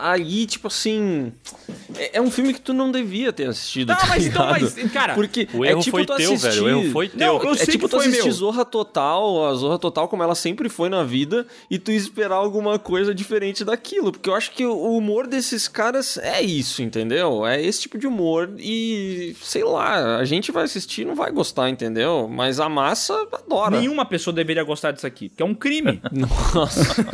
aí, 0.00 0.46
tipo 0.46 0.68
assim. 0.68 1.32
É, 1.96 2.18
é 2.18 2.20
um 2.20 2.30
filme 2.30 2.54
que 2.54 2.60
tu 2.60 2.72
não 2.72 2.92
devia 2.92 3.32
ter 3.32 3.46
assistido. 3.48 3.88
Não, 3.88 3.96
tá 3.96 4.06
mas 4.06 4.26
então, 4.26 4.46
ligado? 4.46 4.72
mas, 4.76 4.92
cara, 4.92 5.14
Porque 5.14 5.48
O 5.52 5.64
é 5.64 5.70
erro 5.70 5.80
tipo 5.80 5.96
foi 5.96 6.06
tu 6.06 6.16
teu, 6.16 6.32
assistir... 6.32 6.48
velho. 6.48 6.64
O 6.64 6.68
erro 6.68 6.92
foi 6.92 7.08
teu. 7.08 7.18
Não, 7.18 7.42
eu 7.42 7.52
é 7.52 7.56
sei 7.56 7.66
tipo 7.66 7.86
que 7.86 7.90
tu 7.90 7.96
foi 7.96 8.06
assistir 8.06 8.24
meu. 8.24 8.32
Zorra 8.32 8.64
Total, 8.64 9.46
a 9.46 9.54
Zorra 9.54 9.78
Total 9.78 10.08
como 10.08 10.22
ela 10.22 10.34
sempre 10.34 10.68
foi 10.68 10.88
na 10.88 11.02
vida, 11.02 11.46
e 11.70 11.78
tu 11.78 11.90
esperar 11.90 12.36
alguma 12.36 12.78
coisa 12.78 13.14
diferente 13.14 13.64
daquilo. 13.64 14.12
Porque 14.12 14.28
eu 14.28 14.34
acho 14.34 14.52
que 14.52 14.64
o 14.64 14.96
humor 14.96 15.26
desses 15.26 15.66
caras 15.66 16.16
é 16.18 16.40
isso, 16.40 16.82
entendeu? 16.82 17.46
É 17.46 17.60
esse 17.60 17.82
tipo 17.82 17.98
de 17.98 18.06
humor 18.06 18.50
e, 18.58 19.34
sei 19.42 19.64
lá, 19.64 20.18
a 20.18 20.24
gente 20.24 20.52
vai 20.52 20.64
assistir 20.64 21.02
e 21.02 21.04
não 21.04 21.14
vai 21.14 21.30
gostar, 21.30 21.68
entendeu? 21.68 22.28
Mas 22.28 22.60
a 22.60 22.68
massa 22.68 23.14
adora. 23.32 23.78
Nenhuma 23.78 24.03
pessoa 24.04 24.34
deveria 24.34 24.62
gostar 24.62 24.92
disso 24.92 25.06
aqui, 25.06 25.28
que 25.28 25.42
é 25.42 25.46
um 25.46 25.54
crime. 25.54 26.00
Nossa. 26.12 27.04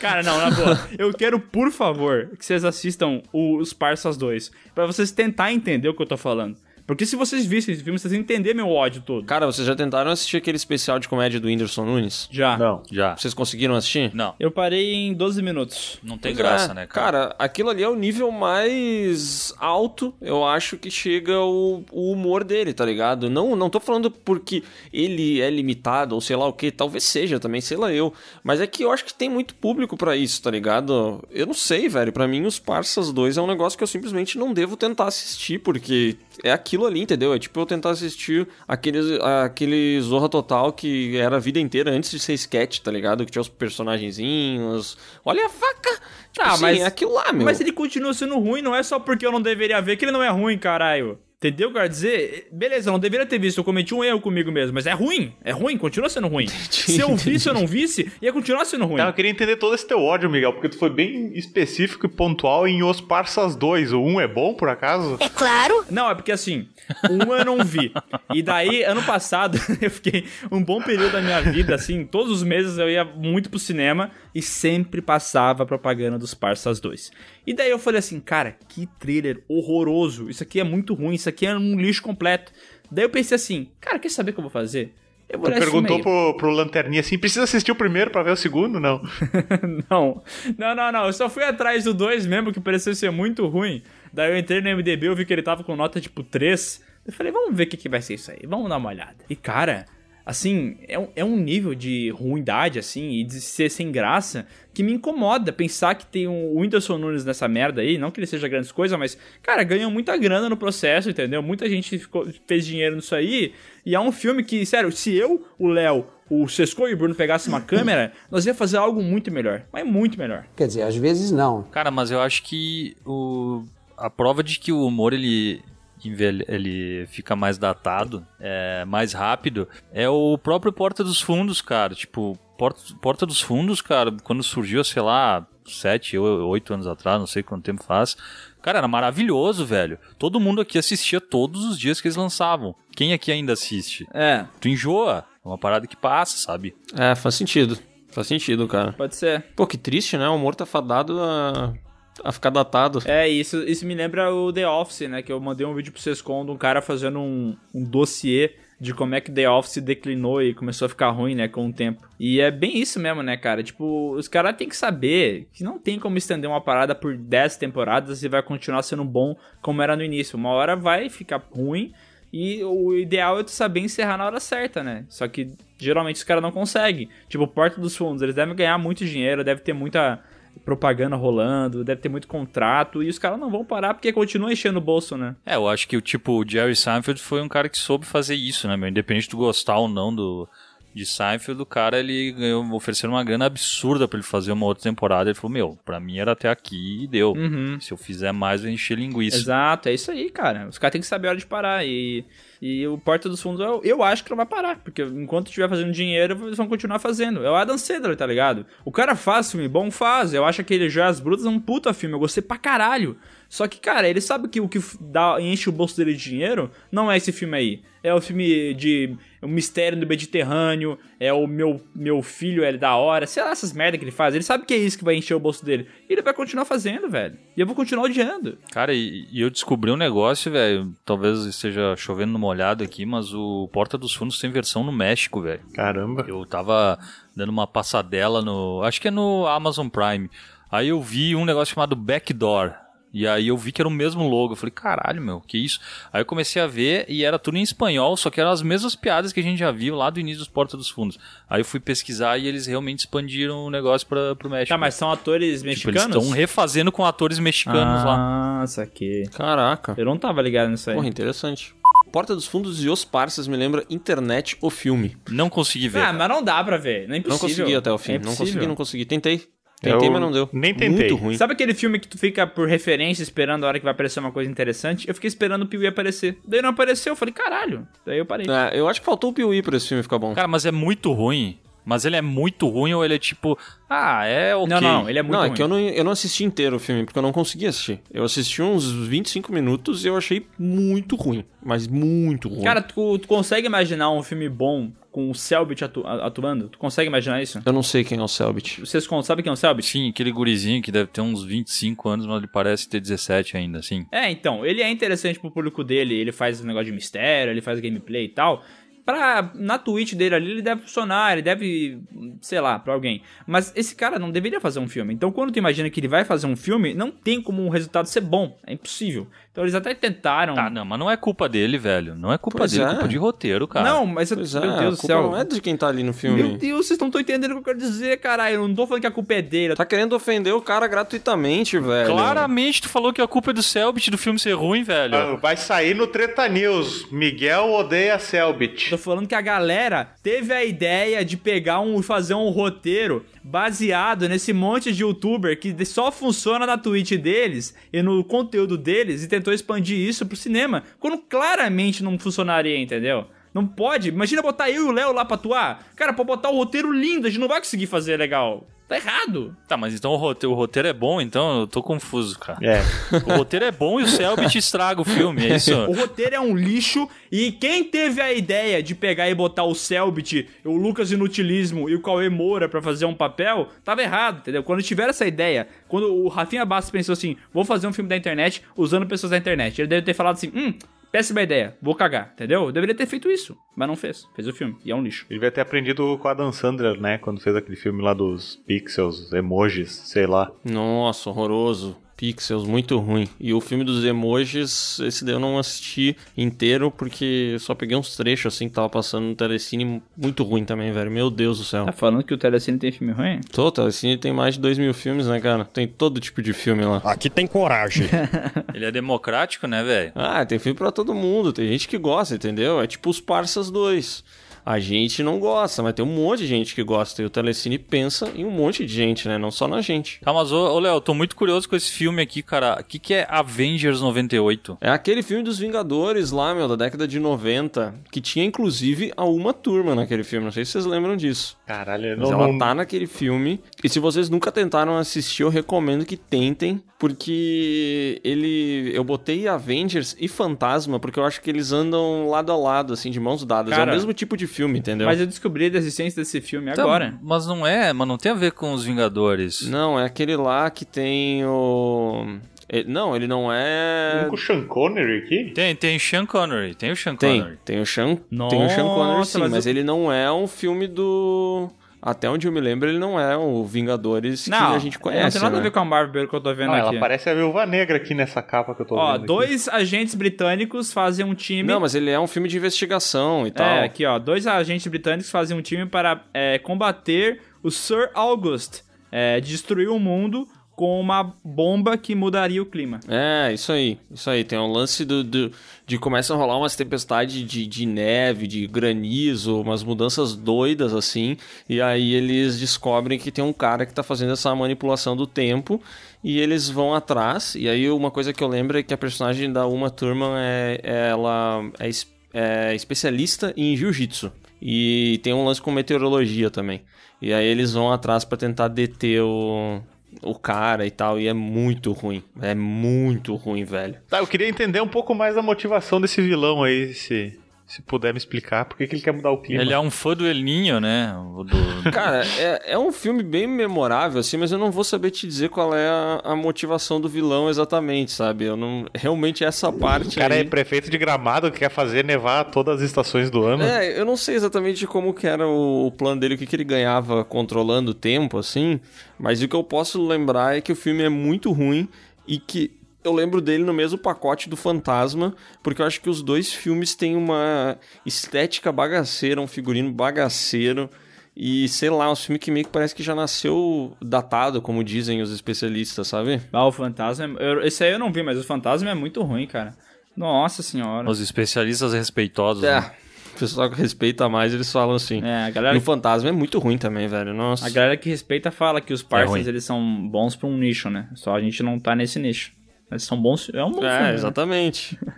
Cara, 0.00 0.22
não, 0.22 0.38
na 0.38 0.50
boa. 0.50 0.88
Eu 0.98 1.12
quero, 1.12 1.38
por 1.38 1.70
favor, 1.70 2.30
que 2.38 2.44
vocês 2.44 2.64
assistam 2.64 3.22
os 3.32 3.72
Parsas 3.72 4.16
2. 4.16 4.50
Pra 4.74 4.86
vocês 4.86 5.10
tentar 5.10 5.52
entender 5.52 5.88
o 5.88 5.94
que 5.94 6.02
eu 6.02 6.06
tô 6.06 6.16
falando. 6.16 6.56
Porque 6.86 7.06
se 7.06 7.16
vocês 7.16 7.46
vissem 7.46 7.74
esse 7.74 7.82
filme, 7.82 7.98
vocês 7.98 8.12
iam 8.12 8.20
entender 8.20 8.52
meu 8.54 8.68
ódio 8.68 9.00
todo. 9.00 9.24
Cara, 9.24 9.46
vocês 9.46 9.66
já 9.66 9.74
tentaram 9.74 10.10
assistir 10.10 10.36
aquele 10.36 10.56
especial 10.56 10.98
de 10.98 11.08
comédia 11.08 11.40
do 11.40 11.46
Whindersson 11.48 11.84
Nunes? 11.84 12.28
Já. 12.30 12.58
Não. 12.58 12.82
Já. 12.90 13.16
Vocês 13.16 13.32
conseguiram 13.32 13.74
assistir? 13.74 14.10
Não, 14.14 14.34
Eu 14.38 14.50
parei 14.50 14.92
em 14.94 15.14
12 15.14 15.42
minutos. 15.42 15.98
não 16.02 16.18
tem 16.18 16.32
Pois 16.34 16.36
graça, 16.36 16.72
é. 16.72 16.74
né, 16.74 16.86
cara? 16.86 17.04
Cara, 17.28 17.36
aquilo 17.38 17.70
ali 17.70 17.82
é 17.82 17.88
o 17.88 17.94
nível 17.96 18.30
mais 18.30 19.52
alto, 19.58 20.14
eu 20.20 20.44
acho 20.44 20.76
que 20.76 20.90
chega 20.90 21.40
o, 21.40 21.84
o 21.90 22.12
humor 22.12 22.44
dele, 22.44 22.72
tá 22.74 22.84
ligado? 22.84 23.30
Não, 23.30 23.54
não 23.56 23.70
tô 23.70 23.80
falando 23.80 24.10
porque 24.10 24.62
ele 24.92 25.40
é 25.40 25.48
limitado 25.50 26.14
ou 26.14 26.20
sei 26.20 26.36
lá 26.36 26.46
o 26.46 26.52
que, 26.52 26.70
talvez 26.70 27.04
seja 27.04 27.40
também, 27.40 27.60
sei 27.60 27.76
lá 27.76 27.92
eu. 27.92 28.12
Mas 28.42 28.60
é 28.60 28.66
que 28.66 28.82
eu 28.84 28.90
acho 28.92 29.04
que 29.04 29.14
tem 29.14 29.28
muito 29.28 29.54
público 29.54 29.96
pra 29.96 30.16
isso, 30.16 30.42
tá 30.42 30.50
ligado? 30.50 31.22
Eu 31.30 31.46
não 31.46 31.54
sei, 31.54 31.88
velho. 31.88 32.12
Pra 32.12 32.26
mim, 32.28 32.44
os 32.44 32.58
Parsas 32.58 33.12
2 33.12 33.36
é 33.38 33.42
um 33.42 33.46
negócio 33.46 33.76
que 33.78 33.82
eu 33.84 33.88
simplesmente 33.88 34.36
não 34.36 34.52
devo 34.52 34.76
tentar 34.76 35.06
assistir, 35.06 35.58
porque 35.60 36.16
é 36.42 36.52
aquilo 36.52 36.73
ali, 36.86 37.02
entendeu? 37.02 37.34
É 37.34 37.38
tipo 37.38 37.60
eu 37.60 37.66
tentar 37.66 37.90
assistir 37.90 38.48
aquele, 38.66 39.18
aquele 39.44 40.00
Zorra 40.00 40.28
Total 40.28 40.72
que 40.72 41.16
era 41.16 41.36
a 41.36 41.38
vida 41.38 41.60
inteira 41.60 41.90
antes 41.90 42.10
de 42.10 42.18
ser 42.18 42.32
sketch, 42.34 42.80
tá 42.80 42.90
ligado? 42.90 43.24
Que 43.24 43.30
tinha 43.30 43.42
os 43.42 43.48
personagenzinhos. 43.48 44.96
Olha 45.24 45.46
a 45.46 45.48
faca! 45.48 45.90
Tipo 46.32 46.46
Ah, 46.46 46.52
assim, 46.52 46.62
mas- 46.62 46.80
é 46.80 46.84
aquilo 46.86 47.12
lá, 47.12 47.32
meu. 47.32 47.44
Mas 47.44 47.60
ele 47.60 47.72
continua 47.72 48.12
sendo 48.14 48.38
ruim, 48.38 48.62
não 48.62 48.74
é 48.74 48.82
só 48.82 48.98
porque 48.98 49.24
eu 49.26 49.32
não 49.32 49.40
deveria 49.40 49.80
ver 49.80 49.96
que 49.96 50.04
ele 50.04 50.12
não 50.12 50.22
é 50.22 50.30
ruim, 50.30 50.58
caralho. 50.58 51.18
Entendeu 51.36 51.68
o 51.68 51.72
que 51.72 51.76
eu 51.76 51.82
quero 51.82 51.92
dizer? 51.92 52.48
Beleza, 52.50 52.88
eu 52.88 52.92
não 52.92 52.98
deveria 52.98 53.26
ter 53.26 53.38
visto, 53.38 53.58
eu 53.58 53.64
cometi 53.64 53.94
um 53.94 54.02
erro 54.02 54.20
comigo 54.20 54.50
mesmo, 54.50 54.72
mas 54.74 54.86
é 54.86 54.92
ruim, 54.92 55.34
é 55.44 55.52
ruim, 55.52 55.76
continua 55.76 56.08
sendo 56.08 56.26
ruim. 56.26 56.46
Se 56.46 56.98
eu 56.98 57.14
visse 57.16 57.48
ou 57.48 57.54
não 57.54 57.66
visse, 57.66 58.10
ia 58.22 58.32
continuar 58.32 58.64
sendo 58.64 58.86
ruim. 58.86 58.96
Tá, 58.96 59.08
eu 59.08 59.12
queria 59.12 59.30
entender 59.30 59.56
todo 59.56 59.74
esse 59.74 59.86
teu 59.86 60.00
ódio, 60.00 60.30
Miguel, 60.30 60.54
porque 60.54 60.70
tu 60.70 60.78
foi 60.78 60.88
bem 60.88 61.36
específico 61.36 62.06
e 62.06 62.08
pontual 62.08 62.66
em 62.66 62.82
Os 62.82 63.00
Parsas 63.00 63.54
2. 63.56 63.92
O 63.92 64.00
1 64.00 64.20
é 64.22 64.28
bom, 64.28 64.54
por 64.54 64.70
acaso? 64.70 65.18
É 65.20 65.28
claro. 65.28 65.84
Não, 65.90 66.10
é 66.10 66.14
porque 66.14 66.32
assim, 66.32 66.66
um 67.10 67.34
eu 67.34 67.44
não 67.44 67.62
vi. 67.62 67.92
E 68.32 68.42
daí, 68.42 68.82
ano 68.82 69.02
passado, 69.02 69.58
eu 69.82 69.90
fiquei 69.90 70.24
um 70.50 70.62
bom 70.62 70.80
período 70.80 71.12
da 71.12 71.20
minha 71.20 71.40
vida, 71.42 71.74
assim, 71.74 72.06
todos 72.06 72.32
os 72.32 72.42
meses 72.42 72.78
eu 72.78 72.88
ia 72.88 73.04
muito 73.04 73.50
pro 73.50 73.58
cinema 73.58 74.10
e 74.34 74.42
sempre 74.42 75.00
passava 75.00 75.62
a 75.62 75.66
propaganda 75.66 76.18
dos 76.18 76.34
Parsas 76.34 76.80
2. 76.80 77.12
E 77.46 77.54
daí 77.54 77.70
eu 77.70 77.78
falei 77.78 78.00
assim, 78.00 78.18
cara, 78.18 78.56
que 78.68 78.86
trailer 78.98 79.42
horroroso. 79.48 80.28
Isso 80.28 80.42
aqui 80.42 80.58
é 80.58 80.64
muito 80.64 80.92
ruim, 80.94 81.14
isso 81.14 81.28
aqui 81.28 81.46
é 81.46 81.56
um 81.56 81.78
lixo 81.78 82.02
completo. 82.02 82.52
Daí 82.90 83.04
eu 83.04 83.10
pensei 83.10 83.36
assim, 83.36 83.68
cara, 83.80 83.98
quer 83.98 84.10
saber 84.10 84.32
o 84.32 84.34
que 84.34 84.40
eu 84.40 84.42
vou 84.42 84.50
fazer? 84.50 84.92
Eu 85.28 85.38
vou 85.38 85.50
Tu 85.50 85.58
perguntou 85.58 86.00
pro, 86.00 86.36
pro 86.36 86.50
Lanterninha 86.50 87.00
assim: 87.00 87.18
precisa 87.18 87.44
assistir 87.44 87.72
o 87.72 87.74
primeiro 87.74 88.10
pra 88.10 88.22
ver 88.22 88.32
o 88.32 88.36
segundo? 88.36 88.78
Não. 88.78 89.00
não, 89.90 90.22
não, 90.58 90.74
não, 90.74 90.92
não. 90.92 91.06
Eu 91.06 91.12
só 91.12 91.30
fui 91.30 91.42
atrás 91.42 91.84
do 91.84 91.94
2 91.94 92.26
mesmo, 92.26 92.52
que 92.52 92.60
pareceu 92.60 92.94
ser 92.94 93.10
muito 93.10 93.46
ruim. 93.46 93.82
Daí 94.12 94.30
eu 94.30 94.38
entrei 94.38 94.60
no 94.60 94.76
MDB, 94.76 95.08
eu 95.08 95.16
vi 95.16 95.24
que 95.24 95.32
ele 95.32 95.42
tava 95.42 95.64
com 95.64 95.74
nota 95.74 96.00
tipo 96.00 96.22
3. 96.22 96.82
Eu 97.06 97.12
falei, 97.12 97.32
vamos 97.32 97.56
ver 97.56 97.64
o 97.64 97.66
que, 97.66 97.76
que 97.76 97.88
vai 97.88 98.00
ser 98.00 98.14
isso 98.14 98.30
aí, 98.30 98.40
vamos 98.46 98.68
dar 98.68 98.76
uma 98.76 98.88
olhada. 98.88 99.16
E 99.28 99.36
cara, 99.36 99.86
assim, 100.26 100.76
é 100.88 100.98
um, 100.98 101.08
é 101.14 101.24
um 101.24 101.36
nível 101.36 101.74
de 101.74 102.10
ruindade, 102.10 102.78
assim, 102.78 103.10
e 103.12 103.24
de 103.24 103.40
ser 103.40 103.70
sem 103.70 103.92
graça, 103.92 104.46
que 104.72 104.82
me 104.82 104.92
incomoda 104.92 105.52
pensar 105.52 105.94
que 105.94 106.06
tem 106.06 106.26
um 106.26 106.58
Whindersson 106.58 106.96
Nunes 106.98 107.24
nessa 107.24 107.46
merda 107.46 107.80
aí. 107.82 107.98
Não 107.98 108.10
que 108.10 108.18
ele 108.20 108.26
seja 108.26 108.48
grandes 108.48 108.72
coisas, 108.72 108.98
mas, 108.98 109.16
cara, 109.42 109.62
ganhou 109.62 109.90
muita 109.90 110.16
grana 110.16 110.48
no 110.48 110.56
processo, 110.56 111.10
entendeu? 111.10 111.42
Muita 111.42 111.68
gente 111.68 111.98
ficou- 111.98 112.26
fez 112.46 112.66
dinheiro 112.66 112.96
nisso 112.96 113.14
aí. 113.14 113.52
E 113.84 113.94
é 113.94 114.00
um 114.00 114.10
filme 114.10 114.42
que, 114.42 114.64
sério, 114.64 114.90
se 114.90 115.14
eu, 115.14 115.46
o 115.58 115.68
Léo, 115.68 116.06
o 116.30 116.48
Sesco 116.48 116.88
e 116.88 116.94
o 116.94 116.96
Bruno 116.96 117.14
pegasse 117.14 117.48
uma 117.48 117.60
câmera, 117.60 118.12
nós 118.30 118.46
ia 118.46 118.54
fazer 118.54 118.78
algo 118.78 119.02
muito 119.02 119.30
melhor. 119.30 119.62
Mas 119.72 119.86
muito 119.86 120.18
melhor. 120.18 120.46
Quer 120.56 120.66
dizer, 120.66 120.82
às 120.82 120.96
vezes 120.96 121.30
não. 121.30 121.62
Cara, 121.64 121.90
mas 121.90 122.10
eu 122.10 122.20
acho 122.20 122.42
que 122.44 122.96
o... 123.06 123.62
a 123.96 124.08
prova 124.08 124.42
de 124.42 124.58
que 124.58 124.72
o 124.72 124.84
humor 124.86 125.12
ele, 125.12 125.60
envelhe- 126.08 126.44
ele 126.48 127.06
fica 127.08 127.34
mais 127.36 127.58
datado, 127.58 128.26
é, 128.40 128.84
mais 128.86 129.12
rápido, 129.12 129.68
é 129.92 130.08
o 130.08 130.36
próprio 130.38 130.72
Porta 130.72 131.02
dos 131.04 131.20
Fundos, 131.20 131.60
cara. 131.62 131.94
Tipo, 131.94 132.38
Porta, 132.58 132.80
Porta 133.00 133.26
dos 133.26 133.40
Fundos, 133.40 133.80
cara, 133.80 134.12
quando 134.22 134.42
surgiu, 134.42 134.82
sei 134.84 135.02
lá, 135.02 135.46
sete, 135.66 136.16
ou 136.18 136.48
oito 136.48 136.72
anos 136.74 136.86
atrás, 136.86 137.18
não 137.18 137.26
sei 137.26 137.42
quanto 137.42 137.64
tempo 137.64 137.82
faz. 137.82 138.16
Cara, 138.62 138.78
era 138.78 138.88
maravilhoso, 138.88 139.66
velho. 139.66 139.98
Todo 140.18 140.40
mundo 140.40 140.60
aqui 140.62 140.78
assistia 140.78 141.20
todos 141.20 141.64
os 141.64 141.78
dias 141.78 142.00
que 142.00 142.08
eles 142.08 142.16
lançavam. 142.16 142.74
Quem 142.96 143.12
aqui 143.12 143.30
ainda 143.30 143.52
assiste? 143.52 144.06
É, 144.14 144.46
Tu 144.60 144.68
enjoa. 144.68 145.24
É 145.44 145.48
uma 145.48 145.58
parada 145.58 145.86
que 145.86 145.96
passa, 145.96 146.38
sabe? 146.38 146.74
É, 146.96 147.14
faz 147.14 147.34
sentido. 147.34 147.78
Faz 148.10 148.26
sentido, 148.26 148.66
cara. 148.66 148.92
pode 148.92 149.16
ser. 149.16 149.44
Pô, 149.54 149.66
que 149.66 149.76
triste, 149.76 150.16
né? 150.16 150.26
O 150.28 150.36
humor 150.36 150.54
tá 150.54 150.64
fadado 150.64 151.20
a, 151.20 151.74
a 152.22 152.32
ficar 152.32 152.50
datado. 152.50 153.00
É, 153.04 153.28
isso, 153.28 153.62
isso 153.64 153.86
me 153.86 153.94
lembra 153.94 154.32
o 154.32 154.52
The 154.52 154.68
Office, 154.68 155.08
né? 155.08 155.22
Que 155.22 155.32
eu 155.32 155.40
mandei 155.40 155.66
um 155.66 155.74
vídeo 155.74 155.92
pro 155.92 156.00
Sescon 156.00 156.44
de 156.44 156.50
um 156.52 156.56
cara 156.56 156.80
fazendo 156.80 157.18
um, 157.18 157.56
um 157.74 157.82
dossiê 157.82 158.54
de 158.80 158.92
como 158.92 159.14
é 159.14 159.20
que 159.20 159.32
The 159.32 159.48
Office 159.48 159.82
declinou 159.82 160.42
e 160.42 160.52
começou 160.52 160.86
a 160.86 160.88
ficar 160.88 161.10
ruim, 161.10 161.34
né, 161.34 161.48
com 161.48 161.68
o 161.68 161.72
tempo. 161.72 162.06
E 162.18 162.40
é 162.40 162.50
bem 162.50 162.78
isso 162.78 162.98
mesmo, 163.00 163.22
né, 163.22 163.36
cara? 163.36 163.62
Tipo, 163.62 164.12
os 164.12 164.28
caras 164.28 164.56
têm 164.56 164.68
que 164.68 164.76
saber 164.76 165.48
que 165.52 165.64
não 165.64 165.78
tem 165.78 165.98
como 165.98 166.18
estender 166.18 166.50
uma 166.50 166.60
parada 166.60 166.94
por 166.94 167.16
10 167.16 167.56
temporadas 167.56 168.22
e 168.22 168.28
vai 168.28 168.42
continuar 168.42 168.82
sendo 168.82 169.04
bom 169.04 169.36
como 169.62 169.80
era 169.80 169.96
no 169.96 170.02
início. 170.02 170.36
Uma 170.36 170.50
hora 170.50 170.76
vai 170.76 171.08
ficar 171.08 171.42
ruim 171.50 171.92
e 172.32 172.64
o 172.64 172.94
ideal 172.94 173.38
é 173.38 173.44
tu 173.44 173.52
saber 173.52 173.80
encerrar 173.80 174.18
na 174.18 174.26
hora 174.26 174.40
certa, 174.40 174.82
né? 174.82 175.04
Só 175.08 175.28
que 175.28 175.52
geralmente 175.78 176.16
os 176.16 176.24
caras 176.24 176.42
não 176.42 176.50
conseguem. 176.50 177.08
Tipo, 177.28 177.46
Porta 177.46 177.80
dos 177.80 177.96
Fundos, 177.96 178.22
eles 178.22 178.34
devem 178.34 178.56
ganhar 178.56 178.76
muito 178.76 179.04
dinheiro, 179.04 179.44
deve 179.44 179.60
ter 179.60 179.72
muita 179.72 180.20
propaganda 180.64 181.16
rolando, 181.16 181.84
deve 181.84 182.00
ter 182.00 182.08
muito 182.08 182.28
contrato, 182.28 183.02
e 183.02 183.08
os 183.08 183.18
caras 183.18 183.38
não 183.38 183.50
vão 183.50 183.64
parar 183.64 183.94
porque 183.94 184.12
continua 184.12 184.52
enchendo 184.52 184.78
o 184.78 184.82
bolso, 184.82 185.16
né? 185.16 185.36
É, 185.44 185.56
eu 185.56 185.68
acho 185.68 185.86
que 185.88 185.96
o 185.96 186.00
tipo, 186.00 186.32
o 186.32 186.48
Jerry 186.48 186.76
Seinfeld 186.76 187.20
foi 187.20 187.42
um 187.42 187.48
cara 187.48 187.68
que 187.68 187.78
soube 187.78 188.06
fazer 188.06 188.34
isso, 188.34 188.68
né, 188.68 188.76
meu? 188.76 188.88
Independente 188.88 189.28
de 189.28 189.36
gostar 189.36 189.78
ou 189.78 189.88
não 189.88 190.14
do, 190.14 190.48
de 190.94 191.04
Seinfeld, 191.04 191.60
o 191.60 191.66
cara, 191.66 191.98
ele 191.98 192.30
ganhou, 192.30 192.64
ofereceram 192.72 193.14
uma 193.14 193.24
grana 193.24 193.46
absurda 193.46 194.06
pra 194.06 194.16
ele 194.16 194.26
fazer 194.26 194.52
uma 194.52 194.64
outra 194.64 194.84
temporada. 194.84 195.28
Ele 195.28 195.34
falou, 195.34 195.52
meu, 195.52 195.78
pra 195.84 195.98
mim 195.98 196.18
era 196.18 196.32
até 196.32 196.48
aqui 196.48 197.02
e 197.02 197.06
deu. 197.08 197.32
Uhum. 197.32 197.80
Se 197.80 197.92
eu 197.92 197.96
fizer 197.96 198.30
mais, 198.30 198.62
eu 198.62 198.70
encher 198.70 198.96
linguiça. 198.96 199.36
Exato, 199.36 199.88
é 199.88 199.94
isso 199.94 200.12
aí, 200.12 200.30
cara. 200.30 200.68
Os 200.68 200.78
caras 200.78 200.92
têm 200.92 201.00
que 201.00 201.06
saber 201.06 201.26
a 201.26 201.30
hora 201.30 201.38
de 201.38 201.46
parar. 201.46 201.84
E, 201.84 202.24
e 202.62 202.86
o 202.86 202.96
Porta 202.96 203.28
dos 203.28 203.42
Fundos, 203.42 203.60
eu, 203.60 203.80
eu 203.82 204.02
acho 204.04 204.22
que 204.22 204.30
não 204.30 204.36
vai 204.36 204.46
parar. 204.46 204.78
Porque 204.78 205.02
enquanto 205.02 205.48
estiver 205.48 205.68
fazendo 205.68 205.90
dinheiro, 205.90 206.46
eles 206.46 206.56
vão 206.56 206.68
continuar 206.68 207.00
fazendo. 207.00 207.44
É 207.44 207.50
o 207.50 207.56
Adam 207.56 207.76
Sandler, 207.76 208.16
tá 208.16 208.26
ligado? 208.26 208.64
O 208.84 208.92
cara 208.92 209.16
faz 209.16 209.50
filme 209.50 209.66
bom, 209.66 209.90
faz. 209.90 210.32
Eu 210.32 210.44
acho 210.44 210.60
aquele 210.60 210.88
Joias 210.88 211.18
Brutas 211.18 211.44
é 211.44 211.48
um 211.48 211.58
puta 211.58 211.92
filme. 211.92 212.14
Eu 212.14 212.20
gostei 212.20 212.42
pra 212.42 212.56
caralho. 212.56 213.18
Só 213.54 213.68
que, 213.68 213.78
cara, 213.78 214.08
ele 214.08 214.20
sabe 214.20 214.48
que 214.48 214.60
o 214.60 214.68
que 214.68 214.80
dá, 214.98 215.40
enche 215.40 215.68
o 215.68 215.72
bolso 215.72 215.96
dele 215.96 216.14
de 216.14 216.24
dinheiro 216.24 216.72
não 216.90 217.10
é 217.10 217.16
esse 217.16 217.30
filme 217.30 217.56
aí. 217.56 217.82
É 218.02 218.12
o 218.12 218.20
filme 218.20 218.74
de 218.74 219.16
o 219.40 219.46
Mistério 219.46 219.96
do 219.96 220.04
Mediterrâneo, 220.04 220.98
é 221.20 221.32
o 221.32 221.46
meu, 221.46 221.80
meu 221.94 222.20
filho 222.20 222.64
é 222.64 222.76
da 222.76 222.96
hora, 222.96 223.28
sei 223.28 223.44
lá, 223.44 223.50
essas 223.50 223.72
merda 223.72 223.96
que 223.96 224.02
ele 224.02 224.10
faz. 224.10 224.34
Ele 224.34 224.42
sabe 224.42 224.66
que 224.66 224.74
é 224.74 224.76
isso 224.76 224.98
que 224.98 225.04
vai 225.04 225.14
encher 225.14 225.34
o 225.34 225.38
bolso 225.38 225.64
dele. 225.64 225.86
E 226.10 226.12
ele 226.12 226.20
vai 226.20 226.34
continuar 226.34 226.64
fazendo, 226.64 227.08
velho. 227.08 227.38
E 227.56 227.60
eu 227.60 227.64
vou 227.64 227.76
continuar 227.76 228.06
odiando. 228.06 228.58
Cara, 228.72 228.92
e, 228.92 229.28
e 229.30 229.40
eu 229.40 229.48
descobri 229.48 229.88
um 229.92 229.96
negócio, 229.96 230.50
velho. 230.50 230.92
Talvez 231.04 231.44
esteja 231.44 231.94
chovendo 231.94 232.32
no 232.32 232.40
molhado 232.40 232.82
aqui, 232.82 233.06
mas 233.06 233.32
o 233.32 233.68
Porta 233.72 233.96
dos 233.96 234.12
Fundos 234.12 234.40
tem 234.40 234.50
versão 234.50 234.82
no 234.82 234.90
México, 234.90 235.40
velho. 235.40 235.62
Caramba. 235.72 236.24
Eu 236.26 236.44
tava 236.44 236.98
dando 237.36 237.50
uma 237.50 237.68
passadela 237.68 238.42
no. 238.42 238.82
Acho 238.82 239.00
que 239.00 239.06
é 239.06 239.12
no 239.12 239.46
Amazon 239.46 239.86
Prime. 239.86 240.28
Aí 240.72 240.88
eu 240.88 241.00
vi 241.00 241.36
um 241.36 241.44
negócio 241.44 241.72
chamado 241.72 241.94
Backdoor. 241.94 242.82
E 243.14 243.28
aí 243.28 243.46
eu 243.48 243.56
vi 243.56 243.70
que 243.70 243.80
era 243.80 243.86
o 243.86 243.90
mesmo 243.92 244.28
logo. 244.28 244.52
Eu 244.52 244.56
falei, 244.56 244.72
caralho, 244.72 245.22
meu, 245.22 245.40
que 245.40 245.56
isso? 245.56 245.78
Aí 246.12 246.20
eu 246.20 246.26
comecei 246.26 246.60
a 246.60 246.66
ver 246.66 247.04
e 247.08 247.24
era 247.24 247.38
tudo 247.38 247.56
em 247.56 247.62
espanhol, 247.62 248.16
só 248.16 248.28
que 248.28 248.40
eram 248.40 248.50
as 248.50 248.60
mesmas 248.60 248.96
piadas 248.96 249.32
que 249.32 249.38
a 249.38 249.42
gente 249.42 249.56
já 249.58 249.70
viu 249.70 249.94
lá 249.94 250.10
do 250.10 250.18
início 250.18 250.40
dos 250.40 250.48
Porta 250.48 250.76
dos 250.76 250.90
Fundos. 250.90 251.16
Aí 251.48 251.60
eu 251.60 251.64
fui 251.64 251.78
pesquisar 251.78 252.36
e 252.38 252.48
eles 252.48 252.66
realmente 252.66 252.98
expandiram 253.00 253.64
o 253.66 253.70
negócio 253.70 254.06
pra, 254.08 254.34
pro 254.34 254.50
México. 254.50 254.68
Tá, 254.70 254.76
mas 254.76 254.94
são 254.96 255.12
atores 255.12 255.58
Tipo, 255.62 255.68
eles 255.68 255.84
mexicanos? 255.84 256.16
estão 256.16 256.30
refazendo 256.36 256.90
com 256.90 257.04
atores 257.04 257.38
mexicanos 257.38 258.04
lá. 258.04 258.60
Ah, 258.62 258.66
saquei. 258.66 259.26
Caraca. 259.28 259.94
Eu 259.96 260.04
não 260.04 260.18
tava 260.18 260.42
ligado 260.42 260.70
nisso 260.70 260.90
aí. 260.90 260.96
Porra, 260.96 261.06
interessante. 261.08 261.72
Porta 262.10 262.34
dos 262.34 262.46
Fundos 262.46 262.82
e 262.84 262.88
Os 262.88 263.04
Parças 263.04 263.46
me 263.48 263.56
lembra 263.56 263.84
Internet, 263.88 264.56
o 264.60 264.70
filme. 264.70 265.16
Não 265.30 265.48
consegui 265.48 265.88
ver. 265.88 266.00
Ah, 266.04 266.12
mas 266.12 266.28
não 266.28 266.42
dá 266.42 266.62
pra 266.64 266.76
ver. 266.76 267.08
Não 267.08 267.14
é 267.14 267.18
Não 267.20 267.26
impossível. 267.26 267.48
consegui 267.64 267.74
até 267.76 267.92
o 267.92 267.98
fim. 267.98 268.12
É 268.14 268.18
não 268.18 268.34
consegui, 268.34 268.66
não 268.66 268.74
consegui. 268.74 269.04
Tentei. 269.04 269.48
Tentei, 269.80 270.08
Eu 270.08 270.12
mas 270.12 270.20
não 270.20 270.32
deu. 270.32 270.48
nem 270.52 270.72
tentei. 270.72 271.10
Muito 271.10 271.16
ruim. 271.16 271.36
Sabe 271.36 271.52
aquele 271.52 271.74
filme 271.74 271.98
que 271.98 272.08
tu 272.08 272.16
fica 272.16 272.46
por 272.46 272.66
referência 272.68 273.22
esperando 273.22 273.64
a 273.64 273.68
hora 273.68 273.78
que 273.78 273.84
vai 273.84 273.92
aparecer 273.92 274.20
uma 274.20 274.32
coisa 274.32 274.50
interessante? 274.50 275.06
Eu 275.06 275.14
fiquei 275.14 275.28
esperando 275.28 275.62
o 275.62 275.66
Piuí 275.66 275.86
aparecer. 275.86 276.38
Daí 276.46 276.62
não 276.62 276.70
apareceu, 276.70 277.12
eu 277.12 277.16
falei, 277.16 277.34
caralho. 277.34 277.86
Daí 278.06 278.18
eu 278.18 278.24
parei. 278.26 278.46
É, 278.48 278.78
eu 278.78 278.88
acho 278.88 279.00
que 279.00 279.06
faltou 279.06 279.30
o 279.30 279.32
Piuí 279.32 279.62
pra 279.62 279.76
esse 279.76 279.88
filme 279.88 280.02
ficar 280.02 280.18
bom. 280.18 280.34
Cara, 280.34 280.48
mas 280.48 280.64
é 280.64 280.72
muito 280.72 281.12
ruim. 281.12 281.58
Mas 281.84 282.06
ele 282.06 282.16
é 282.16 282.22
muito 282.22 282.66
ruim 282.66 282.94
ou 282.94 283.04
ele 283.04 283.14
é 283.14 283.18
tipo, 283.18 283.58
ah, 283.90 284.24
é 284.24 284.56
ok. 284.56 284.68
Não, 284.68 284.80
não, 284.80 285.10
ele 285.10 285.18
é 285.18 285.22
muito 285.22 285.32
não, 285.34 285.40
ruim. 285.42 285.50
é 285.50 285.54
que 285.54 285.62
eu 285.62 285.68
não, 285.68 285.78
eu 285.78 286.02
não 286.02 286.12
assisti 286.12 286.42
inteiro 286.42 286.76
o 286.76 286.78
filme, 286.78 287.04
porque 287.04 287.18
eu 287.18 287.22
não 287.22 287.30
consegui 287.30 287.66
assistir. 287.66 288.00
Eu 288.10 288.24
assisti 288.24 288.62
uns 288.62 288.90
25 288.90 289.52
minutos 289.52 290.02
e 290.02 290.08
eu 290.08 290.16
achei 290.16 290.46
muito 290.58 291.14
ruim. 291.14 291.44
Mas 291.62 291.86
muito 291.86 292.48
ruim. 292.48 292.62
Cara, 292.62 292.80
tu, 292.80 293.18
tu 293.18 293.28
consegue 293.28 293.66
imaginar 293.66 294.10
um 294.10 294.22
filme 294.22 294.48
bom 294.48 294.90
com 295.14 295.30
o 295.30 295.34
Selbit 295.34 295.84
atu- 295.84 296.04
atuando? 296.04 296.68
Tu 296.68 296.76
consegue 296.76 297.06
imaginar 297.06 297.40
isso? 297.40 297.62
eu 297.64 297.72
não 297.72 297.84
sei 297.84 298.02
quem 298.02 298.18
é 298.18 298.20
o 298.20 298.26
Selbit. 298.26 298.80
Vocês 298.80 299.06
sabem 299.22 299.44
quem 299.44 299.50
é 299.50 299.52
o 299.52 299.56
Selbit? 299.56 299.86
Sim, 299.86 300.08
aquele 300.10 300.32
gurizinho 300.32 300.82
que 300.82 300.90
deve 300.90 301.06
ter 301.08 301.20
uns 301.20 301.44
25 301.44 302.08
anos, 302.08 302.26
mas 302.26 302.38
ele 302.38 302.48
parece 302.48 302.88
ter 302.88 302.98
17 303.00 303.56
ainda, 303.56 303.78
assim. 303.78 304.06
É, 304.10 304.28
então, 304.28 304.66
ele 304.66 304.82
é 304.82 304.90
interessante 304.90 305.38
pro 305.38 305.52
público 305.52 305.84
dele, 305.84 306.16
ele 306.16 306.32
faz 306.32 306.60
um 306.60 306.66
negócio 306.66 306.86
de 306.86 306.92
mistério, 306.92 307.52
ele 307.52 307.60
faz 307.60 307.78
gameplay 307.78 308.24
e 308.24 308.28
tal. 308.30 308.64
Pra, 309.06 309.52
na 309.54 309.78
Twitch 309.78 310.14
dele 310.14 310.34
ali, 310.34 310.50
ele 310.50 310.62
deve 310.62 310.80
funcionar, 310.80 311.34
ele 311.34 311.42
deve, 311.42 311.98
sei 312.40 312.58
lá, 312.58 312.78
pra 312.78 312.94
alguém. 312.94 313.20
Mas 313.46 313.70
esse 313.76 313.94
cara 313.94 314.18
não 314.18 314.30
deveria 314.30 314.58
fazer 314.60 314.80
um 314.80 314.88
filme. 314.88 315.12
Então, 315.14 315.30
quando 315.30 315.52
tu 315.52 315.58
imagina 315.58 315.90
que 315.90 316.00
ele 316.00 316.08
vai 316.08 316.24
fazer 316.24 316.46
um 316.46 316.56
filme, 316.56 316.94
não 316.94 317.10
tem 317.10 317.40
como 317.40 317.62
o 317.62 317.68
resultado 317.68 318.06
ser 318.06 318.22
bom. 318.22 318.58
É 318.66 318.72
impossível. 318.72 319.28
Então, 319.54 319.62
eles 319.62 319.74
até 319.76 319.94
tentaram. 319.94 320.56
Tá, 320.56 320.68
não, 320.68 320.84
mas 320.84 320.98
não 320.98 321.08
é 321.08 321.16
culpa 321.16 321.48
dele, 321.48 321.78
velho. 321.78 322.16
Não 322.16 322.32
é 322.32 322.36
culpa 322.36 322.58
Pois 322.58 322.72
dele, 322.72 322.82
é 322.82 322.86
é. 322.88 322.90
culpa 322.90 323.06
de 323.06 323.16
roteiro, 323.16 323.68
cara. 323.68 323.88
Não, 323.88 324.04
mas, 324.04 324.32
Pois 324.34 324.52
é, 324.52 324.60
meu 324.60 324.70
a 324.72 324.76
Deus 324.80 324.98
do 324.98 325.06
céu. 325.06 325.22
não 325.22 325.36
é 325.38 325.44
de 325.44 325.60
quem 325.60 325.76
tá 325.76 325.86
ali 325.86 326.02
no 326.02 326.12
filme. 326.12 326.42
Meu 326.42 326.56
Deus, 326.58 326.88
vocês 326.88 326.98
não 326.98 327.06
estão 327.06 327.20
entendendo 327.20 327.52
o 327.52 327.54
que 327.54 327.60
eu 327.60 327.64
quero 327.74 327.78
dizer, 327.78 328.18
caralho. 328.18 328.56
Eu 328.56 328.66
não 328.66 328.74
tô 328.74 328.84
falando 328.84 329.02
que 329.02 329.06
a 329.06 329.12
culpa 329.12 329.34
é 329.34 329.42
dele. 329.42 329.76
Tá 329.76 329.84
querendo 329.86 330.12
ofender 330.16 330.52
o 330.52 330.60
cara 330.60 330.88
gratuitamente, 330.88 331.78
velho. 331.78 332.10
Claramente 332.10 332.82
tu 332.82 332.88
falou 332.88 333.12
que 333.12 333.22
a 333.22 333.28
culpa 333.28 333.52
é 333.52 333.54
do 333.54 333.62
Selbit 333.62 334.10
do 334.10 334.18
filme 334.18 334.40
ser 334.40 334.54
ruim, 334.54 334.82
velho. 334.82 335.14
Ah, 335.16 335.36
Vai 335.36 335.56
sair 335.56 335.94
no 335.94 336.08
Treta 336.08 336.48
News. 336.48 337.06
Miguel 337.12 337.70
odeia 337.74 338.18
Selbit. 338.18 338.90
Tô 338.90 338.98
falando 338.98 339.28
que 339.28 339.36
a 339.36 339.40
galera 339.40 340.08
teve 340.20 340.52
a 340.52 340.64
ideia 340.64 341.24
de 341.24 341.36
pegar 341.36 341.78
um 341.78 342.02
fazer 342.02 342.34
um 342.34 342.48
roteiro 342.48 343.24
baseado 343.46 344.26
nesse 344.26 344.54
monte 344.54 344.90
de 344.90 345.02
youtuber 345.02 345.60
que 345.60 345.84
só 345.84 346.10
funciona 346.10 346.64
na 346.64 346.78
Twitch 346.78 347.12
deles 347.12 347.74
e 347.92 348.00
no 348.00 348.24
conteúdo 348.24 348.78
deles 348.78 349.22
e 349.22 349.28
tentou 349.28 349.52
expandir 349.52 349.98
isso 349.98 350.24
pro 350.24 350.34
cinema, 350.34 350.82
quando 350.98 351.18
claramente 351.18 352.02
não 352.02 352.18
funcionaria, 352.18 352.78
entendeu? 352.78 353.26
Não 353.54 353.64
pode. 353.64 354.08
Imagina 354.08 354.42
botar 354.42 354.68
eu 354.68 354.86
e 354.86 354.88
o 354.88 354.92
Léo 354.92 355.12
lá 355.12 355.24
pra 355.24 355.36
atuar. 355.36 355.86
Cara, 355.94 356.12
pra 356.12 356.24
botar 356.24 356.50
o 356.50 356.56
roteiro 356.56 356.92
lindo, 356.92 357.26
a 357.26 357.30
gente 357.30 357.40
não 357.40 357.48
vai 357.48 357.60
conseguir 357.60 357.86
fazer 357.86 358.16
legal. 358.18 358.66
Tá 358.86 358.96
errado. 358.96 359.56
Tá, 359.66 359.78
mas 359.78 359.94
então 359.94 360.12
o 360.12 360.16
roteiro, 360.16 360.52
o 360.52 360.56
roteiro 360.56 360.88
é 360.88 360.92
bom, 360.92 361.18
então 361.18 361.60
eu 361.60 361.66
tô 361.66 361.82
confuso, 361.82 362.38
cara. 362.38 362.58
É. 362.62 362.82
O 363.26 363.36
roteiro 363.38 363.64
é 363.64 363.72
bom 363.72 363.98
e 363.98 364.02
o 364.02 364.06
Selbit 364.06 364.58
estraga 364.58 365.00
o 365.00 365.04
filme, 365.04 365.46
é 365.46 365.56
isso? 365.56 365.74
O 365.88 365.94
roteiro 365.94 366.34
é 366.34 366.40
um 366.40 366.54
lixo 366.54 367.08
e 367.32 367.50
quem 367.50 367.84
teve 367.84 368.20
a 368.20 368.32
ideia 368.32 368.82
de 368.82 368.94
pegar 368.94 369.28
e 369.30 369.34
botar 369.34 369.64
o 369.64 369.74
Selbit, 369.74 370.48
o 370.64 370.76
Lucas 370.76 371.10
Inutilismo 371.12 371.88
e 371.88 371.94
o 371.94 372.02
Cauê 372.02 372.28
Moura 372.28 372.68
pra 372.68 372.82
fazer 372.82 373.06
um 373.06 373.14
papel, 373.14 373.68
tava 373.82 374.02
errado, 374.02 374.40
entendeu? 374.40 374.62
Quando 374.62 374.82
tiver 374.82 375.08
essa 375.08 375.26
ideia, 375.26 375.66
quando 375.88 376.14
o 376.14 376.28
Rafinha 376.28 376.64
Bastos 376.66 376.90
pensou 376.90 377.14
assim, 377.14 377.36
vou 377.54 377.64
fazer 377.64 377.86
um 377.86 377.92
filme 377.92 378.08
da 378.08 378.16
internet 378.16 378.62
usando 378.76 379.06
pessoas 379.06 379.30
da 379.30 379.38
internet, 379.38 379.80
ele 379.80 379.88
deve 379.88 380.02
ter 380.02 380.14
falado 380.14 380.34
assim, 380.34 380.52
hum, 380.54 380.74
péssima 381.14 381.42
ideia, 381.42 381.78
vou 381.80 381.94
cagar, 381.94 382.32
entendeu? 382.34 382.64
Eu 382.64 382.72
deveria 382.72 382.92
ter 382.92 383.06
feito 383.06 383.30
isso, 383.30 383.56
mas 383.76 383.86
não 383.86 383.94
fez. 383.94 384.28
Fez 384.34 384.48
o 384.48 384.52
filme 384.52 384.76
e 384.84 384.90
é 384.90 384.96
um 384.96 385.00
lixo. 385.00 385.24
Ele 385.30 385.38
devia 385.38 385.52
ter 385.52 385.60
aprendido 385.60 386.18
com 386.18 386.26
a 386.26 386.34
Dan 386.34 386.50
Sandler, 386.50 387.00
né? 387.00 387.18
Quando 387.18 387.40
fez 387.40 387.54
aquele 387.54 387.76
filme 387.76 388.02
lá 388.02 388.12
dos 388.12 388.56
pixels, 388.66 389.32
emojis, 389.32 389.92
sei 389.92 390.26
lá. 390.26 390.50
Nossa, 390.64 391.30
horroroso. 391.30 391.96
Pixels, 392.16 392.66
muito 392.66 392.98
ruim. 392.98 393.28
E 393.40 393.52
o 393.52 393.60
filme 393.60 393.84
dos 393.84 394.04
emojis, 394.04 394.98
esse 395.00 395.24
daí 395.24 395.34
eu 395.34 395.40
não 395.40 395.58
assisti 395.58 396.16
inteiro, 396.36 396.90
porque 396.90 397.50
eu 397.54 397.58
só 397.58 397.74
peguei 397.74 397.96
uns 397.96 398.16
trechos 398.16 398.54
assim 398.54 398.68
que 398.68 398.74
tava 398.74 398.88
passando 398.88 399.24
no 399.24 399.34
Telecine, 399.34 400.02
muito 400.16 400.42
ruim 400.42 400.64
também, 400.64 400.92
velho. 400.92 401.10
Meu 401.10 401.30
Deus 401.30 401.58
do 401.58 401.64
céu. 401.64 401.84
Tá 401.86 401.92
falando 401.92 402.22
que 402.22 402.32
o 402.32 402.38
Telecine 402.38 402.78
tem 402.78 402.92
filme 402.92 403.12
ruim? 403.12 403.40
Tô, 403.52 403.66
o 403.66 403.72
Telecine 403.72 404.16
tem 404.16 404.32
mais 404.32 404.54
de 404.54 404.60
dois 404.60 404.78
mil 404.78 404.94
filmes, 404.94 405.26
né, 405.26 405.40
cara? 405.40 405.64
Tem 405.64 405.86
todo 405.86 406.20
tipo 406.20 406.40
de 406.42 406.52
filme 406.52 406.84
lá. 406.84 406.98
Aqui 407.04 407.28
tem 407.28 407.46
coragem. 407.46 408.08
Ele 408.72 408.84
é 408.84 408.92
democrático, 408.92 409.66
né, 409.66 409.82
velho? 409.82 410.12
Ah, 410.14 410.44
tem 410.44 410.58
filme 410.58 410.76
pra 410.76 410.90
todo 410.90 411.14
mundo. 411.14 411.52
Tem 411.52 411.66
gente 411.68 411.88
que 411.88 411.98
gosta, 411.98 412.34
entendeu? 412.34 412.80
É 412.80 412.86
tipo 412.86 413.10
os 413.10 413.20
Parsas 413.20 413.70
2. 413.70 414.24
A 414.64 414.78
gente 414.78 415.22
não 415.22 415.38
gosta, 415.38 415.82
mas 415.82 415.92
tem 415.92 416.04
um 416.04 416.08
monte 416.08 416.40
de 416.40 416.46
gente 416.46 416.74
que 416.74 416.82
gosta. 416.82 417.20
E 417.20 417.24
o 417.24 417.30
Telecine 417.30 417.78
pensa 417.78 418.30
em 418.34 418.44
um 418.44 418.50
monte 418.50 418.84
de 418.86 418.92
gente, 418.94 419.28
né? 419.28 419.36
Não 419.36 419.50
só 419.50 419.68
na 419.68 419.80
gente. 419.80 420.20
Tá, 420.20 420.32
mas 420.32 420.50
ô, 420.52 420.74
ô 420.74 420.78
Léo, 420.78 420.94
eu 420.94 421.00
tô 421.00 421.12
muito 421.12 421.36
curioso 421.36 421.68
com 421.68 421.76
esse 421.76 421.90
filme 421.90 422.22
aqui, 422.22 422.42
cara. 422.42 422.78
O 422.80 422.84
que, 422.84 422.98
que 422.98 423.12
é 423.14 423.26
Avengers 423.28 424.00
98? 424.00 424.78
É 424.80 424.88
aquele 424.90 425.22
filme 425.22 425.42
dos 425.42 425.58
Vingadores 425.58 426.30
lá, 426.30 426.54
meu, 426.54 426.66
da 426.68 426.76
década 426.76 427.06
de 427.06 427.20
90, 427.20 427.94
que 428.10 428.20
tinha 428.20 428.44
inclusive 428.44 429.12
a 429.16 429.24
Uma 429.24 429.52
Turma 429.52 429.94
naquele 429.94 430.24
filme. 430.24 430.44
Não 430.46 430.52
sei 430.52 430.64
se 430.64 430.72
vocês 430.72 430.86
lembram 430.86 431.16
disso. 431.16 431.56
Caralho, 431.66 432.06
eu 432.06 432.16
Mas 432.18 432.30
não, 432.30 432.38
ela 432.38 432.48
não- 432.52 432.58
tá 432.58 432.74
naquele 432.74 433.06
filme. 433.06 433.60
E 433.82 433.88
se 433.88 433.98
vocês 433.98 434.30
nunca 434.30 434.50
tentaram 434.50 434.96
assistir, 434.96 435.42
eu 435.42 435.48
recomendo 435.50 436.04
que 436.06 436.16
tentem. 436.16 436.82
Porque 436.96 438.20
ele. 438.24 438.90
Eu 438.94 439.04
botei 439.04 439.46
Avengers 439.46 440.16
e 440.18 440.26
Fantasma, 440.26 440.98
porque 440.98 441.18
eu 441.18 441.24
acho 441.24 441.40
que 441.42 441.50
eles 441.50 441.70
andam 441.72 442.28
lado 442.30 442.50
a 442.50 442.56
lado, 442.56 442.92
assim, 442.94 443.10
de 443.10 443.20
mãos 443.20 443.44
dadas. 443.44 443.72
é 443.72 443.76
Cara, 443.76 443.90
o 443.90 443.94
mesmo 443.94 444.12
tipo 444.12 444.36
de 444.36 444.46
filme, 444.54 444.78
entendeu? 444.78 445.06
Mas 445.06 445.20
eu 445.20 445.26
descobri 445.26 445.64
a 445.64 445.68
existência 445.68 446.22
desse 446.22 446.40
filme 446.40 446.72
Tá, 446.72 446.82
agora. 446.82 447.14
mas 447.22 447.46
não 447.46 447.66
é, 447.66 447.92
mas 447.92 448.06
não 448.08 448.16
tem 448.16 448.32
a 448.32 448.34
ver 448.34 448.52
com 448.52 448.72
os 448.72 448.84
Vingadores. 448.84 449.68
Não, 449.68 449.98
é 449.98 450.04
aquele 450.04 450.36
lá 450.36 450.70
que 450.70 450.84
tem 450.84 451.44
o. 451.44 452.38
ele- 452.68 452.88
Não, 452.90 453.14
ele 453.16 453.26
não 453.26 453.52
é. 453.52 454.20
Tem 454.20 454.28
com 454.28 454.34
o 454.34 454.38
Sean 454.38 454.62
Connery 454.66 455.18
aqui? 455.18 455.52
Tem, 455.54 455.74
tem 455.76 455.98
Sean 455.98 456.24
Connery, 456.26 456.74
tem 456.74 456.90
o 456.92 456.96
Sean 456.96 457.16
Tem, 457.16 457.40
Connery. 457.40 457.58
tem 457.64 457.80
o 457.80 457.86
Sean, 457.86 458.14
tem 458.16 458.18
o 458.30 458.36
Nossa, 458.36 458.68
Sean 458.74 458.84
Connery 458.84 459.26
sim, 459.26 459.38
mas 459.38 459.50
mas, 459.50 459.66
eu- 459.66 459.70
ele 459.72 459.82
não 459.84 460.12
é 460.12 460.30
um 460.32 460.46
filme 460.46 460.86
do... 460.86 461.68
Até 462.06 462.28
onde 462.28 462.46
eu 462.46 462.52
me 462.52 462.60
lembro, 462.60 462.86
ele 462.86 462.98
não 462.98 463.18
é 463.18 463.34
o 463.34 463.64
Vingadores 463.64 464.46
Não, 464.46 464.70
que 464.72 464.76
a 464.76 464.78
gente 464.78 464.98
conhece, 464.98 465.22
não 465.24 465.30
tem 465.30 465.40
nada 465.40 465.54
né? 465.54 465.60
a 465.60 465.62
ver 465.62 465.70
com 465.70 465.78
a 465.78 465.84
Marvel 465.86 466.28
que 466.28 466.34
eu 466.34 466.40
tô 466.40 466.52
vendo 466.54 466.72
Ah, 466.72 466.76
aqui. 466.76 466.88
ela 466.90 467.00
parece 467.00 467.30
a 467.30 467.34
Viúva 467.34 467.64
Negra 467.64 467.96
aqui 467.96 468.12
nessa 468.14 468.42
capa 468.42 468.74
que 468.74 468.82
eu 468.82 468.86
tô 468.86 468.94
Ó, 468.94 469.06
vendo. 469.12 469.16
aqui. 469.16 469.26
dois 469.26 469.68
agentes 469.70 470.14
britânicos 470.14 470.92
fazem 470.92 471.24
um 471.24 471.34
time. 471.34 471.62
Não, 471.62 471.80
mas 471.80 471.94
ele 471.94 472.10
é 472.10 472.20
um 472.20 472.26
filme 472.26 472.46
de 472.46 472.58
investigação 472.58 473.46
e 473.46 473.50
tal. 473.50 473.66
É, 473.66 473.84
aqui 473.84 474.04
ó, 474.04 474.18
dois 474.18 474.46
agentes 474.46 474.86
britânicos 474.86 475.30
fazem 475.30 475.56
um 475.56 475.62
time 475.62 475.86
para 475.86 476.20
é, 476.34 476.58
combater 476.58 477.40
o 477.62 477.70
Sir 477.70 478.10
August, 478.12 478.82
é, 479.10 479.40
destruir 479.40 479.88
o 479.88 479.98
mundo 479.98 480.46
com 480.76 481.00
uma 481.00 481.34
bomba 481.44 481.96
que 481.96 482.14
mudaria 482.14 482.60
o 482.62 482.66
clima. 482.66 483.00
É, 483.08 483.52
isso 483.52 483.70
aí, 483.72 483.98
isso 484.10 484.28
aí. 484.28 484.42
Tem 484.44 484.58
um 484.58 484.70
lance 484.72 485.04
do, 485.04 485.22
do- 485.22 485.52
de 485.86 485.98
começa 485.98 486.34
a 486.34 486.36
rolar 486.36 486.58
umas 486.58 486.74
tempestades 486.74 487.36
de, 487.48 487.66
de 487.66 487.86
neve, 487.86 488.46
de 488.46 488.66
granizo, 488.66 489.60
umas 489.60 489.82
mudanças 489.84 490.34
doidas 490.34 490.92
assim. 490.94 491.36
E 491.68 491.80
aí 491.80 492.12
eles 492.14 492.58
descobrem 492.58 493.18
que 493.18 493.30
tem 493.30 493.44
um 493.44 493.52
cara 493.52 493.86
que 493.86 493.94
tá 493.94 494.02
fazendo 494.02 494.32
essa 494.32 494.54
manipulação 494.54 495.16
do 495.16 495.26
tempo. 495.26 495.80
E 496.22 496.40
eles 496.40 496.68
vão 496.68 496.94
atrás. 496.94 497.54
E 497.54 497.68
aí 497.68 497.88
uma 497.90 498.10
coisa 498.10 498.32
que 498.32 498.42
eu 498.42 498.48
lembro 498.48 498.78
é 498.78 498.82
que 498.82 498.94
a 498.94 498.98
personagem 498.98 499.52
da 499.52 499.66
Uma 499.66 499.90
Thurman 499.90 500.32
é, 500.36 500.80
ela 500.82 501.62
é, 501.78 501.90
é 502.32 502.74
especialista 502.74 503.52
em 503.56 503.76
jiu-jitsu. 503.76 504.32
E 504.60 505.20
tem 505.22 505.34
um 505.34 505.44
lance 505.44 505.60
com 505.60 505.70
meteorologia 505.70 506.50
também. 506.50 506.80
E 507.20 507.32
aí 507.32 507.46
eles 507.46 507.72
vão 507.74 507.92
atrás 507.92 508.24
pra 508.24 508.36
tentar 508.38 508.68
deter 508.68 509.22
o, 509.22 509.80
o 510.24 510.34
cara 510.34 510.86
e 510.86 510.90
tal. 510.90 511.18
E 511.20 511.28
é 511.28 511.32
muito 511.32 511.92
ruim. 511.92 512.22
É 512.40 512.54
muito 512.54 513.34
ruim, 513.34 513.64
velho. 513.64 513.96
Tá, 514.08 514.18
eu 514.18 514.26
queria 514.26 514.48
entender 514.48 514.80
um 514.80 514.88
pouco 514.88 515.14
mais 515.14 515.36
a 515.36 515.42
motivação 515.42 516.00
desse 516.00 516.20
vilão 516.20 516.62
aí, 516.62 516.90
esse, 516.90 517.38
Se 517.74 517.82
puder 517.82 518.12
me 518.12 518.18
explicar 518.18 518.66
por 518.66 518.78
que, 518.78 518.86
que 518.86 518.94
ele 518.94 519.02
quer 519.02 519.10
mudar 519.10 519.32
o 519.32 519.38
clima. 519.38 519.60
Ele 519.60 519.72
é 519.72 519.78
um 519.80 519.90
fã 519.90 520.14
do 520.14 520.24
El 520.24 520.36
Ninho, 520.36 520.78
né? 520.78 521.12
Do... 521.12 521.90
Cara, 521.90 522.24
é, 522.38 522.74
é 522.74 522.78
um 522.78 522.92
filme 522.92 523.20
bem 523.20 523.48
memorável, 523.48 524.20
assim, 524.20 524.36
mas 524.36 524.52
eu 524.52 524.58
não 524.58 524.70
vou 524.70 524.84
saber 524.84 525.10
te 525.10 525.26
dizer 525.26 525.48
qual 525.48 525.74
é 525.74 525.88
a, 525.88 526.20
a 526.22 526.36
motivação 526.36 527.00
do 527.00 527.08
vilão 527.08 527.50
exatamente, 527.50 528.12
sabe? 528.12 528.44
Eu 528.44 528.56
não. 528.56 528.86
Realmente 528.94 529.42
essa 529.42 529.72
parte. 529.72 530.16
O 530.16 530.20
cara 530.20 530.34
aí... 530.34 530.42
é 530.42 530.44
prefeito 530.44 530.88
de 530.88 530.96
gramado 530.96 531.50
que 531.50 531.58
quer 531.58 531.68
fazer 531.68 532.04
nevar 532.04 532.44
todas 532.44 532.76
as 532.76 532.82
estações 532.82 533.28
do 533.28 533.44
ano. 533.44 533.64
É, 533.64 533.98
eu 533.98 534.04
não 534.04 534.16
sei 534.16 534.36
exatamente 534.36 534.86
como 534.86 535.12
que 535.12 535.26
era 535.26 535.44
o, 535.44 535.88
o 535.88 535.90
plano 535.90 536.20
dele, 536.20 536.36
o 536.36 536.38
que, 536.38 536.46
que 536.46 536.54
ele 536.54 536.62
ganhava 536.62 537.24
controlando 537.24 537.90
o 537.90 537.94
tempo, 537.94 538.38
assim, 538.38 538.78
mas 539.18 539.42
o 539.42 539.48
que 539.48 539.56
eu 539.56 539.64
posso 539.64 540.00
lembrar 540.06 540.56
é 540.56 540.60
que 540.60 540.70
o 540.70 540.76
filme 540.76 541.02
é 541.02 541.08
muito 541.08 541.50
ruim 541.50 541.88
e 542.24 542.38
que 542.38 542.70
eu 543.04 543.12
lembro 543.12 543.40
dele 543.40 543.62
no 543.64 543.72
mesmo 543.74 543.98
pacote 543.98 544.48
do 544.48 544.56
Fantasma, 544.56 545.34
porque 545.62 545.82
eu 545.82 545.86
acho 545.86 546.00
que 546.00 546.08
os 546.10 546.22
dois 546.22 546.52
filmes 546.52 546.94
têm 546.94 547.14
uma 547.16 547.76
estética 548.04 548.72
bagaceira, 548.72 549.40
um 549.40 549.46
figurino 549.46 549.92
bagaceiro. 549.92 550.88
E 551.36 551.68
sei 551.68 551.90
lá, 551.90 552.10
um 552.10 552.14
filme 552.16 552.38
que 552.38 552.50
meio 552.50 552.64
que 552.64 552.70
parece 552.70 552.94
que 552.94 553.02
já 553.02 553.12
nasceu 553.14 553.96
datado, 554.00 554.62
como 554.62 554.84
dizem 554.84 555.20
os 555.20 555.32
especialistas, 555.32 556.06
sabe? 556.06 556.40
Ah, 556.52 556.64
o 556.66 556.70
Fantasma. 556.72 557.24
é- 557.40 557.52
eu- 557.52 557.62
esse 557.62 557.82
aí 557.82 557.92
eu 557.92 557.98
não 557.98 558.12
vi, 558.12 558.22
mas 558.22 558.38
o 558.38 558.44
Fantasma 558.44 558.88
é 558.90 558.94
muito 558.94 559.20
ruim, 559.22 559.44
cara. 559.46 559.74
Nossa 560.16 560.62
senhora. 560.62 561.10
Os 561.10 561.18
especialistas 561.20 561.92
respeitosos. 561.92 562.62
É, 562.62 562.80
né? 562.80 562.90
o 563.34 563.38
pessoal 563.38 563.68
que 563.68 563.76
respeita 563.76 564.28
mais, 564.28 564.54
eles 564.54 564.70
falam 564.70 564.94
assim. 564.94 565.20
É, 565.24 565.46
a 565.46 565.48
E 565.48 565.52
galera, 565.52 565.76
o 565.76 565.80
Fantasma 565.80 566.28
é 566.28 566.32
muito 566.32 566.60
ruim 566.60 566.78
também, 566.78 567.08
velho. 567.08 567.34
Nossa. 567.34 567.66
a 567.66 567.70
galera 567.70 567.96
que 567.96 568.08
respeita 568.08 568.52
fala 568.52 568.80
que 568.80 568.92
os 568.92 569.00
ruim. 569.00 569.10
parceiros 569.10 569.48
eles 569.48 569.64
são 569.64 570.08
bons 570.08 570.36
pra 570.36 570.48
um 570.48 570.56
nicho, 570.56 570.88
né? 570.88 571.08
Só 571.16 571.34
a 571.34 571.40
gente 571.40 571.64
não 571.64 571.80
tá 571.80 571.96
nesse 571.96 572.20
nicho. 572.20 572.52
Eles 572.94 573.04
são 573.04 573.20
bons. 573.20 573.50
É 573.52 573.62
um 573.64 573.70
bom 573.72 573.84
É, 573.84 573.90
filme. 573.90 574.04
né? 574.08 574.14
exatamente. 574.14 574.98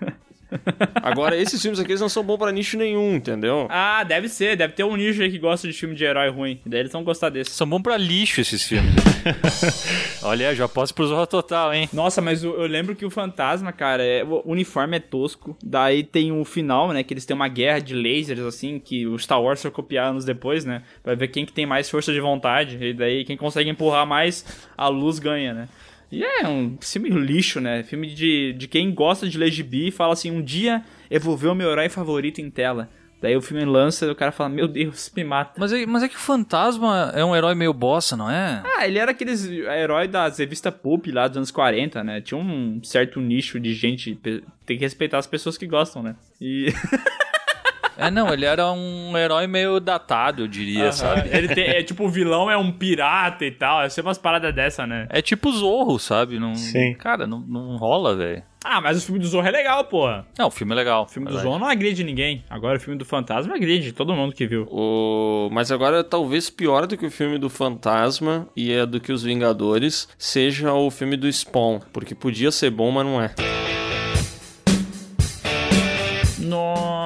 Agora, 1.02 1.36
esses 1.36 1.60
filmes 1.60 1.80
aqui 1.80 1.90
eles 1.90 2.00
não 2.00 2.08
são 2.08 2.22
bons 2.22 2.38
pra 2.38 2.52
nicho 2.52 2.78
nenhum, 2.78 3.16
entendeu? 3.16 3.66
Ah, 3.68 4.04
deve 4.04 4.28
ser. 4.28 4.56
Deve 4.56 4.74
ter 4.74 4.84
um 4.84 4.94
nicho 4.96 5.20
aí 5.20 5.28
que 5.30 5.38
gosta 5.40 5.66
de 5.66 5.72
filme 5.74 5.94
de 5.94 6.04
herói 6.04 6.30
ruim. 6.30 6.60
E 6.64 6.68
daí 6.68 6.80
eles 6.80 6.92
vão 6.92 7.02
gostar 7.02 7.30
desse. 7.30 7.50
São 7.50 7.68
bons 7.68 7.82
pra 7.82 7.96
lixo 7.96 8.40
esses 8.40 8.62
filmes. 8.62 8.94
Olha, 10.22 10.54
já 10.54 10.68
posso 10.68 10.94
pro 10.94 11.06
Zorra 11.06 11.26
Total, 11.26 11.74
hein? 11.74 11.88
Nossa, 11.92 12.22
mas 12.22 12.44
eu, 12.44 12.54
eu 12.60 12.66
lembro 12.66 12.94
que 12.94 13.04
o 13.04 13.10
fantasma, 13.10 13.72
cara, 13.72 14.04
é- 14.04 14.22
o 14.24 14.42
uniforme 14.46 14.96
é 14.96 15.00
tosco. 15.00 15.56
Daí 15.62 16.04
tem 16.04 16.30
o 16.32 16.44
final, 16.44 16.92
né? 16.92 17.02
Que 17.02 17.12
eles 17.12 17.26
têm 17.26 17.34
uma 17.34 17.48
guerra 17.48 17.80
de 17.80 17.94
lasers, 17.94 18.40
assim, 18.40 18.78
que 18.78 19.04
o 19.06 19.18
Star 19.18 19.42
Wars 19.42 19.60
foi 19.60 19.70
copiar 19.72 20.10
anos 20.10 20.24
depois, 20.24 20.64
né? 20.64 20.82
Pra 21.02 21.14
ver 21.16 21.28
quem 21.28 21.44
que 21.44 21.52
tem 21.52 21.66
mais 21.66 21.90
força 21.90 22.12
de 22.12 22.20
vontade. 22.20 22.78
E 22.80 22.94
daí 22.94 23.24
quem 23.24 23.36
consegue 23.36 23.68
empurrar 23.68 24.06
mais 24.06 24.44
a 24.78 24.86
luz 24.88 25.18
ganha, 25.18 25.52
né? 25.52 25.68
E 26.10 26.22
é 26.22 26.46
um 26.46 26.76
filme 26.80 27.08
lixo, 27.10 27.60
né? 27.60 27.82
Filme 27.82 28.08
de, 28.14 28.52
de 28.52 28.68
quem 28.68 28.94
gosta 28.94 29.28
de 29.28 29.38
ler 29.38 29.50
gibi 29.50 29.88
e 29.88 29.92
fala 29.92 30.12
assim: 30.12 30.30
um 30.30 30.42
dia 30.42 30.84
eu 31.10 31.20
vou 31.20 31.36
ver 31.36 31.48
o 31.48 31.54
meu 31.54 31.70
herói 31.70 31.88
favorito 31.88 32.40
em 32.40 32.50
tela. 32.50 32.88
Daí 33.20 33.34
o 33.34 33.40
filme 33.40 33.64
lança 33.64 34.04
e 34.06 34.10
o 34.10 34.14
cara 34.14 34.30
fala: 34.30 34.50
Meu 34.50 34.68
Deus, 34.68 35.10
me 35.16 35.24
mata. 35.24 35.54
Mas 35.58 35.72
é, 35.72 35.86
mas 35.86 36.02
é 36.02 36.08
que 36.08 36.16
o 36.16 36.20
Fantasma 36.20 37.12
é 37.14 37.24
um 37.24 37.34
herói 37.34 37.54
meio 37.54 37.72
bossa, 37.72 38.16
não 38.16 38.30
é? 38.30 38.62
Ah, 38.64 38.86
ele 38.86 38.98
era 38.98 39.10
aqueles 39.10 39.46
herói 39.46 40.06
das 40.06 40.38
revistas 40.38 40.74
Pulp 40.74 41.06
lá 41.08 41.26
dos 41.26 41.38
anos 41.38 41.50
40, 41.50 42.04
né? 42.04 42.20
Tinha 42.20 42.38
um 42.38 42.80
certo 42.84 43.20
nicho 43.20 43.58
de 43.58 43.74
gente. 43.74 44.14
Tem 44.14 44.76
que 44.76 44.84
respeitar 44.84 45.18
as 45.18 45.26
pessoas 45.26 45.56
que 45.56 45.66
gostam, 45.66 46.02
né? 46.02 46.14
E. 46.40 46.66
É, 47.96 48.10
não, 48.10 48.32
ele 48.32 48.44
era 48.44 48.70
um 48.72 49.16
herói 49.16 49.46
meio 49.46 49.80
datado, 49.80 50.42
eu 50.42 50.48
diria, 50.48 50.92
sabe? 50.92 51.28
Ele 51.32 51.48
tem, 51.48 51.64
é 51.64 51.82
tipo, 51.82 52.04
o 52.04 52.08
vilão 52.08 52.50
é 52.50 52.56
um 52.56 52.70
pirata 52.70 53.44
e 53.44 53.50
tal. 53.50 53.82
É 53.82 53.88
sempre 53.88 54.08
umas 54.08 54.18
paradas 54.18 54.54
dessa, 54.54 54.86
né? 54.86 55.06
É 55.10 55.22
tipo 55.22 55.50
Zorro, 55.52 55.98
sabe? 55.98 56.38
Não, 56.38 56.54
Sim. 56.54 56.94
Cara, 56.94 57.26
não, 57.26 57.40
não 57.40 57.76
rola, 57.76 58.14
velho. 58.16 58.42
Ah, 58.68 58.80
mas 58.80 58.98
o 58.98 59.06
filme 59.06 59.20
do 59.20 59.28
Zorro 59.28 59.46
é 59.46 59.50
legal, 59.50 59.84
porra. 59.84 60.26
Não, 60.36 60.48
o 60.48 60.50
filme 60.50 60.72
é 60.72 60.76
legal. 60.76 61.04
O 61.04 61.06
filme 61.06 61.28
do. 61.28 61.38
Zorro 61.38 61.58
não 61.58 61.68
agride 61.68 62.02
ninguém. 62.02 62.44
Agora 62.50 62.78
o 62.78 62.80
filme 62.80 62.98
do 62.98 63.04
Fantasma 63.04 63.54
agride 63.54 63.92
todo 63.92 64.12
mundo 64.12 64.34
que 64.34 64.44
viu. 64.44 64.66
O... 64.70 65.48
Mas 65.52 65.70
agora, 65.70 66.02
talvez 66.02 66.50
pior 66.50 66.86
do 66.86 66.96
que 66.96 67.06
o 67.06 67.10
filme 67.10 67.38
do 67.38 67.48
Fantasma 67.48 68.48
e 68.56 68.72
é 68.72 68.84
do 68.84 68.98
que 68.98 69.12
os 69.12 69.22
Vingadores, 69.22 70.08
seja 70.18 70.72
o 70.72 70.90
filme 70.90 71.16
do 71.16 71.30
Spawn. 71.32 71.80
Porque 71.92 72.14
podia 72.14 72.50
ser 72.50 72.70
bom, 72.70 72.90
mas 72.90 73.06
não 73.06 73.22
é. 73.22 73.75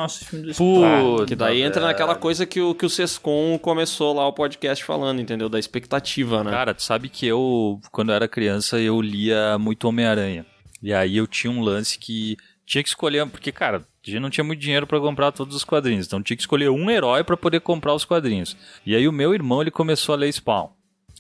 Nossa, 0.01 0.25
filme 0.25 0.47
do 0.47 0.55
Spawn. 0.55 1.17
Puta, 1.17 1.27
Que 1.27 1.37
daí 1.37 1.61
entra 1.61 1.83
naquela 1.83 2.15
coisa 2.15 2.47
que 2.47 2.61
o, 2.61 2.75
que 2.75 2.87
o 2.87 2.91
Sescom 2.91 3.59
começou 3.59 4.15
lá 4.15 4.27
o 4.27 4.33
podcast 4.33 4.83
falando, 4.83 5.21
entendeu? 5.21 5.49
Da 5.49 5.59
expectativa, 5.59 6.43
né? 6.43 6.51
Cara, 6.51 6.73
tu 6.73 6.83
sabe 6.83 7.11
que 7.11 7.27
eu, 7.27 7.79
quando 7.93 8.09
eu 8.11 8.15
era 8.15 8.27
criança, 8.27 8.81
eu 8.81 9.01
lia 9.01 9.59
muito 9.59 9.87
Homem-Aranha. 9.87 10.47
E 10.83 10.95
aí 10.95 11.19
eu 11.19 11.27
tinha 11.27 11.51
um 11.51 11.61
lance 11.61 11.99
que 11.99 12.37
tinha 12.65 12.83
que 12.83 12.89
escolher, 12.89 13.27
porque, 13.27 13.53
cara, 13.53 13.79
a 13.79 14.11
gente 14.11 14.21
não 14.21 14.31
tinha 14.31 14.45
muito 14.45 14.61
dinheiro 14.61 14.87
pra 14.87 14.99
comprar 14.99 15.33
todos 15.33 15.55
os 15.55 15.65
quadrinhos, 15.65 16.07
então 16.07 16.23
tinha 16.23 16.37
que 16.37 16.43
escolher 16.43 16.71
um 16.71 16.91
herói 16.91 17.23
pra 17.23 17.37
poder 17.37 17.61
comprar 17.61 17.93
os 17.93 18.05
quadrinhos. 18.05 18.57
E 18.87 18.97
aí 18.97 19.07
o 19.07 19.13
meu 19.13 19.35
irmão, 19.35 19.61
ele 19.61 19.71
começou 19.71 20.15
a 20.15 20.19
ler 20.19 20.33
Spawn. 20.33 20.71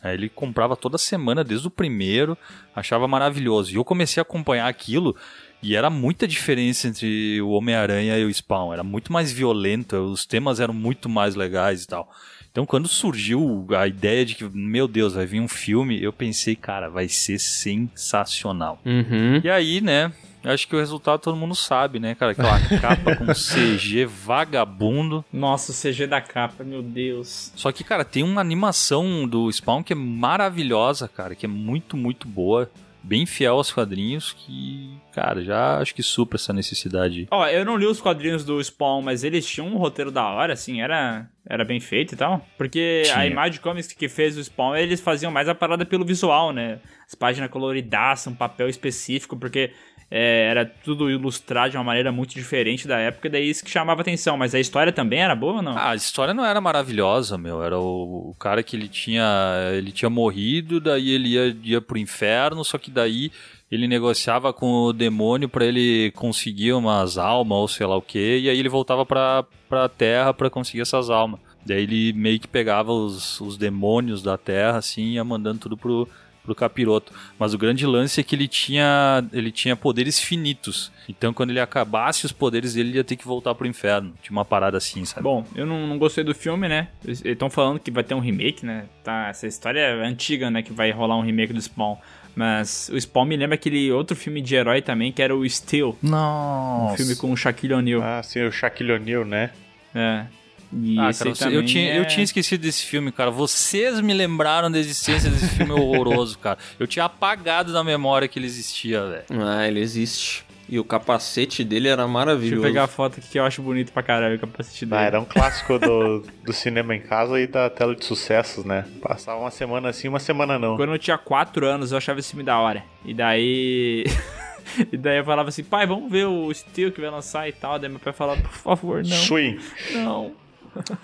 Aí 0.03 0.15
ele 0.15 0.31
comprava 0.31 0.75
toda 0.77 0.97
semana, 0.97 1.45
desde 1.45 1.67
o 1.67 1.71
primeiro, 1.71 2.39
achava 2.75 3.07
maravilhoso. 3.07 3.71
E 3.71 3.75
eu 3.75 3.85
comecei 3.85 4.21
a 4.21 4.23
acompanhar 4.23 4.67
aquilo 4.67 5.15
e 5.63 5.77
era 5.77 5.91
muita 5.91 6.27
diferença 6.27 6.89
entre 6.89 7.41
o 7.43 7.51
Homem-Aranha 7.51 8.19
e 8.19 8.25
o 8.25 8.33
Spawn. 8.33 8.73
Era 8.73 8.83
muito 8.83 9.13
mais 9.13 9.31
violento, 9.33 9.97
os 9.97 10.25
temas 10.25 10.61
eram 10.61 10.75
muito 10.75 11.09
mais 11.09 11.35
legais 11.35 11.85
e 11.85 11.87
tal. 11.87 12.11
Então, 12.51 12.67
quando 12.67 12.89
surgiu 12.89 13.67
a 13.77 13.87
ideia 13.87 14.25
de 14.25 14.35
que, 14.35 14.45
meu 14.45 14.89
Deus, 14.89 15.15
vai 15.15 15.25
vir 15.25 15.41
um 15.41 15.47
filme, 15.47 16.03
eu 16.03 16.13
pensei, 16.13 16.57
cara, 16.57 16.89
vai 16.89 17.09
ser 17.09 17.39
sensacional. 17.39 18.81
Uhum. 18.85 19.41
E 19.45 19.49
aí, 19.49 19.81
né, 19.81 20.13
acho 20.43 20.67
que 20.67 20.75
o 20.75 20.79
resultado 20.79 21.21
todo 21.21 21.37
mundo 21.37 21.55
sabe, 21.55 22.01
né, 22.01 22.15
cara? 22.17 22.33
Aquela 22.33 22.59
capa 22.81 23.15
com 23.15 23.27
CG 23.27 24.05
vagabundo. 24.05 25.25
Nossa, 25.33 25.71
o 25.71 25.75
CG 25.75 26.09
da 26.09 26.21
capa, 26.21 26.65
meu 26.65 26.83
Deus. 26.83 27.53
Só 27.55 27.71
que, 27.71 27.85
cara, 27.85 28.05
tem 28.05 28.25
uma 28.25 28.41
animação 28.41 29.29
do 29.29 29.51
Spawn 29.53 29.85
que 29.85 29.93
é 29.93 29.97
maravilhosa, 29.97 31.07
cara, 31.07 31.37
que 31.37 31.47
é 31.47 31.49
muito, 31.49 31.97
muito 31.97 32.27
boa. 32.27 32.69
Bem 33.03 33.25
fiel 33.27 33.55
aos 33.55 33.73
quadrinhos, 33.73 34.33
que, 34.33 34.91
cara, 35.13 35.43
já 35.43 35.79
acho 35.79 35.95
que 35.95 36.03
supra 36.03 36.37
essa 36.37 36.53
necessidade. 36.53 37.27
Ó, 37.31 37.47
eu 37.47 37.65
não 37.65 37.77
li 37.77 37.87
os 37.87 38.01
quadrinhos 38.01 38.45
do 38.45 38.63
Spawn, 38.63 39.03
mas 39.03 39.25
eles 39.25 39.47
tinham 39.47 39.69
um 39.69 39.77
roteiro 39.77 40.11
da 40.11 40.29
hora, 40.29 40.53
assim, 40.53 40.81
era, 40.81 41.29
era 41.47 41.65
bem 41.65 41.81
feito 41.81 42.15
e 42.15 42.17
tal. 42.17 42.45
Porque 42.59 43.03
a 43.07 43.15
Tinha. 43.15 43.27
Image 43.27 43.61
Comics 43.61 43.93
que 43.93 44.09
fez 44.09 44.37
o 44.37 44.45
Spawn, 44.45 44.77
eles 44.77 45.01
faziam 45.01 45.33
mais 45.33 45.49
a 45.49 45.55
parada 45.55 45.85
pelo 45.87 46.05
visual, 46.05 46.53
né? 46.53 46.79
As 47.07 47.15
páginas 47.15 47.51
coloridas, 47.51 48.27
um 48.27 48.35
papel 48.35 48.69
específico, 48.69 49.37
porque 49.37 49.73
é, 50.11 50.49
era 50.51 50.67
tudo 50.67 51.09
ilustrado 51.09 51.71
de 51.71 51.77
uma 51.77 51.85
maneira 51.85 52.11
muito 52.11 52.35
diferente 52.35 52.89
da 52.89 52.99
época, 52.99 53.31
daí 53.31 53.49
isso 53.49 53.65
que 53.65 53.71
chamava 53.71 54.01
atenção. 54.01 54.37
Mas 54.37 54.55
a 54.55 54.59
história 54.59 54.93
também 54.93 55.21
era 55.21 55.37
boa 55.37 55.55
ou 55.55 55.63
não? 55.63 55.77
Ah, 55.79 55.91
a 55.91 55.95
história 55.95 56.35
não 56.35 56.45
era 56.45 56.61
maravilhosa, 56.61 57.39
meu. 57.39 57.63
Era 57.63 57.79
o, 57.79 58.31
o 58.31 58.35
cara 58.39 58.63
que 58.63 58.75
ele 58.75 58.89
tinha. 58.89 59.25
Ele 59.73 59.93
tinha 59.93 60.11
morrido, 60.11 60.81
daí 60.81 61.11
ele 61.11 61.29
ia, 61.31 61.57
ia 61.63 61.81
pro 61.81 61.97
inferno, 61.97 62.65
só 62.65 62.77
que 62.77 62.91
daí 62.91 63.31
ele 63.71 63.87
negociava 63.87 64.53
com 64.53 64.67
o 64.67 64.93
demônio 64.93 65.49
pra 65.49 65.65
ele 65.65 66.11
conseguir 66.17 66.73
umas 66.73 67.17
almas 67.17 67.57
ou 67.57 67.69
sei 67.69 67.87
lá 67.87 67.97
o 67.97 68.03
que, 68.03 68.39
e 68.39 68.51
aí 68.51 68.59
ele 68.59 68.69
voltava 68.69 69.07
pra, 69.07 69.45
pra 69.69 69.89
terra 69.89 70.35
pra 70.35 70.51
conseguir 70.51 70.81
essas 70.81 71.09
almas. 71.09 71.39
Daí 71.65 71.83
ele 71.83 72.13
meio 72.15 72.41
que 72.41 72.49
pegava 72.49 72.91
os, 72.91 73.41
os 73.41 73.57
demônios 73.57 74.23
da 74.23 74.37
terra, 74.37 74.79
assim, 74.79 75.03
e 75.03 75.15
ia 75.15 75.25
mandando 75.25 75.61
tudo 75.61 75.77
pro, 75.77 76.09
pro 76.43 76.55
capiroto. 76.55 77.13
Mas 77.39 77.55
o 77.55 77.59
grande 77.59 77.87
lance 77.87 78.21
é 78.21 78.23
que 78.25 78.35
ele 78.35 78.49
tinha, 78.49 79.25
ele 79.33 79.51
tinha 79.51 79.77
poderes 79.77 80.19
finitos. 80.19 80.91
Então 81.09 81.33
quando 81.33 81.51
ele 81.51 81.61
acabasse 81.61 82.27
os 82.27 82.33
poderes 82.33 82.75
dele, 82.75 82.91
ele 82.91 82.97
ia 82.99 83.05
ter 83.05 83.17
que 83.17 83.27
voltar 83.27 83.55
pro 83.55 83.67
inferno. 83.67 84.13
Tinha 84.23 84.33
uma 84.33 84.45
parada 84.45 84.79
assim, 84.79 85.05
sabe? 85.05 85.23
Bom, 85.23 85.45
eu 85.55 85.67
não, 85.67 85.87
não 85.87 85.99
gostei 85.99 86.25
do 86.25 86.35
filme, 86.35 86.69
né? 86.69 86.89
Eles 87.05 87.25
estão 87.25 87.51
falando 87.51 87.79
que 87.79 87.91
vai 87.91 88.05
ter 88.05 88.15
um 88.15 88.21
remake, 88.21 88.65
né? 88.65 88.85
Tá, 89.05 89.29
essa 89.29 89.47
história 89.47 89.81
é 89.81 90.07
antiga, 90.07 90.51
né? 90.51 90.63
Que 90.63 90.73
vai 90.73 90.91
rolar 90.91 91.17
um 91.17 91.23
remake 91.23 91.53
do 91.53 91.61
Spawn. 91.61 91.97
Mas 92.35 92.89
o 92.93 93.01
Spawn 93.01 93.25
me 93.25 93.37
lembra 93.37 93.55
aquele 93.55 93.91
outro 93.91 94.17
filme 94.17 94.41
de 94.41 94.55
herói 94.55 94.81
também, 94.81 95.13
que 95.13 95.21
era 95.21 95.35
o 95.35 95.49
Steel. 95.49 95.97
Nossa. 96.03 96.95
Um 96.95 96.97
filme 96.97 97.17
com 97.17 97.33
o 97.33 97.37
Shaquille 97.37 97.75
O'Neal. 97.75 98.03
Ah, 98.03 98.23
sim, 98.23 98.43
o 98.45 98.53
Shaquille 98.53 98.93
O'Neal, 98.93 99.25
né? 99.25 99.51
É. 99.95 100.27
E 100.73 100.99
Ah, 100.99 101.11
esse 101.11 101.25
cara, 101.25 101.35
você- 101.35 101.57
eu, 101.57 101.65
tinha, 101.65 101.95
eu 101.95 102.03
é- 102.03 102.07
tinha 102.07 102.23
esquecido 102.23 102.61
desse 102.63 102.85
filme, 102.85 103.11
cara. 103.11 103.31
Vocês 103.31 104.01
me 104.01 104.13
lembraram 104.15 104.71
da 104.71 104.79
existência 104.79 105.29
desse 105.31 105.49
filme 105.49 105.73
horroroso, 105.73 106.39
cara. 106.41 106.59
Eu 106.79 106.87
tinha 106.87 107.05
apagado 107.07 107.73
da 107.73 107.83
memória 107.83 108.29
que 108.29 108.39
ele 108.39 108.47
existia, 108.47 109.05
velho. 109.05 109.25
Ah, 109.47 109.67
ele 109.67 109.81
existe. 109.81 110.45
E 110.73 110.79
o 110.79 110.85
capacete 110.85 111.65
dele 111.65 111.89
era 111.89 111.97
Deixa 111.97 112.09
eu 112.09 112.13
maravilhoso. 112.13 112.63
pegar 112.63 112.85
a 112.85 112.87
foto 112.87 113.19
aqui 113.19 113.29
que 113.31 113.39
eu 113.41 113.45
acho 113.45 113.61
bonito 113.61 113.91
pra 113.91 114.05
caralho 114.05 114.37
o 114.37 114.39
capacete 114.39 114.87
dele. 114.87 115.01
Ah, 115.03 115.05
era 115.05 115.21
um 115.21 115.25
clássico 115.27 115.77
do, 115.81 116.23
do 116.45 116.53
cinema 116.53 116.95
em 116.95 117.01
casa 117.01 117.41
e 117.41 117.49
da 117.49 117.69
tela 117.69 117.97
de 117.97 118.05
sucessos, 118.05 118.65
né? 118.65 118.85
Passava 119.03 119.41
uma 119.41 119.51
semana 119.51 119.89
assim, 119.89 120.07
uma 120.07 120.21
semana 120.21 120.57
não. 120.61 120.77
Quando 120.77 120.93
eu 120.93 120.99
tinha 121.01 121.19
4 121.19 121.67
anos, 121.67 121.91
eu 121.91 121.99
achava 121.99 122.21
esse 122.21 122.31
filme 122.31 122.45
da 122.45 122.57
hora. 122.61 122.85
E 123.05 123.13
daí. 123.13 124.05
e 124.93 124.97
daí 124.97 125.19
eu 125.19 125.25
falava 125.25 125.49
assim, 125.49 125.65
pai, 125.65 125.89
vamos 125.89 126.09
ver 126.09 126.27
o 126.27 126.55
Steel 126.55 126.93
que 126.93 127.01
vai 127.01 127.11
lançar 127.11 127.49
e 127.49 127.53
tal. 127.53 127.77
Daí 127.77 127.91
meu 127.91 127.99
pai 127.99 128.13
falava, 128.13 128.41
por 128.41 128.53
favor, 128.53 129.03
não. 129.03 129.17
Swing. 129.17 129.59
Não. 129.95 130.33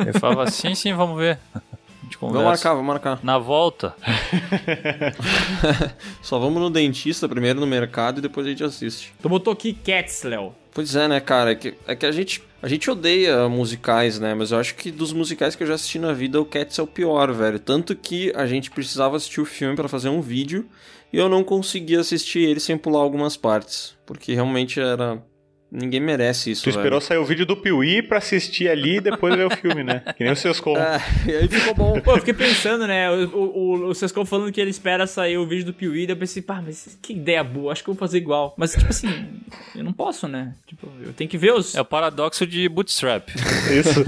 Eu 0.05 0.19
falava, 0.19 0.51
sim, 0.51 0.75
sim, 0.75 0.93
vamos 0.93 1.19
ver. 1.19 1.39
A 1.55 1.61
gente 2.05 2.19
conversa. 2.19 2.39
Vamos 2.39 2.51
marcar, 2.51 2.71
vamos 2.71 2.87
marcar. 2.87 3.21
Na 3.25 3.39
volta. 3.39 3.95
Só 6.23 6.39
vamos 6.39 6.61
no 6.61 6.71
dentista 6.71 7.29
primeiro 7.29 7.61
no 7.61 7.67
mercado 7.67 8.19
e 8.19 8.23
depois 8.23 8.47
a 8.47 8.51
gente 8.51 8.63
assiste. 8.63 9.13
Tu 9.21 9.29
botou 9.29 9.53
aqui 9.53 9.73
Cats, 9.73 10.23
Léo. 10.23 10.55
Pois 10.73 10.95
é, 10.95 11.09
né, 11.09 11.19
cara? 11.21 11.53
É 11.53 11.55
que, 11.55 11.75
é 11.87 11.97
que 11.97 12.05
a, 12.05 12.13
gente, 12.13 12.43
a 12.63 12.69
gente 12.69 12.91
odeia 12.91 13.49
musicais, 13.49 14.21
né? 14.21 14.35
Mas 14.35 14.53
eu 14.53 14.59
acho 14.59 14.75
que 14.75 14.91
dos 14.91 15.13
musicais 15.13 15.57
que 15.57 15.63
eu 15.63 15.67
já 15.67 15.75
assisti 15.75 15.99
na 15.99 16.13
vida, 16.13 16.41
o 16.41 16.45
Cats 16.45 16.79
é 16.79 16.83
o 16.83 16.87
pior, 16.87 17.33
velho. 17.33 17.59
Tanto 17.59 17.97
que 17.97 18.31
a 18.37 18.47
gente 18.47 18.71
precisava 18.71 19.17
assistir 19.17 19.41
o 19.41 19.47
filme 19.47 19.75
pra 19.75 19.89
fazer 19.89 20.11
um 20.11 20.21
vídeo 20.21 20.69
e 21.13 21.17
eu 21.17 21.29
não 21.29 21.43
conseguia 21.43 22.01
assistir 22.01 22.41
ele 22.41 22.61
sem 22.61 22.77
pular 22.77 23.01
algumas 23.01 23.37
partes. 23.37 23.97
Porque 24.05 24.35
realmente 24.35 24.79
era. 24.79 25.21
Ninguém 25.71 25.99
merece 26.01 26.53
isso, 26.53 26.63
Tu 26.63 26.71
velho. 26.71 26.79
esperou 26.79 27.01
sair 27.01 27.19
o 27.19 27.25
vídeo 27.25 27.45
do 27.45 27.57
Piuí 27.57 28.01
pra 28.01 28.19
assistir 28.19 28.69
ali 28.69 28.97
e 28.97 29.01
depois 29.01 29.35
ver 29.35 29.47
o 29.47 29.51
filme, 29.51 29.83
né? 29.83 30.01
Que 30.17 30.23
nem 30.23 30.33
o 30.33 30.37
Sescom. 30.37 30.77
É, 30.77 31.01
e 31.27 31.35
aí 31.35 31.49
ficou 31.49 31.75
bom. 31.75 32.01
Pô, 32.01 32.13
eu 32.13 32.19
fiquei 32.19 32.35
pensando, 32.35 32.87
né? 32.87 33.11
O, 33.11 33.27
o, 33.37 33.41
o, 33.41 33.87
o 33.89 33.95
Sescon 33.95 34.25
falando 34.25 34.53
que 34.53 34.61
ele 34.61 34.71
espera 34.71 35.07
sair 35.09 35.37
o 35.37 35.47
vídeo 35.47 35.67
do 35.67 35.75
Piuí, 35.75 36.07
daí 36.07 36.15
eu 36.15 36.19
pensei, 36.21 36.41
pá, 36.41 36.63
mas 36.65 36.97
que 37.03 37.13
ideia 37.13 37.43
boa, 37.43 37.73
acho 37.73 37.83
que 37.83 37.91
eu 37.91 37.95
vou 37.95 37.99
fazer 37.99 38.19
igual. 38.19 38.55
Mas, 38.57 38.73
tipo 38.73 38.87
assim, 38.89 39.09
eu 39.75 39.83
não 39.83 39.93
posso, 39.93 40.29
né? 40.29 40.55
Tipo, 40.67 40.89
eu 41.05 41.13
tenho 41.13 41.29
que 41.29 41.37
ver 41.37 41.53
os. 41.53 41.75
É 41.75 41.81
o 41.81 41.85
paradoxo 41.85 42.47
de 42.47 42.69
Bootstrap. 42.69 43.29
Isso. 43.71 44.05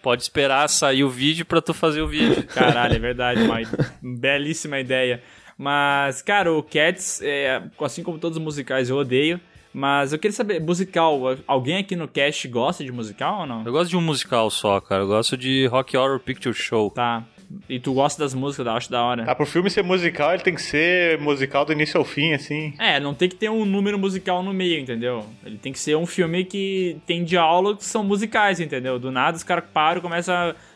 Pode 0.00 0.22
esperar 0.22 0.66
sair 0.68 1.04
o 1.04 1.10
vídeo 1.10 1.44
pra 1.44 1.60
tu 1.60 1.74
fazer 1.74 2.00
o 2.00 2.08
vídeo. 2.08 2.42
Caralho, 2.44 2.94
é 2.94 2.98
verdade, 2.98 3.42
uma 3.42 3.58
belíssima 4.00 4.80
ideia. 4.80 5.22
Mas, 5.58 6.22
cara, 6.22 6.52
o 6.52 6.62
Cats, 6.62 7.20
é, 7.22 7.62
assim 7.80 8.02
como 8.02 8.18
todos 8.18 8.38
os 8.38 8.42
musicais, 8.42 8.88
eu 8.88 8.96
odeio. 8.96 9.38
Mas 9.72 10.12
eu 10.12 10.18
queria 10.18 10.34
saber, 10.34 10.60
musical, 10.60 11.36
alguém 11.46 11.78
aqui 11.78 11.96
no 11.96 12.06
cast 12.06 12.46
gosta 12.48 12.84
de 12.84 12.92
musical 12.92 13.40
ou 13.40 13.46
não? 13.46 13.64
Eu 13.64 13.72
gosto 13.72 13.90
de 13.90 13.96
um 13.96 14.02
musical 14.02 14.50
só, 14.50 14.80
cara. 14.80 15.02
Eu 15.02 15.06
gosto 15.06 15.36
de 15.36 15.66
Rock 15.66 15.96
Horror 15.96 16.20
Picture 16.20 16.54
Show. 16.54 16.90
Tá. 16.90 17.24
E 17.68 17.78
tu 17.78 17.92
gosta 17.92 18.22
das 18.22 18.34
músicas, 18.34 18.66
eu 18.66 18.72
acho 18.72 18.90
da 18.90 19.02
hora. 19.02 19.24
Ah, 19.26 19.34
pro 19.34 19.44
filme 19.44 19.68
ser 19.68 19.82
musical, 19.82 20.32
ele 20.32 20.42
tem 20.42 20.54
que 20.54 20.62
ser 20.62 21.18
musical 21.18 21.64
do 21.64 21.72
início 21.72 21.98
ao 21.98 22.04
fim, 22.04 22.32
assim. 22.32 22.72
É, 22.78 22.98
não 22.98 23.12
tem 23.14 23.28
que 23.28 23.36
ter 23.36 23.50
um 23.50 23.64
número 23.64 23.98
musical 23.98 24.42
no 24.42 24.52
meio, 24.54 24.80
entendeu? 24.80 25.26
Ele 25.44 25.58
tem 25.58 25.72
que 25.72 25.78
ser 25.78 25.96
um 25.96 26.06
filme 26.06 26.44
que 26.44 26.96
tem 27.06 27.24
diálogos 27.24 27.84
que 27.84 27.90
são 27.90 28.02
musicais, 28.02 28.60
entendeu? 28.60 28.98
Do 28.98 29.10
nada 29.10 29.36
os 29.36 29.42
caras 29.42 29.64
param 29.72 29.98
e 29.98 30.02
começam 30.02 30.34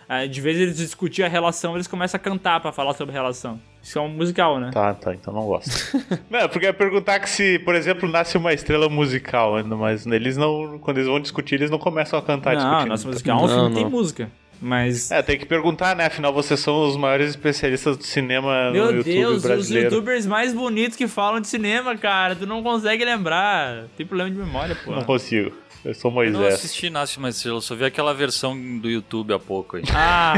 a. 0.09 0.27
De 0.27 0.41
vez 0.41 0.59
em 0.59 0.63
eles 0.63 0.77
discutir 0.77 1.23
a 1.23 1.29
relação, 1.29 1.75
eles 1.75 1.89
começam 1.89 2.17
a 2.17 2.21
cantar 2.21 2.61
pra 2.61 2.71
falar 2.73 2.95
sobre 2.95 3.13
a 3.13 3.19
relação. 3.19 3.59
Isso 3.87 4.01
é 4.01 4.03
um 4.03 4.09
musical, 4.09 4.59
né? 4.59 4.71
Tá, 4.73 4.93
tá, 4.95 5.15
então 5.15 5.33
não 5.33 5.45
gosto. 5.47 5.97
não, 6.29 6.49
porque 6.49 6.67
eu 6.67 6.71
ia 6.71 6.75
perguntar 6.75 7.21
que 7.21 7.31
se, 7.31 7.61
por 7.61 7.73
exemplo, 7.77 8.09
nasce 8.09 8.37
uma 8.37 8.53
estrela 8.53 8.89
musical, 8.89 9.63
mas 9.65 10.05
eles 10.05 10.37
não. 10.37 10.77
Quando 10.81 10.97
eles 10.97 11.07
vão 11.09 11.21
discutir, 11.21 11.55
eles 11.55 11.71
não 11.71 11.79
começam 11.79 12.19
a 12.19 12.23
cantar 12.23 12.57
não, 12.57 12.63
discutindo. 12.63 12.89
nosso 12.89 13.07
musical 13.07 13.39
é 13.39 13.43
um 13.43 13.47
Não, 13.47 13.55
filme 13.55 13.69
que 13.71 13.75
tem 13.77 13.89
música. 13.89 14.29
Mas. 14.61 15.13
É, 15.13 15.23
tem 15.23 15.39
que 15.39 15.47
perguntar, 15.47 15.95
né? 15.95 16.07
Afinal, 16.07 16.33
vocês 16.33 16.59
são 16.59 16.89
os 16.89 16.97
maiores 16.97 17.31
especialistas 17.31 17.97
do 17.97 18.03
cinema 18.03 18.67
no 18.67 18.73
Meu 18.73 18.87
YouTube 18.87 19.05
Deus, 19.05 19.37
os 19.37 19.43
brasileiro. 19.43 19.89
youtubers 19.95 20.27
mais 20.27 20.53
bonitos 20.53 20.97
que 20.97 21.07
falam 21.07 21.41
de 21.41 21.47
cinema, 21.47 21.97
cara. 21.97 22.35
Tu 22.35 22.45
não 22.45 22.65
consegue 22.65 23.05
lembrar. 23.05 23.85
Tem 23.97 24.05
problema 24.05 24.33
de 24.33 24.37
memória, 24.37 24.77
pô. 24.85 24.91
Não 24.91 25.05
consigo. 25.05 25.53
Eu 25.87 25.95
sou 25.95 26.11
Eu 26.25 26.33
não 26.33 26.41
Moisés. 26.41 26.55
assisti 26.55 26.91
Nasce 26.91 27.17
Uma 27.17 27.29
Estrela, 27.29 27.59
eu 27.59 27.61
só 27.61 27.77
vi 27.77 27.85
aquela 27.85 28.13
versão 28.13 28.59
do 28.79 28.91
YouTube 28.91 29.33
há 29.33 29.39
pouco 29.39 29.77
aí. 29.77 29.85
Ah, 29.95 30.35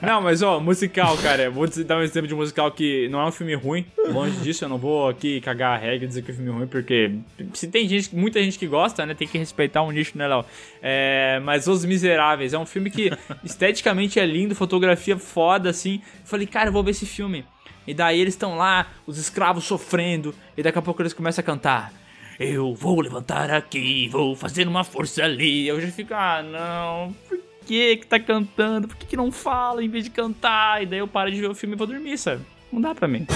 não, 0.00 0.22
mas 0.22 0.42
ó, 0.42 0.60
musical, 0.60 1.18
cara. 1.18 1.50
Vou 1.50 1.66
te 1.66 1.82
dar 1.82 1.98
um 1.98 2.02
exemplo 2.02 2.28
de 2.28 2.36
musical 2.36 2.70
que 2.70 3.08
não 3.08 3.20
é 3.20 3.26
um 3.26 3.32
filme 3.32 3.52
ruim. 3.56 3.84
Longe 4.08 4.36
disso, 4.42 4.64
eu 4.64 4.68
não 4.68 4.78
vou 4.78 5.08
aqui 5.08 5.40
cagar 5.40 5.74
a 5.74 5.76
regra 5.76 6.04
e 6.04 6.08
dizer 6.08 6.22
que 6.22 6.30
é 6.30 6.34
um 6.34 6.36
filme 6.36 6.52
ruim, 6.52 6.66
porque 6.68 7.16
se 7.52 7.66
tem 7.66 7.88
gente, 7.88 8.14
muita 8.14 8.40
gente 8.40 8.56
que 8.60 8.66
gosta, 8.68 9.04
né? 9.04 9.12
Tem 9.12 9.26
que 9.26 9.36
respeitar 9.36 9.82
um 9.82 9.90
nicho, 9.90 10.16
né, 10.16 10.28
Léo? 10.28 10.44
É, 10.80 11.40
mas 11.42 11.66
Os 11.66 11.84
Miseráveis 11.84 12.52
é 12.54 12.58
um 12.58 12.66
filme 12.66 12.88
que 12.88 13.10
esteticamente 13.42 14.20
é 14.20 14.24
lindo, 14.24 14.54
fotografia 14.54 15.18
foda, 15.18 15.68
assim. 15.68 15.96
Eu 16.20 16.26
falei, 16.26 16.46
cara, 16.46 16.68
eu 16.68 16.72
vou 16.72 16.84
ver 16.84 16.92
esse 16.92 17.06
filme. 17.06 17.44
E 17.88 17.92
daí 17.92 18.20
eles 18.20 18.34
estão 18.34 18.56
lá, 18.56 18.86
os 19.04 19.18
escravos 19.18 19.64
sofrendo, 19.64 20.32
e 20.56 20.62
daqui 20.62 20.78
a 20.78 20.82
pouco 20.82 21.02
eles 21.02 21.12
começam 21.12 21.42
a 21.42 21.44
cantar. 21.44 21.92
Eu 22.38 22.74
vou 22.74 23.00
levantar 23.00 23.50
aqui, 23.50 24.08
vou 24.08 24.36
fazer 24.36 24.68
uma 24.68 24.84
força 24.84 25.24
ali. 25.24 25.66
Eu 25.66 25.80
já 25.80 25.88
fico, 25.88 26.12
ah, 26.12 26.42
não, 26.42 27.14
por 27.26 27.38
que 27.64 27.96
que 27.96 28.06
tá 28.06 28.20
cantando? 28.20 28.88
Por 28.88 28.96
que 28.96 29.06
que 29.06 29.16
não 29.16 29.32
fala 29.32 29.82
em 29.82 29.88
vez 29.88 30.04
de 30.04 30.10
cantar? 30.10 30.82
E 30.82 30.86
daí 30.86 30.98
eu 30.98 31.08
paro 31.08 31.30
de 31.30 31.40
ver 31.40 31.48
o 31.48 31.54
filme 31.54 31.74
e 31.74 31.78
vou 31.78 31.86
dormir, 31.86 32.18
sabe? 32.18 32.42
Não 32.70 32.78
dá 32.78 32.94
pra 32.94 33.08
mim. 33.08 33.26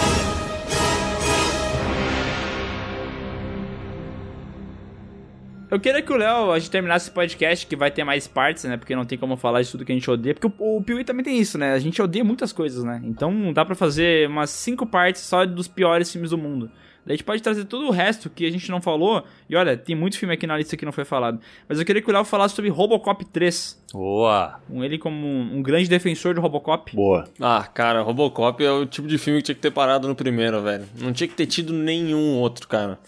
Eu 5.70 5.78
queria 5.78 6.02
que 6.02 6.12
o 6.12 6.16
Léo, 6.16 6.50
a 6.50 6.58
gente 6.58 6.70
terminasse 6.70 7.06
esse 7.06 7.14
podcast, 7.14 7.64
que 7.64 7.76
vai 7.76 7.92
ter 7.92 8.02
mais 8.02 8.26
partes, 8.26 8.64
né? 8.64 8.76
Porque 8.76 8.94
não 8.94 9.06
tem 9.06 9.16
como 9.16 9.36
falar 9.36 9.62
de 9.62 9.70
tudo 9.70 9.84
que 9.84 9.92
a 9.92 9.94
gente 9.94 10.10
odeia. 10.10 10.34
Porque 10.34 10.48
o, 10.48 10.76
o 10.76 10.82
Piuí 10.82 11.04
também 11.04 11.24
tem 11.24 11.38
isso, 11.38 11.56
né? 11.56 11.72
A 11.72 11.78
gente 11.78 12.02
odeia 12.02 12.24
muitas 12.24 12.52
coisas, 12.52 12.84
né? 12.84 13.00
Então 13.04 13.52
dá 13.52 13.64
pra 13.64 13.76
fazer 13.76 14.28
umas 14.28 14.50
cinco 14.50 14.84
partes 14.84 15.22
só 15.22 15.46
dos 15.46 15.68
piores 15.68 16.10
filmes 16.10 16.30
do 16.30 16.36
mundo. 16.38 16.70
Daí 17.04 17.14
a 17.14 17.16
gente 17.16 17.24
pode 17.24 17.42
trazer 17.42 17.64
todo 17.64 17.86
o 17.86 17.90
resto 17.90 18.28
que 18.28 18.46
a 18.46 18.50
gente 18.50 18.70
não 18.70 18.80
falou. 18.80 19.24
E 19.48 19.56
olha, 19.56 19.76
tem 19.76 19.96
muito 19.96 20.18
filme 20.18 20.34
aqui 20.34 20.46
na 20.46 20.56
lista 20.56 20.76
que 20.76 20.84
não 20.84 20.92
foi 20.92 21.04
falado. 21.04 21.40
Mas 21.68 21.78
eu 21.78 21.84
queria 21.84 22.02
que 22.02 22.10
o 22.10 22.12
Léo 22.12 22.24
falasse 22.24 22.54
sobre 22.54 22.70
Robocop 22.70 23.24
3. 23.24 23.82
Boa! 23.92 24.60
Com 24.68 24.84
ele 24.84 24.98
como 24.98 25.26
um, 25.26 25.58
um 25.58 25.62
grande 25.62 25.88
defensor 25.88 26.34
de 26.34 26.40
Robocop. 26.40 26.94
Boa. 26.94 27.24
Ah, 27.40 27.68
cara, 27.72 28.02
Robocop 28.02 28.62
é 28.64 28.70
o 28.70 28.86
tipo 28.86 29.08
de 29.08 29.18
filme 29.18 29.40
que 29.40 29.46
tinha 29.46 29.54
que 29.54 29.60
ter 29.60 29.70
parado 29.70 30.06
no 30.06 30.14
primeiro, 30.14 30.62
velho. 30.62 30.84
Não 30.98 31.12
tinha 31.12 31.28
que 31.28 31.34
ter 31.34 31.46
tido 31.46 31.72
nenhum 31.72 32.38
outro, 32.38 32.68
cara. 32.68 32.98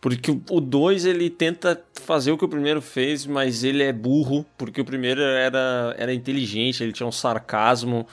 Porque 0.00 0.30
o 0.50 0.60
2 0.60 1.04
ele 1.06 1.30
tenta 1.30 1.82
fazer 2.02 2.30
o 2.30 2.38
que 2.38 2.44
o 2.44 2.48
primeiro 2.48 2.82
fez, 2.82 3.26
mas 3.26 3.64
ele 3.64 3.82
é 3.82 3.92
burro, 3.92 4.44
porque 4.56 4.80
o 4.80 4.84
primeiro 4.84 5.20
era, 5.20 5.94
era 5.98 6.14
inteligente, 6.14 6.82
ele 6.82 6.92
tinha 6.92 7.06
um 7.06 7.12
sarcasmo, 7.12 8.06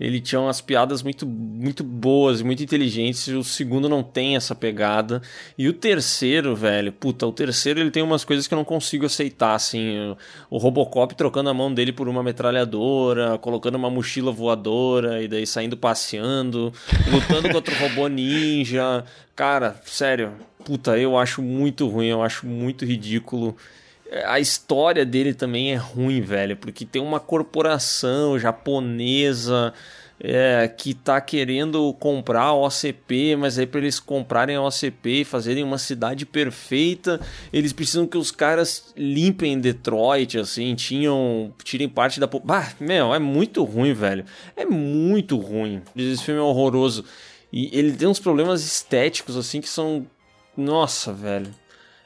ele 0.00 0.20
tinha 0.20 0.40
umas 0.40 0.60
piadas 0.60 1.02
muito, 1.02 1.26
muito 1.26 1.82
boas 1.82 2.40
e 2.40 2.44
muito 2.44 2.62
inteligentes. 2.62 3.26
O 3.28 3.42
segundo 3.42 3.88
não 3.88 4.02
tem 4.02 4.36
essa 4.36 4.54
pegada. 4.54 5.20
E 5.56 5.68
o 5.68 5.72
terceiro, 5.72 6.54
velho, 6.54 6.92
puta, 6.92 7.26
o 7.26 7.32
terceiro 7.32 7.80
ele 7.80 7.90
tem 7.90 8.02
umas 8.02 8.24
coisas 8.24 8.46
que 8.46 8.54
eu 8.54 8.56
não 8.56 8.64
consigo 8.64 9.06
aceitar, 9.06 9.54
assim. 9.54 9.98
O, 10.50 10.56
o 10.56 10.58
Robocop 10.58 11.14
trocando 11.14 11.50
a 11.50 11.54
mão 11.54 11.72
dele 11.72 11.92
por 11.92 12.08
uma 12.08 12.22
metralhadora, 12.22 13.38
colocando 13.38 13.74
uma 13.74 13.90
mochila 13.90 14.30
voadora 14.30 15.22
e 15.22 15.28
daí 15.28 15.46
saindo 15.46 15.76
passeando, 15.76 16.72
lutando 17.10 17.50
contra 17.52 17.74
o 17.74 17.78
robô 17.78 18.06
ninja. 18.06 19.04
Cara, 19.34 19.80
sério, 19.84 20.32
puta, 20.64 20.98
eu 20.98 21.16
acho 21.16 21.42
muito 21.42 21.88
ruim, 21.88 22.06
eu 22.06 22.22
acho 22.22 22.46
muito 22.46 22.84
ridículo. 22.84 23.56
A 24.24 24.40
história 24.40 25.04
dele 25.04 25.34
também 25.34 25.72
é 25.72 25.76
ruim, 25.76 26.20
velho, 26.20 26.56
porque 26.56 26.86
tem 26.86 27.02
uma 27.02 27.20
corporação 27.20 28.38
japonesa 28.38 29.74
é, 30.20 30.66
que 30.66 30.94
tá 30.94 31.20
querendo 31.20 31.92
comprar 31.94 32.42
a 32.42 32.54
OCP, 32.54 33.36
mas 33.36 33.58
aí 33.58 33.66
para 33.66 33.80
eles 33.80 34.00
comprarem 34.00 34.56
a 34.56 34.62
OCP 34.62 35.20
e 35.20 35.24
fazerem 35.24 35.62
uma 35.62 35.78
cidade 35.78 36.26
perfeita, 36.26 37.20
eles 37.52 37.72
precisam 37.72 38.06
que 38.06 38.18
os 38.18 38.30
caras 38.30 38.92
limpem 38.96 39.60
Detroit, 39.60 40.38
assim, 40.38 40.74
tinham, 40.74 41.52
tirem 41.62 41.88
parte 41.88 42.18
da... 42.18 42.26
Bah, 42.26 42.72
meu, 42.80 43.14
é 43.14 43.18
muito 43.18 43.62
ruim, 43.62 43.92
velho. 43.92 44.24
É 44.56 44.64
muito 44.64 45.36
ruim. 45.36 45.82
Esse 45.94 46.24
filme 46.24 46.40
é 46.40 46.42
horroroso. 46.42 47.04
E 47.52 47.70
ele 47.78 47.92
tem 47.92 48.08
uns 48.08 48.18
problemas 48.18 48.64
estéticos, 48.64 49.36
assim, 49.36 49.60
que 49.60 49.68
são... 49.68 50.06
Nossa, 50.56 51.12
velho. 51.12 51.54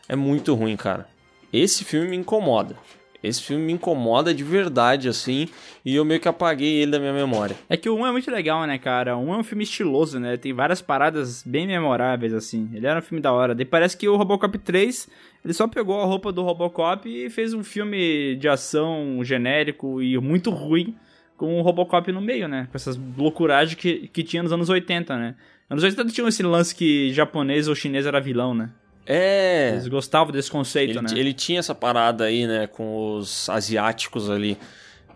É 0.08 0.14
muito 0.14 0.54
ruim, 0.54 0.76
cara. 0.76 1.11
Esse 1.52 1.84
filme 1.84 2.08
me 2.08 2.16
incomoda. 2.16 2.76
Esse 3.22 3.40
filme 3.40 3.62
me 3.62 3.72
incomoda 3.72 4.34
de 4.34 4.42
verdade, 4.42 5.08
assim, 5.08 5.48
e 5.84 5.94
eu 5.94 6.04
meio 6.04 6.18
que 6.18 6.26
apaguei 6.26 6.82
ele 6.82 6.90
da 6.90 6.98
minha 6.98 7.12
memória. 7.12 7.54
É 7.68 7.76
que 7.76 7.88
o 7.88 7.94
1 7.94 8.06
é 8.06 8.12
muito 8.12 8.30
legal, 8.30 8.66
né, 8.66 8.78
cara? 8.78 9.16
O 9.16 9.20
1 9.20 9.34
é 9.34 9.36
um 9.38 9.44
filme 9.44 9.62
estiloso, 9.62 10.18
né? 10.18 10.36
Tem 10.36 10.52
várias 10.52 10.82
paradas 10.82 11.44
bem 11.46 11.66
memoráveis, 11.66 12.34
assim. 12.34 12.68
Ele 12.74 12.84
era 12.84 12.98
um 12.98 13.02
filme 13.02 13.22
da 13.22 13.32
hora. 13.32 13.54
Daí 13.54 13.64
parece 13.64 13.96
que 13.96 14.08
o 14.08 14.16
Robocop 14.16 14.58
3, 14.58 15.08
ele 15.44 15.54
só 15.54 15.68
pegou 15.68 16.00
a 16.00 16.04
roupa 16.04 16.32
do 16.32 16.42
Robocop 16.42 17.08
e 17.08 17.30
fez 17.30 17.54
um 17.54 17.62
filme 17.62 18.34
de 18.34 18.48
ação 18.48 19.20
genérico 19.22 20.02
e 20.02 20.18
muito 20.18 20.50
ruim 20.50 20.96
com 21.36 21.60
o 21.60 21.62
Robocop 21.62 22.10
no 22.10 22.20
meio, 22.20 22.48
né? 22.48 22.66
Com 22.72 22.76
essas 22.76 22.98
loucuragens 23.16 23.76
que, 23.76 24.08
que 24.08 24.24
tinha 24.24 24.42
nos 24.42 24.52
anos 24.52 24.68
80, 24.68 25.16
né? 25.16 25.36
Anos 25.70 25.84
80 25.84 26.12
tinha 26.12 26.28
esse 26.28 26.42
lance 26.42 26.74
que 26.74 27.12
japonês 27.12 27.68
ou 27.68 27.74
chinês 27.74 28.04
era 28.04 28.20
vilão, 28.20 28.52
né? 28.52 28.70
É. 29.06 29.70
Eles 29.72 29.88
gostavam 29.88 30.32
desse 30.32 30.50
conceito, 30.50 30.98
Ele, 30.98 31.00
né? 31.02 31.18
ele 31.18 31.32
tinha 31.32 31.58
essa 31.58 31.74
parada 31.74 32.24
aí, 32.24 32.46
né, 32.46 32.66
com 32.66 33.16
os 33.16 33.48
asiáticos 33.48 34.30
ali, 34.30 34.56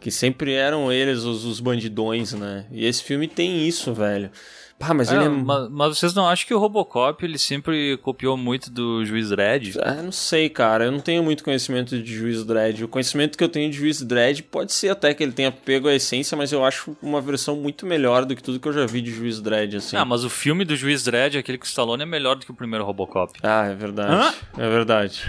que 0.01 0.11
sempre 0.11 0.53
eram 0.55 0.93
eles 0.93 1.21
os, 1.21 1.45
os 1.45 1.61
bandidões, 1.61 2.33
né? 2.33 2.67
E 2.71 2.85
esse 2.85 3.03
filme 3.03 3.29
tem 3.29 3.67
isso, 3.67 3.95
velho. 3.95 4.31
Pá, 4.79 4.93
mas 4.93 5.11
ele 5.11 5.25
é. 5.25 5.29
mas, 5.29 5.69
mas 5.71 5.97
vocês 5.99 6.13
não 6.15 6.29
acham 6.29 6.47
que 6.47 6.53
o 6.53 6.59
Robocop 6.59 7.25
ele 7.25 7.39
sempre 7.39 7.97
copiou 8.03 8.37
muito 8.37 8.71
do 8.71 9.05
Juiz 9.07 9.31
Dredd? 9.31 9.75
Ah, 9.83 10.03
não 10.03 10.13
sei, 10.13 10.51
cara. 10.51 10.85
Eu 10.85 10.93
não 10.93 11.01
tenho 11.01 11.23
muito 11.23 11.43
conhecimento 11.43 11.99
de 12.01 12.15
Juiz 12.15 12.45
Dredd. 12.45 12.85
O 12.85 12.89
conhecimento 12.89 13.39
que 13.39 13.43
eu 13.43 13.49
tenho 13.49 13.71
de 13.71 13.77
Juiz 13.79 14.03
Dredd 14.03 14.43
pode 14.43 14.73
ser 14.75 14.91
até 14.91 15.15
que 15.15 15.23
ele 15.23 15.33
tenha 15.33 15.51
pego 15.51 15.89
a 15.89 15.95
essência, 15.95 16.37
mas 16.37 16.53
eu 16.53 16.63
acho 16.63 16.95
uma 17.03 17.23
versão 17.23 17.57
muito 17.57 17.87
melhor 17.87 18.27
do 18.27 18.37
que 18.37 18.43
tudo 18.43 18.61
que 18.61 18.69
eu 18.69 18.73
já 18.73 18.85
vi 18.85 19.01
de 19.01 19.11
Juiz 19.11 19.41
Dredd, 19.41 19.77
assim. 19.77 19.97
Ah, 19.97 20.05
mas 20.05 20.25
o 20.25 20.29
filme 20.31 20.63
do 20.63 20.77
Juiz 20.77 21.03
Dredd, 21.05 21.39
aquele 21.39 21.57
com 21.57 21.65
o 21.65 21.69
Stallone, 21.69 22.03
é 22.03 22.07
melhor 22.07 22.37
do 22.37 22.45
que 22.45 22.51
o 22.51 22.55
primeiro 22.55 22.85
Robocop. 22.85 23.33
Ah, 23.43 23.67
é 23.67 23.75
verdade. 23.75 24.37
É 24.59 24.69
verdade. 24.69 25.23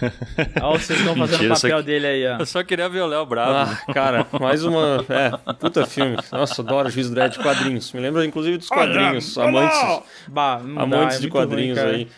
Olha 0.62 0.78
vocês 0.78 0.98
estão 0.98 1.14
fazendo 1.14 1.44
o 1.52 1.54
papel 1.54 1.76
que- 1.78 1.82
dele 1.84 2.06
aí, 2.06 2.26
ó. 2.26 2.38
Eu 2.40 2.46
só 2.46 2.62
queria 2.62 2.88
ver 2.88 3.02
o 3.02 3.06
Léo 3.06 3.26
bravo. 3.26 3.70
Ah, 3.86 3.92
cara, 3.92 4.26
mais 4.40 4.64
uma. 4.64 5.04
É, 5.08 5.52
puta 5.54 5.84
filme. 5.86 6.16
Nossa, 6.32 6.62
adoro 6.62 6.90
Juiz 6.90 7.10
Dredd 7.10 7.36
quadrinhos. 7.38 7.92
Me 7.92 8.00
lembra 8.00 8.24
inclusive 8.24 8.56
dos 8.58 8.68
quadrinhos. 8.78 9.38
Amantes, 9.38 9.78
Bah, 10.28 10.56
dá, 10.56 10.82
amantes 10.82 11.16
é 11.16 11.20
de 11.20 11.26
ruim, 11.26 11.30
quadrinhos 11.32 11.78
cara. 11.78 11.90
aí. 11.90 12.08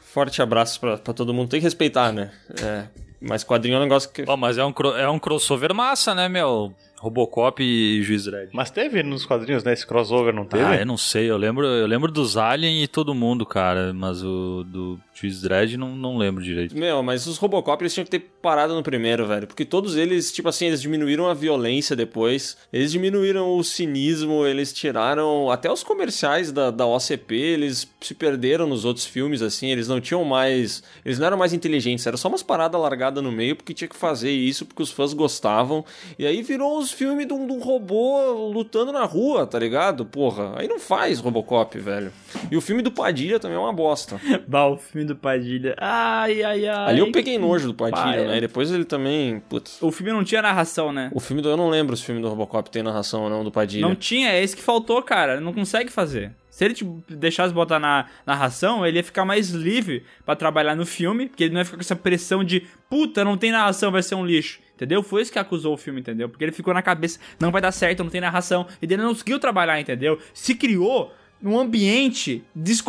Forte 0.00 0.40
abraço 0.42 0.80
pra, 0.80 0.96
pra 0.98 1.12
todo 1.14 1.32
mundo. 1.34 1.48
Tem 1.48 1.60
que 1.60 1.64
respeitar, 1.64 2.12
né? 2.12 2.30
É, 2.62 2.84
Mas 3.20 3.44
quadrinho 3.44 3.76
é 3.76 3.78
um 3.78 3.82
negócio 3.82 4.10
que. 4.10 4.22
Pô, 4.24 4.36
mas 4.36 4.58
é 4.58 4.64
um, 4.64 4.72
é 4.98 5.08
um 5.08 5.18
crossover 5.18 5.74
massa, 5.74 6.14
né, 6.14 6.28
meu? 6.28 6.74
Robocop 7.00 7.62
e 7.62 8.02
Juiz 8.02 8.24
Dredd. 8.24 8.50
Mas 8.52 8.70
teve 8.70 9.02
nos 9.04 9.24
quadrinhos, 9.24 9.62
né? 9.62 9.72
Esse 9.72 9.86
crossover, 9.86 10.34
não 10.34 10.44
teve? 10.44 10.64
Ah, 10.64 10.74
eu 10.76 10.86
não 10.86 10.96
sei, 10.96 11.30
eu 11.30 11.36
lembro, 11.36 11.64
eu 11.64 11.86
lembro 11.86 12.10
dos 12.10 12.36
Alien 12.36 12.82
e 12.82 12.88
todo 12.88 13.14
mundo, 13.14 13.46
cara, 13.46 13.92
mas 13.92 14.22
o 14.24 14.64
do 14.66 14.98
Juiz 15.20 15.40
Dredd 15.40 15.76
não, 15.76 15.96
não 15.96 16.16
lembro 16.16 16.42
direito. 16.42 16.76
Meu, 16.76 17.02
mas 17.02 17.26
os 17.26 17.38
Robocop 17.38 17.82
eles 17.82 17.92
tinham 17.92 18.04
que 18.04 18.10
ter 18.10 18.20
parado 18.40 18.74
no 18.74 18.82
primeiro, 18.82 19.26
velho. 19.26 19.46
Porque 19.48 19.64
todos 19.64 19.96
eles, 19.96 20.30
tipo 20.30 20.48
assim, 20.48 20.66
eles 20.66 20.80
diminuíram 20.80 21.26
a 21.26 21.34
violência 21.34 21.96
depois. 21.96 22.56
Eles 22.72 22.92
diminuíram 22.92 23.56
o 23.56 23.64
cinismo, 23.64 24.46
eles 24.46 24.72
tiraram. 24.72 25.50
Até 25.50 25.70
os 25.70 25.82
comerciais 25.82 26.52
da, 26.52 26.70
da 26.70 26.86
OCP, 26.86 27.34
eles 27.34 27.88
se 28.00 28.14
perderam 28.14 28.66
nos 28.66 28.84
outros 28.84 29.04
filmes, 29.06 29.42
assim. 29.42 29.70
Eles 29.70 29.88
não 29.88 30.00
tinham 30.00 30.24
mais. 30.24 30.82
Eles 31.04 31.18
não 31.18 31.26
eram 31.26 31.36
mais 31.36 31.52
inteligentes, 31.52 32.06
era 32.06 32.16
só 32.16 32.28
umas 32.28 32.42
paradas 32.42 32.80
largadas 32.80 33.22
no 33.22 33.32
meio 33.32 33.56
porque 33.56 33.74
tinha 33.74 33.88
que 33.88 33.96
fazer 33.96 34.30
isso, 34.30 34.64
porque 34.64 34.82
os 34.82 34.90
fãs 34.90 35.12
gostavam. 35.12 35.84
E 36.16 36.26
aí 36.26 36.42
virou 36.42 36.78
os 36.78 36.92
filmes 36.92 37.26
de 37.26 37.32
um, 37.32 37.46
de 37.46 37.52
um 37.52 37.58
robô 37.58 38.50
lutando 38.52 38.92
na 38.92 39.04
rua, 39.04 39.46
tá 39.46 39.58
ligado? 39.58 40.04
Porra, 40.04 40.52
aí 40.56 40.68
não 40.68 40.78
faz 40.78 41.18
Robocop, 41.18 41.76
velho. 41.78 42.12
E 42.50 42.56
o 42.56 42.60
filme 42.60 42.82
do 42.82 42.92
Padilha 42.92 43.40
também 43.40 43.56
é 43.56 43.60
uma 43.60 43.72
bosta. 43.72 44.20
Bah, 44.46 44.66
o 44.66 44.78
filme 44.78 45.07
do 45.08 45.16
Padilha. 45.16 45.74
Ai, 45.78 46.42
ai, 46.42 46.66
ai. 46.66 46.90
Ali 46.90 47.00
eu 47.00 47.10
peguei 47.10 47.38
nojo 47.38 47.68
do 47.68 47.74
Padilha, 47.74 48.28
né? 48.28 48.38
E 48.38 48.40
depois 48.40 48.70
ele 48.70 48.84
também. 48.84 49.40
Putz. 49.48 49.82
O 49.82 49.90
filme 49.90 50.12
não 50.12 50.22
tinha 50.22 50.40
narração, 50.40 50.92
né? 50.92 51.10
O 51.12 51.20
filme 51.20 51.42
do. 51.42 51.48
Eu 51.48 51.56
não 51.56 51.68
lembro 51.68 51.96
se 51.96 52.02
o 52.02 52.06
filme 52.06 52.20
do 52.20 52.28
Robocop 52.28 52.70
tem 52.70 52.82
narração 52.82 53.22
ou 53.22 53.30
não 53.30 53.42
do 53.42 53.50
Padilha. 53.50 53.86
Não 53.86 53.94
tinha, 53.94 54.30
é 54.30 54.42
isso 54.42 54.56
que 54.56 54.62
faltou, 54.62 55.02
cara. 55.02 55.40
Não 55.40 55.52
consegue 55.52 55.90
fazer. 55.90 56.32
Se 56.58 56.64
ele 56.64 56.74
te 56.74 56.84
deixasse 57.08 57.54
botar 57.54 57.78
na 57.78 58.06
narração, 58.26 58.84
ele 58.84 58.96
ia 58.96 59.04
ficar 59.04 59.24
mais 59.24 59.50
livre 59.50 60.04
pra 60.26 60.34
trabalhar 60.34 60.74
no 60.74 60.84
filme, 60.84 61.28
porque 61.28 61.44
ele 61.44 61.52
não 61.52 61.60
ia 61.60 61.64
ficar 61.64 61.76
com 61.76 61.82
essa 61.82 61.94
pressão 61.94 62.42
de 62.42 62.66
puta, 62.90 63.24
não 63.24 63.36
tem 63.36 63.52
narração, 63.52 63.92
vai 63.92 64.02
ser 64.02 64.16
um 64.16 64.26
lixo. 64.26 64.58
Entendeu? 64.74 65.00
Foi 65.02 65.22
isso 65.22 65.32
que 65.32 65.38
acusou 65.38 65.74
o 65.74 65.76
filme, 65.76 66.00
entendeu? 66.00 66.28
Porque 66.28 66.44
ele 66.44 66.50
ficou 66.50 66.74
na 66.74 66.82
cabeça, 66.82 67.20
não 67.38 67.52
vai 67.52 67.62
dar 67.62 67.70
certo, 67.70 68.02
não 68.02 68.10
tem 68.10 68.20
narração. 68.20 68.66
E 68.82 68.86
ele 68.86 68.96
não 68.96 69.10
conseguiu 69.10 69.38
trabalhar, 69.38 69.80
entendeu? 69.80 70.18
Se 70.34 70.54
criou 70.54 71.12
num 71.40 71.58
ambiente 71.58 72.42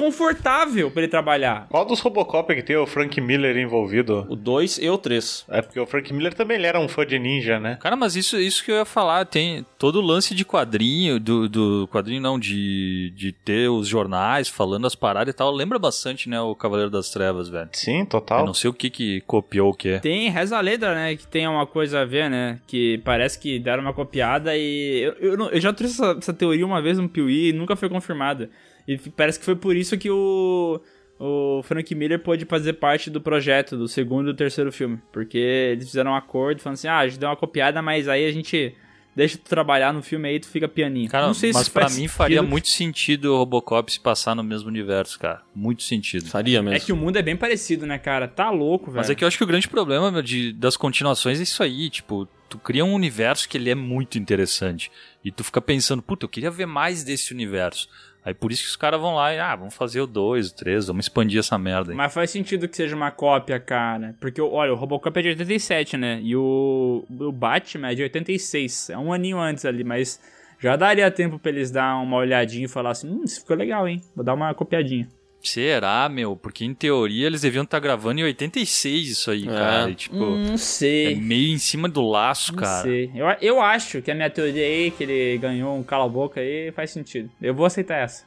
desconfortável 0.10 0.90
pra 0.92 1.02
ele 1.04 1.10
trabalhar. 1.12 1.68
Qual 1.70 1.86
dos 1.86 2.00
Robocop 2.00 2.54
que 2.56 2.64
tem 2.64 2.76
o 2.78 2.86
Frank 2.88 3.20
Miller 3.22 3.58
envolvido? 3.58 4.26
O 4.30 4.36
2 4.36 4.80
e 4.80 4.90
o 4.90 4.98
3. 4.98 5.46
É 5.50 5.62
porque 5.62 5.80
o 5.80 5.86
Frank 5.86 6.12
Miller 6.14 6.34
também 6.34 6.58
ele 6.58 6.68
era 6.68 6.80
um 6.80 6.88
fã 6.88 7.06
de 7.06 7.20
ninja, 7.20 7.60
né? 7.60 7.78
Cara, 7.82 7.96
mas 7.96 8.16
isso, 8.16 8.38
isso 8.40 8.64
que 8.64 8.72
eu 8.72 8.76
ia 8.78 8.86
falar, 8.86 9.26
tem 9.26 9.66
todo 9.78 9.98
o 10.00 10.02
lance 10.02 10.34
de 10.34 10.44
quadrinho, 10.46 11.20
do, 11.20 11.48
do 11.48 11.88
quadrinho 11.92 12.22
não, 12.22 12.40
de, 12.40 13.12
de 13.16 13.32
ter 13.32 13.70
os 13.70 13.88
jornais 13.88 14.48
falando 14.48 14.88
as 14.88 14.96
paradas 14.96 15.34
e 15.34 15.38
tal, 15.38 15.52
lembra 15.52 15.78
bastante, 15.80 16.30
né, 16.30 16.40
o 16.42 16.56
Cavaleiro 16.56 16.92
das 16.92 17.10
Trevas, 17.10 17.50
velho. 17.50 17.70
Sim, 17.74 18.00
Eu 18.00 18.06
total. 18.06 18.46
não 18.46 18.54
sei 18.54 18.70
o 18.70 18.74
que 18.74 18.90
que 18.90 19.22
copiou 19.22 19.70
o 19.70 19.74
que. 19.74 20.00
Tem 20.00 20.30
reza 20.30 20.58
a 20.58 20.62
letra, 20.62 20.94
né? 20.96 21.16
Que 21.16 21.28
tem 21.28 21.48
uma 21.48 21.66
coisa 21.66 22.02
a 22.02 22.06
ver, 22.06 22.30
né? 22.30 22.60
Que 22.68 22.98
parece 23.00 23.38
que 23.40 23.60
deram 23.60 23.84
uma 23.84 23.94
copiada 23.94 24.56
e. 24.56 25.02
Eu, 25.02 25.14
eu, 25.34 25.50
eu 25.50 25.62
já 25.62 25.74
trouxe 25.74 25.96
essa, 26.02 26.18
essa 26.18 26.34
teoria 26.34 26.66
uma 26.66 26.82
vez 26.82 26.98
no 26.98 27.08
Piuí 27.10 27.50
e 27.50 27.54
nunca 27.54 27.76
foi 27.76 27.90
confirmada. 27.90 28.39
E 28.88 28.98
parece 28.98 29.40
que 29.40 29.46
foi 29.46 29.56
por 29.56 29.76
isso 29.76 29.98
que 29.98 30.10
o. 30.10 30.80
O 31.22 31.62
Frank 31.64 31.94
Miller 31.94 32.18
pôde 32.18 32.46
fazer 32.46 32.74
parte 32.74 33.10
do 33.10 33.20
projeto 33.20 33.76
do 33.76 33.90
segundo 33.90 34.30
e 34.30 34.32
do 34.32 34.38
terceiro 34.38 34.72
filme. 34.72 35.02
Porque 35.12 35.38
eles 35.38 35.88
fizeram 35.88 36.12
um 36.12 36.16
acordo 36.16 36.62
falando 36.62 36.76
assim: 36.76 36.88
ah, 36.88 37.00
a 37.00 37.08
gente 37.08 37.20
deu 37.20 37.28
uma 37.28 37.36
copiada, 37.36 37.82
mas 37.82 38.08
aí 38.08 38.26
a 38.26 38.32
gente 38.32 38.74
deixa 39.20 39.38
tu 39.38 39.44
trabalhar 39.44 39.94
no 39.94 40.02
filme 40.02 40.30
aí 40.30 40.40
tu 40.40 40.48
fica 40.48 40.68
pianinho. 40.68 41.10
Cara, 41.10 41.28
não 41.28 41.34
sei 41.34 41.52
mas 41.52 41.66
se 41.66 41.72
pra 41.72 41.90
mim 41.90 42.08
faria 42.08 42.38
sentido. 42.38 42.50
muito 42.50 42.68
sentido 42.70 43.34
o 43.34 43.38
Robocop 43.38 43.92
se 43.92 44.00
passar 44.00 44.34
no 44.34 44.44
mesmo 44.44 44.70
universo, 44.70 45.20
cara. 45.20 45.42
Muito 45.54 45.84
sentido. 45.84 46.30
Faria 46.30 46.62
mesmo. 46.62 46.78
É 46.78 46.80
que 46.80 46.94
o 46.94 46.96
mundo 46.96 47.18
é 47.18 47.22
bem 47.22 47.36
parecido, 47.36 47.86
né, 47.86 47.98
cara? 47.98 48.28
Tá 48.28 48.50
louco, 48.50 48.86
velho. 48.86 48.98
Mas 48.98 49.10
é 49.10 49.16
que 49.16 49.24
eu 49.24 49.28
acho 49.28 49.38
que 49.38 49.44
o 49.44 49.48
grande 49.48 49.68
problema 49.68 50.10
meu, 50.10 50.22
de, 50.22 50.54
das 50.54 50.78
continuações 50.78 51.40
é 51.40 51.44
isso 51.44 51.62
aí, 51.62 51.90
tipo, 51.90 52.30
tu 52.48 52.58
cria 52.58 52.86
um 52.86 52.94
universo 52.94 53.48
que 53.50 53.58
ele 53.58 53.70
é 53.70 53.76
muito 53.76 54.18
interessante. 54.18 54.90
E 55.24 55.32
tu 55.32 55.44
fica 55.44 55.62
pensando, 55.62 56.02
puta, 56.02 56.26
eu 56.26 56.30
queria 56.30 56.50
ver 56.50 56.66
mais 56.66 57.04
desse 57.04 57.34
universo. 57.34 57.90
Aí 58.30 58.34
por 58.36 58.52
isso 58.52 58.62
que 58.62 58.70
os 58.70 58.76
caras 58.76 59.02
vão 59.02 59.16
lá 59.16 59.34
e, 59.34 59.40
ah, 59.40 59.56
vamos 59.56 59.74
fazer 59.74 60.02
o 60.02 60.06
2, 60.06 60.50
o 60.50 60.56
3, 60.56 60.86
vamos 60.86 61.06
expandir 61.06 61.40
essa 61.40 61.58
merda 61.58 61.92
aí. 61.92 61.98
Mas 61.98 62.14
faz 62.14 62.30
sentido 62.30 62.68
que 62.68 62.78
seja 62.78 62.96
uma 62.96 63.10
cópia, 63.10 63.60
cara. 63.60 64.16
Porque, 64.20 64.40
olha, 64.40 64.72
o 64.72 64.76
Robocop 64.76 65.18
é 65.18 65.22
de 65.24 65.30
87, 65.30 65.98
né? 65.98 66.20
E 66.22 66.36
o, 66.36 67.04
o 67.10 67.32
Batman 67.32 67.90
é 67.90 67.96
de 67.96 68.04
86. 68.04 68.92
É 68.92 68.98
um 69.00 69.12
aninho 69.12 69.40
antes 69.40 69.66
ali, 69.66 69.84
mas 69.84 70.22
já 70.60 70.76
daria 70.76 71.10
tempo 71.10 71.40
pra 71.40 71.50
eles 71.50 71.72
dar 71.72 71.98
uma 71.98 72.18
olhadinha 72.18 72.66
e 72.66 72.70
falar 72.70 72.92
assim: 72.92 73.10
hum, 73.10 73.24
isso 73.24 73.40
ficou 73.40 73.58
legal, 73.58 73.88
hein? 73.88 74.00
Vou 74.16 74.24
dar 74.24 74.36
uma 74.36 74.54
copiadinha. 74.54 75.08
Será, 75.42 76.10
meu? 76.10 76.36
Porque 76.36 76.66
em 76.66 76.74
teoria 76.74 77.28
eles 77.28 77.42
deviam 77.42 77.64
estar 77.64 77.80
gravando 77.80 78.20
em 78.20 78.24
86 78.24 79.10
isso 79.10 79.32
aí, 79.32 79.44
É. 79.44 79.52
cara. 79.52 79.90
E, 79.90 79.96
tipo, 79.96 80.16
Hum, 80.18 80.46
não 80.48 80.54
é 80.54 80.58
sei. 80.58 81.16
meio 81.16 81.54
em 81.54 81.58
cima 81.58 81.88
do 81.88 82.02
laço, 82.08 82.52
Não 82.54 82.60
cara. 82.62 82.84
sei. 82.84 83.10
Eu, 83.16 83.26
eu 83.42 83.62
acho 83.62 84.02
que 84.02 84.12
a 84.12 84.16
minha 84.16 84.30
teoria 84.30 84.64
aí, 84.66 84.92
que 84.92 85.04
ele 85.04 85.38
ganhou 85.38 85.78
um 85.78 85.84
cala-boca 85.84 86.40
aí, 86.42 86.72
faz 86.74 86.92
sentido. 86.92 87.30
Eu 87.42 87.54
vou 87.56 87.66
aceitar 87.66 87.96
essa. 87.98 88.26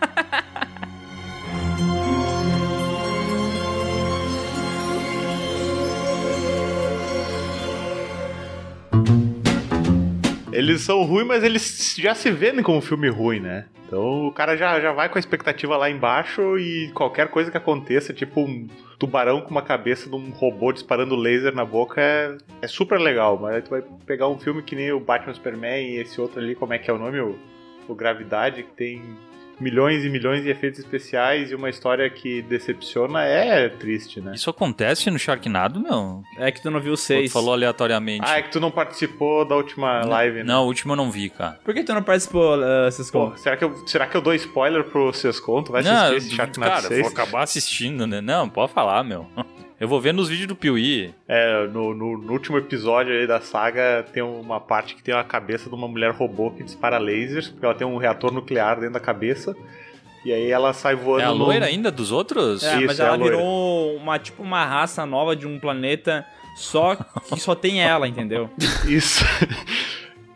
Eles 10.54 10.82
são 10.82 11.02
ruins, 11.02 11.26
mas 11.26 11.42
eles 11.42 11.96
já 11.98 12.14
se 12.14 12.30
vendem 12.30 12.62
como 12.62 12.80
filme 12.80 13.08
ruim, 13.08 13.40
né? 13.40 13.66
Então 13.86 14.26
o 14.26 14.32
cara 14.32 14.56
já, 14.56 14.80
já 14.80 14.92
vai 14.92 15.08
com 15.08 15.18
a 15.18 15.20
expectativa 15.20 15.76
lá 15.76 15.90
embaixo 15.90 16.58
e 16.58 16.90
qualquer 16.94 17.28
coisa 17.28 17.50
que 17.50 17.56
aconteça, 17.56 18.12
tipo 18.12 18.40
um 18.40 18.68
tubarão 18.98 19.40
com 19.40 19.50
uma 19.50 19.62
cabeça 19.62 20.08
de 20.08 20.14
um 20.14 20.30
robô 20.30 20.72
disparando 20.72 21.16
laser 21.16 21.54
na 21.54 21.64
boca, 21.64 22.00
é, 22.00 22.36
é 22.62 22.66
super 22.68 22.98
legal. 22.98 23.38
Mas 23.40 23.56
aí 23.56 23.62
tu 23.62 23.70
vai 23.70 23.82
pegar 24.06 24.28
um 24.28 24.38
filme 24.38 24.62
que 24.62 24.76
nem 24.76 24.92
o 24.92 25.00
Batman 25.00 25.34
Superman 25.34 25.88
e 25.88 25.96
esse 25.96 26.20
outro 26.20 26.40
ali, 26.40 26.54
como 26.54 26.72
é 26.72 26.78
que 26.78 26.90
é 26.90 26.94
o 26.94 26.98
nome? 26.98 27.20
O, 27.20 27.36
o 27.88 27.94
Gravidade, 27.94 28.62
que 28.62 28.72
tem 28.72 29.02
milhões 29.60 30.04
e 30.04 30.08
milhões 30.08 30.42
de 30.42 30.50
efeitos 30.50 30.80
especiais 30.80 31.50
e 31.50 31.54
uma 31.54 31.70
história 31.70 32.08
que 32.10 32.42
decepciona, 32.42 33.22
é 33.24 33.68
triste, 33.68 34.20
né? 34.20 34.32
Isso 34.34 34.50
acontece 34.50 35.10
no 35.10 35.18
Sharknado, 35.18 35.80
meu? 35.80 36.22
É 36.38 36.50
que 36.50 36.60
tu 36.60 36.70
não 36.70 36.80
viu 36.80 36.90
o 36.90 36.92
Ou 36.92 36.96
tu 36.96 37.02
6. 37.02 37.32
falou 37.32 37.52
aleatoriamente. 37.52 38.24
Ah, 38.24 38.38
é 38.38 38.42
que 38.42 38.50
tu 38.50 38.60
não 38.60 38.70
participou 38.70 39.44
da 39.44 39.56
última 39.56 40.04
live, 40.04 40.38
né? 40.38 40.44
Não, 40.44 40.64
o 40.64 40.66
último 40.66 40.92
eu 40.92 40.96
não 40.96 41.10
vi, 41.10 41.30
cara. 41.30 41.58
Por 41.64 41.74
que 41.74 41.82
tu 41.82 41.94
não 41.94 42.02
participou, 42.02 42.56
uh, 42.58 42.90
Cisco? 42.90 43.30
Pô, 43.30 43.36
será 43.36 43.56
que, 43.56 43.64
eu, 43.64 43.86
será 43.86 44.06
que 44.06 44.16
eu 44.16 44.20
dou 44.20 44.34
spoiler 44.34 44.84
pro 44.84 45.12
Sescon? 45.12 45.62
Tu 45.62 45.72
vai 45.72 45.82
não, 45.82 45.92
assistir 45.92 46.16
esse 46.16 46.30
Sharknado 46.36 46.70
cara, 46.70 46.88
6? 46.88 47.00
vou 47.00 47.10
acabar 47.10 47.42
assistindo, 47.42 48.06
né? 48.06 48.20
Não, 48.20 48.48
pode 48.48 48.72
falar, 48.72 49.02
meu. 49.04 49.26
Eu 49.80 49.88
vou 49.88 50.00
ver 50.00 50.14
nos 50.14 50.28
vídeos 50.28 50.46
do 50.48 50.54
Piuí. 50.56 51.12
É, 51.26 51.66
no, 51.66 51.92
no- 51.94 52.16
no 52.18 52.32
último 52.32 52.56
episódio 52.56 53.12
aí 53.12 53.26
da 53.26 53.40
saga 53.40 54.04
tem 54.12 54.22
uma 54.22 54.60
parte 54.60 54.94
que 54.94 55.02
tem 55.02 55.14
a 55.14 55.24
cabeça 55.24 55.68
de 55.68 55.74
uma 55.74 55.88
mulher 55.88 56.12
robô 56.12 56.50
que 56.52 56.62
dispara 56.62 56.96
lasers, 56.98 57.48
porque 57.48 57.64
ela 57.66 57.74
tem 57.74 57.86
um 57.86 57.96
reator 57.96 58.32
nuclear 58.32 58.76
dentro 58.76 58.94
da 58.94 59.00
cabeça. 59.00 59.54
E 60.24 60.32
aí 60.32 60.50
ela 60.50 60.72
sai 60.72 60.94
voando 60.94 61.20
É 61.22 61.24
a 61.26 61.30
no- 61.32 61.44
loira 61.44 61.66
ainda 61.66 61.90
dos 61.90 62.12
outros? 62.12 62.62
É, 62.62 62.76
Isso, 62.76 62.86
mas 62.86 63.00
é 63.00 63.02
ela 63.02 63.14
a 63.14 63.16
loira. 63.16 63.36
virou 63.36 63.96
uma, 63.96 64.18
tipo, 64.18 64.42
uma 64.42 64.64
raça 64.64 65.04
nova 65.04 65.34
de 65.36 65.46
um 65.46 65.58
planeta 65.58 66.24
só 66.56 66.94
que 66.96 67.40
só 67.40 67.54
tem 67.54 67.82
ela, 67.82 68.06
entendeu? 68.08 68.48
Isso. 68.88 69.24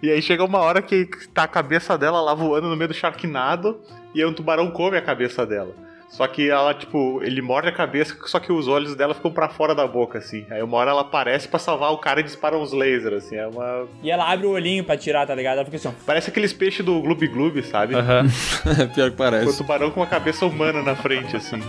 E 0.03 0.11
aí 0.11 0.21
chega 0.21 0.45
uma 0.45 0.59
hora 0.59 0.83
que 0.83 1.07
tá 1.33 1.45
a 1.45 1.49
cabeça 1.49 1.97
dela 1.97 2.21
lá 2.21 2.35
voando 2.35 2.69
no 2.69 2.77
meio 2.77 2.89
do 2.89 2.95
Sharknado 2.95 3.81
e 4.15 4.21
aí 4.21 4.27
um 4.29 4.33
tubarão 4.35 4.71
come 4.71 4.97
a 4.99 5.03
cabeça 5.03 5.47
dela. 5.47 5.75
Só 6.09 6.27
que 6.27 6.49
ela, 6.51 6.73
tipo, 6.73 7.21
ele 7.23 7.43
morde 7.43 7.69
a 7.69 7.73
cabeça, 7.73 8.17
só 8.27 8.41
que 8.41 8.51
os 8.51 8.67
olhos 8.67 8.97
dela 8.97 9.15
ficam 9.15 9.31
pra 9.31 9.49
fora 9.49 9.75
da 9.75 9.87
boca, 9.87 10.19
assim. 10.19 10.47
Aí 10.51 10.63
uma 10.63 10.77
hora 10.79 10.91
ela 10.91 11.03
aparece 11.03 11.47
pra 11.47 11.59
salvar 11.59 11.93
o 11.93 11.99
cara 11.99 12.21
e 12.21 12.23
dispara 12.23 12.57
uns 12.57 12.73
lasers, 12.73 13.25
assim. 13.27 13.37
É 13.37 13.47
uma. 13.47 13.87
E 14.03 14.11
ela 14.11 14.29
abre 14.31 14.47
o 14.47 14.51
olhinho 14.51 14.83
pra 14.83 14.97
tirar, 14.97 15.27
tá 15.27 15.35
ligado? 15.35 15.57
Ela 15.57 15.65
fica 15.67 15.77
assim, 15.77 15.89
ó. 15.89 15.93
Parece 16.07 16.31
aqueles 16.31 16.53
peixes 16.53 16.85
do 16.85 17.01
Gloob 17.03 17.29
Gloob, 17.29 17.63
sabe? 17.63 17.95
Pior 18.95 19.11
que 19.11 19.17
Com 19.17 19.23
o 19.23 19.27
parece. 19.31 19.59
tubarão 19.59 19.91
com 19.91 20.01
uma 20.01 20.07
cabeça 20.07 20.47
humana 20.47 20.83
na 20.83 20.97
frente, 20.97 21.37
assim. 21.37 21.61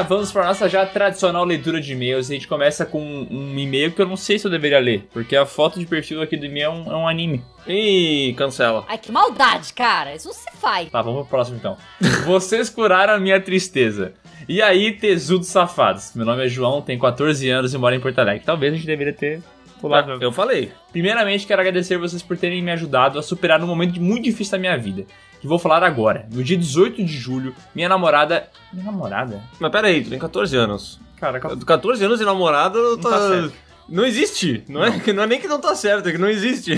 Agora 0.00 0.04
vamos 0.04 0.32
para 0.32 0.46
nossa 0.46 0.68
já 0.68 0.86
tradicional 0.86 1.44
leitura 1.44 1.80
de 1.80 1.92
e-mails. 1.92 2.30
A 2.30 2.32
gente 2.32 2.48
começa 2.48 2.86
com 2.86 3.00
um 3.30 3.58
e-mail 3.58 3.92
que 3.92 4.00
eu 4.00 4.06
não 4.06 4.16
sei 4.16 4.38
se 4.38 4.46
eu 4.46 4.50
deveria 4.50 4.78
ler, 4.78 5.08
porque 5.12 5.36
a 5.36 5.44
foto 5.44 5.78
de 5.78 5.86
perfil 5.86 6.22
aqui 6.22 6.36
do 6.36 6.46
e-mail 6.46 6.66
é 6.66 6.70
um, 6.70 6.92
é 6.92 6.96
um 6.96 7.08
anime. 7.08 7.42
Ih, 7.66 8.34
cancela. 8.36 8.84
Ai, 8.88 8.98
que 8.98 9.12
maldade, 9.12 9.72
cara. 9.72 10.14
Isso 10.14 10.28
não 10.28 10.34
se 10.34 10.50
faz. 10.54 10.90
Tá, 10.90 11.02
vamos 11.02 11.22
pro 11.22 11.30
próximo 11.30 11.58
então. 11.58 11.76
Vocês 12.24 12.70
curaram 12.70 13.14
a 13.14 13.18
minha 13.18 13.40
tristeza. 13.40 14.14
E 14.48 14.62
aí, 14.62 14.92
tesudos 14.92 15.48
safados. 15.48 16.12
Meu 16.14 16.24
nome 16.24 16.44
é 16.44 16.48
João, 16.48 16.80
tenho 16.80 16.98
14 16.98 17.48
anos 17.50 17.74
e 17.74 17.78
moro 17.78 17.94
em 17.94 18.00
Porto 18.00 18.18
Alegre. 18.18 18.42
Talvez 18.44 18.72
a 18.72 18.76
gente 18.76 18.86
deveria 18.86 19.12
ter 19.12 19.42
Pular 19.80 20.04
Ah, 20.08 20.18
Eu 20.20 20.30
falei. 20.32 20.72
Primeiramente, 20.92 21.46
quero 21.46 21.60
agradecer 21.60 21.96
vocês 21.98 22.22
por 22.22 22.36
terem 22.36 22.62
me 22.62 22.70
ajudado 22.70 23.18
a 23.18 23.22
superar 23.22 23.62
um 23.62 23.66
momento 23.66 24.00
muito 24.00 24.24
difícil 24.24 24.52
da 24.52 24.58
minha 24.58 24.76
vida. 24.76 25.04
Que 25.40 25.46
vou 25.46 25.58
falar 25.58 25.82
agora. 25.82 26.26
No 26.32 26.44
dia 26.44 26.56
18 26.56 27.02
de 27.02 27.12
julho, 27.16 27.54
minha 27.74 27.88
namorada. 27.88 28.48
Minha 28.72 28.86
namorada? 28.86 29.40
Mas 29.58 29.72
pera 29.72 29.86
aí, 29.88 30.04
tu 30.04 30.10
tem 30.10 30.18
14 30.18 30.54
anos. 30.56 31.00
Cara, 31.18 31.40
14 31.40 32.04
anos 32.04 32.18
de 32.18 32.24
namorado 32.24 32.98
tá... 32.98 33.08
tá 33.10 33.28
certo. 33.28 33.52
Não 33.88 34.04
existe. 34.04 34.62
Não, 34.68 34.84
É, 34.84 35.00
que- 35.00 35.12
não 35.12 35.22
é 35.22 35.26
nem 35.26 35.40
que 35.40 35.48
não 35.48 35.60
tá 35.60 35.74
certo, 35.74 36.08
é 36.08 36.12
que 36.12 36.18
não 36.18 36.28
existe. 36.28 36.74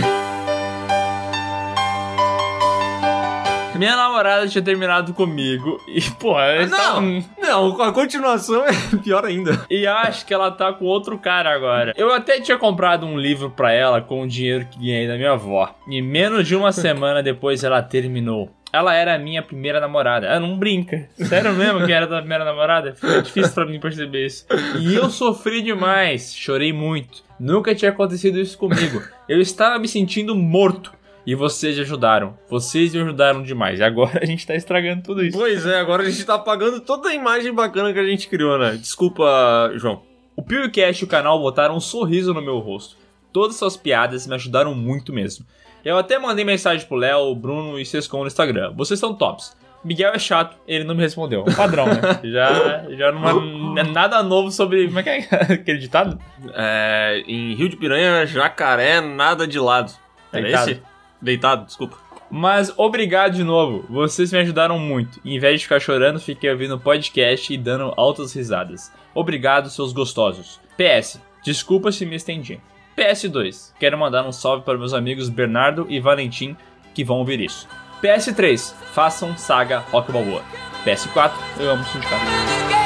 Minha 3.83 3.97
namorada 3.97 4.47
tinha 4.49 4.63
terminado 4.63 5.13
comigo. 5.13 5.81
E, 5.89 6.01
pô, 6.03 6.39
ela 6.39 6.69
tá- 6.69 7.01
Não, 7.01 7.25
não, 7.41 7.83
a 7.83 7.93
continuação 7.93 8.65
é 8.65 8.73
pior 9.03 9.25
ainda. 9.25 9.67
E 9.71 9.87
acho 9.87 10.25
que 10.25 10.33
ela 10.33 10.51
tá 10.51 10.73
com 10.73 10.85
outro 10.85 11.19
cara 11.19 11.53
agora. 11.55 11.93
Eu 11.97 12.13
até 12.13 12.41
tinha 12.41 12.57
comprado 12.59 13.05
um 13.07 13.19
livro 13.19 13.51
pra 13.51 13.73
ela 13.73 14.01
com 14.01 14.23
o 14.23 14.29
dinheiro 14.29 14.67
que 14.71 14.79
ganhei 14.79 15.09
da 15.09 15.17
minha 15.17 15.33
avó. 15.33 15.75
E 15.89 16.01
menos 16.01 16.47
de 16.47 16.55
uma 16.55 16.71
semana 16.73 17.23
depois 17.23 17.65
ela 17.65 17.83
terminou. 17.83 18.51
Ela 18.73 18.95
era 18.95 19.15
a 19.15 19.19
minha 19.19 19.43
primeira 19.43 19.79
namorada. 19.81 20.27
Ela 20.27 20.41
não 20.41 20.57
brinca. 20.57 21.07
Sério 21.19 21.53
mesmo 21.53 21.85
que 21.85 21.93
era 21.93 22.07
da 22.07 22.21
primeira 22.21 22.43
namorada? 22.45 22.95
Foi 22.95 23.21
difícil 23.21 23.53
pra 23.53 23.67
mim 23.67 23.79
perceber 23.79 24.25
isso. 24.25 24.47
E 24.79 24.95
eu 24.95 25.11
sofri 25.11 25.61
demais. 25.61 26.35
Chorei 26.35 26.73
muito. 26.73 27.23
Nunca 27.39 27.75
tinha 27.75 27.91
acontecido 27.91 28.39
isso 28.39 28.57
comigo. 28.57 29.03
Eu 29.29 29.41
estava 29.43 29.79
me 29.79 29.87
sentindo 29.87 30.35
morto. 30.35 30.91
E 31.27 31.35
vocês 31.35 31.79
ajudaram. 31.79 32.37
Vocês 32.49 32.93
me 32.95 33.01
ajudaram 33.01 33.43
demais. 33.43 33.79
E 33.79 33.83
agora 33.83 34.21
a 34.23 34.27
gente 34.27 34.47
tá 34.47 34.55
estragando 34.55 35.03
tudo 35.03 35.25
isso. 35.25 35.39
Pois 35.39 35.65
é, 35.65 35.79
agora 35.79 36.03
a 36.03 36.11
gente 36.11 36.25
tá 36.25 36.35
apagando 36.35 36.81
toda 36.81 37.09
a 37.11 37.15
imagem 37.15 37.53
bacana 37.53 37.93
que 37.93 37.99
a 37.99 38.05
gente 38.05 38.29
criou, 38.29 38.59
né? 38.59 38.77
Desculpa, 38.77 39.73
João. 39.77 40.03
O 40.37 40.43
PewCast 40.43 41.03
e 41.03 41.05
o 41.05 41.09
canal 41.09 41.39
botaram 41.39 41.77
um 41.77 41.81
sorriso 41.81 42.35
no 42.35 42.43
meu 42.43 42.59
rosto. 42.59 42.97
Todas 43.33 43.57
suas 43.57 43.77
piadas 43.77 44.27
me 44.27 44.35
ajudaram 44.35 44.75
muito 44.75 45.13
mesmo. 45.13 45.47
Eu 45.85 45.97
até 45.97 46.19
mandei 46.19 46.45
mensagem 46.45 46.87
pro 46.87 46.97
Léo, 46.97 47.35
Bruno 47.35 47.79
e 47.79 47.85
Sescon 47.85 48.21
no 48.21 48.27
Instagram. 48.27 48.73
Vocês 48.77 48.99
são 48.99 49.15
tops. 49.15 49.57
Miguel 49.85 50.13
é 50.13 50.19
chato, 50.19 50.57
ele 50.67 50.85
não 50.85 50.95
me 50.95 51.03
respondeu. 51.03 51.45
Padrão, 51.57 51.87
né? 51.87 52.01
Já, 52.23 52.85
já 52.91 53.11
não 53.11 53.77
é 53.77 53.83
nada 53.83 54.23
novo 54.23 54.51
sobre. 54.53 54.87
Como 54.87 55.01
é 55.01 55.03
que 55.03 55.11
é 55.11 55.29
aquele 55.55 55.79
ditado? 55.79 56.21
É, 56.55 57.23
em 57.27 57.53
Rio 57.55 57.69
de 57.69 57.77
Piranha, 57.77 58.25
jacaré, 58.25 59.01
nada 59.01 59.45
de 59.45 59.59
lado. 59.59 59.93
Deitado. 60.33 60.71
esse? 60.71 60.83
Deitado, 61.23 61.65
desculpa. 61.65 61.97
Mas 62.29 62.73
obrigado 62.77 63.35
de 63.35 63.45
novo, 63.45 63.85
vocês 63.89 64.33
me 64.33 64.39
ajudaram 64.39 64.79
muito. 64.79 65.21
Em 65.25 65.39
vez 65.39 65.61
de 65.61 65.67
ficar 65.67 65.81
chorando, 65.81 66.19
fiquei 66.19 66.51
ouvindo 66.51 66.81
podcast 66.81 67.53
e 67.53 67.59
dando 67.59 67.93
altas 67.97 68.35
risadas. 68.35 68.91
Obrigado, 69.15 69.71
seus 69.71 69.93
gostosos. 69.93 70.59
PS, 70.77 71.21
desculpa 71.45 71.93
se 71.93 72.07
me 72.07 72.17
estendi. 72.17 72.61
PS2, 72.97 73.73
quero 73.79 73.99
mandar 73.99 74.27
um 74.27 74.33
salve 74.33 74.65
para 74.65 74.79
meus 74.79 74.93
amigos 74.93 75.29
Bernardo 75.29 75.87
e 75.89 76.01
Valentim 76.01 76.57
que 76.95 77.05
vão 77.05 77.19
ouvir 77.19 77.41
isso. 77.41 77.69
PS3, 78.03 78.75
façam 78.93 79.37
saga 79.37 79.79
Rock 79.79 80.11
Balboa. 80.11 80.43
PS4, 80.85 81.33
eu 81.61 81.71
amo 81.71 81.85
sindicato. 81.85 82.82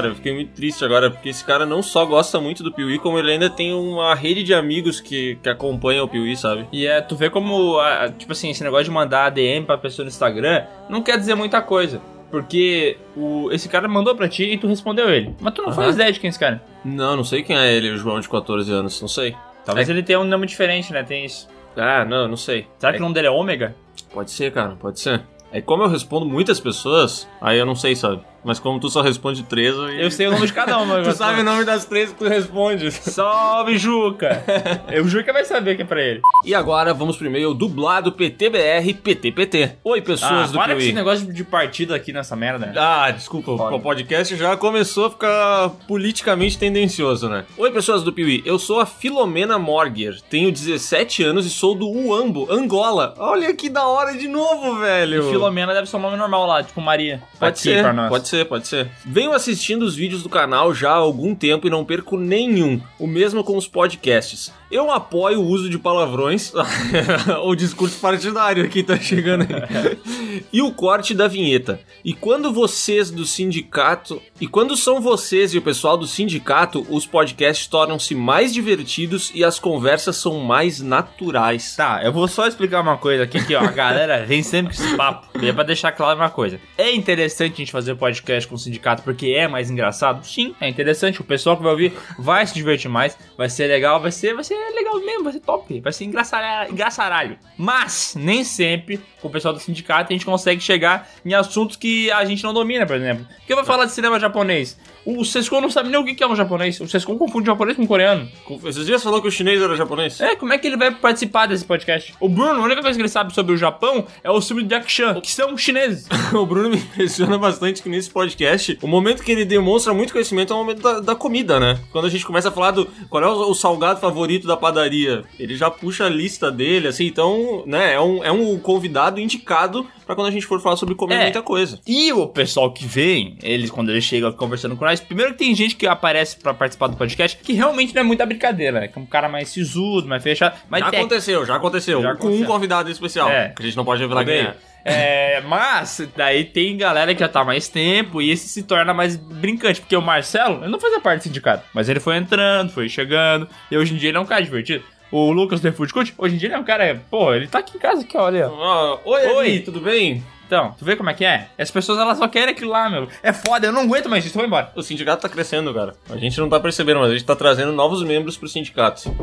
Cara, 0.00 0.12
eu 0.12 0.14
fiquei 0.16 0.32
muito 0.32 0.52
triste 0.52 0.82
agora, 0.82 1.10
porque 1.10 1.28
esse 1.28 1.44
cara 1.44 1.66
não 1.66 1.82
só 1.82 2.06
gosta 2.06 2.40
muito 2.40 2.62
do 2.62 2.72
Piuí, 2.72 2.98
como 2.98 3.18
ele 3.18 3.32
ainda 3.32 3.50
tem 3.50 3.74
uma 3.74 4.14
rede 4.14 4.42
de 4.42 4.54
amigos 4.54 4.98
que, 4.98 5.36
que 5.42 5.48
acompanham 5.48 6.04
o 6.06 6.08
Piuí, 6.08 6.34
sabe? 6.36 6.66
E 6.72 6.86
é, 6.86 7.02
tu 7.02 7.14
vê 7.16 7.28
como, 7.28 7.76
tipo 8.16 8.32
assim, 8.32 8.48
esse 8.50 8.62
negócio 8.64 8.84
de 8.84 8.90
mandar 8.90 9.28
DM 9.30 9.66
pra 9.66 9.76
pessoa 9.76 10.04
no 10.04 10.08
Instagram 10.08 10.64
não 10.88 11.02
quer 11.02 11.18
dizer 11.18 11.34
muita 11.34 11.60
coisa. 11.60 12.00
Porque 12.30 12.96
o, 13.16 13.50
esse 13.52 13.68
cara 13.68 13.86
mandou 13.88 14.14
pra 14.14 14.28
ti 14.28 14.44
e 14.44 14.56
tu 14.56 14.66
respondeu 14.68 15.10
ele. 15.10 15.34
Mas 15.40 15.52
tu 15.52 15.62
não 15.62 15.72
faz 15.72 15.88
Aham. 15.88 15.94
ideia 15.96 16.12
de 16.12 16.20
quem 16.20 16.28
é 16.28 16.30
esse 16.30 16.38
cara. 16.38 16.62
Não, 16.84 17.16
não 17.16 17.24
sei 17.24 17.42
quem 17.42 17.56
é 17.58 17.72
ele, 17.74 17.90
o 17.90 17.96
João 17.98 18.20
de 18.20 18.28
14 18.28 18.72
anos, 18.72 19.00
não 19.02 19.08
sei. 19.08 19.34
Talvez 19.66 19.88
É- 19.88 19.92
ele 19.92 20.02
tenha 20.02 20.18
um 20.20 20.24
nome 20.24 20.46
diferente, 20.46 20.92
né? 20.92 21.02
Tem 21.02 21.24
isso. 21.26 21.46
Ah, 21.76 22.04
não, 22.06 22.26
não 22.28 22.36
sei. 22.36 22.66
Será 22.78 22.92
que 22.92 22.98
o 22.98 23.02
nome 23.02 23.14
dele 23.14 23.26
é 23.26 23.30
Ômega? 23.30 23.74
Pode 24.14 24.30
ser, 24.30 24.50
cara, 24.52 24.76
pode 24.80 24.98
ser. 25.00 25.20
É 25.52 25.60
como 25.60 25.82
eu 25.82 25.88
respondo 25.88 26.24
muitas 26.24 26.60
pessoas, 26.60 27.28
aí 27.40 27.58
eu 27.58 27.66
não 27.66 27.74
sei, 27.74 27.96
sabe? 27.96 28.22
Mas 28.44 28.58
como 28.58 28.80
tu 28.80 28.88
só 28.88 29.02
responde 29.02 29.42
três, 29.42 29.78
aí... 29.78 30.02
Eu 30.02 30.10
sei 30.10 30.26
o 30.26 30.30
nome 30.30 30.46
de 30.46 30.52
cada 30.52 30.78
um, 30.78 30.84
mas 30.86 31.06
tu 31.06 31.12
sabe 31.14 31.40
o 31.40 31.44
nome 31.44 31.64
das 31.64 31.84
três 31.84 32.10
que 32.10 32.16
tu 32.18 32.26
responde. 32.28 32.90
Salve, 32.90 33.76
Juca! 33.78 34.42
o 35.02 35.08
Juca 35.08 35.32
vai 35.32 35.44
saber 35.44 35.76
que 35.76 35.82
é 35.82 35.84
pra 35.84 36.00
ele. 36.02 36.20
E 36.44 36.54
agora 36.54 36.94
vamos 36.94 37.16
pro 37.16 37.26
e-mail 37.26 37.52
dublado 37.54 38.12
PTBR 38.12 38.94
PTPT. 38.94 39.76
Oi, 39.84 40.00
pessoas 40.00 40.32
Ah, 40.32 40.46
do 40.46 40.52
para 40.54 40.74
com 40.74 40.80
esse 40.80 40.92
negócio 40.92 41.32
de 41.32 41.44
partido 41.44 41.94
aqui 41.94 42.12
nessa 42.12 42.34
merda. 42.34 42.72
Ah, 42.76 43.10
desculpa, 43.10 43.50
o 43.52 43.80
podcast 43.80 44.34
já 44.36 44.56
começou 44.56 45.06
a 45.06 45.10
ficar 45.10 45.70
politicamente 45.86 46.56
tendencioso, 46.58 47.28
né? 47.28 47.44
Oi, 47.58 47.70
pessoas 47.70 48.02
do 48.02 48.12
Piuí, 48.12 48.42
eu 48.46 48.58
sou 48.58 48.80
a 48.80 48.86
Filomena 48.86 49.58
Morger, 49.58 50.20
tenho 50.30 50.50
17 50.50 51.22
anos 51.22 51.44
e 51.46 51.50
sou 51.50 51.74
do 51.74 51.88
Uambo, 51.88 52.46
Angola. 52.50 53.14
Olha 53.18 53.54
que 53.54 53.68
da 53.68 53.86
hora 53.86 54.16
de 54.16 54.28
novo, 54.28 54.76
velho. 54.78 55.28
E 55.28 55.30
Filomena 55.30 55.74
deve 55.74 55.88
ser 55.88 55.96
um 55.96 56.00
nome 56.00 56.16
normal 56.16 56.46
lá, 56.46 56.62
tipo 56.62 56.80
Maria. 56.80 57.22
Pode 57.38 57.52
Aqui 57.52 57.62
ser, 57.62 57.82
pra 57.82 57.92
nós. 57.92 58.08
pode 58.08 58.28
ser, 58.28 58.29
pode 58.44 58.68
ser. 58.68 58.90
Venho 59.04 59.32
assistindo 59.32 59.82
os 59.82 59.94
vídeos 59.94 60.22
do 60.22 60.28
canal 60.28 60.74
já 60.74 60.90
há 60.90 60.96
algum 60.96 61.34
tempo 61.34 61.66
e 61.66 61.70
não 61.70 61.84
perco 61.84 62.16
nenhum. 62.16 62.80
O 62.98 63.06
mesmo 63.06 63.44
com 63.44 63.56
os 63.56 63.68
podcasts. 63.68 64.52
Eu 64.70 64.88
apoio 64.88 65.40
o 65.40 65.46
uso 65.46 65.68
de 65.68 65.78
palavrões. 65.78 66.52
o 67.42 67.54
discurso 67.56 67.98
partidário 67.98 68.64
aqui 68.64 68.84
tá 68.84 68.96
chegando 68.96 69.42
aí. 69.42 69.98
e 70.52 70.62
o 70.62 70.70
corte 70.70 71.12
da 71.12 71.26
vinheta. 71.26 71.80
E 72.04 72.14
quando 72.14 72.52
vocês 72.52 73.10
do 73.10 73.26
sindicato. 73.26 74.22
E 74.40 74.46
quando 74.46 74.76
são 74.76 75.00
vocês 75.00 75.52
e 75.52 75.58
o 75.58 75.62
pessoal 75.62 75.96
do 75.96 76.06
sindicato, 76.06 76.86
os 76.88 77.04
podcasts 77.04 77.66
tornam-se 77.66 78.14
mais 78.14 78.54
divertidos 78.54 79.32
e 79.34 79.42
as 79.42 79.58
conversas 79.58 80.16
são 80.16 80.38
mais 80.38 80.80
naturais. 80.80 81.74
Tá, 81.74 82.00
eu 82.04 82.12
vou 82.12 82.28
só 82.28 82.46
explicar 82.46 82.80
uma 82.80 82.96
coisa 82.96 83.24
aqui 83.24 83.44
que 83.44 83.54
ó, 83.56 83.60
a 83.60 83.72
galera 83.72 84.24
vem 84.24 84.42
sempre 84.42 84.76
com 84.76 84.82
esse 84.82 84.96
papo. 84.96 85.26
E 85.42 85.48
é 85.48 85.52
pra 85.52 85.64
deixar 85.64 85.90
claro 85.90 86.18
uma 86.18 86.30
coisa. 86.30 86.60
É 86.78 86.94
interessante 86.94 87.54
a 87.54 87.56
gente 87.56 87.72
fazer 87.72 87.96
podcast 87.96 88.48
com 88.48 88.54
o 88.54 88.58
sindicato 88.58 89.02
porque 89.02 89.34
é 89.36 89.48
mais 89.48 89.68
engraçado? 89.68 90.24
Sim, 90.24 90.54
é 90.60 90.68
interessante. 90.68 91.20
O 91.20 91.24
pessoal 91.24 91.56
que 91.56 91.62
vai 91.64 91.72
ouvir 91.72 91.92
vai 92.18 92.46
se 92.46 92.54
divertir 92.54 92.88
mais, 92.88 93.18
vai 93.36 93.48
ser 93.48 93.66
legal, 93.66 94.00
vai 94.00 94.12
ser, 94.12 94.34
vai 94.34 94.44
ser 94.44 94.59
legal 94.74 95.00
mesmo, 95.00 95.24
vai 95.24 95.32
ser 95.32 95.40
top, 95.40 95.80
vai 95.80 95.92
ser 95.92 96.04
engraçaralho. 96.04 96.72
engraçaralho. 96.72 97.38
Mas, 97.56 98.14
nem 98.16 98.44
sempre, 98.44 99.00
com 99.20 99.28
o 99.28 99.30
pessoal 99.30 99.54
do 99.54 99.60
sindicato, 99.60 100.12
a 100.12 100.12
gente 100.12 100.24
consegue 100.24 100.60
chegar 100.60 101.08
em 101.24 101.34
assuntos 101.34 101.76
que 101.76 102.10
a 102.10 102.24
gente 102.24 102.42
não 102.42 102.52
domina, 102.52 102.86
por 102.86 102.96
exemplo. 102.96 103.26
Porque 103.38 103.52
eu 103.52 103.56
vou 103.56 103.64
falar 103.64 103.86
de 103.86 103.92
cinema 103.92 104.18
japonês. 104.20 104.78
O 105.04 105.24
Sescon 105.24 105.60
não 105.60 105.70
sabe 105.70 105.88
nem 105.88 105.98
o 105.98 106.04
que 106.04 106.22
é 106.22 106.26
um 106.26 106.36
japonês. 106.36 106.80
O 106.80 106.88
Sescon 106.88 107.16
confunde 107.16 107.46
japonês 107.46 107.76
com 107.76 107.86
coreano. 107.86 108.28
Esses 108.64 108.86
dias 108.86 109.02
falou 109.02 109.20
que 109.22 109.28
o 109.28 109.30
chinês 109.30 109.60
era 109.60 109.74
japonês? 109.76 110.20
É, 110.20 110.36
como 110.36 110.52
é 110.52 110.58
que 110.58 110.66
ele 110.66 110.76
vai 110.76 110.90
participar 110.90 111.46
desse 111.46 111.64
podcast? 111.64 112.14
O 112.20 112.28
Bruno, 112.28 112.60
a 112.60 112.64
única 112.64 112.82
coisa 112.82 112.96
que 112.96 113.02
ele 113.02 113.08
sabe 113.08 113.34
sobre 113.34 113.54
o 113.54 113.56
Japão 113.56 114.06
é 114.22 114.30
o 114.30 114.40
filme 114.40 114.62
de 114.62 114.68
Jack 114.68 114.90
Chan, 114.90 115.20
que 115.20 115.30
são 115.30 115.56
chineses. 115.56 116.06
o 116.32 116.44
Bruno 116.44 116.70
me 116.70 116.76
impressiona 116.76 117.38
bastante 117.38 117.82
que 117.82 117.88
nesse 117.88 118.10
podcast, 118.10 118.78
o 118.82 118.86
momento 118.86 119.22
que 119.22 119.32
ele 119.32 119.44
demonstra 119.44 119.94
muito 119.94 120.12
conhecimento 120.12 120.52
é 120.52 120.56
o 120.56 120.58
momento 120.58 120.82
da, 120.82 121.00
da 121.00 121.14
comida, 121.14 121.58
né? 121.58 121.78
Quando 121.92 122.06
a 122.06 122.10
gente 122.10 122.26
começa 122.26 122.48
a 122.48 122.52
falar 122.52 122.72
do 122.72 122.86
qual 123.08 123.22
é 123.22 123.26
o, 123.26 123.50
o 123.50 123.54
salgado 123.54 124.00
favorito 124.00 124.46
da 124.46 124.56
padaria, 124.56 125.24
ele 125.38 125.56
já 125.56 125.70
puxa 125.70 126.06
a 126.06 126.08
lista 126.08 126.50
dele, 126.50 126.88
assim, 126.88 127.06
então, 127.06 127.64
né, 127.66 127.94
é 127.94 128.00
um, 128.00 128.24
é 128.24 128.30
um 128.30 128.58
convidado 128.58 129.20
indicado 129.20 129.86
pra 130.10 130.16
quando 130.16 130.28
a 130.28 130.30
gente 130.32 130.46
for 130.46 130.60
falar 130.60 130.76
sobre 130.76 130.94
comer 130.94 131.14
É. 131.14 131.22
muita 131.24 131.42
coisa. 131.42 131.80
E 131.86 132.12
o 132.12 132.26
pessoal 132.26 132.72
que 132.72 132.84
vem, 132.84 133.36
eles, 133.42 133.70
quando 133.70 133.90
eles 133.90 134.04
chegam 134.04 134.32
conversando 134.32 134.76
com 134.76 134.84
nós, 134.84 135.00
primeiro 135.00 135.32
que 135.32 135.38
tem 135.38 135.54
gente 135.54 135.76
que 135.76 135.86
aparece 135.86 136.36
pra 136.36 136.52
participar 136.52 136.88
do 136.88 136.96
podcast 136.96 137.36
que 137.36 137.52
realmente 137.52 137.94
não 137.94 138.00
é 138.02 138.04
muita 138.04 138.26
brincadeira, 138.26 138.80
né? 138.80 138.88
Que 138.88 138.98
é 138.98 139.02
um 139.02 139.06
cara 139.06 139.28
mais 139.28 139.48
sisudo, 139.48 140.08
mais 140.08 140.22
fechado. 140.22 140.56
Já 140.70 140.90
tec- 140.90 141.00
aconteceu, 141.00 141.46
já 141.46 141.56
aconteceu. 141.56 142.02
Já 142.02 142.08
com 142.14 142.14
aconteceu. 142.26 142.44
um 142.44 142.46
convidado 142.46 142.90
especial, 142.90 143.28
É. 143.30 143.50
que 143.50 143.62
a 143.62 143.64
gente 143.64 143.76
não 143.76 143.84
pode 143.84 144.00
revelar 144.00 144.24
quem 144.24 144.34
é. 144.34 144.54
É, 144.82 145.42
mas 145.42 146.00
daí 146.16 146.42
tem 146.44 146.74
galera 146.76 147.12
que 147.14 147.20
já 147.20 147.28
tá 147.28 147.44
mais 147.44 147.68
tempo 147.68 148.22
e 148.22 148.30
esse 148.30 148.48
se 148.48 148.62
torna 148.62 148.94
mais 148.94 149.14
brincante, 149.14 149.80
porque 149.80 149.94
o 149.94 150.00
Marcelo, 150.00 150.62
ele 150.62 150.70
não 150.72 150.80
fazia 150.80 150.98
parte 151.00 151.20
do 151.20 151.22
sindicato, 151.24 151.64
mas 151.74 151.88
ele 151.90 152.00
foi 152.00 152.16
entrando, 152.16 152.70
foi 152.72 152.88
chegando, 152.88 153.46
e 153.70 153.76
hoje 153.76 153.92
em 153.92 153.96
dia 153.98 154.08
ele 154.08 154.16
é 154.16 154.20
um 154.20 154.24
cara 154.24 154.42
divertido. 154.42 154.82
O 155.10 155.32
Lucas 155.32 155.60
do 155.60 155.72
Food 155.72 155.92
Coach, 155.92 156.14
hoje 156.16 156.34
em 156.34 156.38
dia 156.38 156.48
ele 156.48 156.54
é 156.54 156.58
um 156.58 156.64
cara, 156.64 157.02
pô, 157.10 157.34
ele 157.34 157.48
tá 157.48 157.58
aqui 157.58 157.76
em 157.76 157.80
casa 157.80 158.02
aqui, 158.02 158.16
ó, 158.16 158.24
olha. 158.24 158.48
Ó, 158.48 158.98
oi, 159.04 159.26
Oi. 159.26 159.58
Tudo 159.60 159.80
bem? 159.80 160.22
Então, 160.46 160.74
tu 160.76 160.84
vê 160.84 160.96
como 160.96 161.08
é 161.08 161.14
que 161.14 161.24
é? 161.24 161.46
As 161.56 161.70
pessoas 161.70 161.96
elas 161.96 162.18
só 162.18 162.26
querem 162.26 162.52
aquilo 162.52 162.72
lá, 162.72 162.90
meu. 162.90 163.06
É 163.22 163.32
foda, 163.32 163.68
eu 163.68 163.72
não 163.72 163.82
aguento 163.82 164.08
mais 164.08 164.24
isso, 164.24 164.34
eu 164.36 164.40
vou 164.40 164.46
embora. 164.46 164.72
O 164.74 164.82
sindicato 164.82 165.22
tá 165.22 165.28
crescendo, 165.28 165.72
cara. 165.72 165.94
A 166.08 166.16
gente 166.16 166.40
não 166.40 166.48
tá 166.48 166.58
percebendo, 166.58 166.98
mas 166.98 167.10
a 167.10 167.12
gente 167.12 167.24
tá 167.24 167.36
trazendo 167.36 167.70
novos 167.70 168.02
membros 168.02 168.36
pro 168.36 168.48
sindicato. 168.48 169.14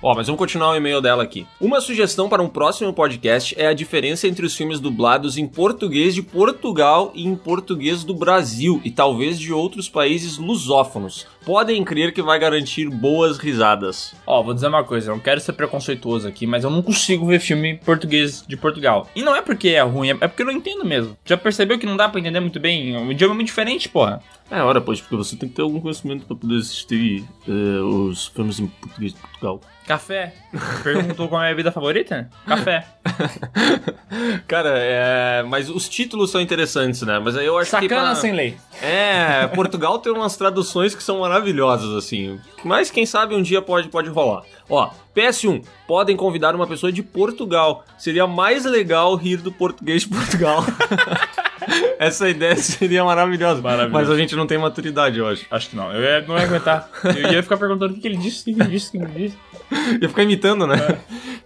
Ó, 0.00 0.14
mas 0.14 0.28
vamos 0.28 0.38
continuar 0.38 0.70
o 0.70 0.76
e-mail 0.76 1.00
dela 1.00 1.24
aqui. 1.24 1.44
Uma 1.60 1.80
sugestão 1.80 2.28
para 2.28 2.40
um 2.40 2.48
próximo 2.48 2.92
podcast 2.92 3.52
é 3.58 3.66
a 3.66 3.74
diferença 3.74 4.28
entre 4.28 4.46
os 4.46 4.54
filmes 4.54 4.78
dublados 4.78 5.36
em 5.36 5.48
português 5.48 6.14
de 6.14 6.22
Portugal 6.22 7.10
e 7.16 7.26
em 7.26 7.34
português 7.34 8.04
do 8.04 8.14
Brasil 8.14 8.80
e 8.84 8.90
talvez 8.92 9.40
de 9.40 9.52
outros 9.52 9.88
países 9.88 10.38
lusófonos. 10.38 11.26
Podem 11.46 11.84
crer 11.84 12.12
que 12.12 12.20
vai 12.20 12.40
garantir 12.40 12.90
boas 12.90 13.38
risadas. 13.38 14.12
Ó, 14.26 14.42
vou 14.42 14.52
dizer 14.52 14.66
uma 14.66 14.82
coisa, 14.82 15.12
eu 15.12 15.14
não 15.14 15.22
quero 15.22 15.40
ser 15.40 15.52
preconceituoso 15.52 16.26
aqui, 16.26 16.44
mas 16.44 16.64
eu 16.64 16.70
não 16.70 16.82
consigo 16.82 17.24
ver 17.24 17.38
filme 17.38 17.78
português 17.84 18.44
de 18.48 18.56
Portugal. 18.56 19.08
E 19.14 19.22
não 19.22 19.34
é 19.34 19.40
porque 19.40 19.68
é 19.68 19.80
ruim, 19.80 20.10
é 20.10 20.26
porque 20.26 20.42
eu 20.42 20.46
não 20.46 20.52
entendo 20.52 20.84
mesmo. 20.84 21.16
Já 21.24 21.36
percebeu 21.36 21.78
que 21.78 21.86
não 21.86 21.96
dá 21.96 22.08
pra 22.08 22.18
entender 22.18 22.40
muito 22.40 22.58
bem? 22.58 22.96
O 22.96 23.12
idioma 23.12 23.32
é 23.32 23.36
muito 23.36 23.46
diferente, 23.46 23.88
porra. 23.88 24.20
É, 24.50 24.60
ora, 24.60 24.80
pois, 24.80 25.00
porque 25.00 25.14
você 25.14 25.36
tem 25.36 25.48
que 25.48 25.54
ter 25.54 25.62
algum 25.62 25.80
conhecimento 25.80 26.26
para 26.26 26.34
poder 26.34 26.56
assistir 26.56 27.24
eh, 27.48 27.80
os 27.80 28.26
filmes 28.26 28.58
em 28.58 28.66
português 28.66 29.14
de 29.14 29.20
Portugal. 29.20 29.60
Café. 29.86 30.34
Perguntou 30.82 31.28
qual 31.28 31.40
é 31.40 31.44
a 31.44 31.46
minha 31.46 31.54
bebida 31.54 31.70
favorita? 31.70 32.28
Café. 32.46 32.84
Cara, 34.48 34.70
é... 34.76 35.42
mas 35.44 35.68
os 35.70 35.88
títulos 35.88 36.30
são 36.30 36.40
interessantes, 36.40 37.02
né? 37.02 37.18
Mas 37.22 37.36
aí 37.36 37.46
eu 37.46 37.56
acho 37.58 37.70
que. 37.70 37.82
Sacana 37.82 38.02
pra- 38.10 38.14
sem 38.16 38.32
lei. 38.32 38.56
É, 38.82 39.46
Portugal 39.54 39.98
tem 39.98 40.12
umas 40.12 40.36
traduções 40.36 40.94
que 40.94 41.02
são 41.02 41.20
maravilhosas, 41.20 41.90
assim. 41.94 42.38
Mas 42.64 42.90
quem 42.90 43.06
sabe 43.06 43.34
um 43.34 43.42
dia 43.42 43.62
pode, 43.62 43.88
pode 43.88 44.08
rolar. 44.08 44.42
Ó, 44.68 44.90
PS1, 45.14 45.64
podem 45.86 46.16
convidar 46.16 46.54
uma 46.54 46.66
pessoa 46.66 46.90
de 46.90 47.02
Portugal. 47.02 47.84
Seria 47.96 48.26
mais 48.26 48.64
legal 48.64 49.14
rir 49.14 49.36
do 49.36 49.52
português 49.52 50.02
de 50.02 50.08
Portugal. 50.08 50.64
Essa 51.98 52.28
ideia 52.28 52.54
seria 52.56 53.02
maravilhosa. 53.04 53.60
Mas 53.90 54.10
a 54.10 54.16
gente 54.16 54.36
não 54.36 54.46
tem 54.46 54.58
maturidade, 54.58 55.18
eu 55.18 55.26
acho. 55.28 55.46
Acho 55.50 55.70
que 55.70 55.76
não. 55.76 55.90
Eu 55.92 56.02
ia- 56.02 56.20
não 56.26 56.36
ia 56.36 56.44
aguentar. 56.44 56.88
Eu 57.04 57.32
ia 57.32 57.42
ficar 57.42 57.56
perguntando 57.56 57.92
o 57.92 57.94
que 57.94 58.00
que 58.02 58.08
ele 58.08 58.16
disse, 58.18 58.42
o 58.50 58.54
que 58.54 58.60
ele 58.60 58.70
disse, 58.70 58.88
o 58.88 58.90
que 58.92 58.98
ele 58.98 59.28
disse. 59.28 59.38
Ia 60.00 60.08
ficar 60.08 60.22
imitando, 60.22 60.66
né? 60.66 60.76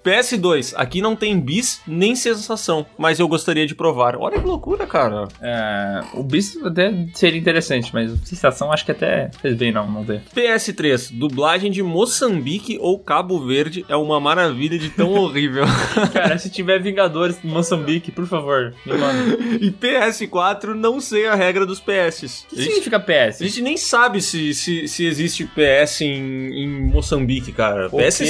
PS2, 0.05 0.73
aqui 0.77 1.03
não 1.03 1.15
tem 1.15 1.39
bis 1.39 1.81
nem 1.87 2.15
sensação, 2.17 2.87
mas 2.99 3.19
eu 3.19 3.29
gostaria 3.29 3.67
de 3.67 3.75
provar. 3.75 4.17
Olha 4.17 4.39
que 4.39 4.47
loucura, 4.47 4.87
cara. 4.87 5.29
É, 5.41 6.01
o 6.15 6.23
bis 6.23 6.57
até 6.65 6.93
seria 7.15 7.41
interessante, 7.41 7.91
mas 7.93 8.13
sensação 8.25 8.73
acho 8.73 8.85
que 8.85 8.93
até 8.93 9.31
fez 9.41 9.55
bem 9.57 9.73
não, 9.73 9.91
não 9.91 10.03
ver. 10.03 10.23
PS3, 10.35 11.11
dublagem 11.13 11.71
de 11.71 11.83
Moçambique 11.83 12.79
ou 12.81 12.99
Cabo 12.99 13.45
Verde 13.47 13.85
é 13.89 13.97
uma 13.97 14.19
maravilha 14.19 14.79
de 14.79 14.91
tão 14.91 15.13
horrível. 15.15 15.65
Cara, 16.13 16.39
se 16.39 16.51
tiver 16.51 16.81
Vingadores 16.81 17.39
em 17.45 17.49
Moçambique, 17.49 18.11
por 18.11 18.27
favor, 18.27 18.75
me 18.87 18.95
manda. 18.95 19.37
E 19.61 19.71
PS4, 19.71 20.75
não 20.75 21.01
sei 21.01 21.27
a 21.27 21.35
regra 21.35 21.67
dos 21.67 21.81
PS. 21.81 22.47
O 22.51 22.57
que 22.57 22.63
significa 22.63 22.99
PS? 22.99 23.43
A 23.43 23.45
gente 23.45 23.63
nem 23.63 23.77
sabe 23.77 24.21
se, 24.21 24.55
se, 24.55 24.89
se 24.89 25.05
existe 25.05 25.45
PS 25.45 26.01
em, 26.01 26.65
em 26.65 26.69
Moçambique, 26.91 27.53
cara. 27.53 27.89
O 27.89 27.99
PS 27.99 28.21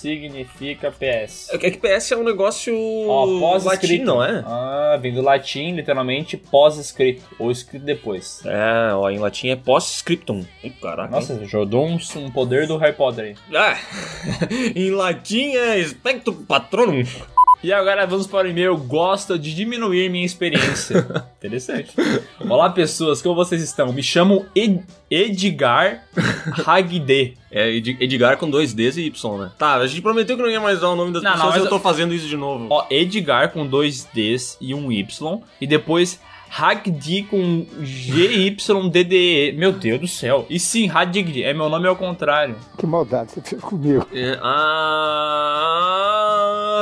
significa 0.00 0.90
PS? 0.90 1.50
É 1.52 1.58
que 1.58 1.78
PS 1.78 2.12
é 2.12 2.16
um 2.16 2.24
negócio 2.24 2.74
Ó, 3.06 3.58
latino, 3.62 4.04
não 4.04 4.24
é? 4.24 4.42
Ah, 4.46 4.98
vem 5.00 5.12
do 5.12 5.22
latim, 5.22 5.72
literalmente, 5.72 6.36
pós-escrito. 6.36 7.22
Ou 7.38 7.50
escrito 7.50 7.84
depois. 7.84 8.40
É, 8.44 8.94
ó, 8.94 9.10
em 9.10 9.18
latim 9.18 9.48
é 9.48 9.56
post-scriptum. 9.56 10.44
Ih, 10.64 10.70
Caraca. 10.70 11.10
Nossa, 11.10 11.44
jogou 11.44 11.86
um, 11.86 11.98
um 12.16 12.30
poder 12.30 12.66
do 12.66 12.76
Harry 12.78 12.96
Potter 12.96 13.24
aí. 13.24 13.34
Ah, 13.54 13.78
em 14.74 14.90
latim 14.90 15.54
é 15.54 15.82
spectrum 15.84 16.44
patronum. 16.44 17.04
E 17.62 17.72
agora 17.74 18.06
vamos 18.06 18.26
para 18.26 18.48
o 18.48 18.50
e-mail. 18.50 18.74
Gosto 18.76 19.38
de 19.38 19.54
diminuir 19.54 20.08
minha 20.08 20.24
experiência. 20.24 21.06
Interessante. 21.38 21.90
Olá, 22.48 22.70
pessoas, 22.70 23.20
como 23.20 23.34
vocês 23.34 23.60
estão? 23.62 23.92
Me 23.92 24.02
chamo 24.02 24.46
Ed- 24.54 24.82
Edgar 25.10 26.04
Hagde. 26.66 27.36
É 27.50 27.68
Ed- 27.70 27.98
Edgar 28.00 28.38
com 28.38 28.48
dois 28.48 28.72
Ds 28.72 28.96
e 28.96 29.02
Y, 29.06 29.38
né? 29.38 29.50
Tá, 29.58 29.74
a 29.74 29.86
gente 29.86 30.00
prometeu 30.00 30.36
que 30.36 30.42
não 30.42 30.48
ia 30.50 30.60
mais 30.60 30.80
dar 30.80 30.88
o 30.90 30.96
nome 30.96 31.12
das 31.12 31.22
Não, 31.22 31.30
não, 31.32 31.36
pessoas 31.36 31.54
mas 31.56 31.62
e 31.62 31.66
eu 31.66 31.68
tô 31.68 31.76
eu- 31.76 31.80
fazendo 31.80 32.14
isso 32.14 32.26
de 32.28 32.36
novo. 32.36 32.66
Ó, 32.70 32.86
Edgar 32.90 33.50
com 33.52 33.66
dois 33.66 34.08
Ds 34.14 34.56
e 34.58 34.74
um 34.74 34.90
Y. 34.90 35.40
E 35.60 35.66
depois 35.66 36.18
Hagdi 36.52 37.22
com 37.22 37.64
G-Y-D-D-E. 37.80 39.52
Meu 39.52 39.70
Deus 39.72 40.00
do 40.00 40.08
céu. 40.08 40.44
E 40.50 40.58
sim, 40.58 40.90
Hagdi. 40.90 41.44
É 41.44 41.54
meu 41.54 41.68
nome 41.68 41.86
ao 41.86 41.94
contrário. 41.94 42.56
Que 42.76 42.86
maldade 42.86 43.30
você 43.30 43.40
fez 43.40 43.62
comigo. 43.62 44.04
É, 44.12 44.36
ah, 44.42 46.08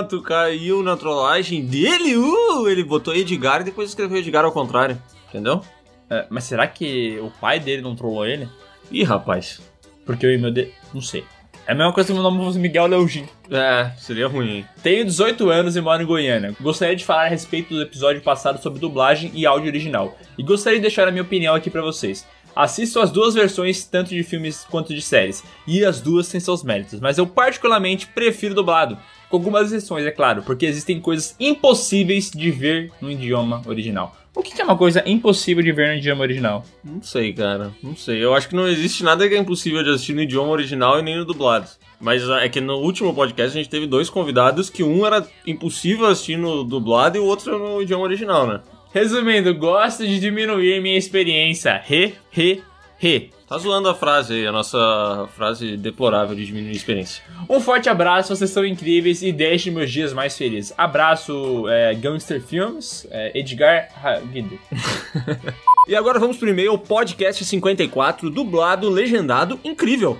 tu 0.09 0.23
caiu 0.23 0.82
na 0.82 0.97
trollagem 0.97 1.65
dele? 1.66 2.16
Uh, 2.16 2.66
ele 2.69 2.82
botou 2.82 3.15
Edgar 3.15 3.61
e 3.61 3.65
depois 3.65 3.90
escreveu 3.90 4.16
Edgar 4.16 4.45
ao 4.45 4.53
contrário. 4.53 4.97
Entendeu? 5.28 5.61
É, 6.09 6.27
mas 6.31 6.45
será 6.45 6.66
que 6.66 7.19
o 7.20 7.31
pai 7.39 7.61
dele 7.61 7.82
não 7.82 7.95
trollou 7.95 8.24
ele? 8.27 8.49
Ih, 8.90 9.05
rapaz. 9.05 9.61
Porque 10.07 10.27
o 10.27 10.32
e-mail 10.32 10.55
dele. 10.55 10.73
Não 10.95 11.03
sei. 11.03 11.23
É 11.69 11.73
a 11.73 11.74
mesma 11.74 11.93
coisa 11.93 12.07
que 12.07 12.15
meu 12.15 12.23
nome 12.23 12.43
fosse 12.43 12.59
Miguel 12.59 12.86
Leugin. 12.86 13.27
É, 13.51 13.90
seria 13.99 14.27
ruim? 14.27 14.65
Tenho 14.82 15.05
18 15.05 15.51
anos 15.51 15.77
e 15.77 15.81
moro 15.82 16.03
em 16.03 16.07
Goiânia. 16.07 16.57
Gostaria 16.59 16.97
de 16.97 17.05
falar 17.05 17.27
a 17.27 17.28
respeito 17.28 17.74
do 17.74 17.82
episódio 17.82 18.23
passado 18.23 18.59
sobre 18.62 18.81
dublagem 18.81 19.31
e 19.35 19.45
áudio 19.45 19.69
original. 19.69 20.16
E 20.39 20.43
gostaria 20.43 20.78
de 20.78 20.82
deixar 20.85 21.07
a 21.07 21.11
minha 21.11 21.23
opinião 21.23 21.55
aqui 21.55 21.69
pra 21.69 21.82
vocês. 21.82 22.27
Assisto 22.57 22.99
as 23.01 23.11
duas 23.11 23.35
versões, 23.35 23.85
tanto 23.85 24.09
de 24.09 24.23
filmes 24.23 24.65
quanto 24.70 24.95
de 24.95 25.03
séries. 25.03 25.45
E 25.66 25.85
as 25.85 26.01
duas 26.01 26.31
têm 26.31 26.40
seus 26.40 26.65
méritos. 26.65 27.01
Mas 27.01 27.19
eu 27.19 27.27
particularmente 27.27 28.07
prefiro 28.07 28.55
dublado. 28.55 28.97
Com 29.28 29.36
algumas 29.36 29.70
exceções, 29.70 30.07
é 30.07 30.11
claro, 30.11 30.43
porque 30.45 30.65
existem 30.65 30.99
coisas 30.99 31.36
impossíveis 31.39 32.31
de 32.31 32.51
ver 32.51 32.90
no 32.99 33.11
idioma 33.11 33.61
original. 33.66 34.16
O 34.34 34.42
que 34.42 34.55
que 34.55 34.60
é 34.60 34.64
uma 34.64 34.76
coisa 34.76 35.02
impossível 35.06 35.62
de 35.62 35.72
ver 35.72 35.88
no 35.88 35.94
idioma 35.94 36.22
original? 36.22 36.64
Não 36.84 37.02
sei, 37.02 37.32
cara. 37.32 37.72
Não 37.82 37.96
sei. 37.96 38.22
Eu 38.22 38.34
acho 38.34 38.48
que 38.48 38.55
não 38.55 38.68
existe 38.68 39.02
nada 39.02 39.28
que 39.28 39.34
é 39.34 39.38
impossível 39.38 39.82
de 39.82 39.90
assistir 39.90 40.14
no 40.14 40.22
idioma 40.22 40.50
original 40.50 40.98
e 40.98 41.02
nem 41.02 41.16
no 41.16 41.24
dublado. 41.24 41.68
Mas 42.00 42.28
ah, 42.30 42.44
é 42.44 42.48
que 42.48 42.60
no 42.60 42.76
último 42.76 43.12
podcast 43.12 43.56
a 43.56 43.60
gente 43.60 43.70
teve 43.70 43.86
dois 43.86 44.09
convidados 44.09 44.70
que 44.70 44.84
um 44.84 45.05
era 45.05 45.26
impossível 45.46 46.06
assistir 46.06 46.36
no 46.36 46.62
dublado 46.62 47.16
e 47.16 47.20
o 47.20 47.24
outro 47.24 47.59
no 47.59 47.82
idioma 47.82 48.05
original, 48.05 48.46
né? 48.46 48.60
Resumindo, 48.92 49.55
gosto 49.55 50.06
de 50.06 50.20
diminuir 50.20 50.80
minha 50.80 50.96
experiência. 50.96 51.82
Re, 51.84 52.14
re, 52.30 52.62
re. 52.98 53.30
Tá 53.49 53.57
zoando 53.57 53.89
a 53.89 53.95
frase 53.95 54.35
aí, 54.35 54.47
a 54.47 54.53
nossa 54.53 55.27
frase 55.35 55.77
deplorável 55.77 56.37
de 56.37 56.45
diminuir 56.45 56.70
a 56.70 56.77
experiência. 56.77 57.23
Um 57.49 57.61
forte 57.61 57.89
abraço, 57.89 58.37
vocês 58.37 58.51
são 58.51 58.65
incríveis 58.65 59.23
e 59.23 59.33
deixem 59.33 59.73
meus 59.73 59.91
dias 59.91 60.12
mais 60.12 60.37
felizes. 60.37 60.75
Abraço, 60.77 61.66
é, 61.66 61.95
Gangster 61.95 62.43
Films, 62.43 63.07
é, 63.11 63.39
Edgar 63.39 63.89
Hagde. 64.05 64.61
E 65.89 65.97
agora 65.97 66.19
vamos 66.19 66.37
pro 66.37 66.51
e-mail 66.51 66.77
podcast 66.77 67.43
54, 67.43 68.29
dublado, 68.29 68.91
legendado, 68.91 69.59
incrível. 69.65 70.19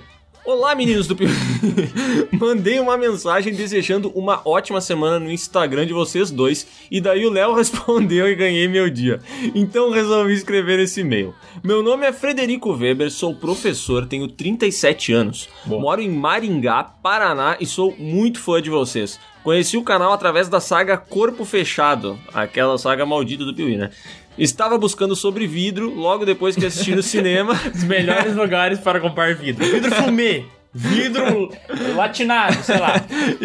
Olá, 0.51 0.73
meninos 0.73 1.05
do 1.05 1.15
Piuí. 1.15 1.29
Mandei 2.33 2.79
uma 2.79 2.97
mensagem 2.97 3.53
desejando 3.53 4.09
uma 4.15 4.41
ótima 4.43 4.81
semana 4.81 5.19
no 5.19 5.31
Instagram 5.31 5.85
de 5.85 5.93
vocês 5.93 6.31
dois 6.31 6.65
e 6.89 6.99
daí 6.99 7.23
o 7.27 7.29
Léo 7.29 7.53
respondeu 7.53 8.27
e 8.27 8.33
ganhei 8.33 8.67
meu 8.67 8.89
dia. 8.89 9.19
Então 9.53 9.91
resolvi 9.91 10.33
escrever 10.33 10.79
esse 10.79 11.01
e-mail. 11.01 11.35
Meu 11.63 11.83
nome 11.83 12.07
é 12.07 12.11
Frederico 12.11 12.73
Weber, 12.73 13.11
sou 13.11 13.35
professor, 13.35 14.07
tenho 14.07 14.27
37 14.27 15.13
anos. 15.13 15.47
Moro 15.67 16.01
em 16.01 16.09
Maringá, 16.09 16.83
Paraná 16.83 17.55
e 17.59 17.67
sou 17.67 17.95
muito 17.95 18.39
fã 18.39 18.59
de 18.59 18.71
vocês. 18.71 19.19
Conheci 19.43 19.77
o 19.77 19.83
canal 19.83 20.11
através 20.11 20.49
da 20.49 20.59
saga 20.59 20.97
Corpo 20.97 21.45
Fechado, 21.45 22.19
aquela 22.33 22.75
saga 22.79 23.05
maldita 23.05 23.45
do 23.45 23.53
Piuí, 23.53 23.77
né? 23.77 23.91
Estava 24.39 24.77
buscando 24.77 25.15
sobre 25.17 25.45
vidro 25.45 25.93
logo 25.93 26.25
depois 26.25 26.55
que 26.55 26.65
assisti 26.65 26.95
no 26.95 27.03
cinema. 27.03 27.59
Os 27.75 27.83
melhores 27.83 28.33
lugares 28.35 28.79
para 28.79 28.99
comprar 28.99 29.35
vidro. 29.35 29.65
Vidro 29.65 29.93
fumê. 29.93 30.45
Vidro 30.73 31.49
latinado, 31.95 32.63
sei 32.63 32.77
lá. 32.77 32.93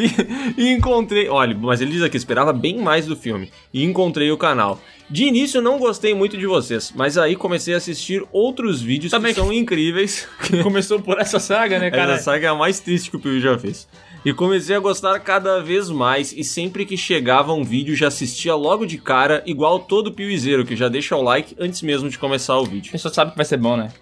e, 0.56 0.62
e 0.62 0.72
encontrei. 0.72 1.28
Olha, 1.28 1.56
mas 1.56 1.80
ele 1.80 1.90
diz 1.90 2.02
aqui: 2.02 2.16
esperava 2.16 2.52
bem 2.52 2.78
mais 2.78 3.06
do 3.06 3.16
filme. 3.16 3.50
E 3.72 3.82
encontrei 3.82 4.30
o 4.30 4.36
canal. 4.36 4.80
De 5.08 5.24
início 5.24 5.60
não 5.60 5.78
gostei 5.78 6.14
muito 6.14 6.36
de 6.36 6.46
vocês, 6.46 6.92
mas 6.94 7.18
aí 7.18 7.36
comecei 7.36 7.74
a 7.74 7.76
assistir 7.76 8.24
outros 8.32 8.80
vídeos 8.80 9.12
que 9.12 9.34
são 9.34 9.52
incríveis. 9.52 10.26
Começou 10.62 11.00
por 11.00 11.20
essa 11.20 11.38
saga, 11.38 11.78
né, 11.78 11.90
cara? 11.90 12.14
Essa 12.14 12.24
saga 12.24 12.46
é 12.46 12.50
a 12.50 12.54
mais 12.54 12.80
triste 12.80 13.10
que 13.10 13.16
o 13.16 13.20
Piu 13.20 13.38
já 13.38 13.58
fez. 13.58 13.86
E 14.24 14.32
comecei 14.32 14.74
a 14.74 14.80
gostar 14.80 15.18
cada 15.20 15.60
vez 15.60 15.90
mais, 15.90 16.32
e 16.32 16.42
sempre 16.42 16.86
que 16.86 16.96
chegava 16.96 17.52
um 17.52 17.62
vídeo 17.62 17.94
já 17.94 18.08
assistia 18.08 18.54
logo 18.54 18.86
de 18.86 18.96
cara, 18.96 19.42
igual 19.44 19.78
todo 19.78 20.12
piuizeiro, 20.12 20.64
que 20.64 20.74
já 20.74 20.88
deixa 20.88 21.14
o 21.14 21.22
like 21.22 21.54
antes 21.58 21.82
mesmo 21.82 22.08
de 22.08 22.18
começar 22.18 22.58
o 22.58 22.64
vídeo. 22.64 22.88
A 22.88 22.92
pessoa 22.92 23.12
sabe 23.12 23.32
que 23.32 23.36
vai 23.36 23.44
ser 23.44 23.58
bom, 23.58 23.76
né? 23.76 23.92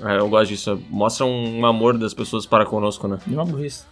É, 0.00 0.18
eu 0.18 0.28
gosto 0.28 0.48
disso. 0.48 0.80
Mostra 0.88 1.26
um 1.26 1.66
amor 1.66 1.98
das 1.98 2.14
pessoas 2.14 2.46
para 2.46 2.64
conosco, 2.64 3.06
né? 3.08 3.18
E 3.26 3.34
uma 3.34 3.44
burrice. 3.44 3.84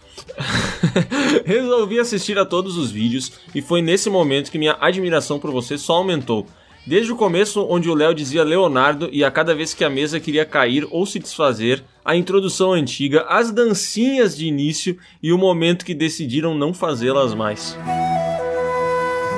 Resolvi 1.45 1.99
assistir 1.99 2.39
a 2.39 2.45
todos 2.45 2.77
os 2.77 2.89
vídeos 2.89 3.33
e 3.53 3.61
foi 3.61 3.81
nesse 3.81 4.09
momento 4.09 4.51
que 4.51 4.57
minha 4.57 4.77
admiração 4.79 5.39
por 5.39 5.51
você 5.51 5.77
só 5.77 5.95
aumentou. 5.95 6.47
Desde 6.85 7.11
o 7.11 7.15
começo, 7.15 7.65
onde 7.69 7.89
o 7.89 7.93
Léo 7.93 8.13
dizia 8.13 8.43
Leonardo 8.43 9.07
e 9.11 9.23
a 9.23 9.29
cada 9.29 9.53
vez 9.53 9.73
que 9.73 9.83
a 9.83 9.89
mesa 9.89 10.19
queria 10.19 10.45
cair 10.45 10.87
ou 10.89 11.05
se 11.05 11.19
desfazer, 11.19 11.83
a 12.03 12.15
introdução 12.15 12.73
antiga, 12.73 13.23
as 13.29 13.51
dancinhas 13.51 14.35
de 14.35 14.47
início 14.47 14.97
e 15.21 15.31
o 15.31 15.37
momento 15.37 15.85
que 15.85 15.93
decidiram 15.93 16.55
não 16.55 16.73
fazê-las 16.73 17.35
mais. 17.35 17.77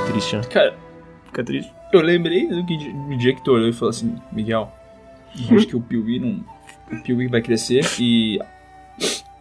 Triste, 0.07 0.35
né? 0.37 0.43
Cara, 0.49 0.75
Fica 1.25 1.43
triste. 1.43 1.71
eu 1.91 2.01
lembrei 2.01 2.47
do, 2.47 2.65
que, 2.65 2.77
do 2.77 3.17
dia 3.17 3.33
que 3.35 3.43
tu 3.43 3.51
olhou 3.51 3.67
e 3.67 3.73
falou 3.73 3.89
assim, 3.89 4.15
Miguel, 4.31 4.71
acho 5.51 5.67
que 5.67 5.75
o 5.75 5.81
Piuí 5.81 6.19
não. 6.19 6.45
O 6.91 7.03
Piuí 7.03 7.27
vai 7.27 7.41
crescer 7.41 7.83
e 7.99 8.39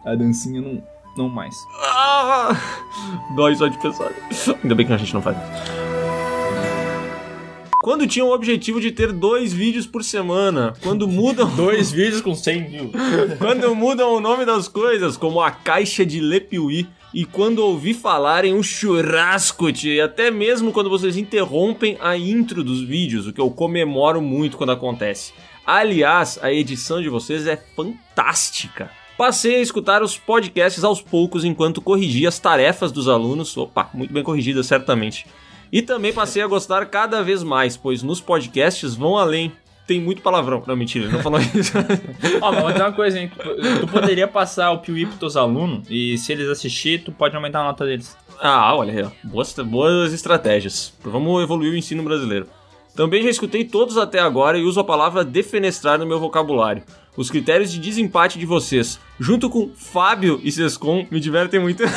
a 0.05 0.15
dancinha 0.15 0.59
não, 0.59 0.83
Não 1.15 1.29
mais. 1.29 1.55
Ah, 1.81 2.57
dói 3.35 3.55
só 3.55 3.67
de 3.67 3.77
pensar. 3.79 4.11
Ainda 4.61 4.75
bem 4.75 4.85
que 4.85 4.91
a 4.93 4.97
gente 4.97 5.13
não 5.13 5.21
faz. 5.21 5.37
Quando 7.83 8.07
tinha 8.07 8.23
o 8.23 8.31
objetivo 8.31 8.79
de 8.79 8.93
ter 8.93 9.11
dois 9.11 9.51
vídeos 9.51 9.85
por 9.85 10.05
semana, 10.05 10.71
quando 10.81 11.05
mudam. 11.05 11.49
Dois 11.53 11.91
vídeos 11.91 12.21
com 12.21 12.33
100 12.33 12.69
mil. 12.69 12.91
quando 13.37 13.75
mudam 13.75 14.13
o 14.13 14.21
nome 14.21 14.45
das 14.45 14.69
coisas, 14.69 15.17
como 15.17 15.41
a 15.41 15.51
caixa 15.51 16.05
de 16.05 16.21
Lepiuí, 16.21 16.87
e 17.13 17.25
quando 17.25 17.59
ouvi 17.59 17.93
falar 17.93 18.45
em 18.45 18.53
um 18.53 18.63
churrasco, 18.63 19.69
e 19.83 19.99
até 19.99 20.31
mesmo 20.31 20.71
quando 20.71 20.89
vocês 20.89 21.17
interrompem 21.17 21.97
a 21.99 22.15
intro 22.15 22.63
dos 22.63 22.79
vídeos, 22.79 23.27
o 23.27 23.33
que 23.33 23.41
eu 23.41 23.51
comemoro 23.51 24.21
muito 24.21 24.55
quando 24.55 24.71
acontece. 24.71 25.33
Aliás, 25.65 26.39
a 26.41 26.53
edição 26.53 27.01
de 27.01 27.09
vocês 27.09 27.45
é 27.47 27.57
fantástica. 27.75 28.89
Passei 29.17 29.55
a 29.57 29.61
escutar 29.61 30.01
os 30.01 30.17
podcasts 30.17 30.85
aos 30.85 31.01
poucos 31.01 31.43
enquanto 31.43 31.81
corrigia 31.81 32.29
as 32.29 32.39
tarefas 32.39 32.93
dos 32.93 33.09
alunos. 33.09 33.57
Opa, 33.57 33.89
muito 33.93 34.13
bem 34.13 34.23
corrigida, 34.23 34.63
certamente. 34.63 35.25
E 35.73 35.81
também 35.81 36.13
passei 36.13 36.43
a 36.43 36.45
gostar 36.45 36.85
cada 36.85 37.23
vez 37.23 37.41
mais, 37.41 37.75
pois 37.75 38.03
nos 38.03 38.21
podcasts 38.21 38.93
vão 38.93 39.17
além. 39.17 39.51
Tem 39.87 39.99
muito 39.99 40.21
palavrão. 40.21 40.61
Não, 40.67 40.75
mentira, 40.75 41.09
não 41.09 41.19
falou 41.19 41.39
isso. 41.39 41.73
Ó, 42.39 42.51
mas 42.51 42.61
vou 42.61 42.71
dizer 42.71 42.83
uma 42.83 42.91
coisa, 42.91 43.19
hein? 43.19 43.31
Tu 43.79 43.87
poderia 43.87 44.27
passar 44.27 44.69
o 44.69 44.77
Piuí 44.77 45.07
pros 45.07 45.17
teus 45.17 45.35
alunos 45.35 45.87
e 45.89 46.15
se 46.19 46.31
eles 46.31 46.47
assistirem, 46.47 47.03
tu 47.03 47.11
pode 47.11 47.35
aumentar 47.35 47.61
a 47.61 47.63
nota 47.63 47.85
deles. 47.85 48.15
Ah, 48.39 48.75
olha 48.75 48.93
aí, 48.93 49.01
ó. 49.01 49.09
Boas, 49.27 49.51
boas 49.65 50.13
estratégias. 50.13 50.93
Vamos 51.03 51.41
evoluir 51.41 51.73
o 51.73 51.75
ensino 51.75 52.03
brasileiro. 52.03 52.45
Também 52.95 53.23
já 53.23 53.29
escutei 53.31 53.65
todos 53.65 53.97
até 53.97 54.19
agora 54.19 54.59
e 54.59 54.63
uso 54.63 54.79
a 54.79 54.83
palavra 54.83 55.25
defenestrar 55.25 55.97
no 55.97 56.05
meu 56.05 56.19
vocabulário. 56.19 56.83
Os 57.17 57.31
critérios 57.31 57.71
de 57.71 57.79
desempate 57.79 58.37
de 58.37 58.45
vocês, 58.45 58.99
junto 59.19 59.49
com 59.49 59.71
Fábio 59.75 60.39
e 60.43 60.51
Sescom, 60.51 61.07
me 61.09 61.19
divertem 61.19 61.59
muito. 61.59 61.81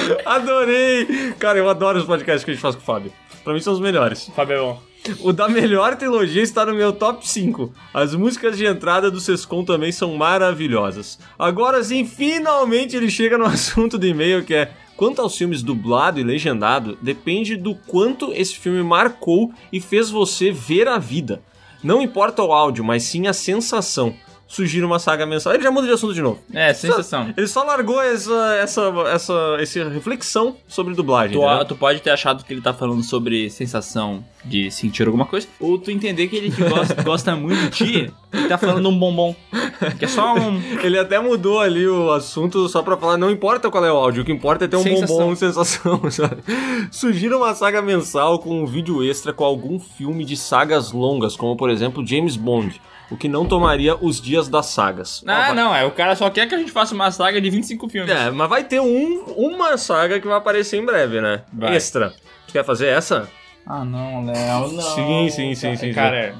Adorei! 0.24 1.32
Cara, 1.38 1.58
eu 1.58 1.68
adoro 1.68 1.98
os 1.98 2.04
podcasts 2.04 2.44
que 2.44 2.50
a 2.50 2.54
gente 2.54 2.62
faz 2.62 2.74
com 2.74 2.82
o 2.82 2.84
Fábio. 2.84 3.12
Pra 3.44 3.52
mim 3.52 3.60
são 3.60 3.72
os 3.72 3.80
melhores. 3.80 4.30
Fábio 4.34 4.54
é 4.54 4.60
bom. 4.60 4.82
O 5.20 5.32
da 5.32 5.48
melhor 5.48 5.94
trilogia 5.94 6.42
está 6.42 6.66
no 6.66 6.74
meu 6.74 6.92
top 6.92 7.26
5. 7.26 7.72
As 7.94 8.14
músicas 8.14 8.58
de 8.58 8.66
entrada 8.66 9.10
do 9.10 9.20
Sescom 9.20 9.64
também 9.64 9.92
são 9.92 10.16
maravilhosas. 10.16 11.18
Agora 11.38 11.82
sim, 11.84 12.04
finalmente 12.04 12.96
ele 12.96 13.08
chega 13.08 13.38
no 13.38 13.44
assunto 13.46 13.98
do 13.98 14.06
e-mail 14.06 14.44
que 14.44 14.54
é 14.54 14.72
Quanto 14.96 15.20
aos 15.20 15.36
filmes 15.36 15.62
dublado 15.62 16.18
e 16.18 16.24
legendado, 16.24 16.96
depende 17.02 17.54
do 17.54 17.74
quanto 17.74 18.32
esse 18.32 18.56
filme 18.56 18.82
marcou 18.82 19.52
e 19.70 19.78
fez 19.78 20.08
você 20.08 20.50
ver 20.50 20.88
a 20.88 20.96
vida. 20.96 21.42
Não 21.84 22.00
importa 22.00 22.42
o 22.42 22.50
áudio, 22.50 22.82
mas 22.82 23.02
sim 23.02 23.26
a 23.26 23.34
sensação. 23.34 24.14
Sugiro 24.48 24.86
uma 24.86 24.98
saga 24.98 25.26
mensal. 25.26 25.54
Ele 25.54 25.62
já 25.62 25.70
muda 25.70 25.86
de 25.86 25.92
assunto 25.92 26.14
de 26.14 26.22
novo. 26.22 26.40
É, 26.52 26.72
sensação. 26.72 27.32
Ele 27.36 27.48
só 27.48 27.64
largou 27.64 28.00
essa, 28.00 28.56
essa, 28.62 28.82
essa, 29.12 29.56
essa 29.58 29.88
reflexão 29.88 30.56
sobre 30.68 30.94
dublagem. 30.94 31.36
Tu, 31.36 31.64
tu 31.66 31.76
pode 31.76 32.00
ter 32.00 32.10
achado 32.10 32.44
que 32.44 32.52
ele 32.52 32.60
tá 32.60 32.72
falando 32.72 33.02
sobre 33.02 33.50
sensação 33.50 34.24
de 34.44 34.70
sentir 34.70 35.04
alguma 35.06 35.26
coisa, 35.26 35.48
ou 35.58 35.76
tu 35.76 35.90
entender 35.90 36.28
que 36.28 36.36
ele 36.36 36.52
que 36.52 36.62
gosta, 36.62 36.94
gosta 37.02 37.34
muito 37.34 37.60
de 37.62 37.70
ti 37.70 38.12
e 38.32 38.48
tá 38.48 38.56
falando 38.56 38.88
um 38.88 38.96
bombom. 38.96 39.34
Que 39.98 40.04
é 40.04 40.08
só 40.08 40.34
um. 40.34 40.60
Ele 40.82 40.98
até 40.98 41.18
mudou 41.18 41.60
ali 41.60 41.86
o 41.86 42.10
assunto 42.12 42.66
só 42.68 42.82
pra 42.82 42.96
falar, 42.96 43.18
não 43.18 43.30
importa 43.30 43.70
qual 43.70 43.84
é 43.84 43.92
o 43.92 43.96
áudio, 43.96 44.22
o 44.22 44.24
que 44.24 44.32
importa 44.32 44.64
é 44.64 44.68
ter 44.68 44.76
um 44.76 44.82
Sensação. 44.82 45.16
bombom, 45.18 45.36
sensação, 45.36 46.00
sabe? 46.10 46.42
Sugira 46.90 47.36
uma 47.36 47.54
saga 47.54 47.82
mensal 47.82 48.38
com 48.38 48.62
um 48.62 48.66
vídeo 48.66 49.02
extra 49.04 49.32
com 49.32 49.44
algum 49.44 49.78
filme 49.78 50.24
de 50.24 50.36
sagas 50.36 50.92
longas, 50.92 51.36
como 51.36 51.56
por 51.56 51.68
exemplo 51.68 52.06
James 52.06 52.36
Bond, 52.36 52.80
o 53.10 53.16
que 53.16 53.28
não 53.28 53.46
tomaria 53.46 53.96
os 53.96 54.20
dias 54.20 54.48
das 54.48 54.66
sagas. 54.66 55.22
Ah, 55.26 55.54
não, 55.54 55.74
é. 55.74 55.84
O 55.84 55.90
cara 55.90 56.16
só 56.16 56.28
quer 56.30 56.48
que 56.48 56.54
a 56.54 56.58
gente 56.58 56.72
faça 56.72 56.94
uma 56.94 57.10
saga 57.10 57.40
de 57.40 57.50
25 57.50 57.88
filmes. 57.88 58.10
É, 58.10 58.30
mas 58.30 58.48
vai 58.48 58.64
ter 58.64 58.80
um, 58.80 59.22
uma 59.36 59.76
saga 59.76 60.20
que 60.20 60.26
vai 60.26 60.36
aparecer 60.36 60.78
em 60.78 60.84
breve, 60.84 61.20
né? 61.20 61.42
Vai. 61.52 61.76
Extra. 61.76 62.14
Tu 62.46 62.52
quer 62.52 62.64
fazer 62.64 62.88
essa? 62.88 63.28
Ah, 63.66 63.84
não, 63.84 64.24
Léo, 64.24 64.72
não. 64.72 64.82
Sim, 64.82 65.28
sim, 65.30 65.54
sim, 65.54 65.76
sim, 65.76 65.92
Cara, 65.92 66.34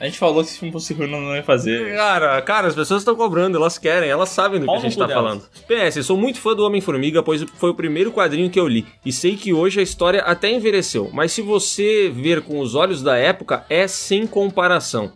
a 0.00 0.06
gente 0.06 0.18
falou 0.18 0.42
que 0.42 0.48
se 0.48 0.58
filme 0.58 0.72
fosse 0.72 0.94
ruim, 0.94 1.10
não 1.10 1.36
ia 1.36 1.42
fazer. 1.42 1.94
Cara, 1.94 2.40
cara, 2.40 2.68
as 2.68 2.74
pessoas 2.74 3.02
estão 3.02 3.14
cobrando, 3.14 3.58
elas 3.58 3.76
querem, 3.76 4.08
elas 4.08 4.30
sabem 4.30 4.58
do 4.58 4.62
que 4.62 4.66
Pau 4.66 4.76
a 4.76 4.80
gente 4.80 4.96
tá 4.96 5.06
delas. 5.06 5.22
falando. 5.22 5.42
PS, 5.68 6.06
sou 6.06 6.16
muito 6.16 6.40
fã 6.40 6.54
do 6.54 6.64
Homem-Formiga, 6.64 7.22
pois 7.22 7.42
foi 7.42 7.68
o 7.68 7.74
primeiro 7.74 8.10
quadrinho 8.10 8.48
que 8.48 8.58
eu 8.58 8.66
li. 8.66 8.86
E 9.04 9.12
sei 9.12 9.36
que 9.36 9.52
hoje 9.52 9.78
a 9.78 9.82
história 9.82 10.22
até 10.22 10.50
envelheceu, 10.50 11.10
mas 11.12 11.32
se 11.32 11.42
você 11.42 12.10
ver 12.14 12.40
com 12.40 12.60
os 12.60 12.74
olhos 12.74 13.02
da 13.02 13.18
época, 13.18 13.62
é 13.68 13.86
sem 13.86 14.26
comparação. 14.26 15.12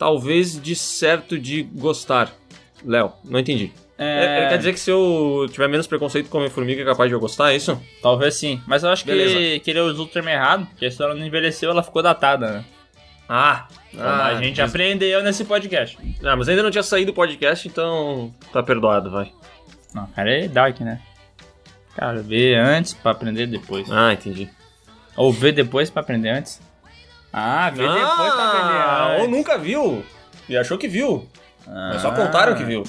Talvez 0.00 0.58
de 0.58 0.74
certo 0.74 1.38
de 1.38 1.62
gostar. 1.62 2.32
Léo, 2.82 3.12
não 3.22 3.38
entendi. 3.38 3.70
É... 3.98 4.38
Ele 4.38 4.48
quer 4.48 4.56
dizer 4.56 4.72
que 4.72 4.80
se 4.80 4.90
eu 4.90 5.46
tiver 5.52 5.68
menos 5.68 5.86
preconceito 5.86 6.30
com 6.30 6.38
Homem-Formiga, 6.38 6.80
é 6.80 6.86
capaz 6.86 7.10
de 7.10 7.14
eu 7.14 7.20
gostar, 7.20 7.52
é 7.52 7.56
isso? 7.56 7.78
Talvez 8.00 8.34
sim. 8.34 8.62
Mas 8.66 8.82
eu 8.82 8.88
acho 8.88 9.04
que, 9.04 9.10
Beleza. 9.10 9.60
que 9.60 9.70
ele 9.70 9.80
usou 9.80 10.06
o 10.06 10.08
termo 10.08 10.30
errado, 10.30 10.66
que 10.78 10.86
a 10.86 10.88
história 10.88 11.14
não 11.14 11.26
envelheceu, 11.26 11.70
ela 11.70 11.82
ficou 11.82 12.02
datada, 12.02 12.50
né? 12.50 12.64
Ah, 13.28 13.68
Como 13.90 14.02
a 14.02 14.42
gente 14.42 14.62
aprendeu 14.62 15.22
nesse 15.22 15.44
podcast. 15.44 15.98
Ah, 16.24 16.34
mas 16.34 16.48
ainda 16.48 16.62
não 16.62 16.70
tinha 16.70 16.82
saído 16.82 17.12
o 17.12 17.14
podcast, 17.14 17.68
então 17.68 18.34
tá 18.50 18.62
perdoado, 18.62 19.10
vai. 19.10 19.30
Não, 19.94 20.06
cara, 20.06 20.30
é 20.34 20.48
dark, 20.48 20.80
né? 20.80 20.98
Cara, 21.94 22.22
ver 22.22 22.56
antes 22.56 22.94
pra 22.94 23.12
aprender 23.12 23.46
depois. 23.46 23.86
Ah, 23.92 24.14
entendi. 24.14 24.48
Ou 25.14 25.30
ver 25.30 25.52
depois 25.52 25.90
pra 25.90 26.00
aprender 26.00 26.30
antes. 26.30 26.58
Ah, 27.32 27.70
ver 27.70 27.88
depois 27.88 28.34
pra 28.34 28.48
aprender 28.50 28.78
Ah, 28.78 29.08
antes. 29.12 29.22
ou 29.24 29.30
nunca 29.30 29.56
viu. 29.58 30.04
E 30.48 30.56
achou 30.56 30.76
que 30.76 30.88
viu. 30.88 31.28
Mas 31.66 32.02
só 32.02 32.08
Ah. 32.08 32.14
contaram 32.14 32.54
que 32.56 32.64
viu. 32.64 32.82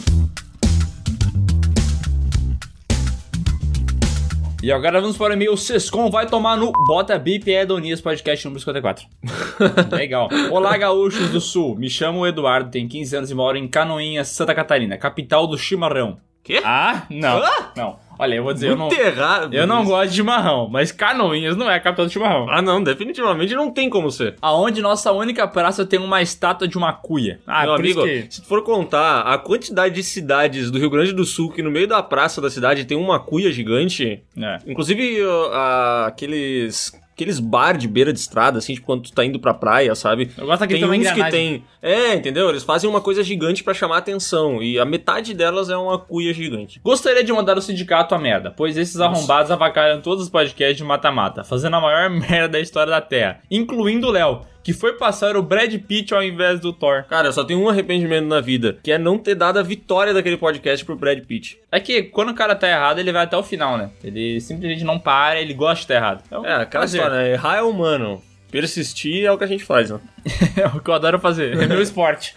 E 4.64 4.72
agora 4.72 5.02
vamos 5.02 5.18
para 5.18 5.32
o 5.32 5.34
e-mail. 5.34 5.58
Sescom 5.58 6.10
vai 6.12 6.28
tomar 6.28 6.56
no 6.56 6.72
Bota 6.86 7.18
Bip 7.18 7.50
e 7.50 7.56
Edonias 7.56 8.00
Podcast 8.00 8.46
número 8.46 8.60
54. 8.60 9.06
Legal. 9.92 10.30
Olá, 10.52 10.78
gaúchos 10.78 11.30
do 11.30 11.42
sul. 11.42 11.76
Me 11.76 11.90
chamo 11.90 12.26
Eduardo, 12.28 12.70
tenho 12.70 12.88
15 12.88 13.16
anos 13.16 13.32
e 13.32 13.36
moro 13.36 13.58
em 13.58 13.68
Canoinhas, 13.68 14.28
Santa 14.28 14.54
Catarina, 14.54 14.98
capital 14.98 15.48
do 15.48 15.58
chimarrão. 15.58 16.18
Quê? 16.44 16.62
Ah, 16.64 17.04
não. 17.10 17.38
Hã? 17.40 17.50
Não. 17.76 18.00
Olha, 18.22 18.36
eu 18.36 18.44
vou 18.44 18.54
dizer, 18.54 18.70
eu 18.70 18.76
não, 18.78 18.86
Muito 18.88 19.00
errado. 19.02 19.54
eu 19.54 19.66
não 19.66 19.84
gosto 19.84 20.12
de 20.12 20.18
chimarrão, 20.18 20.70
mas 20.70 20.92
Canoinhas 20.92 21.56
não 21.58 21.70
é 21.70 21.76
a 21.76 21.80
capital 21.80 22.06
do 22.06 22.12
chimarrão. 22.12 22.48
Ah, 22.50 22.62
não, 22.62 22.82
definitivamente 22.84 23.56
não 23.56 23.72
tem 23.72 23.90
como 23.90 24.12
ser. 24.12 24.36
Aonde 24.42 24.82
nossa 24.82 25.12
única 25.12 25.48
praça 25.48 25.86
tem 25.86 26.00
uma 26.00 26.22
estátua 26.22 26.68
de 26.68 26.78
uma 26.78 26.94
cuia. 26.94 27.40
Ah, 27.48 27.64
Meu 27.64 27.74
amigo, 27.74 28.04
que... 28.04 28.28
se 28.30 28.42
tu 28.42 28.48
for 28.48 28.64
contar 28.64 29.22
a 29.22 29.38
quantidade 29.38 29.96
de 29.96 30.04
cidades 30.04 30.70
do 30.70 30.78
Rio 30.78 30.90
Grande 30.90 31.14
do 31.14 31.26
Sul 31.26 31.52
que 31.52 31.64
no 31.64 31.72
meio 31.72 31.88
da 31.88 32.04
praça 32.04 32.40
da 32.40 32.50
cidade 32.50 32.86
tem 32.86 32.96
uma 32.98 33.20
cuia 33.20 33.52
gigante, 33.52 34.22
É. 34.38 34.60
inclusive 34.68 35.24
uh, 35.24 35.46
a- 35.54 36.06
aqueles 36.08 36.92
aqueles 37.22 37.40
bar 37.40 37.78
de 37.78 37.88
beira 37.88 38.12
de 38.12 38.20
estrada, 38.20 38.58
assim, 38.58 38.74
tipo 38.74 38.86
quando 38.86 39.04
tu 39.04 39.12
tá 39.14 39.24
indo 39.24 39.40
pra 39.40 39.54
praia, 39.54 39.94
sabe? 39.94 40.32
Eu 40.38 40.46
gosto 40.46 40.62
daquele 40.62 40.80
Tem 40.80 41.02
uns 41.02 41.12
que 41.12 41.30
tem. 41.30 41.64
É, 41.82 42.16
entendeu? 42.16 42.50
Eles 42.50 42.64
fazem 42.64 42.90
uma 42.90 43.00
coisa 43.00 43.24
gigante 43.24 43.64
pra 43.64 43.74
chamar 43.74 43.98
atenção. 43.98 44.62
E 44.62 44.80
a 44.80 44.86
metade 44.86 45.34
delas 45.34 45.70
é 45.70 45.78
uma 45.78 45.98
cuia 45.98 46.34
gigante. 46.34 46.80
Gostaria 46.84 47.24
de 47.24 47.32
mandar 47.32 47.58
o 47.58 47.62
sindicato 47.62 48.16
a 48.16 48.20
merda, 48.20 48.52
pois 48.52 48.78
esses 48.78 49.00
arrombados 49.00 49.52
avacalham 49.52 50.02
todos 50.02 50.24
os 50.26 50.30
podcasts 50.30 50.78
de 50.78 50.84
mata-mata, 50.84 51.44
fazendo 51.44 51.76
a 51.76 51.82
maior 51.82 52.10
merda 52.10 52.50
da 52.50 52.60
história 52.60 52.92
da 52.92 53.02
Terra, 53.02 53.42
incluindo 53.50 54.08
o 54.08 54.12
Léo, 54.12 54.42
que 54.64 54.74
foi 54.74 54.94
passar 54.94 55.36
o 55.36 55.44
Brad 55.44 55.74
Pitt 55.82 56.14
ao 56.14 56.24
invés 56.24 56.60
do 56.60 56.74
Thor. 56.74 57.04
Cara, 57.10 57.28
eu 57.28 57.34
só 57.34 57.44
tenho 57.44 57.60
um 57.60 57.70
arrependimento 57.70 58.28
na 58.28 58.40
vida, 58.40 58.78
que 58.84 58.92
é 58.92 58.98
não 58.98 59.18
ter 59.18 59.36
dado 59.36 59.60
a 59.60 59.64
vitória 59.64 60.14
daquele 60.14 60.38
podcast 60.38 60.86
pro 60.86 60.96
Brad 60.96 61.20
Pitt. 61.26 61.60
É 61.72 61.80
que 61.80 62.04
quando 62.04 62.30
o 62.30 62.36
cara 62.36 62.56
tá 62.56 62.70
errado, 62.70 63.00
ele 63.00 63.12
vai 63.12 63.24
até 63.24 63.38
o 63.38 63.44
final, 63.44 63.78
né? 63.78 63.90
Ele 64.04 64.40
simplesmente 64.40 64.84
não 64.84 65.00
para, 65.00 65.40
ele 65.40 65.54
gosta 65.54 65.76
de 65.76 65.82
estar 65.82 65.96
errado. 65.96 66.24
É, 66.46 66.54
aquela 66.54 66.66
prazer. 66.68 67.02
história, 67.02 67.24
né? 67.24 67.34
errar 67.34 67.58
é 67.58 67.62
humano. 67.62 68.22
Persistir 68.52 69.24
é 69.26 69.32
o 69.32 69.38
que 69.38 69.46
a 69.46 69.48
gente 69.48 69.64
faz, 69.64 69.90
né? 69.90 70.00
É 70.58 70.68
o 70.68 70.82
que 70.82 70.90
eu 70.90 70.94
adoro 70.94 71.18
fazer, 71.18 71.58
é 71.58 71.66
meu 71.66 71.82
esporte. 71.82 72.36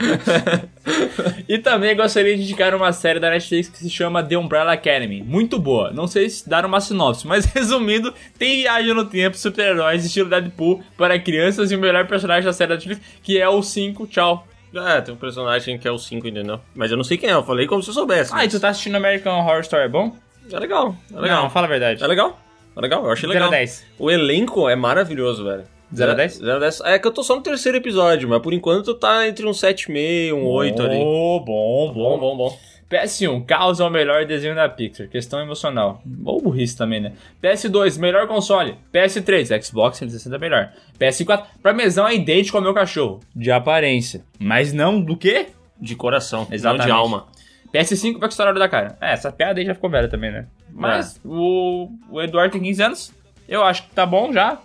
e 1.49 1.59
também 1.59 1.97
gostaria 1.97 2.37
de 2.37 2.43
indicar 2.43 2.73
uma 2.75 2.93
série 2.93 3.19
da 3.19 3.29
Netflix 3.29 3.69
que 3.69 3.79
se 3.79 3.91
chama 3.91 4.23
The 4.23 4.39
Umbrella 4.39 4.73
Academy. 4.73 5.23
Muito 5.23 5.59
boa. 5.59 5.91
Não 5.91 6.07
sei 6.07 6.31
se 6.31 6.49
dar 6.49 6.65
uma 6.65 6.81
sinopse, 6.81 7.27
mas 7.27 7.45
resumindo, 7.53 8.15
tem 8.39 8.63
viagem 8.63 8.95
no 8.95 9.05
tempo, 9.05 9.37
super-heróis, 9.37 10.05
estilo 10.05 10.31
Deadpool 10.31 10.83
para 10.97 11.19
crianças 11.19 11.73
e 11.73 11.77
o 11.77 11.81
melhor 11.81 12.07
personagem 12.07 12.45
da 12.45 12.53
série 12.53 12.69
da 12.69 12.75
Netflix, 12.77 13.03
que 13.23 13.39
é 13.39 13.49
o 13.49 13.61
5. 13.61 14.07
Tchau. 14.07 14.47
É, 14.73 15.01
tem 15.01 15.15
um 15.15 15.17
personagem 15.17 15.79
que 15.79 15.87
é 15.87 15.91
o 15.91 15.99
5, 15.99 16.27
entendeu? 16.29 16.61
Mas 16.75 16.91
eu 16.91 16.97
não 16.97 17.05
sei 17.05 17.17
quem 17.17 17.29
é, 17.29 17.33
eu 17.33 17.45
falei 17.45 17.67
como 17.67 17.83
se 17.83 17.91
eu 17.91 17.95
soubesse. 17.95 18.31
Ah, 18.33 18.45
e 18.45 18.49
tu 18.49 18.59
tá 18.59 18.69
assistindo 18.69 18.97
American 18.97 19.39
Horror 19.41 19.61
Story, 19.61 19.85
é 19.85 19.89
bom? 19.89 20.17
É 20.51 20.59
legal, 20.59 20.97
é 21.13 21.21
legal. 21.21 21.43
Não, 21.43 21.51
fala 21.51 21.67
a 21.67 21.71
verdade. 21.71 22.03
É 22.03 22.07
legal, 22.07 22.41
é 22.77 22.81
legal, 22.81 23.05
eu 23.05 23.13
achei 23.13 23.29
0 23.29 23.33
a 23.33 23.47
legal. 23.47 23.51
10. 23.51 23.87
O 23.99 24.11
elenco 24.11 24.69
é 24.69 24.77
maravilhoso, 24.77 25.45
velho. 25.45 25.74
0 25.95 26.13
a 26.13 26.15
10? 26.15 26.33
0 26.39 26.57
a 26.57 26.59
10. 26.59 26.81
É 26.85 26.99
que 26.99 27.07
eu 27.07 27.13
tô 27.13 27.23
só 27.23 27.37
no 27.37 27.43
terceiro 27.43 27.79
episódio, 27.79 28.29
mas 28.29 28.43
por 28.43 28.53
enquanto 28.53 28.95
tá 28.95 29.27
entre 29.29 29.47
um 29.47 29.51
7,5 29.51 30.35
um 30.35 30.47
8 30.47 30.83
ali. 30.83 30.97
Oh, 30.99 31.41
bom, 31.41 31.93
Bom, 31.93 32.19
bom, 32.19 32.37
bom. 32.37 32.59
PS1, 32.91 33.45
Carros 33.47 33.81
é 33.81 33.85
o 33.85 33.91
melhor 33.91 34.25
desenho 34.25 34.55
da 34.55 34.69
Pixar. 34.69 35.09
Questão 35.09 35.41
emocional. 35.41 36.03
Ou 36.25 36.41
burrice 36.41 36.77
também, 36.77 37.01
né? 37.01 37.13
PS2, 37.43 37.99
melhor 37.99 38.29
console. 38.29 38.77
PS3, 38.93 39.63
Xbox 39.63 39.99
360 39.99 40.37
é 40.37 40.39
melhor. 40.39 40.73
PS4, 41.01 41.45
pra 41.63 41.73
mesão 41.73 42.07
é 42.07 42.15
idêntico 42.15 42.57
ao 42.57 42.63
meu 42.63 42.75
cachorro. 42.75 43.21
De 43.35 43.51
aparência. 43.51 44.23
Mas 44.39 44.73
não 44.73 45.01
do 45.01 45.17
quê? 45.17 45.47
De 45.81 45.97
coração, 45.97 46.47
Exatamente. 46.51 46.81
não 46.81 46.87
de 46.87 46.93
alma. 46.93 47.27
PS5 47.73 48.19
vai 48.21 48.29
custar 48.29 48.47
a 48.47 48.51
hora 48.51 48.59
da 48.59 48.69
cara. 48.69 48.97
É, 49.01 49.13
essa 49.13 49.33
piada 49.33 49.59
aí 49.59 49.67
já 49.67 49.75
ficou 49.75 49.91
velha 49.91 50.07
também, 50.07 50.31
né? 50.31 50.47
Mas 50.71 51.21
o, 51.25 51.89
o 52.11 52.23
Eduardo 52.23 52.53
tem 52.53 52.63
15 52.63 52.83
anos. 52.83 53.13
Eu 53.49 53.65
acho 53.65 53.85
que 53.85 53.95
tá 53.95 54.07
bom 54.07 54.33
já. 54.33 54.61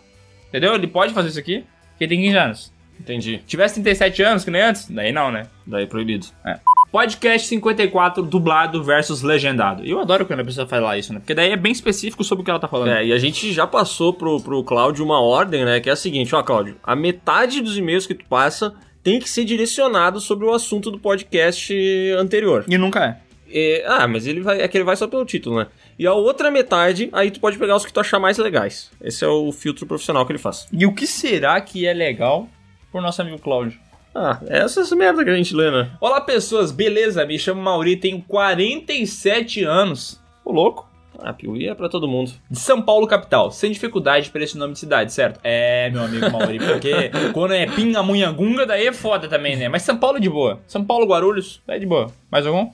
Entendeu? 0.50 0.76
Ele 0.76 0.88
pode 0.88 1.14
fazer 1.14 1.30
isso 1.30 1.40
aqui, 1.40 1.64
porque 1.92 2.04
ele 2.04 2.10
tem 2.10 2.22
15 2.22 2.38
anos. 2.38 2.74
Entendi. 3.00 3.42
Tivesse 3.48 3.76
37 3.76 4.24
anos, 4.24 4.44
que 4.44 4.52
nem 4.52 4.62
antes, 4.62 4.90
daí 4.90 5.12
não, 5.12 5.32
né? 5.32 5.48
Daí 5.66 5.88
proibido. 5.88 6.28
É. 6.46 6.60
Podcast 6.92 7.48
54, 7.48 8.24
dublado 8.24 8.84
versus 8.84 9.22
legendado. 9.22 9.86
Eu 9.86 10.00
adoro 10.00 10.26
quando 10.26 10.40
a 10.40 10.44
pessoa 10.44 10.68
fala 10.68 10.98
isso, 10.98 11.14
né? 11.14 11.20
Porque 11.20 11.36
daí 11.36 11.52
é 11.52 11.56
bem 11.56 11.72
específico 11.72 12.24
sobre 12.24 12.42
o 12.42 12.46
que 12.46 12.50
ela 12.50 12.60
tá 12.60 12.68
falando. 12.68 12.90
É, 12.90 13.06
e 13.06 13.14
a 13.14 13.18
gente 13.20 13.54
já 13.54 13.68
passou 13.68 14.12
pro, 14.12 14.42
pro 14.42 14.64
Cláudio 14.64 15.06
uma 15.06 15.22
ordem, 15.22 15.64
né? 15.64 15.80
Que 15.80 15.90
é 15.90 15.94
a 15.94 15.96
seguinte, 15.96 16.36
ó, 16.36 16.42
Cláudio, 16.42 16.78
a 16.84 16.96
metade 16.96 17.62
dos 17.62 17.78
e-mails 17.78 18.08
que 18.08 18.16
tu 18.16 18.26
passa 18.26 18.74
tem 19.04 19.20
que 19.20 19.30
ser 19.30 19.46
direcionado 19.46 20.20
sobre 20.20 20.46
o 20.46 20.54
assunto 20.54 20.90
do 20.90 21.00
podcast 21.00 21.74
anterior. 22.18 22.66
E 22.68 22.78
nunca 22.78 23.06
é. 23.06 23.30
É, 23.52 23.84
ah, 23.88 24.08
mas 24.08 24.28
ele 24.28 24.42
vai, 24.42 24.62
é 24.62 24.68
que 24.68 24.78
ele 24.78 24.84
vai 24.84 24.96
só 24.96 25.08
pelo 25.08 25.26
título, 25.26 25.60
né? 25.60 25.68
E 26.00 26.08
a 26.08 26.14
outra 26.14 26.50
metade, 26.50 27.10
aí 27.12 27.30
tu 27.30 27.42
pode 27.42 27.58
pegar 27.58 27.76
os 27.76 27.86
que 27.86 27.92
tu 27.92 28.00
achar 28.00 28.22
mais 28.22 28.38
legais. 28.38 28.90
Esse 29.02 29.26
é 29.26 29.28
o 29.28 29.52
filtro 29.52 29.86
profissional 29.86 30.26
que 30.26 30.32
ele 30.32 30.40
faz. 30.40 30.66
E 30.72 30.86
o 30.86 30.94
que 30.94 31.06
será 31.06 31.60
que 31.60 31.86
é 31.86 31.94
legal 31.94 32.48
pro 32.90 33.02
nosso 33.02 33.22
amigo 33.22 33.38
Cláudio? 33.38 33.78
Ah, 34.16 34.40
essas 34.48 34.90
merda 34.94 35.26
que 35.26 35.30
a 35.30 35.36
gente 35.36 35.54
lê, 35.54 35.70
né? 35.70 35.92
Olá, 36.00 36.22
pessoas, 36.22 36.72
beleza? 36.72 37.26
Me 37.26 37.38
chamo 37.38 37.62
Mauri, 37.62 37.98
tenho 37.98 38.22
47 38.22 39.66
anos. 39.66 40.18
Ô, 40.46 40.54
louco. 40.54 40.90
Ah, 41.20 41.34
Piuí 41.34 41.68
é 41.68 41.76
pra 41.76 41.90
todo 41.90 42.08
mundo. 42.08 42.32
De 42.50 42.58
São 42.58 42.82
Paulo, 42.82 43.06
capital. 43.06 43.52
Sem 43.52 43.70
dificuldade 43.70 44.30
pra 44.30 44.42
esse 44.42 44.58
nome 44.58 44.72
de 44.72 44.80
cidade, 44.80 45.12
certo? 45.12 45.42
É, 45.44 45.90
meu 45.90 46.04
amigo 46.04 46.32
Mauri, 46.32 46.60
porque 46.60 47.12
quando 47.34 47.56
é 47.56 47.66
Pingamunhangunga, 47.68 48.66
daí 48.66 48.88
é 48.88 48.94
foda 48.94 49.28
também, 49.28 49.58
né? 49.58 49.68
Mas 49.68 49.82
São 49.82 49.98
Paulo 49.98 50.16
é 50.16 50.22
de 50.22 50.30
boa. 50.30 50.62
São 50.66 50.82
Paulo, 50.82 51.06
Guarulhos, 51.06 51.62
é 51.68 51.78
de 51.78 51.86
boa. 51.86 52.10
Mais 52.32 52.48
algum? 52.48 52.72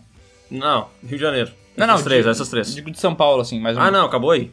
Não, 0.51 0.89
Rio 1.01 1.17
de 1.17 1.23
Janeiro. 1.23 1.64
Não, 1.77 1.87
não. 1.87 1.93
Essas 1.95 2.05
três, 2.05 2.19
digo- 2.21 2.31
essas 2.31 2.49
três. 2.49 2.75
Digo 2.75 2.91
de 2.91 2.99
São 2.99 3.13
Paulo, 3.15 3.41
assim, 3.41 3.59
mais 3.59 3.75
ou 3.75 3.81
Ah, 3.81 3.85
menos. 3.85 3.99
não, 3.99 4.07
acabou 4.07 4.31
aí. 4.31 4.51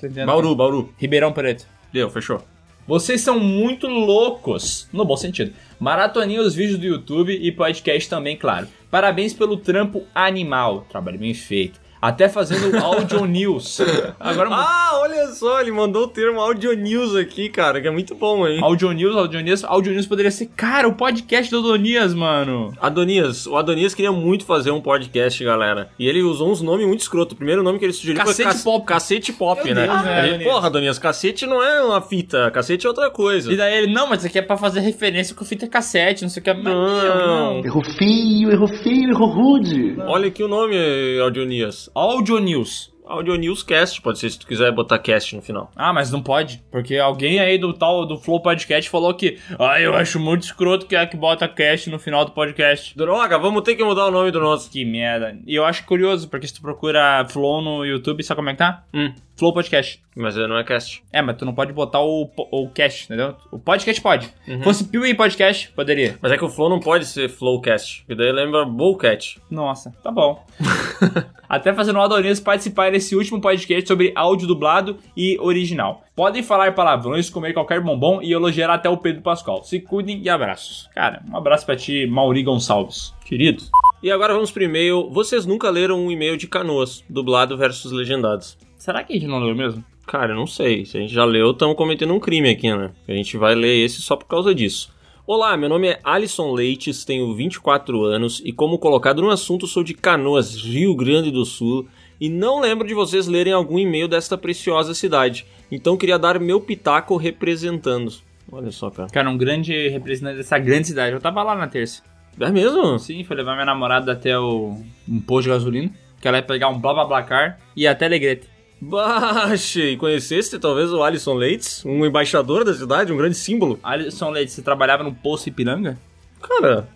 Tô 0.00 0.06
entendendo. 0.06 0.26
Bauru, 0.26 0.54
Bauru. 0.54 0.92
Ribeirão 0.98 1.32
Preto. 1.32 1.66
Deu, 1.92 2.08
fechou. 2.10 2.40
Vocês 2.86 3.20
são 3.20 3.38
muito 3.38 3.86
loucos, 3.86 4.88
no 4.92 5.04
bom 5.04 5.16
sentido. 5.16 5.52
Maratoninha 5.78 6.40
os 6.40 6.54
vídeos 6.54 6.78
do 6.78 6.86
YouTube 6.86 7.32
e 7.32 7.52
podcast 7.52 8.08
também, 8.08 8.36
claro. 8.36 8.66
Parabéns 8.90 9.34
pelo 9.34 9.56
trampo 9.58 10.04
animal. 10.14 10.86
Trabalho 10.88 11.18
bem 11.18 11.34
feito. 11.34 11.78
Até 12.00 12.28
fazendo 12.28 12.76
audio 12.78 13.24
news. 13.24 13.80
Agora 14.20 14.48
Ah, 14.52 15.00
olha 15.02 15.26
só, 15.28 15.60
ele 15.60 15.72
mandou 15.72 16.04
o 16.04 16.08
termo 16.08 16.40
audio 16.40 16.72
news 16.74 17.14
aqui, 17.16 17.48
cara, 17.48 17.80
que 17.80 17.88
é 17.88 17.90
muito 17.90 18.14
bom, 18.14 18.46
hein? 18.46 18.60
Audio 18.62 18.92
news, 18.92 19.16
audio 19.16 19.40
news, 19.40 19.64
audio 19.64 19.92
news 19.92 20.06
poderia 20.06 20.30
ser, 20.30 20.46
cara, 20.56 20.86
o 20.88 20.94
podcast 20.94 21.50
do 21.50 21.60
Donias, 21.62 22.14
mano. 22.14 22.72
Adonias, 22.80 23.46
o 23.46 23.56
Adonias 23.56 23.94
queria 23.94 24.12
muito 24.12 24.44
fazer 24.44 24.70
um 24.70 24.80
podcast, 24.80 25.42
galera. 25.42 25.90
E 25.98 26.06
ele 26.08 26.22
usou 26.22 26.50
uns 26.50 26.62
nomes 26.62 26.86
muito 26.86 27.00
escroto. 27.00 27.34
O 27.34 27.36
primeiro 27.36 27.62
nome 27.62 27.78
que 27.78 27.84
ele 27.84 27.92
sugeriu 27.92 28.22
Cacete 28.22 28.52
foi 28.54 28.62
Pop. 28.62 28.86
Cacete 28.86 29.32
Pop, 29.32 29.64
Meu 29.64 29.74
né? 29.74 29.86
Deus, 29.86 30.02
né, 30.02 30.18
Ele, 30.18 30.28
Adonias? 30.34 30.52
Porra, 30.52 30.66
Adonias, 30.68 30.98
cacete 30.98 31.46
não 31.46 31.62
é 31.62 31.82
uma 31.82 32.00
fita, 32.00 32.50
cacete 32.50 32.86
é 32.86 32.88
outra 32.88 33.10
coisa. 33.10 33.52
E 33.52 33.56
daí 33.56 33.78
ele, 33.78 33.92
não, 33.92 34.06
mas 34.08 34.18
isso 34.20 34.28
aqui 34.28 34.38
é 34.38 34.42
pra 34.42 34.56
fazer 34.56 34.80
referência 34.80 35.34
com 35.34 35.44
fita 35.44 35.66
cassete, 35.66 36.22
não 36.22 36.28
sei 36.28 36.40
o 36.40 36.44
que. 36.44 36.52
Mas, 36.52 36.62
meu, 36.62 36.74
Não. 36.74 37.64
Errou 37.64 37.82
feio, 37.84 38.50
errou 38.50 38.68
feio, 38.68 39.10
errou 39.10 39.28
rude. 39.28 39.96
Olha 40.06 40.28
aqui 40.28 40.42
o 40.42 40.48
nome, 40.48 40.76
Audionias. 41.20 41.87
Audio 41.94 42.38
news. 42.38 42.92
Audio 43.08 43.36
News 43.36 43.62
Cast, 43.62 44.02
pode 44.02 44.18
ser 44.18 44.28
se 44.28 44.38
tu 44.38 44.46
quiser 44.46 44.70
botar 44.70 44.98
cast 44.98 45.34
no 45.34 45.40
final. 45.40 45.70
Ah, 45.74 45.94
mas 45.94 46.12
não 46.12 46.22
pode, 46.22 46.62
porque 46.70 46.98
alguém 46.98 47.40
aí 47.40 47.56
do 47.56 47.72
tal 47.72 48.04
do 48.04 48.18
Flow 48.18 48.42
Podcast 48.42 48.90
falou 48.90 49.14
que, 49.14 49.38
ah, 49.58 49.80
eu 49.80 49.94
acho 49.94 50.20
muito 50.20 50.42
escroto 50.42 50.84
que 50.84 50.94
é 50.94 51.06
que 51.06 51.16
bota 51.16 51.48
cast 51.48 51.88
no 51.88 51.98
final 51.98 52.26
do 52.26 52.32
podcast. 52.32 52.94
Droga, 52.94 53.38
vamos 53.38 53.62
ter 53.62 53.76
que 53.76 53.82
mudar 53.82 54.06
o 54.06 54.10
nome 54.10 54.30
do 54.30 54.40
nosso. 54.40 54.70
Que 54.70 54.84
merda. 54.84 55.38
E 55.46 55.54
eu 55.54 55.64
acho 55.64 55.86
curioso, 55.86 56.28
porque 56.28 56.46
se 56.46 56.54
tu 56.54 56.60
procura 56.60 57.24
Flow 57.30 57.62
no 57.62 57.82
YouTube, 57.82 58.22
sabe 58.22 58.36
como 58.36 58.50
é 58.50 58.52
que 58.52 58.58
tá? 58.58 58.84
Hum. 58.92 59.14
Flow 59.36 59.54
Podcast. 59.54 60.02
Mas 60.18 60.34
não 60.34 60.58
é 60.58 60.64
cast. 60.64 61.02
É, 61.12 61.22
mas 61.22 61.36
tu 61.36 61.44
não 61.44 61.54
pode 61.54 61.72
botar 61.72 62.00
o, 62.00 62.28
o 62.50 62.68
cast, 62.70 63.04
entendeu? 63.04 63.36
O 63.52 63.58
podcast 63.58 64.02
pode. 64.02 64.28
Uhum. 64.48 64.62
Fosse 64.62 64.82
Piuí 64.82 65.14
Podcast, 65.14 65.70
poderia. 65.70 66.18
Mas 66.20 66.32
é 66.32 66.36
que 66.36 66.44
o 66.44 66.48
Flow 66.48 66.68
não 66.68 66.80
pode 66.80 67.06
ser 67.06 67.28
Flowcast, 67.28 68.00
porque 68.00 68.16
daí 68.16 68.32
lembra 68.32 68.64
Bowcat. 68.64 69.40
Nossa, 69.48 69.94
tá 70.02 70.10
bom. 70.10 70.44
Até 71.48 71.72
fazendo 71.72 71.96
o 72.00 72.02
Adonis 72.02 72.40
participar 72.40 72.90
desse 72.90 73.14
último 73.14 73.40
podcast 73.40 73.86
sobre 73.86 74.12
áudio 74.16 74.48
dublado 74.48 74.98
e 75.16 75.38
original. 75.40 76.02
Podem 76.16 76.42
falar 76.42 76.74
palavrões, 76.74 77.30
comer 77.30 77.54
qualquer 77.54 77.80
bombom 77.80 78.20
e 78.20 78.32
elogiar 78.32 78.70
até 78.70 78.88
o 78.88 78.96
Pedro 78.96 79.22
Pascoal. 79.22 79.62
Se 79.62 79.80
cuidem 79.80 80.20
e 80.20 80.28
abraços. 80.28 80.90
Cara, 80.92 81.22
um 81.30 81.36
abraço 81.36 81.64
pra 81.64 81.76
ti, 81.76 82.06
Mauri 82.06 82.42
Gonçalves. 82.42 83.14
Querido. 83.24 83.62
E 84.02 84.10
agora 84.10 84.34
vamos 84.34 84.50
pro 84.50 84.64
e-mail. 84.64 85.08
Vocês 85.10 85.46
nunca 85.46 85.70
leram 85.70 86.04
um 86.04 86.10
e-mail 86.10 86.36
de 86.36 86.48
canoas, 86.48 87.04
dublado 87.08 87.56
versus 87.56 87.92
legendados? 87.92 88.58
Será 88.76 89.02
que 89.02 89.12
a 89.12 89.16
gente 89.16 89.28
não 89.28 89.38
leu 89.38 89.54
mesmo? 89.54 89.82
Cara, 90.08 90.32
eu 90.32 90.36
não 90.36 90.46
sei. 90.46 90.86
Se 90.86 90.96
a 90.96 91.00
gente 91.02 91.12
já 91.12 91.26
leu, 91.26 91.50
estamos 91.50 91.76
cometendo 91.76 92.14
um 92.14 92.18
crime 92.18 92.48
aqui, 92.48 92.74
né? 92.74 92.90
A 93.06 93.12
gente 93.12 93.36
vai 93.36 93.54
ler 93.54 93.84
esse 93.84 94.00
só 94.00 94.16
por 94.16 94.24
causa 94.24 94.54
disso. 94.54 94.90
Olá, 95.26 95.54
meu 95.54 95.68
nome 95.68 95.88
é 95.88 96.00
Alisson 96.02 96.50
Leites, 96.54 97.04
tenho 97.04 97.34
24 97.34 98.04
anos 98.04 98.40
e, 98.42 98.50
como 98.50 98.78
colocado 98.78 99.20
no 99.20 99.28
assunto, 99.28 99.66
sou 99.66 99.84
de 99.84 99.92
Canoas, 99.92 100.56
Rio 100.56 100.94
Grande 100.94 101.30
do 101.30 101.44
Sul 101.44 101.86
e 102.18 102.30
não 102.30 102.58
lembro 102.58 102.88
de 102.88 102.94
vocês 102.94 103.26
lerem 103.26 103.52
algum 103.52 103.78
e-mail 103.78 104.08
desta 104.08 104.38
preciosa 104.38 104.94
cidade. 104.94 105.44
Então 105.70 105.94
queria 105.94 106.18
dar 106.18 106.40
meu 106.40 106.58
pitaco 106.58 107.18
representando. 107.18 108.10
Olha 108.50 108.70
só, 108.70 108.88
cara. 108.88 109.10
Cara, 109.10 109.28
um 109.28 109.36
grande 109.36 109.90
representante 109.90 110.38
dessa 110.38 110.58
grande 110.58 110.86
cidade. 110.86 111.12
Eu 111.12 111.20
tava 111.20 111.42
lá 111.42 111.54
na 111.54 111.68
terça. 111.68 112.02
É 112.40 112.50
mesmo? 112.50 112.98
Sim, 112.98 113.22
foi 113.24 113.36
levar 113.36 113.52
minha 113.52 113.66
namorada 113.66 114.12
até 114.12 114.38
o, 114.38 114.74
um 115.06 115.20
posto 115.20 115.42
de 115.42 115.50
gasolina. 115.50 115.90
Que 116.18 116.26
ela 116.26 116.38
ia 116.38 116.42
pegar 116.42 116.70
um 116.70 116.80
blá 116.80 116.94
blá 116.94 117.04
blá 117.04 117.22
car 117.22 117.60
e 117.76 117.86
até 117.86 118.06
Alegrete. 118.06 118.57
Baixe! 118.80 119.82
E 119.92 119.96
conheceste 119.96 120.58
talvez 120.58 120.92
o 120.92 121.02
Alisson 121.02 121.34
Leites, 121.34 121.84
um 121.84 122.04
embaixador 122.06 122.64
da 122.64 122.72
cidade, 122.74 123.12
um 123.12 123.16
grande 123.16 123.36
símbolo? 123.36 123.78
Alisson 123.82 124.30
Leite, 124.30 124.52
você 124.52 124.62
trabalhava 124.62 125.02
no 125.02 125.12
Poço 125.14 125.48
Ipiranga? 125.48 125.98
Cara, 126.40 126.88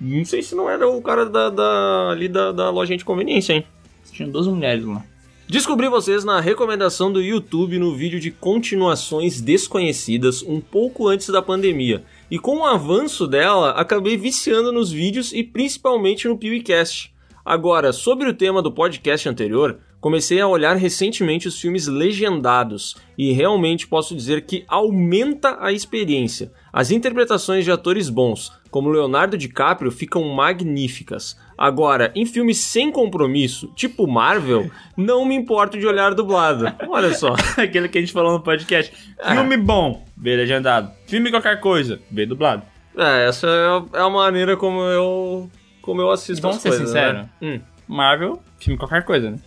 não 0.00 0.24
sei 0.24 0.42
se 0.42 0.54
não 0.54 0.68
era 0.68 0.88
o 0.88 1.00
cara 1.00 1.24
da, 1.26 1.48
da- 1.48 2.10
ali 2.10 2.28
da, 2.28 2.52
da 2.52 2.70
lojinha 2.70 2.98
de 2.98 3.04
conveniência, 3.04 3.54
hein? 3.54 3.64
Tinha 4.12 4.28
duas 4.28 4.46
mulheres 4.46 4.84
lá. 4.84 5.02
Descobri 5.48 5.88
vocês 5.88 6.22
na 6.24 6.40
recomendação 6.40 7.10
do 7.12 7.20
YouTube 7.20 7.78
no 7.78 7.96
vídeo 7.96 8.20
de 8.20 8.30
continuações 8.30 9.40
desconhecidas 9.40 10.42
um 10.42 10.60
pouco 10.60 11.08
antes 11.08 11.28
da 11.30 11.42
pandemia. 11.42 12.04
E 12.30 12.38
com 12.38 12.58
o 12.58 12.64
avanço 12.64 13.26
dela, 13.26 13.70
acabei 13.72 14.16
viciando 14.16 14.70
nos 14.70 14.92
vídeos 14.92 15.32
e 15.32 15.42
principalmente 15.42 16.28
no 16.28 16.38
PewCast. 16.38 17.12
Agora, 17.44 17.92
sobre 17.92 18.28
o 18.28 18.34
tema 18.34 18.62
do 18.62 18.70
podcast 18.70 19.28
anterior, 19.28 19.78
comecei 20.00 20.40
a 20.40 20.48
olhar 20.48 20.76
recentemente 20.76 21.46
os 21.48 21.60
filmes 21.60 21.86
legendados 21.86 22.96
e 23.18 23.32
realmente 23.32 23.86
posso 23.86 24.14
dizer 24.14 24.42
que 24.46 24.64
aumenta 24.68 25.58
a 25.60 25.72
experiência. 25.72 26.50
As 26.72 26.90
interpretações 26.90 27.64
de 27.64 27.70
atores 27.72 28.08
bons, 28.08 28.52
como 28.70 28.88
Leonardo 28.90 29.36
DiCaprio, 29.36 29.90
ficam 29.90 30.22
magníficas. 30.34 31.36
Agora, 31.58 32.10
em 32.14 32.24
filmes 32.24 32.58
sem 32.58 32.90
compromisso, 32.90 33.70
tipo 33.74 34.06
Marvel, 34.06 34.70
não 34.96 35.24
me 35.24 35.34
importo 35.34 35.78
de 35.78 35.86
olhar 35.86 36.14
dublado. 36.14 36.64
Olha 36.88 37.12
só. 37.12 37.34
Aquele 37.58 37.88
que 37.88 37.98
a 37.98 38.00
gente 38.00 38.12
falou 38.12 38.32
no 38.32 38.40
podcast. 38.40 38.92
Filme 39.34 39.56
bom, 39.56 40.06
vê 40.16 40.36
legendado. 40.36 40.90
Filme 41.06 41.30
qualquer 41.30 41.60
coisa, 41.60 42.00
vê 42.10 42.24
dublado. 42.24 42.62
É, 42.96 43.28
essa 43.28 43.46
é 43.46 43.98
a- 43.98 44.04
é 44.06 44.10
maneira 44.10 44.56
como 44.56 44.80
eu 44.82 45.50
como 45.82 46.00
eu 46.00 46.10
assisto 46.10 46.42
Vamos 46.42 46.56
as 46.58 46.62
ser 46.62 46.68
coisas, 46.70 46.88
sinceros. 46.88 47.20
né? 47.22 47.28
Hum. 47.42 47.60
Marvel, 47.88 48.40
filme 48.58 48.78
qualquer 48.78 49.04
coisa, 49.04 49.30
né? 49.30 49.38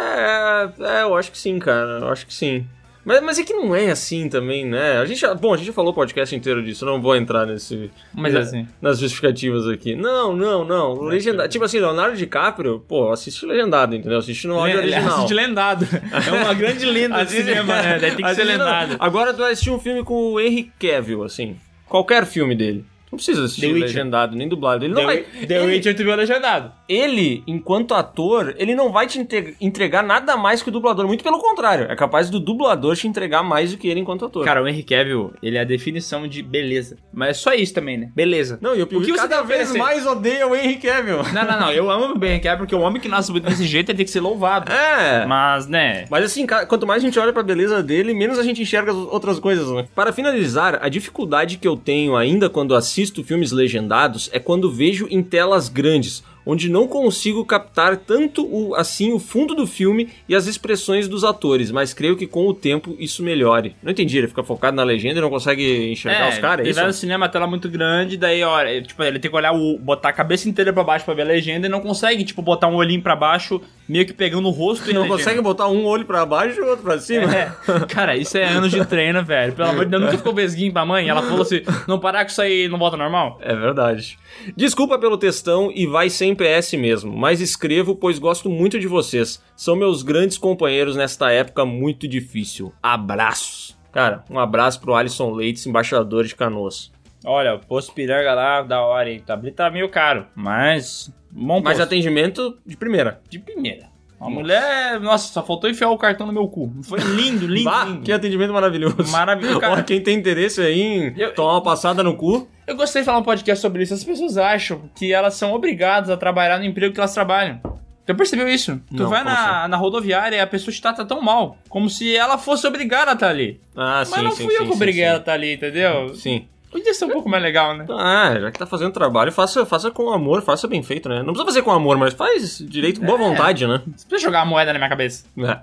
É, 0.00 0.68
é, 0.80 1.02
eu 1.02 1.14
acho 1.16 1.30
que 1.32 1.38
sim, 1.38 1.58
cara. 1.58 1.98
Eu 2.00 2.08
acho 2.08 2.26
que 2.26 2.34
sim. 2.34 2.66
Mas, 3.04 3.22
mas 3.22 3.38
é 3.38 3.42
que 3.42 3.54
não 3.54 3.74
é 3.74 3.90
assim 3.90 4.28
também, 4.28 4.66
né? 4.66 4.98
A 4.98 5.04
gente 5.06 5.20
já, 5.20 5.32
bom, 5.34 5.54
a 5.54 5.56
gente 5.56 5.68
já 5.68 5.72
falou 5.72 5.92
o 5.92 5.94
podcast 5.94 6.34
inteiro 6.36 6.62
disso, 6.62 6.84
não 6.84 7.00
vou 7.00 7.16
entrar 7.16 7.46
nesse. 7.46 7.90
Mas 8.12 8.34
na- 8.34 8.40
assim. 8.40 8.68
Nas 8.82 8.98
justificativas 8.98 9.66
aqui. 9.66 9.94
Não, 9.96 10.36
não, 10.36 10.62
não. 10.62 11.00
Legendado. 11.00 11.48
Tipo 11.48 11.64
assim, 11.64 11.78
Leonardo 11.78 12.16
DiCaprio, 12.18 12.84
pô, 12.86 13.10
assiste 13.10 13.46
legendado, 13.46 13.94
entendeu? 13.94 14.18
Assiste 14.18 14.46
no 14.46 14.58
áudio 14.58 14.78
original. 14.78 15.08
assiste 15.16 15.32
lendado. 15.32 15.86
É 16.26 16.32
uma 16.32 16.52
grande 16.52 16.84
lenda 16.84 17.24
do 17.24 17.30
cinema, 17.30 17.80
né? 17.80 17.98
Daí 17.98 18.10
tem 18.14 18.24
que 18.26 18.34
ser 18.34 18.42
Assiste- 18.42 18.58
não. 18.58 18.64
lendado. 18.66 18.96
Agora 18.98 19.32
tu 19.32 19.38
vai 19.38 19.52
assistir 19.52 19.70
um 19.70 19.78
filme 19.78 20.04
com 20.04 20.32
o 20.34 20.40
Henry 20.40 20.70
Cavill, 20.78 21.22
assim. 21.24 21.56
Qualquer 21.88 22.26
filme 22.26 22.54
dele. 22.54 22.84
Não 23.10 23.16
precisa 23.16 23.42
assistir 23.44 23.72
legendado, 23.72 24.36
nem 24.36 24.46
dublado. 24.46 24.84
Ele 24.84 24.92
não 24.92 25.00
The, 25.00 25.06
vai. 25.06 25.22
The 25.46 25.54
ele- 25.62 25.66
Witcher 25.76 25.96
tu 25.96 26.04
viu 26.04 26.14
legendado. 26.14 26.70
Ele, 26.88 27.42
enquanto 27.46 27.94
ator, 27.94 28.54
ele 28.58 28.74
não 28.74 28.90
vai 28.90 29.06
te 29.06 29.18
entre- 29.20 29.54
entregar 29.60 30.02
nada 30.02 30.36
mais 30.36 30.62
que 30.62 30.68
o 30.68 30.72
dublador. 30.72 31.06
Muito 31.06 31.22
pelo 31.22 31.38
contrário. 31.38 31.86
É 31.90 31.94
capaz 31.96 32.30
do 32.30 32.40
dublador 32.40 32.96
te 32.96 33.06
entregar 33.06 33.42
mais 33.42 33.72
do 33.72 33.78
que 33.78 33.88
ele 33.88 34.00
enquanto 34.00 34.24
ator. 34.24 34.44
Cara, 34.44 34.62
o 34.62 34.68
Henry 34.68 34.82
Cavill, 34.82 35.32
ele 35.42 35.56
é 35.56 35.60
a 35.60 35.64
definição 35.64 36.26
de 36.26 36.42
beleza. 36.42 36.96
Mas 37.12 37.30
é 37.30 37.34
só 37.34 37.52
isso 37.54 37.74
também, 37.74 37.98
né? 37.98 38.10
Beleza. 38.14 38.58
não, 38.62 38.74
e 38.74 38.80
o 38.82 38.84
O 38.84 39.02
que 39.02 39.12
cada 39.12 39.42
vez 39.42 39.74
mais 39.76 40.06
odeia 40.06 40.46
o 40.46 40.56
Henry 40.56 40.76
Cavill. 40.76 41.22
Não, 41.32 41.44
não, 41.44 41.60
não. 41.60 41.72
Eu 41.72 41.90
amo 41.90 42.14
o 42.18 42.24
Henry 42.24 42.40
Cavill 42.40 42.58
porque 42.58 42.74
o 42.74 42.80
homem 42.80 43.00
que 43.00 43.08
nasce 43.08 43.32
desse 43.40 43.64
jeito 43.66 43.94
tem 43.94 44.04
que 44.04 44.10
ser 44.10 44.20
louvado. 44.20 44.70
É. 44.72 45.26
Mas, 45.26 45.66
né... 45.66 46.06
Mas 46.10 46.24
assim, 46.24 46.46
quanto 46.46 46.86
mais 46.86 47.02
a 47.02 47.06
gente 47.06 47.18
olha 47.18 47.32
pra 47.32 47.42
beleza 47.42 47.82
dele, 47.82 48.14
menos 48.14 48.38
a 48.38 48.42
gente 48.42 48.62
enxerga 48.62 48.90
as 48.92 48.96
outras 48.96 49.38
coisas, 49.38 49.70
né? 49.70 49.86
Para 49.94 50.12
finalizar, 50.12 50.78
a 50.80 50.88
dificuldade 50.88 51.58
que 51.58 51.68
eu 51.68 51.76
tenho 51.76 52.16
ainda 52.16 52.48
quando 52.48 52.74
assisto 52.74 53.22
filmes 53.22 53.52
legendados 53.52 54.30
é 54.32 54.38
quando 54.38 54.70
vejo 54.70 55.06
em 55.10 55.22
telas 55.22 55.68
grandes, 55.68 56.22
onde 56.48 56.70
não 56.70 56.88
consigo 56.88 57.44
captar 57.44 57.98
tanto 57.98 58.42
o, 58.46 58.74
assim 58.74 59.12
o 59.12 59.18
fundo 59.18 59.54
do 59.54 59.66
filme 59.66 60.08
e 60.26 60.34
as 60.34 60.46
expressões 60.46 61.06
dos 61.06 61.22
atores, 61.22 61.70
mas 61.70 61.92
creio 61.92 62.16
que 62.16 62.26
com 62.26 62.48
o 62.48 62.54
tempo 62.54 62.96
isso 62.98 63.22
melhore. 63.22 63.76
Não 63.82 63.92
entendi, 63.92 64.16
ele 64.16 64.28
fica 64.28 64.42
focado 64.42 64.74
na 64.74 64.82
legenda 64.82 65.18
e 65.18 65.20
não 65.20 65.28
consegue 65.28 65.92
enxergar 65.92 66.30
os 66.30 66.38
caras, 66.38 66.64
é 66.64 66.70
ele 66.70 66.72
vai 66.72 66.86
no 66.86 66.92
cinema, 66.94 67.26
a 67.26 67.28
tela 67.28 67.44
é 67.44 67.48
muito 67.48 67.68
grande, 67.68 68.16
daí, 68.16 68.42
ó, 68.42 68.60
é, 68.60 68.80
tipo, 68.80 69.02
ele 69.02 69.18
tem 69.18 69.30
que 69.30 69.36
olhar, 69.36 69.52
o, 69.52 69.78
botar 69.78 70.08
a 70.08 70.12
cabeça 70.12 70.48
inteira 70.48 70.72
pra 70.72 70.82
baixo 70.82 71.04
pra 71.04 71.12
ver 71.12 71.22
a 71.22 71.26
legenda 71.26 71.66
e 71.66 71.70
não 71.70 71.80
consegue, 71.80 72.24
tipo, 72.24 72.40
botar 72.40 72.68
um 72.68 72.76
olhinho 72.76 73.02
pra 73.02 73.14
baixo, 73.14 73.60
meio 73.88 74.06
que 74.06 74.12
pegando 74.12 74.46
o 74.48 74.50
rosto 74.50 74.90
e 74.90 74.92
Não 74.92 75.08
consegue 75.08 75.40
botar 75.40 75.68
um 75.68 75.84
olho 75.86 76.04
pra 76.04 76.24
baixo 76.26 76.58
e 76.58 76.62
o 76.62 76.68
outro 76.68 76.84
pra 76.84 76.98
cima? 76.98 77.34
É, 77.34 77.52
cara, 77.88 78.16
isso 78.16 78.36
é 78.36 78.44
anos 78.44 78.70
de 78.70 78.84
treino, 78.84 79.24
velho. 79.24 79.52
Pelo 79.52 79.70
amor 79.70 79.84
de 79.84 79.90
Deus, 79.90 80.02
nunca 80.02 80.18
ficou 80.18 80.34
vesguinho 80.34 80.72
pra 80.72 80.84
mãe. 80.84 81.08
Ela 81.08 81.22
falou 81.22 81.42
assim: 81.42 81.62
não 81.86 81.98
parar 81.98 82.24
com 82.24 82.30
isso 82.30 82.42
aí 82.42 82.68
não 82.68 82.78
volta 82.78 82.96
normal? 82.96 83.38
É 83.40 83.54
verdade. 83.54 84.18
Desculpa 84.56 84.98
pelo 84.98 85.16
textão 85.16 85.72
e 85.74 85.86
vai 85.86 86.10
sem 86.10 86.34
PS 86.38 86.72
mesmo, 86.74 87.12
mas 87.14 87.40
escrevo 87.40 87.94
pois 87.94 88.18
gosto 88.18 88.48
muito 88.48 88.78
de 88.78 88.86
vocês. 88.86 89.42
São 89.56 89.76
meus 89.76 90.02
grandes 90.02 90.38
companheiros 90.38 90.96
nesta 90.96 91.30
época 91.30 91.66
muito 91.66 92.08
difícil. 92.08 92.72
Abraços. 92.82 93.76
Cara, 93.92 94.24
um 94.30 94.38
abraço 94.38 94.80
pro 94.80 94.94
Alisson 94.94 95.32
Leites, 95.32 95.66
embaixador 95.66 96.24
de 96.24 96.36
Canoas. 96.36 96.92
Olha, 97.24 97.54
o 97.54 97.58
posto 97.58 97.92
piranga 97.92 98.32
lá, 98.32 98.62
da 98.62 98.80
hora, 98.80 99.10
hein? 99.10 99.20
Tá, 99.26 99.36
tá 99.54 99.70
meio 99.70 99.88
caro, 99.88 100.26
mas. 100.34 101.12
Bom 101.30 101.60
Mas 101.60 101.76
posto. 101.78 101.82
atendimento 101.82 102.56
de 102.64 102.76
primeira. 102.76 103.20
De 103.28 103.38
primeira. 103.38 103.87
A 104.20 104.28
mulher, 104.28 104.98
nossa, 105.00 105.32
só 105.32 105.42
faltou 105.44 105.70
enfiar 105.70 105.90
o 105.90 105.96
cartão 105.98 106.26
no 106.26 106.32
meu 106.32 106.48
cu. 106.48 106.72
Foi 106.82 106.98
lindo, 106.98 107.46
lindo, 107.48 107.64
Bah, 107.70 107.84
lindo. 107.84 108.02
que 108.02 108.10
atendimento 108.12 108.52
maravilhoso. 108.52 108.96
Maravilhoso, 109.12 109.60
cara. 109.60 109.80
Ó, 109.80 109.82
quem 109.84 110.00
tem 110.02 110.16
interesse 110.18 110.60
aí 110.60 110.80
em 110.80 111.14
Eu- 111.16 111.32
tomar 111.34 111.52
uma 111.52 111.62
passada 111.62 112.02
no 112.02 112.16
cu, 112.16 112.48
Eu 112.66 112.76
gostei 112.76 113.02
de 113.02 113.06
falar 113.06 113.18
um 113.18 113.22
podcast 113.22 113.62
sobre 113.62 113.82
isso. 113.84 113.94
As 113.94 114.02
pessoas 114.04 114.36
acham 114.36 114.90
que 114.94 115.12
elas 115.12 115.34
são 115.34 115.52
obrigadas 115.52 116.10
a 116.10 116.16
trabalhar 116.16 116.58
no 116.58 116.64
emprego 116.64 116.92
que 116.92 117.00
elas 117.00 117.14
trabalham. 117.14 117.60
Tu 118.04 118.14
percebeu 118.14 118.48
isso? 118.48 118.80
tu 118.88 119.02
Não, 119.02 119.08
vai 119.10 119.22
como 119.22 119.34
na, 119.34 119.68
na 119.68 119.76
rodoviária 119.76 120.36
e 120.36 120.40
a 120.40 120.46
pessoa 120.46 120.72
te 120.72 120.80
trata 120.80 121.04
tão 121.04 121.20
mal. 121.22 121.56
Como 121.68 121.88
se 121.90 122.16
ela 122.16 122.38
fosse 122.38 122.66
obrigada 122.66 123.10
a 123.10 123.14
estar 123.14 123.28
ali. 123.28 123.60
Ah, 123.76 123.98
Mas 123.98 124.08
sim, 124.08 124.22
não 124.22 124.30
sim, 124.32 124.44
fui 124.44 124.54
eu 124.54 124.58
sim, 124.60 124.64
que 124.64 124.70
sim, 124.70 124.76
obriguei 124.76 125.02
sim. 125.02 125.08
ela 125.08 125.16
a 125.18 125.20
estar 125.20 125.32
ali, 125.34 125.54
entendeu? 125.54 126.14
Sim. 126.14 126.46
Podia 126.70 126.92
ser 126.94 127.06
um 127.06 127.10
pouco 127.10 127.28
mais 127.28 127.42
legal, 127.42 127.74
né? 127.76 127.86
Ah, 127.90 128.36
já 128.40 128.50
que 128.50 128.58
tá 128.58 128.66
fazendo 128.66 128.92
trabalho, 128.92 129.32
faça, 129.32 129.64
faça 129.64 129.90
com 129.90 130.10
amor, 130.12 130.42
faça 130.42 130.68
bem 130.68 130.82
feito, 130.82 131.08
né? 131.08 131.18
Não 131.18 131.26
precisa 131.32 131.44
fazer 131.46 131.62
com 131.62 131.70
amor, 131.70 131.96
mas 131.96 132.12
faz 132.14 132.58
direito 132.58 133.00
com 133.00 133.06
boa 133.06 133.18
É. 133.18 133.22
vontade, 133.22 133.66
né? 133.66 133.82
Você 133.96 134.06
precisa 134.06 134.28
jogar 134.28 134.42
a 134.42 134.44
moeda 134.44 134.72
na 134.72 134.78
minha 134.78 134.88
cabeça. 134.88 135.24
É. 135.38 135.58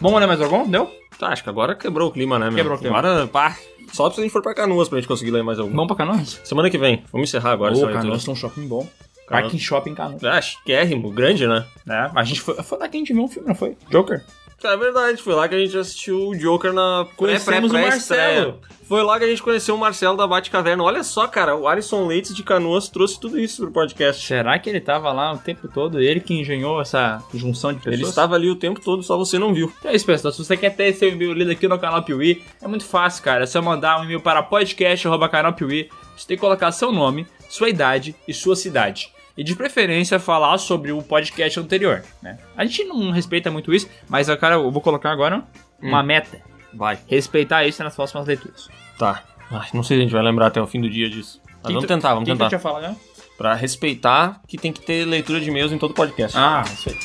Vamos 0.00 0.20
ler 0.20 0.26
mais 0.26 0.40
algum? 0.40 0.68
Deu? 0.68 0.90
Tá, 1.18 1.28
acho 1.28 1.42
que 1.42 1.48
agora 1.48 1.74
quebrou 1.74 2.08
o 2.08 2.12
clima, 2.12 2.38
né, 2.38 2.46
meu? 2.46 2.56
Quebrou 2.56 2.76
o 2.76 2.80
clima. 2.80 2.98
Agora, 2.98 3.26
pá, 3.28 3.56
só 3.92 4.10
se 4.10 4.18
a 4.20 4.22
gente 4.22 4.32
for 4.32 4.42
pra 4.42 4.54
Canoas 4.54 4.88
pra 4.88 4.98
gente 4.98 5.06
conseguir 5.08 5.30
ler 5.30 5.42
mais 5.44 5.58
algum. 5.58 5.70
Vamos 5.72 5.86
pra 5.86 5.96
Canoas? 5.96 6.40
Semana 6.44 6.68
que 6.70 6.78
vem, 6.78 7.04
vamos 7.12 7.28
encerrar 7.28 7.52
agora. 7.52 7.72
Ô, 7.72 7.76
essa 7.76 7.86
leitura. 7.86 8.02
Canoas 8.04 8.24
tem 8.24 8.32
um 8.32 8.36
shopping 8.36 8.66
bom. 8.66 8.88
Canoas. 9.26 9.42
Parque 9.44 9.58
Shopping 9.58 9.94
Canoas. 9.94 10.24
Ah, 10.24 10.40
chiquérrimo, 10.40 11.10
grande, 11.10 11.46
né? 11.46 11.64
É, 11.88 12.10
a 12.14 12.24
gente 12.24 12.40
foi, 12.40 12.54
foi 12.62 12.76
que 12.78 12.84
a 12.84 12.98
gente 12.98 13.12
viu 13.12 13.22
um 13.22 13.28
filme, 13.28 13.48
não 13.48 13.54
foi? 13.54 13.76
Joker? 13.90 14.22
É 14.64 14.76
verdade, 14.76 15.22
foi 15.22 15.34
lá 15.34 15.48
que 15.48 15.54
a 15.54 15.58
gente 15.58 15.76
assistiu 15.76 16.28
o 16.28 16.36
Joker 16.36 16.72
na 16.72 17.06
Conhecemos 17.16 17.70
o 17.70 17.72
pré-pré-pré-estreia. 17.72 18.46
Marcelo. 18.46 18.60
Foi 18.92 19.02
lá 19.02 19.18
que 19.18 19.24
a 19.24 19.28
gente 19.28 19.42
conheceu 19.42 19.74
o 19.74 19.78
Marcelo 19.78 20.16
da 20.16 20.26
Batcaverna. 20.26 20.82
Olha 20.82 21.02
só, 21.02 21.26
cara, 21.26 21.56
o 21.56 21.66
Alisson 21.66 22.06
Leites 22.06 22.34
de 22.34 22.42
Canoas 22.42 22.88
trouxe 22.88 23.18
tudo 23.18 23.40
isso 23.40 23.62
pro 23.62 23.72
podcast. 23.72 24.26
Será 24.26 24.58
que 24.58 24.68
ele 24.68 24.80
tava 24.80 25.10
lá 25.12 25.32
o 25.32 25.38
tempo 25.38 25.66
todo? 25.66 25.98
Ele 25.98 26.20
que 26.20 26.34
engenhou 26.34 26.80
essa 26.80 27.22
junção 27.32 27.72
de 27.72 27.78
pessoas? 27.78 27.94
Ele 27.94 28.06
estava 28.06 28.34
ali 28.34 28.50
o 28.50 28.56
tempo 28.56 28.80
todo, 28.80 29.02
só 29.02 29.16
você 29.16 29.38
não 29.38 29.54
viu. 29.54 29.72
Então 29.78 29.90
é 29.90 29.94
isso, 29.94 30.04
pessoal. 30.04 30.30
Se 30.30 30.44
você 30.44 30.56
quer 30.56 30.76
ter 30.76 30.92
seu 30.92 31.08
e-mail 31.08 31.32
lido 31.32 31.50
aqui 31.50 31.66
no 31.66 31.78
canal 31.78 32.02
Piuí, 32.02 32.42
é 32.60 32.68
muito 32.68 32.84
fácil, 32.84 33.24
cara. 33.24 33.44
É 33.44 33.46
só 33.46 33.62
mandar 33.62 33.98
um 33.98 34.04
e-mail 34.04 34.20
para 34.20 34.42
podcast.canalpiuí. 34.42 35.88
Você 36.14 36.28
tem 36.28 36.36
que 36.36 36.40
colocar 36.42 36.70
seu 36.70 36.92
nome, 36.92 37.26
sua 37.48 37.70
idade 37.70 38.14
e 38.28 38.34
sua 38.34 38.54
cidade. 38.54 39.10
E 39.36 39.42
de 39.42 39.54
preferência 39.56 40.18
falar 40.18 40.58
sobre 40.58 40.92
o 40.92 41.02
podcast 41.02 41.58
anterior, 41.58 42.04
né? 42.22 42.38
A 42.56 42.64
gente 42.64 42.84
não 42.84 43.10
respeita 43.10 43.50
muito 43.50 43.72
isso, 43.72 43.88
mas 44.08 44.28
eu, 44.28 44.36
cara, 44.36 44.56
eu 44.56 44.70
vou 44.70 44.82
colocar 44.82 45.10
agora 45.10 45.42
uma 45.80 46.02
meta. 46.02 46.40
Vai. 46.74 46.98
Respeitar 47.06 47.64
isso 47.66 47.82
nas 47.82 47.94
próximas 47.94 48.26
leituras. 48.26 48.68
Tá. 48.98 49.22
Ai, 49.50 49.68
não 49.74 49.82
sei 49.82 49.96
se 49.96 50.00
a 50.00 50.02
gente 50.04 50.12
vai 50.12 50.22
lembrar 50.22 50.46
até 50.46 50.60
o 50.60 50.66
fim 50.66 50.80
do 50.80 50.88
dia 50.88 51.08
disso. 51.08 51.40
Mas 51.46 51.62
Quem 51.64 51.74
vamos 51.74 51.86
tentar, 51.88 52.14
vamos 52.14 52.24
quem 52.26 52.34
tentar. 52.34 52.48
que 52.48 52.54
eu 52.54 52.58
tinha 52.58 52.70
falado, 52.72 52.82
né? 52.90 52.96
Pra 53.38 53.54
respeitar 53.54 54.40
que 54.46 54.56
tem 54.58 54.72
que 54.72 54.80
ter 54.82 55.04
leitura 55.06 55.40
de 55.40 55.48
e-mails 55.48 55.72
em 55.72 55.78
todo 55.78 55.94
podcast. 55.94 56.36
Ah, 56.38 56.62
isso 56.66 56.88
aí. 56.90 56.98